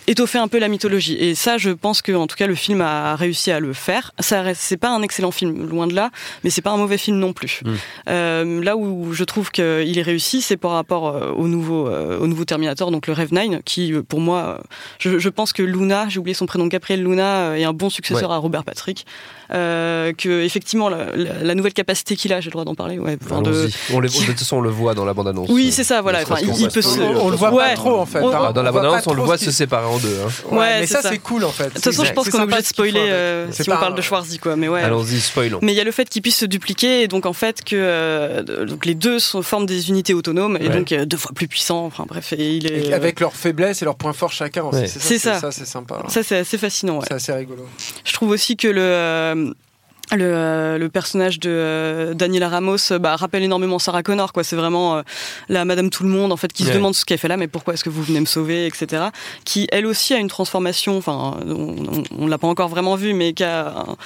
étoffer 0.09 0.39
un 0.39 0.49
peu 0.49 0.59
la 0.59 0.69
mythologie. 0.69 1.15
Et 1.15 1.35
ça, 1.35 1.59
je 1.59 1.71
pense 1.71 2.03
que 2.03 2.13
en 2.13 2.27
tout 2.27 2.37
cas 2.37 2.47
le 2.47 2.55
film 2.55 2.81
a 2.81 3.15
réussi 3.17 3.51
à 3.51 3.61
le 3.61 3.73
faire. 3.73 4.13
Ça 4.19 4.43
c'est 4.55 4.77
pas 4.77 4.91
un 4.91 5.03
excellent 5.03 5.31
film, 5.31 5.69
loin 5.69 5.87
de 5.87 5.95
là, 5.95 6.11
mais 6.43 6.51
c'est 6.51 6.63
pas 6.63 6.71
un 6.71 6.77
mauvais 6.77 6.99
film 6.99 7.19
non 7.19 7.33
plus. 7.33 7.61
Mm. 7.65 7.71
Euh, 8.09 8.65
là 8.65 8.77
où 8.77 9.13
je 9.13 9.25
trouve 9.25 9.51
qu'il 9.51 9.99
est 9.99 10.03
réussi, 10.03 10.41
c'est 10.43 10.57
par 10.57 10.73
rapport 10.73 11.09
euh, 11.09 11.31
au 11.33 11.47
nouveau, 11.49 11.89
euh, 11.89 12.19
au 12.19 12.27
nouveau 12.27 12.45
Terminator, 12.45 12.91
donc 12.91 13.07
le 13.07 13.13
Rev 13.13 13.29
9, 13.33 13.63
qui 13.65 13.93
pour 14.09 14.21
moi, 14.21 14.61
je, 14.99 15.19
je 15.19 15.29
pense 15.29 15.53
que 15.53 15.63
Luna, 15.63 16.07
j'ai 16.09 16.19
oublié 16.19 16.35
son 16.35 16.47
prénom, 16.47 16.67
Gabriel 16.67 17.03
Luna, 17.03 17.59
est 17.59 17.65
un 17.65 17.73
bon 17.73 17.91
successeur 17.91 18.31
Ouais. 18.31 18.35
à 18.37 18.39
Robert 18.39 18.65
Patrick. 18.65 19.07
Euh, 19.51 20.13
que 20.13 20.43
effectivement 20.43 20.91
la, 20.91 21.17
la- 21.17 21.43
la 21.43 21.55
nouvelle 21.55 21.73
capacité 21.73 22.17
qu'il 22.17 22.35
a, 22.35 22.41
j'ai 22.41 22.49
le 22.49 22.53
droit 22.53 22.65
d'en 22.67 22.75
parler. 22.75 22.99
Ouais, 22.99 23.17
enfin, 23.25 23.41
de- 23.41 23.49
Allons-y. 23.51 23.73
On 23.95 24.01
les- 24.01 24.09
de 24.11 24.15
toute 24.15 24.39
façon, 24.39 24.59
on 24.59 24.61
le 24.61 24.69
voit 24.69 24.93
dans 24.93 25.07
la 25.07 25.15
bande-annonce. 25.15 25.49
Oui, 25.51 25.73
c'est 25.73 25.85
ça, 25.85 26.03
voilà. 26.03 26.21
Enfin, 26.23 26.37
il, 26.43 26.55
il 26.61 26.69
peut 26.69 26.83
se. 26.83 27.01
On, 27.01 27.27
on 27.27 27.31
le 27.31 27.37
voit 27.37 27.51
Ouais. 27.55 27.71
pas 27.71 27.75
trop 27.77 27.99
en 27.99 28.05
fait. 28.05 28.21
On- 28.21 28.29
hein. 28.31 28.49
Ah, 28.49 28.53
dans 28.53 28.63
la 28.63 28.73
bande-annonce, 28.73 29.07
on 29.07 29.15
le 29.15 29.23
voit 29.23 29.39
se 29.39 29.51
séparer 29.51 29.87
en 29.99 30.09
deux. 30.09 30.17
hein. 30.25 30.29
Ouais, 30.51 30.59
Ouais, 30.59 30.81
mais 30.81 30.87
ça, 30.87 31.03
ça. 31.03 31.11
c'est 31.11 31.19
cool 31.19 31.45
en 31.45 31.51
fait. 31.51 31.65
De 31.65 31.71
toute 31.71 31.85
façon, 31.85 32.05
je 32.05 32.13
pense 32.13 32.29
qu'on 32.31 32.39
est 32.39 32.43
obligé 32.43 32.61
de 32.63 32.67
spoiler 32.67 33.01
euh, 33.01 33.47
si 33.53 33.63
on 33.71 33.77
parle 33.77 33.95
de 33.95 34.03
Schwarzy, 34.03 34.39
quoi. 34.39 34.57
Mais 34.57 34.69
ouais. 34.69 34.83
Allons-y, 34.83 35.21
spoilons. 35.21 35.59
Mais 35.63 35.73
il 35.73 35.77
y 35.77 35.81
a 35.81 35.85
le 35.85 35.93
fait 35.93 36.09
qu'ils 36.09 36.23
puissent 36.23 36.39
se 36.39 36.47
dupliquer 36.47 37.03
et 37.03 37.09
donc 37.09 37.27
en 37.27 37.33
fait 37.33 37.63
que 37.65 37.77
euh, 37.77 38.43
donc 38.65 38.87
les 38.87 38.95
deux 38.95 39.19
sont, 39.19 39.43
forment 39.43 39.67
des 39.67 39.89
unités 39.91 40.15
autonomes 40.15 40.57
et 40.61 40.69
Ouais. 40.69 40.77
donc 40.77 40.93
euh, 40.93 41.05
deux 41.05 41.17
fois 41.17 41.33
plus 41.35 41.49
puissants. 41.49 41.85
Enfin 41.87 42.05
bref, 42.09 42.33
et 42.33 42.57
il 42.57 42.71
est 42.71 42.87
Et 42.89 42.93
avec 42.95 43.21
leurs 43.21 43.35
faiblesses 43.35 43.83
et 43.83 43.85
leurs 43.85 43.97
points 43.97 44.13
forts 44.13 44.33
chacun. 44.33 44.65
Ouais. 44.65 44.87
C'est 44.87 45.19
ça. 45.19 45.39
Ça, 45.41 45.51
c'est 45.51 45.67
sympa. 45.67 46.03
ça 46.09 46.23
c'est 46.23 46.37
assez 46.39 46.59
fascinant. 46.59 46.99
ouais. 46.99 47.05
C'est 47.09 47.15
assez 47.15 47.33
rigolo. 47.33 47.67
Je 48.05 48.13
trouve 48.13 48.31
aussi 48.31 48.57
que 48.57 48.69
le 48.69 48.81
euh, 48.83 49.53
le, 50.13 50.25
euh, 50.25 50.79
le 50.79 50.89
personnage 50.89 51.39
de 51.39 51.51
euh, 51.51 52.15
Daniela 52.15 52.49
Ramos 52.49 52.77
euh, 52.93 52.99
bah, 52.99 53.15
rappelle 53.17 53.43
énormément 53.43 53.79
Sarah 53.79 54.03
Connor 54.03 54.33
quoi. 54.33 54.43
C'est 54.45 54.57
vraiment 54.57 54.97
euh, 54.97 55.03
la 55.49 55.65
Madame 55.65 55.91
tout 55.91 56.03
le 56.03 56.09
monde 56.09 56.33
en 56.33 56.37
fait 56.37 56.53
qui 56.53 56.65
se 56.65 56.71
demande 56.73 56.95
ce 56.95 57.05
qu'elle 57.05 57.19
fait 57.19 57.29
là 57.29 57.37
mais 57.37 57.49
pourquoi 57.49 57.75
est-ce 57.75 57.85
que 57.85 57.91
vous 57.91 58.03
venez 58.03 58.21
me 58.21 58.27
sauver 58.27 58.67
etc 58.67 59.05
qui 59.45 59.69
elle 59.71 59.87
aussi 59.87 60.15
a 60.15 60.19
une 60.19 60.29
transformation 60.29 60.97
enfin 60.97 61.37
on, 61.47 61.51
on, 61.51 62.03
on 62.19 62.27
l'a 62.27 62.39
pas 62.39 62.49
encore 62.49 62.69
vraiment 62.69 62.95
vu 62.97 63.13
mais 63.13 63.33
qui 63.35 63.45
a 63.45 63.69
un- 63.69 63.97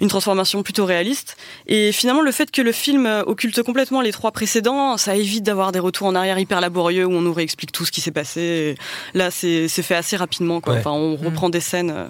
une 0.00 0.08
transformation 0.08 0.62
plutôt 0.62 0.84
réaliste 0.84 1.36
et 1.66 1.92
finalement 1.92 2.22
le 2.22 2.30
fait 2.32 2.50
que 2.50 2.62
le 2.62 2.72
film 2.72 3.06
occulte 3.26 3.62
complètement 3.62 4.00
les 4.00 4.12
trois 4.12 4.30
précédents 4.32 4.96
ça 4.96 5.16
évite 5.16 5.42
d'avoir 5.44 5.72
des 5.72 5.78
retours 5.78 6.06
en 6.06 6.14
arrière 6.14 6.38
hyper 6.38 6.60
laborieux 6.60 7.04
où 7.06 7.12
on 7.12 7.20
nous 7.20 7.32
réexplique 7.32 7.72
tout 7.72 7.84
ce 7.84 7.90
qui 7.92 8.00
s'est 8.00 8.10
passé 8.12 8.76
Et 9.14 9.18
là 9.18 9.30
c'est 9.30 9.68
c'est 9.68 9.82
fait 9.82 9.94
assez 9.96 10.16
rapidement 10.16 10.60
quoi 10.60 10.74
Ouais. 10.74 10.78
enfin 10.80 10.90
on 10.92 11.16
reprend 11.16 11.48
des 11.48 11.60
scènes 11.60 11.90
euh, 11.90 12.06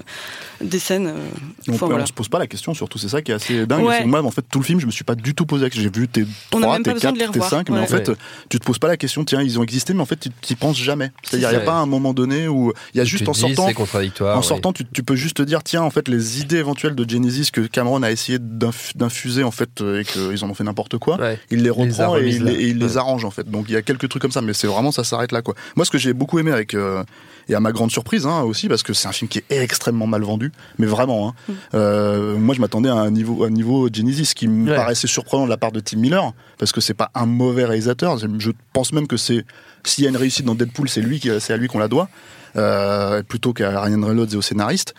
des 0.60 0.78
scènes 0.80 1.06
euh, 1.06 1.28
On, 1.68 1.74
enfin, 1.74 1.86
voilà. 1.86 2.04
se 2.06 2.12
pose 2.12 2.28
pas 2.28 2.38
la 2.40 2.48
question, 2.48 2.74
surtout, 2.74 2.98
c'est 2.98 3.08
ça 3.08 3.22
qui 3.22 3.30
est 3.30 3.34
assez 3.34 3.64
dingue. 3.64 3.84
Ouais. 3.84 4.04
Moi, 4.04 4.20
en 4.24 4.30
fait, 4.32 4.42
tout 4.50 4.58
le 4.58 4.64
film, 4.64 4.80
je 4.80 4.86
me 4.86 4.90
suis 4.90 5.04
pas 5.04 5.14
du 5.14 5.32
tout 5.32 5.46
posé 5.46 5.62
la 5.62 5.70
question. 5.70 5.88
J'ai 5.94 6.00
vu 6.00 6.08
tes 6.08 6.24
On 6.52 6.58
a 6.58 6.62
3, 6.62 6.72
même 6.74 6.82
pas 6.82 6.90
tes 6.90 6.94
besoin 6.94 7.10
4, 7.12 7.14
de 7.14 7.18
les 7.20 7.24
tes 7.26 7.30
revoir. 7.30 7.50
5, 7.50 7.68
mais 7.68 7.76
Ouais. 7.76 7.82
en 7.82 7.86
fait, 7.86 8.08
Ouais. 8.08 8.14
tu 8.48 8.58
te 8.58 8.64
poses 8.64 8.80
pas 8.80 8.88
la 8.88 8.96
question, 8.96 9.24
tiens, 9.24 9.40
ils 9.40 9.60
ont 9.60 9.62
existé, 9.62 9.94
mais 9.94 10.00
en 10.00 10.04
fait, 10.06 10.28
tu 10.42 10.56
penses 10.56 10.76
jamais. 10.76 11.12
C'est-à-dire, 11.22 11.50
il 11.52 11.56
n'y 11.56 11.62
a 11.62 11.64
pas 11.64 11.74
un 11.74 11.86
moment 11.86 12.12
donné 12.12 12.48
où 12.48 12.72
il 12.92 12.98
y 12.98 13.00
a 13.00 13.04
Tu 13.04 13.10
juste 13.10 13.24
te 13.26 13.30
en 13.30 13.34
dis, 13.34 13.40
sortant. 13.40 13.68
c'est 13.68 13.74
contradictoire. 13.74 14.36
En 14.36 14.40
oui. 14.40 14.46
sortant, 14.46 14.72
tu, 14.72 14.84
tu 14.84 15.04
peux 15.04 15.14
juste 15.14 15.36
te 15.36 15.42
dire, 15.42 15.62
tiens, 15.62 15.82
en 15.82 15.90
fait, 15.90 16.08
les 16.08 16.40
idées 16.40 16.56
éventuelles 16.58 16.96
de 16.96 17.08
Genesis 17.08 17.50
que 17.52 17.60
Cameron 17.78 18.02
a 18.02 18.10
essayé 18.10 18.38
d'inf- 18.38 18.96
d'infuser, 18.96 19.44
en 19.44 19.50
fait, 19.52 19.80
euh, 19.80 20.00
et 20.00 20.04
qu'ils 20.04 20.44
en 20.44 20.50
ont 20.50 20.54
fait 20.54 20.64
n'importe 20.64 20.98
quoi, 20.98 21.16
Ouais. 21.20 21.38
il 21.50 21.62
les 21.62 21.70
Il 21.70 21.86
les 21.88 22.00
a 22.00 22.06
reprend 22.08 22.16
et 22.18 22.28
il, 22.28 22.42
les- 22.44 22.52
et 22.54 22.66
il 22.68 22.78
les 22.78 22.86
Ouais. 22.92 22.96
arrange, 22.96 23.24
en 23.24 23.30
fait. 23.30 23.48
Donc, 23.48 23.66
il 23.68 23.72
y 23.72 23.76
a 23.76 23.82
quelques 23.82 24.08
trucs 24.08 24.20
comme 24.22 24.32
ça, 24.32 24.40
mais 24.40 24.52
c'est 24.52 24.66
vraiment, 24.66 24.90
ça 24.90 25.04
s'arrête 25.04 25.30
là, 25.32 25.42
quoi. 25.42 25.54
Moi, 25.76 25.84
ce 25.84 25.90
que 25.92 25.98
j'ai 25.98 26.12
beaucoup 26.12 26.38
aimé 26.40 26.50
avec, 26.50 26.74
euh, 26.74 27.04
et 27.48 27.54
à 27.54 27.60
ma 27.60 27.70
grande 27.72 27.90
surprise, 27.92 28.26
hein, 28.26 28.40
aussi, 28.42 28.68
parce 28.68 28.82
que 28.82 28.92
c'est 28.92 29.06
un 29.06 29.12
film 29.12 29.28
qui 29.28 29.38
est 29.38 29.44
extrêmement 29.62 30.06
mal 30.08 30.22
vendu, 30.22 30.50
mais 30.78 30.86
vraiment, 30.86 31.28
hein. 31.28 31.34
Mm. 31.48 31.52
Euh, 31.74 32.36
moi, 32.36 32.54
je 32.54 32.60
m'attendais 32.60 32.88
à 32.88 32.94
un 32.96 33.10
niveau, 33.12 33.44
à 33.44 33.46
un 33.46 33.50
niveau 33.50 33.88
Genesis 33.92 34.32
qui 34.34 34.48
me 34.48 34.70
Ouais. 34.70 34.76
paraissait 34.76 35.06
surprenant 35.06 35.44
de 35.44 35.50
la 35.50 35.56
part 35.56 35.70
de 35.72 35.78
Tim 35.80 35.98
Miller, 35.98 36.32
parce 36.58 36.72
que 36.72 36.80
c'est 36.80 36.94
pas 36.94 37.10
un 37.14 37.26
mauvais 37.26 37.64
réalisateur. 37.64 38.18
Je 38.18 38.50
pense 38.72 38.92
même 38.92 39.06
que 39.06 39.16
c'est, 39.16 39.44
s'il 39.84 40.02
y 40.02 40.06
a 40.08 40.10
une 40.10 40.16
réussite 40.16 40.44
dans 40.44 40.54
Deadpool, 40.56 40.88
c'est 40.88 41.00
lui, 41.00 41.20
qui- 41.20 41.30
c'est 41.40 41.52
à 41.52 41.56
lui 41.56 41.68
qu'on 41.68 41.78
la 41.78 41.88
doit, 41.88 42.08
euh, 42.56 43.22
plutôt 43.22 43.52
qu'à 43.52 43.80
Ryan 43.80 44.02
Reynolds 44.02 44.32
et 44.32 44.36
au 44.36 44.42
scénariste. 44.42 44.94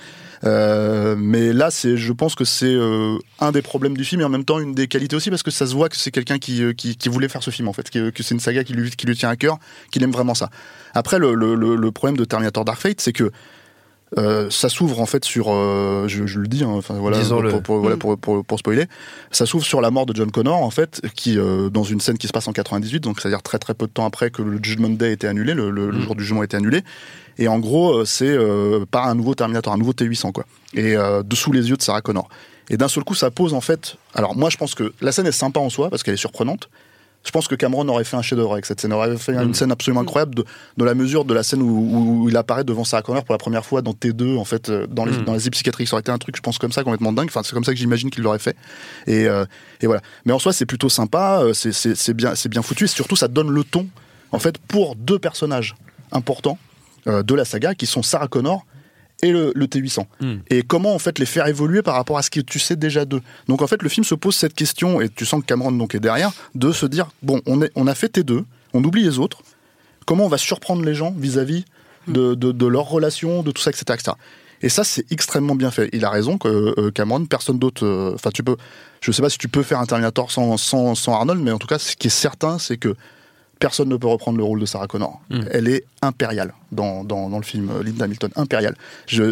Euh, 0.45 1.15
mais 1.17 1.51
là, 1.53 1.69
c'est, 1.71 1.97
je 1.97 2.13
pense 2.13 2.35
que 2.35 2.45
c'est 2.45 2.73
euh, 2.73 3.17
un 3.39 3.51
des 3.51 3.61
problèmes 3.61 3.97
du 3.97 4.05
film 4.05 4.21
et 4.21 4.23
en 4.23 4.29
même 4.29 4.45
temps 4.45 4.59
une 4.59 4.73
des 4.73 4.87
qualités 4.87 5.15
aussi 5.15 5.29
parce 5.29 5.43
que 5.43 5.51
ça 5.51 5.67
se 5.67 5.73
voit 5.73 5.89
que 5.89 5.97
c'est 5.97 6.11
quelqu'un 6.11 6.39
qui, 6.39 6.63
euh, 6.63 6.73
qui, 6.73 6.95
qui 6.95 7.09
voulait 7.09 7.27
faire 7.27 7.43
ce 7.43 7.51
film 7.51 7.67
en 7.67 7.73
fait, 7.73 7.89
que, 7.89 8.09
que 8.09 8.23
c'est 8.23 8.33
une 8.33 8.39
saga 8.39 8.63
qui 8.63 8.73
lui, 8.73 8.89
qui 8.89 9.05
lui 9.05 9.15
tient 9.15 9.29
à 9.29 9.35
cœur, 9.35 9.59
qu'il 9.91 10.01
aime 10.03 10.11
vraiment 10.11 10.35
ça. 10.35 10.49
Après, 10.93 11.19
le, 11.19 11.33
le, 11.33 11.55
le 11.55 11.91
problème 11.91 12.17
de 12.17 12.25
Terminator 12.25 12.63
Dark 12.63 12.79
Fate, 12.79 13.01
c'est 13.01 13.13
que 13.13 13.31
euh, 14.17 14.49
ça 14.49 14.69
s'ouvre 14.69 14.99
en 14.99 15.05
fait 15.05 15.23
sur, 15.23 15.47
euh, 15.49 16.05
je, 16.07 16.25
je 16.25 16.39
le 16.39 16.47
dis, 16.47 16.63
hein, 16.63 16.79
voilà, 16.89 17.19
Disons-le. 17.19 17.49
pour, 17.49 17.61
pour- 17.61 17.79
voilà, 17.79 17.95
Mm. 17.95 17.99
pour, 17.99 18.17
pour, 18.17 18.43
pour 18.43 18.59
spoiler, 18.59 18.85
ça 19.31 19.45
s'ouvre 19.45 19.63
sur 19.65 19.81
la 19.81 19.91
mort 19.91 20.05
de 20.07 20.15
John 20.15 20.31
Connor 20.31 20.61
en 20.63 20.71
fait, 20.71 21.01
qui 21.15 21.37
euh, 21.37 21.69
dans 21.69 21.83
une 21.83 22.01
scène 22.01 22.17
qui 22.17 22.27
se 22.27 22.31
passe 22.33 22.47
en 22.47 22.53
98, 22.53 23.01
donc 23.01 23.19
c'est-à-dire 23.19 23.41
très 23.43 23.59
très 23.59 23.73
peu 23.73 23.85
de 23.85 23.91
temps 23.91 24.05
après 24.05 24.31
que 24.31 24.41
le 24.41 24.59
Judgment 24.61 24.89
Day 24.89 25.05
a 25.07 25.11
été 25.11 25.27
annulé, 25.27 25.53
le, 25.53 25.69
le- 25.69 25.91
le 25.91 25.97
Mm. 25.97 26.01
jour 26.01 26.15
du 26.15 26.23
jugement 26.23 26.41
a 26.41 26.45
été 26.45 26.57
annulé, 26.57 26.81
et 27.37 27.47
en 27.47 27.59
gros 27.59 28.03
c'est 28.05 28.27
euh, 28.27 28.85
par 28.89 29.07
un 29.07 29.15
nouveau 29.15 29.35
Terminator, 29.35 29.71
un 29.73 29.77
nouveau 29.77 29.93
T800 29.93 30.31
quoi, 30.31 30.45
et 30.73 30.95
euh, 30.95 31.21
dessous 31.23 31.51
les 31.51 31.69
yeux 31.69 31.77
de 31.77 31.81
Sarah 31.81 32.01
Connor. 32.01 32.27
Et 32.71 32.77
d'un 32.77 32.87
seul 32.87 33.03
coup, 33.03 33.15
ça 33.15 33.31
pose 33.31 33.55
en 33.55 33.61
fait. 33.61 33.95
Alors 34.13 34.35
moi, 34.37 34.51
je 34.51 34.57
pense 34.57 34.75
que 34.75 34.93
la 35.01 35.11
scène 35.11 35.25
est 35.25 35.31
sympa 35.31 35.59
en 35.59 35.71
soi 35.71 35.89
parce 35.89 36.03
qu'elle 36.03 36.13
est 36.13 36.17
surprenante. 36.17 36.69
Je 37.25 37.31
pense 37.31 37.47
que 37.49 37.55
Cameron 37.55 37.87
aurait 37.89 38.05
fait 38.05 38.15
un 38.15 38.21
chef-d'œuvre 38.21 38.53
avec 38.53 38.65
cette 38.65 38.79
scène. 38.79 38.91
Il 38.91 38.93
aurait 38.93 39.17
fait 39.17 39.33
une 39.35 39.53
scène 39.53 39.71
absolument 39.71 40.01
incroyable 40.01 40.35
de, 40.35 40.45
de 40.77 40.85
la 40.85 40.95
mesure 40.95 41.25
de 41.25 41.33
la 41.33 41.43
scène 41.43 41.61
où, 41.61 42.23
où 42.23 42.29
il 42.29 42.37
apparaît 42.37 42.63
devant 42.63 42.85
Sarah 42.85 43.01
Connor 43.03 43.25
pour 43.25 43.33
la 43.33 43.37
première 43.37 43.65
fois 43.65 43.81
dans 43.81 43.91
T2, 43.91 44.37
en 44.37 44.45
fait, 44.45 44.69
euh, 44.69 44.87
dans 44.87 45.03
les, 45.03 45.11
Mm. 45.17 45.25
dans 45.25 45.33
les 45.33 45.49
psychiatriques. 45.49 45.89
Ça 45.89 45.95
aurait 45.95 46.01
été 46.01 46.11
un 46.11 46.17
truc, 46.17 46.37
je 46.37 46.41
pense, 46.41 46.57
comme 46.57 46.71
ça, 46.71 46.83
complètement 46.83 47.11
dingue. 47.11 47.27
Enfin, 47.27 47.41
c'est 47.43 47.53
comme 47.53 47.65
ça 47.65 47.73
que 47.73 47.77
j'imagine 47.77 48.09
qu'il 48.09 48.23
l'aurait 48.23 48.39
fait. 48.39 48.55
Et, 49.05 49.27
euh, 49.27 49.43
et 49.81 49.85
voilà. 49.85 50.01
Mais 50.25 50.31
en 50.31 50.39
soi, 50.39 50.53
c'est 50.53 50.65
plutôt 50.65 50.87
sympa. 50.89 51.41
euh, 51.43 51.53
C'est 51.53 52.13
bien, 52.13 52.33
bien 52.49 52.61
foutu. 52.61 52.85
Et 52.85 52.87
surtout, 52.87 53.17
ça 53.17 53.27
donne 53.27 53.49
le 53.51 53.63
ton, 53.65 53.87
en 54.31 54.39
fait, 54.39 54.57
pour 54.57 54.95
deux 54.95 55.19
personnages 55.19 55.75
importants 56.13 56.57
euh, 57.07 57.21
de 57.21 57.35
la 57.35 57.43
saga, 57.45 57.75
qui 57.75 57.85
sont 57.85 58.01
Sarah 58.01 58.27
Connor 58.29 58.65
et 59.21 59.31
le, 59.31 59.51
le 59.55 59.65
T800. 59.67 60.05
Mm. 60.21 60.33
Et 60.49 60.63
comment 60.63 60.93
en 60.95 60.99
fait 60.99 61.19
les 61.19 61.25
faire 61.25 61.47
évoluer 61.47 61.81
par 61.81 61.95
rapport 61.95 62.17
à 62.17 62.21
ce 62.21 62.29
que 62.29 62.39
tu 62.39 62.59
sais 62.59 62.75
déjà 62.75 63.05
d'eux. 63.05 63.21
Donc 63.47 63.61
en 63.61 63.67
fait 63.67 63.81
le 63.83 63.89
film 63.89 64.03
se 64.03 64.15
pose 64.15 64.35
cette 64.35 64.53
question 64.53 65.01
et 65.01 65.09
tu 65.09 65.25
sens 65.25 65.41
que 65.41 65.45
Cameron 65.45 65.71
donc 65.71 65.95
est 65.95 65.99
derrière 65.99 66.31
de 66.55 66.71
se 66.71 66.85
dire 66.85 67.09
bon 67.21 67.41
on, 67.45 67.61
est, 67.61 67.71
on 67.75 67.87
a 67.87 67.95
fait 67.95 68.17
T2, 68.17 68.43
on 68.73 68.83
oublie 68.83 69.03
les 69.03 69.19
autres. 69.19 69.39
Comment 70.05 70.25
on 70.25 70.29
va 70.29 70.37
surprendre 70.37 70.83
les 70.83 70.95
gens 70.95 71.13
vis-à-vis 71.17 71.65
de, 72.07 72.33
de, 72.33 72.51
de 72.51 72.65
leurs 72.65 72.87
relations, 72.89 73.43
de 73.43 73.51
tout 73.51 73.61
ça, 73.61 73.69
etc. 73.69 73.85
etc. 73.93 74.11
Et 74.61 74.67
ça, 74.69 74.83
c'est 74.83 75.09
extrêmement 75.11 75.55
bien 75.55 75.71
fait. 75.71 75.89
Il 75.93 76.03
a 76.03 76.09
raison 76.09 76.37
que 76.37 76.73
euh, 76.77 76.91
Cameron, 76.91 77.25
personne 77.25 77.59
d'autre. 77.59 77.85
euh, 77.85 78.11
Enfin, 78.15 78.29
tu 78.33 78.43
peux. 78.43 78.57
Je 79.01 79.11
sais 79.13 79.21
pas 79.21 79.29
si 79.29 79.37
tu 79.37 79.47
peux 79.47 79.63
faire 79.63 79.79
un 79.79 79.85
Terminator 79.85 80.31
sans, 80.31 80.57
sans, 80.57 80.95
sans 80.95 81.13
Arnold, 81.13 81.39
mais 81.41 81.51
en 81.51 81.57
tout 81.59 81.67
cas, 81.67 81.79
ce 81.79 81.95
qui 81.95 82.07
est 82.07 82.09
certain, 82.09 82.59
c'est 82.59 82.75
que 82.77 82.93
personne 83.59 83.89
ne 83.89 83.97
peut 83.97 84.07
reprendre 84.07 84.37
le 84.37 84.43
rôle 84.43 84.59
de 84.59 84.65
Sarah 84.65 84.87
Connor. 84.87 85.19
Mm. 85.29 85.39
Elle 85.51 85.67
est 85.67 85.83
impériale 86.01 86.53
dans, 86.71 87.03
dans, 87.03 87.29
dans 87.29 87.37
le 87.37 87.43
film 87.43 87.69
euh, 87.69 87.83
Linda 87.83 88.05
Hamilton. 88.05 88.31
Impériale. 88.35 88.75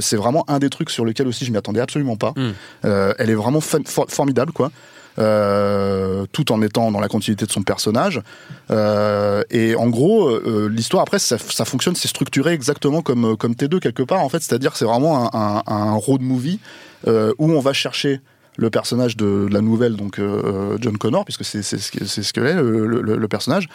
C'est 0.01 0.17
vraiment 0.17 0.43
un 0.49 0.59
des 0.59 0.69
trucs 0.69 0.89
sur 0.89 1.05
lesquels 1.05 1.27
aussi 1.27 1.45
je 1.45 1.51
m'y 1.51 1.57
attendais 1.57 1.79
absolument 1.79 2.17
pas. 2.17 2.33
Mm. 2.35 2.51
Euh, 2.85 3.13
elle 3.19 3.29
est 3.29 3.35
vraiment 3.35 3.61
for- 3.61 4.09
formidable, 4.09 4.51
quoi. 4.51 4.71
Euh, 5.19 6.25
tout 6.31 6.51
en 6.51 6.61
étant 6.61 6.91
dans 6.91 6.99
la 6.99 7.07
continuité 7.07 7.45
de 7.47 7.51
son 7.51 7.63
personnage. 7.63 8.21
Euh, 8.69 9.41
et 9.49 9.75
en 9.75 9.89
gros, 9.89 10.37
l'histoire 10.67 11.01
après, 11.01 11.17
ça, 11.17 11.37
ça 11.39 11.65
fonctionne, 11.65 11.95
c'est 11.95 12.07
structuré 12.07 12.53
exactement 12.53 13.01
comme, 13.01 13.35
comme 13.35 13.53
T2 13.53 13.79
quelque 13.79 14.03
part, 14.03 14.21
en 14.21 14.29
fait. 14.29 14.43
C'est-à-dire 14.43 14.73
que 14.73 14.77
c'est 14.77 14.85
vraiment 14.85 15.33
un, 15.33 15.63
un, 15.65 15.73
un 15.73 15.93
road 15.95 16.21
movie 16.21 16.59
où 17.07 17.51
on 17.51 17.59
va 17.59 17.73
chercher 17.73 18.21
le 18.57 18.69
personnage 18.69 19.15
de, 19.15 19.45
de 19.47 19.53
la 19.53 19.61
nouvelle, 19.61 19.95
donc 19.95 20.19
euh, 20.19 20.77
John 20.81 20.97
Connor, 20.97 21.23
puisque 21.25 21.45
c'est 21.45 21.61
ce 21.61 21.91
que 21.91 22.05
c'est 22.05 22.23
ce 22.23 22.33
que 22.33 22.41
est 22.41 22.55
le, 22.55 22.85
le- 23.01 23.15
le 23.17 23.27
personnage, 23.27 23.69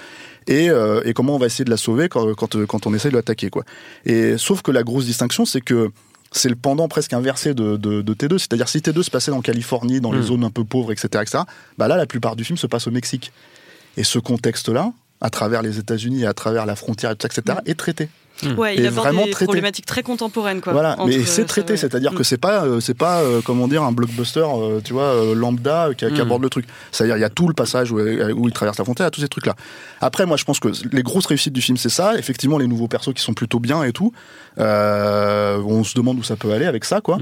et, 0.48 0.68
euh, 0.70 1.00
et 1.04 1.12
comment 1.14 1.36
on 1.36 1.38
va 1.38 1.46
essayer 1.46 1.64
de 1.64 1.70
la 1.70 1.76
sauver 1.76 2.08
quand, 2.08 2.34
quand, 2.34 2.66
quand 2.66 2.86
on 2.86 2.92
essaie 2.94 3.08
de 3.10 3.14
l'attaquer, 3.14 3.48
quoi. 3.48 3.64
Et 4.04 4.36
sauf 4.38 4.60
que 4.62 4.70
la 4.72 4.82
grosse 4.82 5.06
distinction, 5.06 5.44
c'est 5.44 5.60
que 5.60 5.90
c'est 6.32 6.48
le 6.48 6.56
pendant 6.56 6.88
presque 6.88 7.12
inversé 7.12 7.54
de, 7.54 7.76
de, 7.76 8.02
de 8.02 8.14
T2. 8.14 8.38
C'est-à-dire 8.38 8.68
si 8.68 8.78
T2 8.78 9.02
se 9.02 9.10
passait 9.10 9.30
en 9.30 9.40
Californie, 9.42 10.00
dans 10.00 10.12
les 10.12 10.20
Mm. 10.20 10.22
zones 10.22 10.44
un 10.44 10.50
peu 10.50 10.64
pauvres, 10.64 10.90
etc., 10.90 11.08
etc., 11.22 11.44
bah 11.78 11.88
là, 11.88 11.96
la 11.96 12.06
plupart 12.06 12.36
du 12.36 12.42
film 12.44 12.56
se 12.56 12.66
passe 12.66 12.86
au 12.86 12.90
Mexique. 12.90 13.32
Et 13.96 14.02
ce 14.04 14.18
contexte-là, 14.18 14.92
à 15.22 15.30
travers 15.30 15.62
les 15.62 15.78
États-Unis 15.78 16.22
et 16.24 16.26
à 16.26 16.34
travers 16.34 16.66
la 16.66 16.76
frontière, 16.76 17.10
etc., 17.12 17.40
est 17.64 17.78
traité. 17.78 18.10
Ouais, 18.56 18.74
il 18.76 18.84
aborde 18.86 19.06
vraiment 19.06 19.24
des 19.24 19.30
traité. 19.30 19.44
problématiques 19.44 19.86
très 19.86 20.02
contemporaines, 20.02 20.60
quoi. 20.60 20.72
Voilà, 20.72 20.96
mais 21.06 21.16
euh, 21.18 21.24
c'est 21.24 21.44
traité, 21.44 21.76
c'est-à-dire 21.76 22.12
Mm. 22.12 22.16
que 22.16 22.22
c'est 22.24 22.38
pas, 22.38 22.64
euh, 22.64 22.80
c'est 22.80 22.94
pas, 22.94 23.20
euh, 23.20 23.40
comment 23.44 23.68
dire, 23.68 23.84
un 23.84 23.92
blockbuster, 23.92 24.40
euh, 24.44 24.80
tu 24.82 24.94
vois, 24.94 25.04
euh, 25.14 25.34
lambda 25.34 25.88
euh, 25.88 25.92
qui, 25.94 26.06
qui 26.06 26.14
Mm. 26.14 26.20
aborde 26.22 26.42
le 26.42 26.48
truc. 26.50 26.66
C'est-à-dire, 26.90 27.16
il 27.18 27.20
y 27.20 27.24
a 27.24 27.30
tout 27.30 27.46
le 27.46 27.54
passage 27.54 27.92
où, 27.92 28.00
où 28.00 28.48
il 28.48 28.52
traverse 28.52 28.78
la 28.78 28.84
frontière, 28.84 29.04
il 29.04 29.08
y 29.08 29.08
a 29.08 29.10
tous 29.12 29.20
ces 29.20 29.28
trucs-là. 29.28 29.54
Après, 30.00 30.26
moi, 30.26 30.36
je 30.36 30.42
pense 30.44 30.58
que 30.58 30.68
les 30.90 31.02
grosses 31.04 31.26
réussites 31.26 31.52
du 31.52 31.62
film, 31.62 31.76
c'est 31.76 31.88
ça. 31.90 32.18
Effectivement, 32.18 32.58
les 32.58 32.66
nouveaux 32.66 32.88
persos 32.88 33.12
qui 33.14 33.22
sont 33.22 33.34
plutôt 33.34 33.60
bien 33.60 33.84
et 33.84 33.92
tout. 33.92 34.12
Euh, 34.58 35.58
on 35.64 35.84
se 35.84 35.94
demande 35.94 36.18
où 36.18 36.22
ça 36.24 36.34
peut 36.34 36.50
aller 36.52 36.66
avec 36.66 36.84
ça, 36.84 37.00
quoi. 37.00 37.18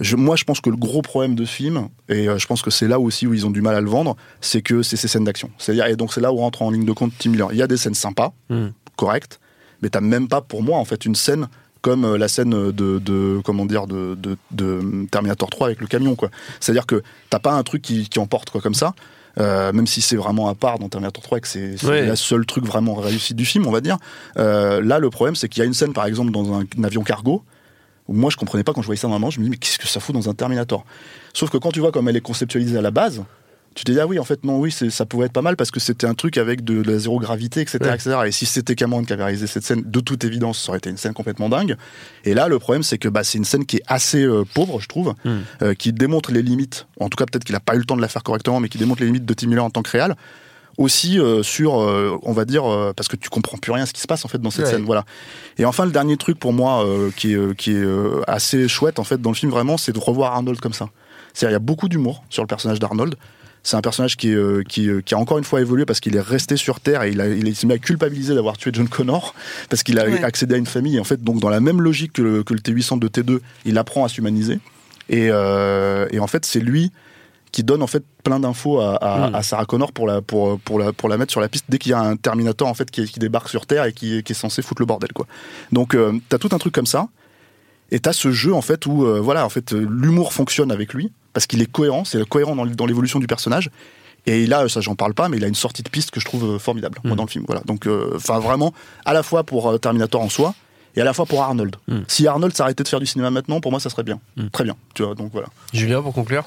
Je- 0.00 0.16
moi, 0.16 0.34
je 0.36 0.44
pense 0.44 0.60
que 0.60 0.70
le 0.70 0.76
gros 0.76 1.02
problème 1.02 1.34
de 1.34 1.44
ce 1.44 1.52
film, 1.52 1.88
et 2.08 2.28
euh, 2.28 2.38
je 2.38 2.46
pense 2.46 2.62
que 2.62 2.70
c'est 2.70 2.88
là 2.88 2.98
aussi 2.98 3.26
où 3.26 3.34
ils 3.34 3.46
ont 3.46 3.50
du 3.50 3.60
mal 3.62 3.74
à 3.74 3.80
le 3.80 3.88
vendre, 3.90 4.16
c'est 4.40 4.62
que 4.62 4.82
c'est 4.82 4.96
ces 4.96 5.08
scènes 5.08 5.24
d'action. 5.24 5.50
C'est-à-dire, 5.58 5.86
et 5.86 5.96
donc 5.96 6.12
c'est 6.12 6.20
là 6.20 6.32
où 6.32 6.36
rentre 6.36 6.62
en 6.62 6.70
ligne 6.70 6.84
de 6.86 6.92
compte 6.92 7.12
Tim 7.18 7.30
Miller. 7.30 7.48
Il 7.52 7.58
y 7.58 7.62
a 7.62 7.66
des 7.66 7.76
scènes 7.76 7.94
sympas, 7.94 8.32
Mm. 8.48 8.68
correctes, 8.96 9.40
mais 9.82 9.88
t'as 9.90 10.00
même 10.00 10.28
pas 10.28 10.40
pour 10.40 10.62
moi 10.62 10.78
en 10.78 10.84
fait 10.84 11.04
une 11.04 11.14
scène 11.14 11.48
comme 11.82 12.04
euh, 12.04 12.18
la 12.18 12.28
scène 12.28 12.50
de, 12.50 12.98
de 12.98 13.40
comment 13.44 13.64
dire 13.64 13.86
de, 13.86 14.14
de, 14.14 14.36
de 14.50 15.06
Terminator 15.10 15.48
3 15.48 15.68
avec 15.68 15.80
le 15.80 15.86
camion 15.86 16.14
quoi. 16.16 16.28
C'est-à-dire 16.60 16.84
que 16.86 17.02
t'as 17.30 17.38
pas 17.38 17.52
un 17.52 17.62
truc 17.62 17.80
qui, 17.82 18.08
qui 18.08 18.18
emporte 18.18 18.50
quoi 18.50 18.60
comme 18.60 18.74
ça. 18.74 18.94
Euh, 19.38 19.72
même 19.72 19.86
si 19.86 20.00
c'est 20.02 20.16
vraiment 20.16 20.48
à 20.48 20.54
part 20.54 20.78
dans 20.80 20.88
Terminator 20.88 21.22
3 21.22 21.38
et 21.38 21.40
que 21.40 21.48
c'est 21.48 21.84
Ouais. 21.86 22.04
la 22.04 22.16
seule 22.16 22.44
truc 22.44 22.64
vraiment 22.66 22.94
réussi 22.94 23.32
du 23.32 23.44
film, 23.46 23.66
on 23.66 23.70
va 23.70 23.80
dire. 23.80 23.96
Euh, 24.36 24.82
là, 24.82 24.98
le 24.98 25.08
problème, 25.08 25.36
c'est 25.36 25.48
qu'il 25.48 25.60
y 25.60 25.62
a 25.62 25.66
une 25.66 25.72
scène, 25.72 25.92
par 25.92 26.04
exemple, 26.06 26.32
dans 26.32 26.52
un, 26.52 26.64
un 26.78 26.84
avion 26.84 27.02
cargo, 27.04 27.44
moi, 28.12 28.30
je 28.30 28.36
comprenais 28.36 28.64
pas 28.64 28.72
quand 28.72 28.82
je 28.82 28.86
voyais 28.86 29.00
ça 29.00 29.08
dans 29.08 29.14
la 29.14 29.20
main, 29.20 29.30
je 29.30 29.38
me 29.38 29.44
dis, 29.44 29.50
mais 29.50 29.56
qu'est-ce 29.56 29.78
que 29.78 29.86
ça 29.88 30.00
fout 30.00 30.14
dans 30.14 30.28
un 30.28 30.34
Terminator? 30.34 30.84
Sauf 31.32 31.50
que 31.50 31.58
quand 31.58 31.70
tu 31.72 31.80
vois 31.80 31.92
comme 31.92 32.08
elle 32.08 32.16
est 32.16 32.20
conceptualisée 32.20 32.76
à 32.78 32.82
la 32.82 32.90
base, 32.90 33.22
tu 33.76 33.84
te 33.84 33.92
dis, 33.92 34.00
ah 34.00 34.06
oui, 34.08 34.18
en 34.18 34.24
fait, 34.24 34.42
non, 34.42 34.58
oui, 34.58 34.72
ça 34.72 35.06
pouvait 35.06 35.26
être 35.26 35.32
pas 35.32 35.42
mal 35.42 35.54
parce 35.56 35.70
que 35.70 35.78
c'était 35.78 36.08
un 36.08 36.14
truc 36.14 36.38
avec 36.38 36.64
de, 36.64 36.82
de 36.82 36.90
la 36.90 36.98
zéro 36.98 37.20
gravité, 37.20 37.60
etc., 37.60 37.78
Ouais. 37.82 37.94
etc. 37.94 38.16
Et 38.26 38.32
si 38.32 38.44
c'était 38.44 38.74
Cameron 38.74 39.04
qui 39.04 39.12
avait 39.12 39.22
réalisé 39.22 39.46
cette 39.46 39.62
scène, 39.62 39.82
de 39.86 40.00
toute 40.00 40.24
évidence, 40.24 40.60
ça 40.60 40.70
aurait 40.70 40.78
été 40.78 40.90
une 40.90 40.96
scène 40.96 41.12
complètement 41.12 41.48
dingue. 41.48 41.76
Et 42.24 42.34
là, 42.34 42.48
le 42.48 42.58
problème, 42.58 42.82
c'est 42.82 42.98
que 42.98 43.08
bah, 43.08 43.22
c'est 43.22 43.38
une 43.38 43.44
scène 43.44 43.64
qui 43.64 43.76
est 43.76 43.82
assez 43.86 44.24
euh, 44.24 44.42
pauvre, 44.54 44.80
je 44.80 44.88
trouve, 44.88 45.14
Mm. 45.24 45.30
euh, 45.62 45.74
qui 45.74 45.92
démontre 45.92 46.32
les 46.32 46.42
limites, 46.42 46.88
en 46.98 47.08
tout 47.08 47.16
cas, 47.16 47.26
peut-être 47.26 47.44
qu'il 47.44 47.54
a 47.54 47.60
pas 47.60 47.76
eu 47.76 47.78
le 47.78 47.84
temps 47.84 47.96
de 47.96 48.02
la 48.02 48.08
faire 48.08 48.24
correctement, 48.24 48.58
mais 48.58 48.68
qui 48.68 48.76
démontre 48.78 49.02
les 49.02 49.06
limites 49.06 49.24
de 49.24 49.34
Tim 49.34 49.46
Miller 49.46 49.64
en 49.64 49.70
tant 49.70 49.82
que 49.82 49.90
réal. 49.90 50.16
Aussi 50.80 51.20
euh, 51.20 51.42
sur, 51.42 51.78
euh, 51.80 52.18
on 52.22 52.32
va 52.32 52.46
dire, 52.46 52.64
euh, 52.64 52.92
parce 52.96 53.06
que 53.06 53.14
tu 53.16 53.28
comprends 53.28 53.58
plus 53.58 53.70
rien 53.70 53.84
ce 53.84 53.92
qui 53.92 54.00
se 54.00 54.06
passe 54.06 54.24
en 54.24 54.28
fait 54.28 54.38
dans 54.40 54.50
cette 54.50 54.64
Ouais. 54.64 54.70
scène, 54.72 54.84
voilà. 54.84 55.04
Et 55.58 55.66
enfin, 55.66 55.84
le 55.84 55.90
dernier 55.92 56.16
truc 56.16 56.38
pour 56.38 56.54
moi 56.54 56.86
qui 57.16 57.34
est, 57.34 57.54
qui 57.56 57.72
est 57.72 57.84
assez 58.26 58.66
chouette 58.66 58.98
en 58.98 59.04
fait 59.04 59.20
dans 59.20 59.28
le 59.30 59.36
film 59.36 59.52
vraiment, 59.52 59.76
c'est 59.76 59.92
de 59.92 59.98
revoir 59.98 60.32
Arnold 60.32 60.58
comme 60.60 60.72
ça. 60.72 60.88
C'est-à-dire, 61.34 61.50
il 61.50 61.60
y 61.60 61.62
a 61.62 61.66
beaucoup 61.66 61.88
d'humour 61.90 62.24
sur 62.30 62.42
le 62.42 62.46
personnage 62.46 62.78
d'Arnold. 62.78 63.14
C'est 63.62 63.76
un 63.76 63.82
personnage 63.82 64.16
qui, 64.16 64.32
est, 64.32 64.66
qui, 64.66 64.88
qui 65.04 65.14
a 65.14 65.18
encore 65.18 65.36
une 65.36 65.44
fois 65.44 65.60
évolué 65.60 65.84
parce 65.84 66.00
qu'il 66.00 66.16
est 66.16 66.20
resté 66.22 66.56
sur 66.56 66.80
Terre 66.80 67.02
et 67.02 67.10
il, 67.10 67.20
a, 67.20 67.28
il, 67.28 67.46
est- 67.46 67.50
il 67.50 67.54
s'est 67.54 67.66
mis 67.66 67.74
à 67.74 67.78
culpabiliser 67.78 68.34
d'avoir 68.34 68.56
tué 68.56 68.70
John 68.72 68.88
Connor 68.88 69.34
parce 69.68 69.82
qu'il 69.82 69.98
a 70.00 70.06
Ouais. 70.06 70.24
accédé 70.24 70.54
à 70.54 70.56
une 70.58 70.64
famille. 70.64 70.96
Et 70.96 71.00
en 71.00 71.04
fait, 71.04 71.22
donc 71.22 71.40
dans 71.40 71.50
la 71.50 71.60
même 71.60 71.82
logique 71.82 72.14
que 72.14 72.22
le, 72.22 72.42
que 72.42 72.54
le 72.54 72.60
T800 72.60 72.98
de 72.98 73.08
T2, 73.08 73.40
il 73.66 73.76
apprend 73.76 74.02
à 74.06 74.08
s'humaniser. 74.08 74.60
Et, 75.10 75.28
euh, 75.30 76.06
et 76.10 76.20
en 76.20 76.26
fait, 76.26 76.46
c'est 76.46 76.60
lui 76.60 76.90
qui 77.52 77.64
donne 77.64 77.82
en 77.82 77.86
fait 77.86 78.04
plein 78.24 78.38
d'infos 78.40 78.80
à, 78.80 78.96
à- 78.96 79.36
à 79.36 79.42
Sarah 79.42 79.64
Connor 79.64 79.92
pour 79.92 80.06
la, 80.06 80.20
pour, 80.22 80.58
pour, 80.60 80.78
la, 80.78 80.92
pour 80.92 81.08
la 81.08 81.16
mettre 81.18 81.32
sur 81.32 81.40
la 81.40 81.48
piste 81.48 81.64
dès 81.68 81.78
qu'il 81.78 81.90
y 81.90 81.94
a 81.94 82.00
un 82.00 82.16
Terminator 82.16 82.68
en 82.68 82.74
fait 82.74 82.90
qui, 82.90 83.04
qui 83.06 83.18
débarque 83.18 83.48
sur 83.48 83.66
Terre 83.66 83.84
et 83.84 83.92
qui, 83.92 84.22
qui 84.22 84.32
est 84.32 84.34
censé 84.34 84.62
foutre 84.62 84.82
le 84.82 84.86
bordel 84.86 85.12
quoi. 85.12 85.26
Donc 85.72 85.94
euh, 85.94 86.12
t'as 86.28 86.38
tout 86.38 86.50
un 86.52 86.58
truc 86.58 86.72
comme 86.74 86.86
ça 86.86 87.08
et 87.90 87.98
t'as 87.98 88.12
ce 88.12 88.30
jeu 88.30 88.54
en 88.54 88.62
fait 88.62 88.86
où 88.86 89.04
euh, 89.04 89.20
voilà 89.20 89.44
en 89.44 89.48
fait 89.48 89.72
euh, 89.72 89.86
l'humour 89.90 90.32
fonctionne 90.32 90.70
avec 90.70 90.94
lui 90.94 91.10
parce 91.32 91.46
qu'il 91.46 91.60
est 91.62 91.70
cohérent, 91.70 92.04
c'est 92.04 92.24
cohérent 92.28 92.54
dans, 92.56 92.66
dans 92.66 92.86
l'évolution 92.86 93.18
du 93.20 93.26
personnage. 93.26 93.70
Et 94.26 94.42
il 94.42 94.52
a, 94.52 94.68
ça 94.68 94.80
j'en 94.82 94.96
parle 94.96 95.14
pas, 95.14 95.28
mais 95.30 95.38
il 95.38 95.44
a 95.44 95.48
une 95.48 95.54
sortie 95.54 95.82
de 95.82 95.88
piste 95.88 96.10
que 96.10 96.20
je 96.20 96.26
trouve 96.26 96.58
formidable 96.58 96.98
moi, 97.04 97.14
Mm. 97.14 97.16
dans 97.16 97.22
le 97.24 97.28
film. 97.30 97.44
Voilà. 97.46 97.62
Donc, 97.64 97.86
euh, 97.86 98.12
enfin 98.16 98.38
vraiment, 98.38 98.74
à 99.06 99.14
la 99.14 99.22
fois 99.22 99.44
pour 99.44 99.70
euh, 99.70 99.78
Terminator 99.78 100.20
en 100.20 100.28
soi 100.28 100.54
et 100.94 101.00
à 101.00 101.04
la 101.04 101.14
fois 101.14 101.24
pour 101.24 101.42
Arnold. 101.42 101.76
Mm. 101.88 102.00
Si 102.06 102.26
Arnold 102.26 102.54
s'arrêtait 102.54 102.82
de 102.82 102.88
faire 102.88 103.00
du 103.00 103.06
cinéma 103.06 103.30
maintenant, 103.30 103.60
pour 103.62 103.70
moi, 103.70 103.80
ça 103.80 103.88
serait 103.88 104.02
bien, 104.02 104.20
très 104.52 104.64
bien. 104.64 104.76
Tu 104.94 105.02
vois, 105.04 105.14
donc 105.14 105.30
voilà. 105.32 105.48
Julien, 105.72 106.02
pour 106.02 106.12
conclure? 106.12 106.44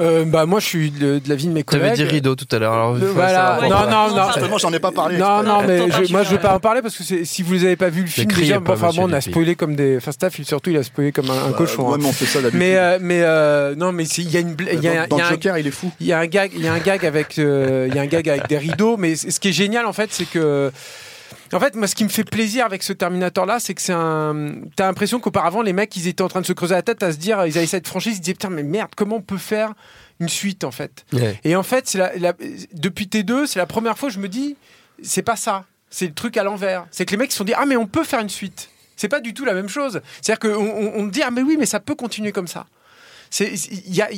Euh, 0.00 0.24
bah 0.24 0.46
moi 0.46 0.60
je 0.60 0.64
suis 0.66 0.90
de, 0.90 1.18
de 1.18 1.28
l'avis 1.28 1.46
de 1.46 1.52
mes 1.52 1.62
Tu 1.62 1.74
avais 1.76 1.90
collègues. 1.90 1.96
dit 1.96 2.04
rideau 2.14 2.34
tout 2.34 2.46
à 2.50 2.58
l'heure. 2.58 2.72
alors 2.72 2.94
Euh, 2.94 3.12
voilà, 3.14 3.58
non, 3.62 3.68
non, 3.90 4.16
non. 4.16 4.26
Justement, 4.32 4.56
j'en 4.58 4.72
ai 4.72 4.78
pas 4.80 4.92
parlé. 4.92 5.18
Non, 5.18 5.42
non, 5.42 5.62
mais 5.66 5.78
je, 5.90 6.10
moi 6.12 6.22
je 6.22 6.30
vais 6.30 6.38
pas 6.38 6.54
en 6.54 6.60
parler 6.60 6.80
parce 6.82 6.96
que 6.96 7.04
c'est- 7.04 7.24
si 7.24 7.42
vous 7.42 7.64
avez 7.64 7.76
pas 7.76 7.90
vu 7.90 8.00
le 8.02 8.06
film, 8.06 8.30
déjà, 8.32 8.60
pas, 8.60 8.72
enfin 8.72 8.90
bon, 8.96 9.08
on 9.08 9.12
a 9.12 9.20
spoilé 9.20 9.54
comme 9.56 9.76
des. 9.76 9.98
Enfin, 9.98 10.12
Staff, 10.12 10.38
il- 10.38 10.44
surtout, 10.46 10.70
il 10.70 10.76
a 10.78 10.82
spoilé 10.82 11.12
comme 11.12 11.30
un, 11.30 11.48
un 11.48 11.52
cochon. 11.52 11.86
Ouais, 11.88 11.94
hein. 11.94 11.98
mais 12.00 12.06
on 12.08 12.12
fait 12.12 12.24
ça 12.24 12.40
d'habitude. 12.40 12.58
Mais, 12.60 12.76
euh, 12.76 12.98
mais 13.00 13.20
euh, 13.22 13.74
non, 13.76 13.92
mais 13.92 14.04
il 14.06 14.30
y 14.30 14.36
a 14.36 14.40
une. 14.40 14.56
y 14.80 14.88
a- 14.88 15.06
dans, 15.06 15.18
y 15.18 15.20
a 15.20 15.26
un- 15.26 15.30
Joker, 15.30 15.58
il 15.58 15.66
est 15.66 15.70
fou. 15.70 15.90
il 16.00 16.06
y 16.06 16.12
a 16.12 16.18
un 16.18 16.26
gag, 16.26 16.50
il 16.54 16.62
y 16.64 16.68
a 16.68 16.72
un 16.72 16.78
gag 16.78 17.04
avec, 17.04 17.38
euh, 17.38 17.86
il 17.90 17.94
y 17.94 17.98
a 17.98 18.02
un 18.02 18.06
gag 18.06 18.28
avec 18.28 18.48
des 18.48 18.58
rideaux, 18.58 18.96
mais 18.96 19.16
ce 19.16 19.38
qui 19.38 19.48
est 19.48 19.52
génial 19.52 19.84
en 19.86 19.92
fait, 19.92 20.08
c'est 20.12 20.28
que, 20.28 20.70
en 21.52 21.60
fait, 21.60 21.74
moi, 21.74 21.86
ce 21.86 21.94
qui 21.94 22.04
me 22.04 22.08
fait 22.08 22.24
plaisir 22.24 22.64
avec 22.64 22.82
ce 22.82 22.92
Terminator 22.92 23.44
là, 23.46 23.58
c'est 23.60 23.74
que 23.74 23.82
c'est 23.82 23.92
un, 23.92 24.52
t'as 24.76 24.86
l'impression 24.86 25.18
qu'auparavant 25.20 25.62
les 25.62 25.72
mecs, 25.72 25.96
ils 25.96 26.06
étaient 26.08 26.22
en 26.22 26.28
train 26.28 26.40
de 26.40 26.46
se 26.46 26.52
creuser 26.52 26.74
la 26.74 26.82
tête 26.82 27.02
à 27.02 27.12
se 27.12 27.16
dire, 27.18 27.44
ils 27.46 27.56
avaient 27.58 27.66
cette 27.66 27.88
franchise, 27.88 28.12
ils 28.14 28.16
se 28.16 28.20
disaient 28.22 28.34
putain 28.34 28.50
mais 28.50 28.62
merde, 28.62 28.90
comment 28.96 29.16
on 29.16 29.22
peut 29.22 29.38
faire 29.38 29.74
une 30.20 30.28
suite 30.28 30.64
en 30.64 30.70
fait? 30.70 31.04
Ouais. 31.12 31.38
Et 31.44 31.56
en 31.56 31.62
fait, 31.62 31.88
c'est 31.88 31.98
la, 31.98 32.16
la- 32.16 32.34
depuis 32.72 33.06
T2, 33.06 33.46
c'est 33.46 33.58
la 33.58 33.66
première 33.66 33.98
fois 33.98 34.08
que 34.10 34.14
je 34.14 34.20
me 34.20 34.28
dis, 34.28 34.56
c'est 35.02 35.22
pas 35.22 35.36
ça, 35.36 35.64
c'est 35.90 36.06
le 36.06 36.14
truc 36.14 36.36
à 36.36 36.44
l'envers. 36.44 36.86
C'est 36.90 37.04
que 37.06 37.10
les 37.10 37.16
mecs 37.16 37.32
se 37.32 37.38
sont 37.38 37.44
dit 37.44 37.54
ah 37.56 37.66
mais 37.66 37.76
on 37.76 37.86
peut 37.86 38.04
faire 38.04 38.20
une 38.20 38.28
suite. 38.28 38.68
C'est 38.96 39.08
pas 39.08 39.20
du 39.20 39.32
tout 39.34 39.44
la 39.46 39.54
même 39.54 39.68
chose. 39.68 40.02
C'est-à-dire 40.20 40.54
qu'on 40.54 40.92
on, 40.94 41.06
dit 41.06 41.22
ah 41.24 41.30
mais 41.30 41.42
oui 41.42 41.56
mais 41.58 41.66
ça 41.66 41.80
peut 41.80 41.94
continuer 41.94 42.32
comme 42.32 42.46
ça. 42.48 42.66
Il 43.40 43.94
y 43.94 44.02
a, 44.02 44.08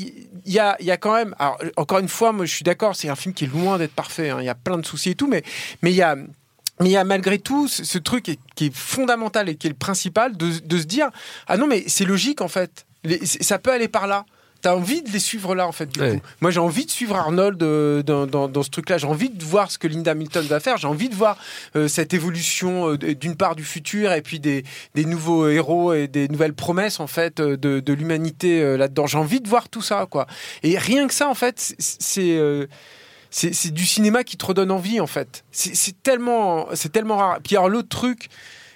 y, 0.46 0.58
a, 0.58 0.76
y 0.82 0.90
a 0.90 0.96
quand 0.96 1.14
même. 1.14 1.34
Alors, 1.38 1.58
encore 1.76 1.98
une 1.98 2.08
fois, 2.08 2.32
moi 2.32 2.46
je 2.46 2.54
suis 2.54 2.64
d'accord, 2.64 2.96
c'est 2.96 3.08
un 3.08 3.14
film 3.14 3.34
qui 3.34 3.44
est 3.44 3.48
loin 3.48 3.78
d'être 3.78 3.92
parfait. 3.92 4.30
hein. 4.30 4.38
Il 4.40 4.46
y 4.46 4.48
a 4.48 4.54
plein 4.54 4.78
de 4.78 4.86
soucis 4.86 5.10
et 5.10 5.14
tout, 5.14 5.28
mais 5.28 5.42
mais 5.82 5.92
il 5.92 5.96
y 5.96 6.02
a. 6.02 6.16
Mais 6.80 6.88
il 6.88 6.92
y 6.92 6.96
a 6.96 7.04
malgré 7.04 7.38
tout 7.38 7.68
ce, 7.68 7.84
ce 7.84 7.98
truc 7.98 8.24
qui 8.24 8.30
est, 8.32 8.40
qui 8.54 8.66
est 8.66 8.74
fondamental 8.74 9.48
et 9.48 9.54
qui 9.56 9.66
est 9.66 9.70
le 9.70 9.76
principal 9.76 10.36
de, 10.36 10.50
de 10.64 10.78
se 10.78 10.84
dire 10.84 11.08
ah 11.46 11.56
non 11.56 11.66
mais 11.66 11.84
c'est 11.86 12.04
logique 12.04 12.40
en 12.40 12.48
fait 12.48 12.86
Les- 13.04 13.24
ça 13.24 13.58
peut 13.58 13.70
aller 13.72 13.88
par 13.88 14.06
là 14.06 14.24
t'as 14.62 14.76
envie 14.76 15.02
de 15.02 15.10
les 15.10 15.18
suivre 15.18 15.56
là 15.56 15.66
en 15.66 15.72
fait. 15.72 15.86
Du 15.86 15.98
Ouais. 16.00 16.12
coup, 16.18 16.20
moi 16.40 16.52
j'ai 16.52 16.60
envie 16.60 16.86
de 16.86 16.90
suivre 16.92 17.16
Arnold 17.16 17.60
euh, 17.64 18.04
dans, 18.04 18.28
dans, 18.28 18.46
dans 18.46 18.62
ce 18.62 18.70
truc-là. 18.70 18.96
J'ai 18.96 19.08
envie 19.08 19.28
de 19.28 19.42
voir 19.44 19.72
ce 19.72 19.76
que 19.76 19.88
Linda 19.88 20.12
Hamilton 20.12 20.46
va 20.46 20.60
faire. 20.60 20.76
J'ai 20.76 20.86
envie 20.86 21.08
de 21.08 21.16
voir 21.16 21.36
euh, 21.74 21.88
cette 21.88 22.14
évolution 22.14 22.92
euh, 22.92 22.96
d'une 22.96 23.34
part 23.34 23.56
du 23.56 23.64
futur 23.64 24.12
et 24.12 24.22
puis 24.22 24.38
des, 24.38 24.62
des 24.94 25.04
nouveaux 25.04 25.48
héros 25.48 25.92
et 25.94 26.06
des 26.06 26.28
nouvelles 26.28 26.54
promesses 26.54 27.00
en 27.00 27.08
fait 27.08 27.38
de, 27.40 27.80
de 27.80 27.92
l'humanité 27.92 28.76
là-dedans. 28.76 29.08
J'ai 29.08 29.18
envie 29.18 29.40
de 29.40 29.48
voir 29.48 29.68
tout 29.68 29.82
ça 29.82 30.06
quoi. 30.08 30.28
Et 30.62 30.78
rien 30.78 31.08
que 31.08 31.14
ça 31.14 31.28
en 31.28 31.34
fait, 31.34 31.74
c'est- 31.80 32.68
c'est 33.32 33.72
du 33.72 33.86
cinéma 33.86 34.24
qui 34.24 34.36
te 34.36 34.44
redonne 34.44 34.70
envie 34.70 35.00
en 35.00 35.06
fait. 35.06 35.44
C'est 35.50 36.02
tellement, 36.02 36.68
c'est 36.74 36.92
tellement 36.92 37.16
rare. 37.16 37.38
Puis 37.42 37.56
alors 37.56 37.70
l'autre 37.70 37.88
truc, 37.88 38.28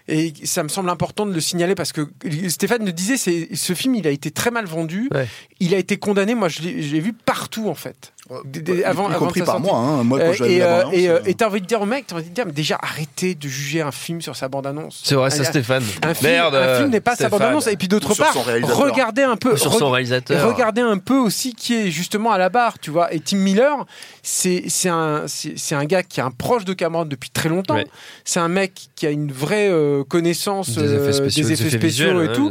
et 0.09 0.33
ça 0.45 0.63
me 0.63 0.69
semble 0.69 0.89
important 0.89 1.27
de 1.27 1.33
le 1.33 1.41
signaler 1.41 1.75
parce 1.75 1.93
que 1.93 2.09
Stéphane 2.49 2.85
le 2.85 2.93
disait, 2.93 3.17
c'est 3.17 3.55
ce 3.55 3.75
film 3.75 3.95
il 3.95 4.07
a 4.07 4.11
été 4.11 4.31
très 4.31 4.51
mal 4.51 4.65
vendu. 4.65 5.09
Ouais. 5.13 5.29
Il 5.61 5.75
a 5.75 5.79
été 5.79 5.99
condamné. 5.99 6.35
Moi 6.35 6.49
je 6.49 6.63
l'ai 6.63 7.01
vu 7.01 7.13
partout 7.13 7.69
en 7.69 7.75
fait. 7.75 8.13
Des- 8.45 8.61
des- 8.61 8.79
y 8.79 8.85
avant, 8.85 9.07
avant 9.09 9.18
compris 9.18 9.43
par 9.43 9.61
moi. 9.61 9.77
hein. 9.79 10.03
Moi, 10.03 10.18
quand 10.18 10.24
Euh, 10.27 10.33
j'avais 10.33 10.55
et 10.55 10.62
euh, 10.62 10.66
bande-annonce, 10.83 10.95
et, 10.95 11.09
euh, 11.09 11.18
et 11.27 11.35
t'as 11.35 11.47
envie 11.47 11.61
de 11.61 11.66
dire 11.66 11.81
au 11.81 11.87
mec, 11.87 12.07
t'as 12.09 12.16
envie 12.16 12.29
de 12.29 12.35
dire 12.35 12.45
mais 12.45 12.53
déjà 12.53 12.77
arrêtez 12.83 13.35
de 13.37 13.47
juger 13.49 13.83
un 13.83 13.93
film 13.93 14.20
sur 14.20 14.35
sa 14.35 14.49
bande 14.49 14.66
annonce. 14.66 15.01
C'est 15.05 15.14
vrai, 15.14 15.31
ça, 15.31 15.45
Stéphane. 15.45 15.85
Un 16.03 16.12
film, 16.14 16.33
Merde. 16.33 16.55
un 16.57 16.79
film 16.79 16.91
n'est 16.91 17.01
pas 17.01 17.12
sa 17.12 17.16
Stéphane. 17.29 17.39
bande 17.39 17.49
annonce. 17.49 17.66
Et 17.68 17.77
puis 17.77 17.87
d'autre 17.89 18.14
part, 18.14 18.35
regardez 18.35 19.22
un 19.22 19.37
peu. 19.37 19.53
Ou 19.53 19.57
sur 19.57 19.72
son 19.72 19.91
réalisateur. 19.91 20.47
regardez 20.49 20.81
un 20.81 20.99
peu 20.99 21.16
aussi 21.18 21.55
qui 21.55 21.74
est 21.74 21.91
justement 21.91 22.33
à 22.33 22.39
la 22.39 22.49
barre, 22.49 22.79
tu 22.81 22.91
vois. 22.91 23.12
Et 23.14 23.20
Tim 23.20 23.37
Miller, 23.39 23.87
c'est 24.22 24.64
c'est 24.68 24.89
un, 24.89 25.24
un 25.70 25.85
gars 25.85 26.03
qui 26.03 26.20
est 26.20 26.22
un 26.24 26.31
proche 26.33 26.64
de 26.64 26.72
Cameron 26.72 27.05
depuis 27.05 27.31
très 27.31 27.49
longtemps. 27.49 27.74
Ouais. 27.74 27.87
C'est 28.24 28.41
un 28.41 28.49
mec 28.49 28.89
qui 28.97 29.07
a 29.07 29.11
une 29.11 29.31
vraie 29.31 29.69
euh, 29.71 30.03
connaissance 30.05 30.71
Des 30.71 30.81
euh, 30.83 31.03
effets 31.03 31.13
spéciaux, 31.13 31.45
des 31.45 31.53
effets 31.53 31.69
spéciaux 31.79 32.07
visuels, 32.19 32.31
et 32.31 32.33
tout. 32.35 32.51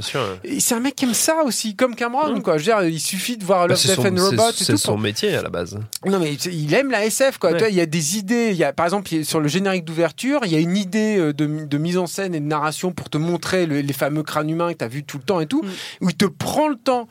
c'est 0.60 0.76
un 0.76 0.80
mec 0.80 0.96
qui 0.96 1.06
aime 1.06 1.14
ça 1.14 1.44
aussi, 1.44 1.76
comme 1.76 1.96
Cameron, 1.96 2.40
quoi. 2.42 2.58
Je 2.58 2.70
veux 2.72 2.78
dire, 2.78 2.88
il 2.88 3.00
suffit 3.00 3.36
de 3.36 3.44
voir 3.44 3.62
Bah, 3.62 3.70
Love, 3.70 3.78
c'est 3.78 3.88
Death 3.90 3.96
son, 3.96 4.08
and 4.18 4.24
Robot 4.30 4.52
c'est- 4.56 4.78
son 4.78 4.98
métier 4.98 5.36
à 5.36 5.42
la 5.42 5.50
base. 5.50 5.78
Non 6.06 6.20
mais 6.20 6.34
il 6.34 6.74
aime 6.74 6.92
la 6.92 7.04
SF 7.06 7.40
quoi. 7.40 7.52
Ouais. 7.52 7.70
Il 7.72 7.76
y 7.76 7.82
a 7.82 7.86
des 7.88 8.18
idées. 8.18 8.50
Il 8.52 8.58
y 8.58 8.64
a 8.64 8.72
par 8.74 8.86
exemple 8.86 9.10
sur 9.24 9.40
le 9.40 9.48
générique 9.48 9.86
d'ouverture, 9.86 10.42
il 10.46 10.52
y 10.52 10.56
a 10.56 10.60
une 10.60 10.78
idée 10.78 11.18
euh, 11.18 11.34
de, 11.34 11.66
de 11.66 11.78
mise 11.80 11.98
en 11.98 12.06
scène 12.06 12.36
et 12.36 12.40
de 12.40 12.46
narration 12.46 12.92
pour 12.92 13.10
te 13.10 13.18
montrer 13.18 13.66
le- 13.66 13.82
les 13.82 13.94
fameux 13.94 14.22
crânes 14.24 14.50
humains 14.50 14.72
que 14.74 14.78
tu 14.78 14.86
as 14.86 14.88
vu 14.88 15.04
tout 15.04 15.18
le 15.18 15.24
temps 15.24 15.40
et 15.42 15.48
tout, 15.48 15.64
où 16.02 16.10
il 16.10 16.16
te 16.16 16.26
prend 16.26 16.68
le 16.68 16.76
temps 16.76 17.08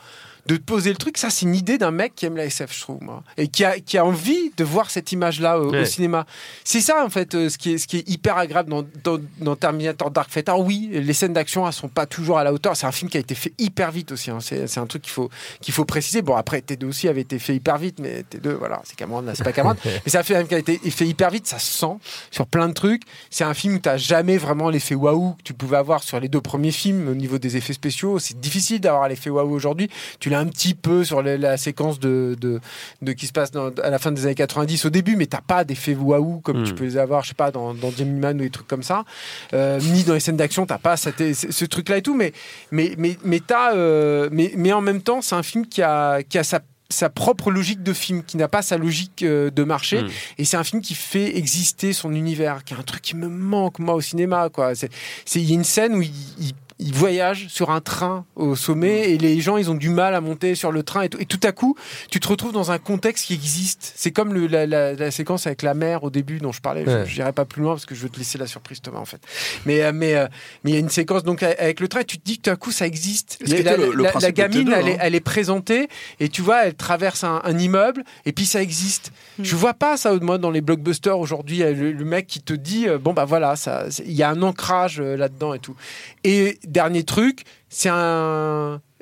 de 0.47 0.57
te 0.57 0.63
poser 0.63 0.91
le 0.91 0.97
truc. 0.97 1.19
Ça 1.19 1.31
c'est 1.31 1.47
une 1.47 1.55
idée 1.55 1.79
d'un 1.79 1.91
mec 1.91 2.15
qui 2.15 2.27
aime 2.27 2.37
la 2.37 2.45
SF, 2.45 2.75
je 2.75 2.81
trouve 2.81 3.03
moi, 3.03 3.23
et 3.37 3.49
qui 3.49 3.65
a, 3.65 3.79
qui 3.81 3.99
a 3.99 4.05
envie 4.05 4.53
de 4.57 4.65
voir 4.65 4.91
cette 4.91 5.13
image 5.13 5.41
là 5.41 5.59
au, 5.59 5.85
cinéma. 5.85 6.27
C'est 6.65 6.81
ça 6.81 7.05
en 7.05 7.11
fait 7.11 7.35
euh, 7.35 7.49
ce 7.49 7.59
qui 7.59 7.75
est 7.75 7.79
ce 7.79 7.87
qui 7.87 7.99
est 7.99 8.09
hyper 8.09 8.37
agréable 8.37 8.71
dans, 8.71 8.85
dans, 9.03 9.19
dans 9.39 9.57
Terminator 9.57 10.11
Dark 10.11 10.31
Fate. 10.31 10.49
Alors 10.49 10.61
oui, 10.61 10.91
les 10.93 11.13
scènes 11.13 11.33
d'action 11.33 11.67
elles 11.67 11.73
sont 11.73 11.89
pas 11.89 12.07
toujours 12.07 12.39
à 12.39 12.45
la 12.45 12.53
hauteur. 12.53 12.77
C'est 12.77 12.87
un 12.87 12.93
film 12.93 13.11
qui 13.11 13.17
a 13.17 13.21
été 13.21 13.35
fait 13.35 13.53
hyper 13.59 13.91
vite 13.91 14.13
aussi. 14.13 14.31
hein. 14.31 14.39
C'est 14.41 14.79
un 14.79 14.87
truc 14.87 15.03
qu'il 15.03 15.13
faut 15.13 15.31
qu'il 15.61 15.73
faut 15.73 15.85
préciser. 15.85 16.23
Bon 16.23 16.37
après 16.37 16.61
T2 16.61 16.85
aussi 16.87 17.09
avait 17.09 17.23
été 17.23 17.39
fait 17.39 17.55
hyper 17.55 17.79
vite, 17.79 17.99
mais 17.99 18.25
T2 18.31 18.51
voilà 18.51 18.83
c'est 18.85 18.97
Cameron, 18.97 19.23
là 19.23 19.35
c'est 19.35 19.45
pas 19.45 19.53
Cameron. 19.53 19.77
mais 19.85 20.01
c'est 20.07 20.19
un 20.19 20.23
film 20.23 20.47
qui 20.47 20.55
a 20.55 20.59
été 20.59 20.79
fait 20.91 21.07
hyper 21.07 21.31
vite. 21.31 21.47
Ça 21.47 21.59
se 21.59 21.73
sent 21.73 21.97
sur 22.31 22.47
plein 22.47 22.69
de 22.69 22.75
trucs. 22.75 23.03
C'est 23.31 23.45
un 23.45 23.55
film 23.55 23.77
où 23.77 23.79
t'as 23.79 23.97
jamais 23.97 24.37
vraiment 24.37 24.71
l'effet 24.71 24.95
waouh 24.95 25.33
que 25.35 25.43
tu 25.43 25.55
pouvais 25.55 25.77
avoir 25.77 26.03
sur 26.03 26.21
les 26.21 26.29
deux 26.29 26.41
premiers 26.41 26.73
films 26.73 27.09
au 27.09 27.15
niveau 27.15 27.39
des 27.39 27.57
effets 27.57 27.73
spéciaux. 27.73 28.19
C'est 28.19 28.39
difficile 28.39 28.81
d'avoir 28.81 29.09
l'effet 29.09 29.31
waouh 29.31 29.51
aujourd'hui. 29.51 29.89
Tu 30.21 30.29
un 30.35 30.47
petit 30.47 30.75
peu 30.75 31.05
sur 31.05 31.23
la 31.23 31.57
séquence 31.57 31.99
de, 32.01 32.37
de, 32.41 32.61
de 33.03 33.13
qui 33.13 33.27
se 33.27 33.33
passe 33.33 33.51
dans- 33.51 33.71
à 33.83 33.91
la 33.91 33.99
fin 33.99 34.13
des 34.13 34.25
années 34.27 34.35
90 34.35 34.85
au 34.85 34.91
début, 34.91 35.17
mais 35.17 35.27
t'as 35.27 35.41
pas 35.41 35.65
d'effet 35.65 35.95
waouh 35.95 36.41
comme 36.41 36.63
Mm. 36.63 36.65
tu 36.65 36.75
peux 36.75 36.85
les 36.85 36.97
avoir, 36.97 37.23
je 37.23 37.29
sais 37.29 37.35
pas, 37.35 37.51
dans, 37.51 37.75
dans 37.75 37.91
Man 38.05 38.37
ou 38.37 38.41
des 38.45 38.51
trucs 38.51 38.67
comme 38.69 38.83
ça. 38.83 39.05
Euh, 39.53 39.79
ni 39.81 40.03
dans 40.05 40.15
les 40.15 40.21
scènes 40.21 40.37
d'action, 40.37 40.67
t'as 40.67 40.79
pas 40.79 40.97
cette- 40.97 41.35
ce, 41.35 41.65
truc-là 41.65 41.99
et 41.99 42.03
tout, 42.03 42.15
mais, 42.15 42.33
mais, 42.71 42.95
mais, 42.99 43.17
mais, 43.25 43.41
t'as, 43.41 43.75
euh, 43.75 44.29
mais, 44.33 44.53
mais 44.57 44.73
en 44.73 44.81
même 44.81 45.01
temps, 45.03 45.21
c'est 45.23 45.35
un 45.35 45.43
film 45.43 45.67
qui 45.67 45.83
a, 45.83 46.23
qui 46.23 46.39
a 46.39 46.45
sa 46.45 46.61
sa 46.91 47.09
propre 47.09 47.51
logique 47.51 47.83
de 47.83 47.93
film, 47.95 48.23
qui 48.23 48.37
n'a 48.37 48.47
pas 48.47 48.61
sa 48.63 48.77
logique 48.77 49.23
euh, 49.23 49.51
de 49.51 49.65
marché, 49.65 50.03
Mm. 50.03 50.09
et 50.39 50.45
c'est 50.45 50.57
un 50.59 50.63
film 50.65 50.83
qui 50.83 50.95
fait 50.95 51.37
exister 51.37 51.93
son 51.95 52.15
univers, 52.15 52.63
qui 52.63 52.75
est 52.75 52.77
un 52.77 52.83
truc 52.83 53.01
qui 53.03 53.17
me 53.17 53.27
manque 53.27 53.79
moi 53.79 53.95
au 53.95 54.01
cinéma. 54.03 54.49
Quoi. 54.51 54.75
C'est, 54.75 54.91
c'est- 55.25 55.41
il 55.41 55.49
y 55.49 55.53
a 55.53 55.55
une 55.55 55.65
scène 55.65 55.95
où 55.95 56.03
il, 56.03 56.13
il- 56.39 56.53
il 56.81 56.93
voyage 56.93 57.47
sur 57.49 57.71
un 57.71 57.81
train 57.81 58.25
au 58.35 58.57
sommet 58.57 59.11
et 59.13 59.19
les 59.19 59.41
gens 59.41 59.57
ils 59.57 59.71
ont 59.71 59.75
du 59.77 59.91
mal 59.91 60.15
à 60.15 60.21
monter 60.21 60.55
sur 60.57 60.73
le 60.73 60.83
train 60.83 61.03
et 61.03 61.09
tout, 61.09 61.19
et 61.21 61.27
tout 61.27 61.39
à 61.45 61.53
coup 61.53 61.77
tu 62.11 62.19
te 62.21 62.27
retrouves 62.29 62.53
dans 62.53 62.71
un 62.73 62.79
contexte 62.79 63.27
qui 63.27 63.35
existe. 63.35 63.93
C'est 63.95 64.11
comme 64.11 64.35
le- 64.35 64.47
la, 64.49 64.67
la- 64.67 64.93
la 64.95 65.11
séquence 65.11 65.47
avec 65.47 65.63
la 65.63 65.75
mer 65.75 66.03
au 66.05 66.11
début 66.11 66.39
dont 66.39 66.51
je 66.53 66.61
parlais. 66.61 66.85
Ouais. 66.85 67.05
Je 67.07 67.17
n'irai 67.21 67.33
pas 67.33 67.45
plus 67.45 67.63
loin 67.63 67.75
parce 67.75 67.87
que 67.87 67.95
je 67.95 68.03
veux 68.03 68.09
te 68.09 68.19
laisser 68.19 68.39
la 68.39 68.47
surprise 68.47 68.81
Thomas 68.81 68.99
en 68.99 69.05
fait. 69.05 69.21
Mais 69.67 69.83
euh, 69.83 69.93
mais 69.95 70.15
euh, 70.15 70.27
mais 70.65 70.73
il 70.73 70.75
y 70.75 70.77
a 70.77 70.81
une 70.81 70.89
séquence 70.89 71.23
donc 71.23 71.43
avec 71.43 71.79
le 71.81 71.87
train 71.89 72.01
et 72.01 72.05
tu 72.05 72.19
te 72.19 72.25
dis 72.25 72.39
que 72.39 72.43
tout 72.43 72.51
à 72.51 72.57
coup 72.57 72.73
ça 72.73 72.87
existe. 72.87 73.39
La, 73.47 73.57
était 73.59 73.77
le- 73.77 73.93
le 73.93 74.03
la- 74.03 74.33
gamine 74.33 74.65
de 74.65 74.71
T2, 74.73 74.75
elle, 74.77 74.89
est, 74.89 74.93
hein. 74.95 74.99
elle 75.01 75.15
est 75.15 75.21
présentée 75.21 75.89
et 76.19 76.29
tu 76.29 76.43
vois 76.43 76.67
elle 76.67 76.75
traverse 76.75 77.23
un, 77.25 77.41
un 77.45 77.59
immeuble 77.59 78.03
et 78.27 78.33
puis 78.33 78.47
ça 78.47 78.61
existe. 78.61 79.13
Je 79.41 79.55
vois 79.57 79.75
pas 79.75 79.97
ça 79.97 80.13
moi 80.21 80.39
dans 80.39 80.51
les 80.51 80.61
blockbusters 80.61 81.19
aujourd'hui 81.19 81.59
le, 81.59 81.93
le 81.93 82.05
mec 82.05 82.27
qui 82.27 82.41
te 82.41 82.53
dit 82.53 82.89
euh, 82.89 82.99
bon 82.99 83.13
bah 83.13 83.25
voilà 83.25 83.55
ça 83.57 83.85
il 84.05 84.13
y 84.13 84.23
a 84.25 84.31
un 84.31 84.43
ancrage 84.43 85.01
euh, 85.01 85.17
là-dedans 85.17 85.55
et 85.55 85.59
tout. 85.61 85.77
Et 86.25 86.59
dernier 86.75 87.05
truc, 87.05 87.45
c'est 87.71 87.89
un 87.89 87.97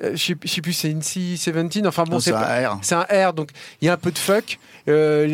euh, 0.03 0.13
je 0.15 0.17
sais 0.17 0.35
je 0.45 0.49
sais 0.49 0.61
plus 0.61 0.73
c'est 0.73 0.91
une 0.91 1.01
C17 1.01 1.87
enfin 1.87 2.05
bon 2.05 2.21
c'est 2.21 2.33
un 2.33 2.69
R. 2.69 2.79
c'est 2.83 2.95
un 2.95 3.07
R 3.29 3.33
donc 3.35 3.51
il 3.81 3.87
y 3.87 3.89
a 3.89 3.93
un 3.95 3.97
peu 3.97 4.11
de 4.13 4.19
fuck 4.19 4.59
Euh, 4.89 5.27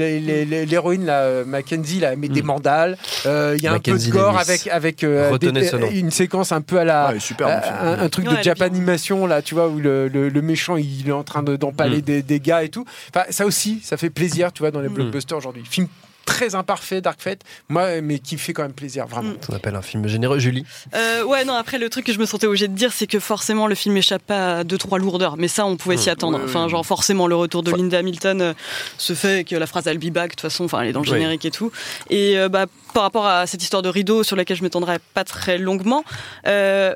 l'héroïne 0.67 1.07
euh, 1.09 1.43
Mackenzie 1.47 2.01
là 2.01 2.15
met 2.17 2.29
des 2.29 2.43
mandales 2.43 2.99
Euh, 3.25 3.55
il 3.57 3.63
y 3.65 3.67
a 3.67 3.73
un 3.73 3.79
peu 3.81 3.97
de 3.99 4.11
gore 4.11 4.37
avec 4.39 4.67
avec 4.67 5.03
euh, 5.05 5.39
des- 5.39 5.99
une 5.99 6.11
séquence 6.11 6.53
un 6.53 6.61
peu 6.61 6.79
à 6.79 6.85
la 6.85 7.09
Ouais, 7.13 7.21
super, 7.21 7.49
film. 7.65 7.77
un, 7.81 7.99
un 7.99 8.09
truc 8.11 8.29
Ouais, 8.29 8.37
de 8.37 8.43
Japanimation 8.43 9.27
là 9.27 9.41
tu 9.41 9.55
vois 9.55 9.69
où 9.69 9.79
le, 9.79 10.09
le- 10.09 10.29
le 10.29 10.43
méchant 10.43 10.77
il 10.77 11.09
est 11.09 11.13
en 11.13 11.25
train 11.25 11.43
de- 11.43 11.57
d'empaler 11.57 11.99
Mm. 11.99 12.03
des, 12.11 12.23
des 12.23 12.41
gars 12.41 12.63
et 12.63 12.69
tout 12.69 12.85
enfin 13.15 13.25
ça 13.31 13.47
aussi 13.47 13.81
ça 13.83 13.97
fait 13.97 14.11
plaisir 14.11 14.53
tu 14.53 14.63
vois 14.63 14.71
dans 14.71 14.81
les 14.83 14.91
Mm. 14.91 14.95
blockbusters 14.95 15.39
aujourd'hui 15.39 15.65
film 15.65 15.89
très 16.29 16.55
imparfait 16.55 17.01
Dark 17.01 17.21
Fate 17.21 17.41
moi 17.69 18.01
mais 18.03 18.19
qui 18.19 18.37
fait 18.39 18.53
quand 18.53 18.63
même 18.63 18.73
plaisir 18.73 19.07
vraiment 19.07 19.33
On 19.49 19.55
appelle 19.55 19.75
un 19.77 19.83
film 19.83 20.07
généreux, 20.07 20.39
Julie. 20.39 20.65
Euh, 20.95 21.23
ouais, 21.25 21.45
non, 21.45 21.55
après, 21.55 21.79
le 21.79 21.89
truc 21.89 22.05
que 22.07 22.13
je 22.13 22.19
me 22.19 22.27
sentais 22.27 22.47
obligé 22.47 22.69
de 22.69 22.75
dire, 22.75 22.93
c'est 22.93 23.07
que 23.07 23.19
forcément, 23.19 23.67
le 23.67 23.75
film 23.75 23.97
échappe 23.97 24.23
pas 24.23 24.59
à 24.59 24.65
deux, 24.65 24.79
trois 24.79 24.99
lourdeurs. 24.99 25.37
Mais 25.37 25.49
ça, 25.49 25.65
on 25.67 25.77
pouvait 25.77 25.97
s'y 25.97 26.11
attendre. 26.11 26.41
Enfin, 26.45 26.69
genre, 26.69 26.85
forcément, 26.85 27.27
le 27.27 27.35
retour 27.37 27.63
de 27.63 27.71
Linda 27.73 27.99
Hamilton 27.99 28.41
euh, 28.43 28.53
se 28.99 29.15
fait 29.15 29.45
que 29.45 29.57
la 29.57 29.67
phrase 29.67 29.87
I'll 29.87 29.99
be 29.99 30.13
back, 30.13 30.31
de 30.31 30.35
toute 30.35 30.41
façon, 30.43 30.65
enfin, 30.65 30.83
elle 30.83 30.89
est 30.89 30.93
dans 30.93 31.01
le 31.01 31.09
Oui. 31.11 31.15
générique 31.17 31.45
et 31.45 31.51
tout. 31.51 31.73
Et 32.11 32.39
euh, 32.39 32.49
bah, 32.49 32.67
par 32.95 33.03
rapport 33.05 33.27
à 33.27 33.47
cette 33.47 33.63
histoire 33.63 33.83
de 33.83 33.89
rideau, 33.89 34.23
sur 34.23 34.37
laquelle 34.37 34.57
je 34.57 34.63
m'étendrai 34.63 34.99
pas 35.15 35.25
très 35.25 35.59
longuement, 35.59 36.05
euh, 36.47 36.95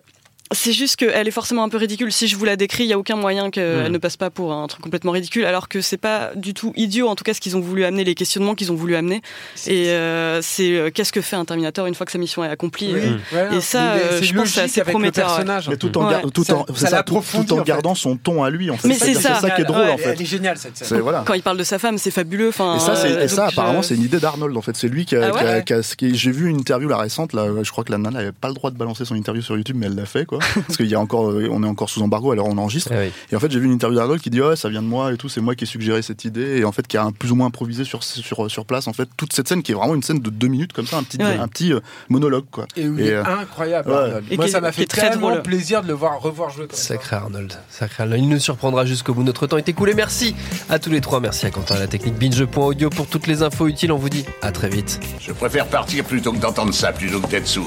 c'est 0.55 0.73
juste 0.73 0.97
qu'elle 0.97 1.29
est 1.29 1.33
forcément 1.33 1.65
un 1.65 1.69
peu 1.69 1.77
ridicule. 1.77 2.13
Si 2.13 2.29
je 2.29 2.37
vous 2.37 2.45
la 2.45 2.57
décris, 2.57 2.85
il 2.85 2.91
y 2.91 2.93
a 2.93 2.99
aucun 2.99 3.17
moyen 3.17 3.51
qu'elle 3.51 3.91
ne 3.91 3.99
passe 3.99 4.17
pas 4.17 4.31
pour 4.31 4.53
un 4.53 4.67
truc 4.67 4.83
complètement 4.83 5.13
ridicule, 5.13 5.45
alors 5.45 5.69
que 5.69 5.81
c'est 5.81 5.97
pas 5.97 6.31
du 6.37 6.55
tout 6.55 6.73
idiot, 6.77 7.09
en 7.09 7.15
tout 7.17 7.25
cas, 7.25 7.35
ce 7.35 7.41
qu'ils 7.41 7.57
ont 7.57 7.61
voulu 7.61 7.85
amener, 7.85 8.05
les 8.05 8.15
questionnements 8.15 8.55
qu'ils 8.55 8.73
ont 8.73 8.75
voulu 8.77 8.97
amener. 8.97 9.23
Et 9.67 9.89
euh, 9.91 10.41
c'est 10.43 10.73
euh, 10.77 10.91
qu'est-ce 10.91 11.13
que 11.13 11.21
fait 11.21 11.37
un 11.37 11.45
Terminator 11.45 11.87
une 11.87 11.95
fois 11.95 12.07
que 12.07 12.13
sa 12.13 12.19
mission 12.19 12.45
est 12.45 12.49
accomplie? 12.49 12.93
Oui, 12.95 13.01
euh, 13.35 13.51
ouais, 13.51 13.57
Et 13.57 13.61
ça, 13.61 13.93
euh, 13.93 14.21
je 14.23 14.33
pense 14.35 14.45
que 14.45 14.49
c'est 14.49 14.61
assez 14.63 14.83
prometteur. 14.83 15.41
Mais 15.69 15.77
tout 15.77 15.97
en, 15.99 16.09
Ouais. 16.09 16.21
tout 16.33 16.51
en, 16.53 16.67
ça 16.67 16.73
c'est 16.75 16.81
ça, 16.81 16.87
tout, 16.89 16.93
l'approfondit, 17.15 17.47
tout 17.47 17.55
en 17.55 17.57
en 17.57 17.59
fait. 17.61 17.65
gardant 17.69 17.95
son 17.95 18.17
ton 18.17 18.43
à 18.43 18.51
lui. 18.51 18.71
En 18.71 18.77
fait. 18.77 18.89
Mais 18.89 18.95
c'est 18.95 19.15
ça. 19.15 19.37
ça 19.41 19.51
qui 19.51 19.63
est 19.63 19.65
drôle 19.65 19.83
Ouais, 19.83 19.91
en 19.93 19.97
fait. 19.99 20.11
elle 20.15 20.23
est 20.23 20.25
géniale 20.25 20.57
cette 20.59 20.77
scène 20.77 21.01
voilà. 21.01 21.23
Quand 21.27 21.35
il 21.35 21.43
parle 21.43 21.57
de 21.59 21.65
sa 21.65 21.79
femme, 21.79 21.99
c'est 21.99 22.11
fabuleux. 22.11 22.49
Enfin, 22.49 22.77
Et 22.77 23.29
ça, 23.29 23.45
euh, 23.45 23.49
apparemment, 23.49 23.83
c'est 23.83 23.95
une 23.95 24.03
idée 24.03 24.19
d'Arnold. 24.21 24.57
En 24.57 24.63
fait, 24.63 24.77
c'est 24.77 24.89
lui 24.89 25.05
qui 25.05 25.17
a. 25.17 25.31
Ah 25.35 25.61
J'ai 26.01 26.31
vu 26.31 26.49
une 26.49 26.59
interview 26.59 26.89
la 26.89 26.97
récente. 26.97 27.33
Là, 27.33 27.47
je 27.63 27.71
crois 27.71 27.85
que 27.85 27.93
la 27.93 27.99
nana 27.99 28.19
n'avait 28.19 28.33
pas 28.33 28.49
le 28.49 28.55
droit 28.55 28.71
de 28.71 28.77
balancer 28.77 29.05
son 29.05 29.15
interview 29.15 29.43
sur 29.43 29.57
YouTube, 29.57 29.77
mais 29.79 29.87
elle 29.87 29.95
l'a 29.95 30.07
fait, 30.07 30.25
quoi. 30.25 30.39
Parce 30.67 30.77
qu'il 30.77 30.87
y 30.87 30.95
a 30.95 31.01
encore, 31.01 31.31
euh, 31.31 31.49
on 31.51 31.63
est 31.63 31.67
encore 31.67 31.89
sous 31.91 32.03
embargo, 32.03 32.33
alors 32.33 32.47
on 32.49 32.59
enregistre. 32.59 32.91
Ah 32.95 32.99
oui. 33.01 33.13
Et 33.31 33.37
en 33.37 33.41
fait, 33.41 33.51
j'ai 33.51 33.59
vu 33.61 33.67
une 33.67 33.73
interview 33.73 33.97
d'Arnold 33.99 34.21
qui 34.21 34.31
dit 34.31 34.41
ouais, 34.41 34.57
ça 34.57 34.69
vient 34.69 34.83
de 34.83 34.87
moi 34.87 35.13
et 35.13 35.17
tout, 35.17 35.29
c'est 35.29 35.41
moi 35.41 35.55
qui 35.55 35.65
ai 35.65 35.67
suggéré 35.67 36.03
cette 36.03 36.25
idée 36.25 36.59
et 36.59 36.65
en 36.65 36.73
fait 36.73 36.87
qui 36.87 36.97
a 36.97 37.05
un 37.05 37.13
plus 37.13 37.31
ou 37.33 37.35
moins 37.37 37.47
improvisé 37.47 37.85
sur 37.85 38.03
sur 38.03 38.51
sur 38.51 38.65
place. 38.67 38.89
En 38.89 38.93
fait, 38.93 39.09
toute 39.17 39.33
cette 39.33 39.49
scène 39.49 39.63
qui 39.63 39.73
est 39.73 39.75
vraiment 39.75 39.95
une 39.95 40.03
scène 40.03 40.21
de 40.21 40.31
deux 40.31 40.49
minutes 40.49 40.73
comme 40.73 40.87
ça, 40.87 40.99
un 40.99 41.03
petit 41.03 41.19
Ouais. 41.19 41.37
un 41.39 41.47
petit 41.49 41.73
euh, 41.73 41.81
monologue, 42.09 42.47
quoi. 42.51 42.67
Et 42.77 42.83
est 42.83 43.13
euh, 43.13 43.23
incroyable. 43.25 43.91
ouais. 43.91 43.97
Arnold. 43.97 44.25
Et 44.31 44.37
Moi, 44.37 44.49
ça 44.49 44.61
m'a 44.61 44.73
fait 44.73 44.87
très 44.87 45.11
tellement 45.11 45.29
drôle. 45.31 45.43
plaisir 45.43 45.83
de 45.83 45.89
le 45.89 45.95
voir 45.95 46.21
revoir 46.21 46.51
jouer 46.51 46.67
comme 46.67 46.77
ça. 46.77 46.83
Sacré 46.95 47.17
Arnold, 47.17 47.53
sacré 47.71 48.03
Arnold. 48.03 48.23
Il 48.23 48.29
nous 48.29 48.39
surprendra 48.41 48.85
jusqu'au 48.85 49.15
bout. 49.15 49.23
Notre 49.23 49.47
temps 49.47 49.57
est 49.59 49.69
écoulé. 49.69 49.95
Merci 49.95 50.35
à 50.69 50.79
tous 50.79 50.91
les 50.91 51.01
trois. 51.01 51.21
Merci 51.21 51.47
à 51.47 51.51
Quentin 51.51 51.77
à 51.77 51.79
la 51.79 51.87
technique 51.87 52.15
binge.audio 52.19 52.91
pour 52.91 53.07
toutes 53.07 53.27
les 53.29 53.43
infos 53.43 53.69
utiles. 53.69 53.93
On 53.93 53.99
vous 53.99 54.09
dit 54.09 54.25
à 54.43 54.51
très 54.53 54.69
vite. 54.69 54.99
Je 55.21 55.33
préfère 55.33 55.67
partir 55.69 56.05
plutôt 56.05 56.33
que 56.33 56.39
d'entendre 56.39 56.75
ça, 56.75 56.93
plutôt 56.93 57.21
que 57.21 57.29
d'être 57.29 57.47
sourd. 57.47 57.67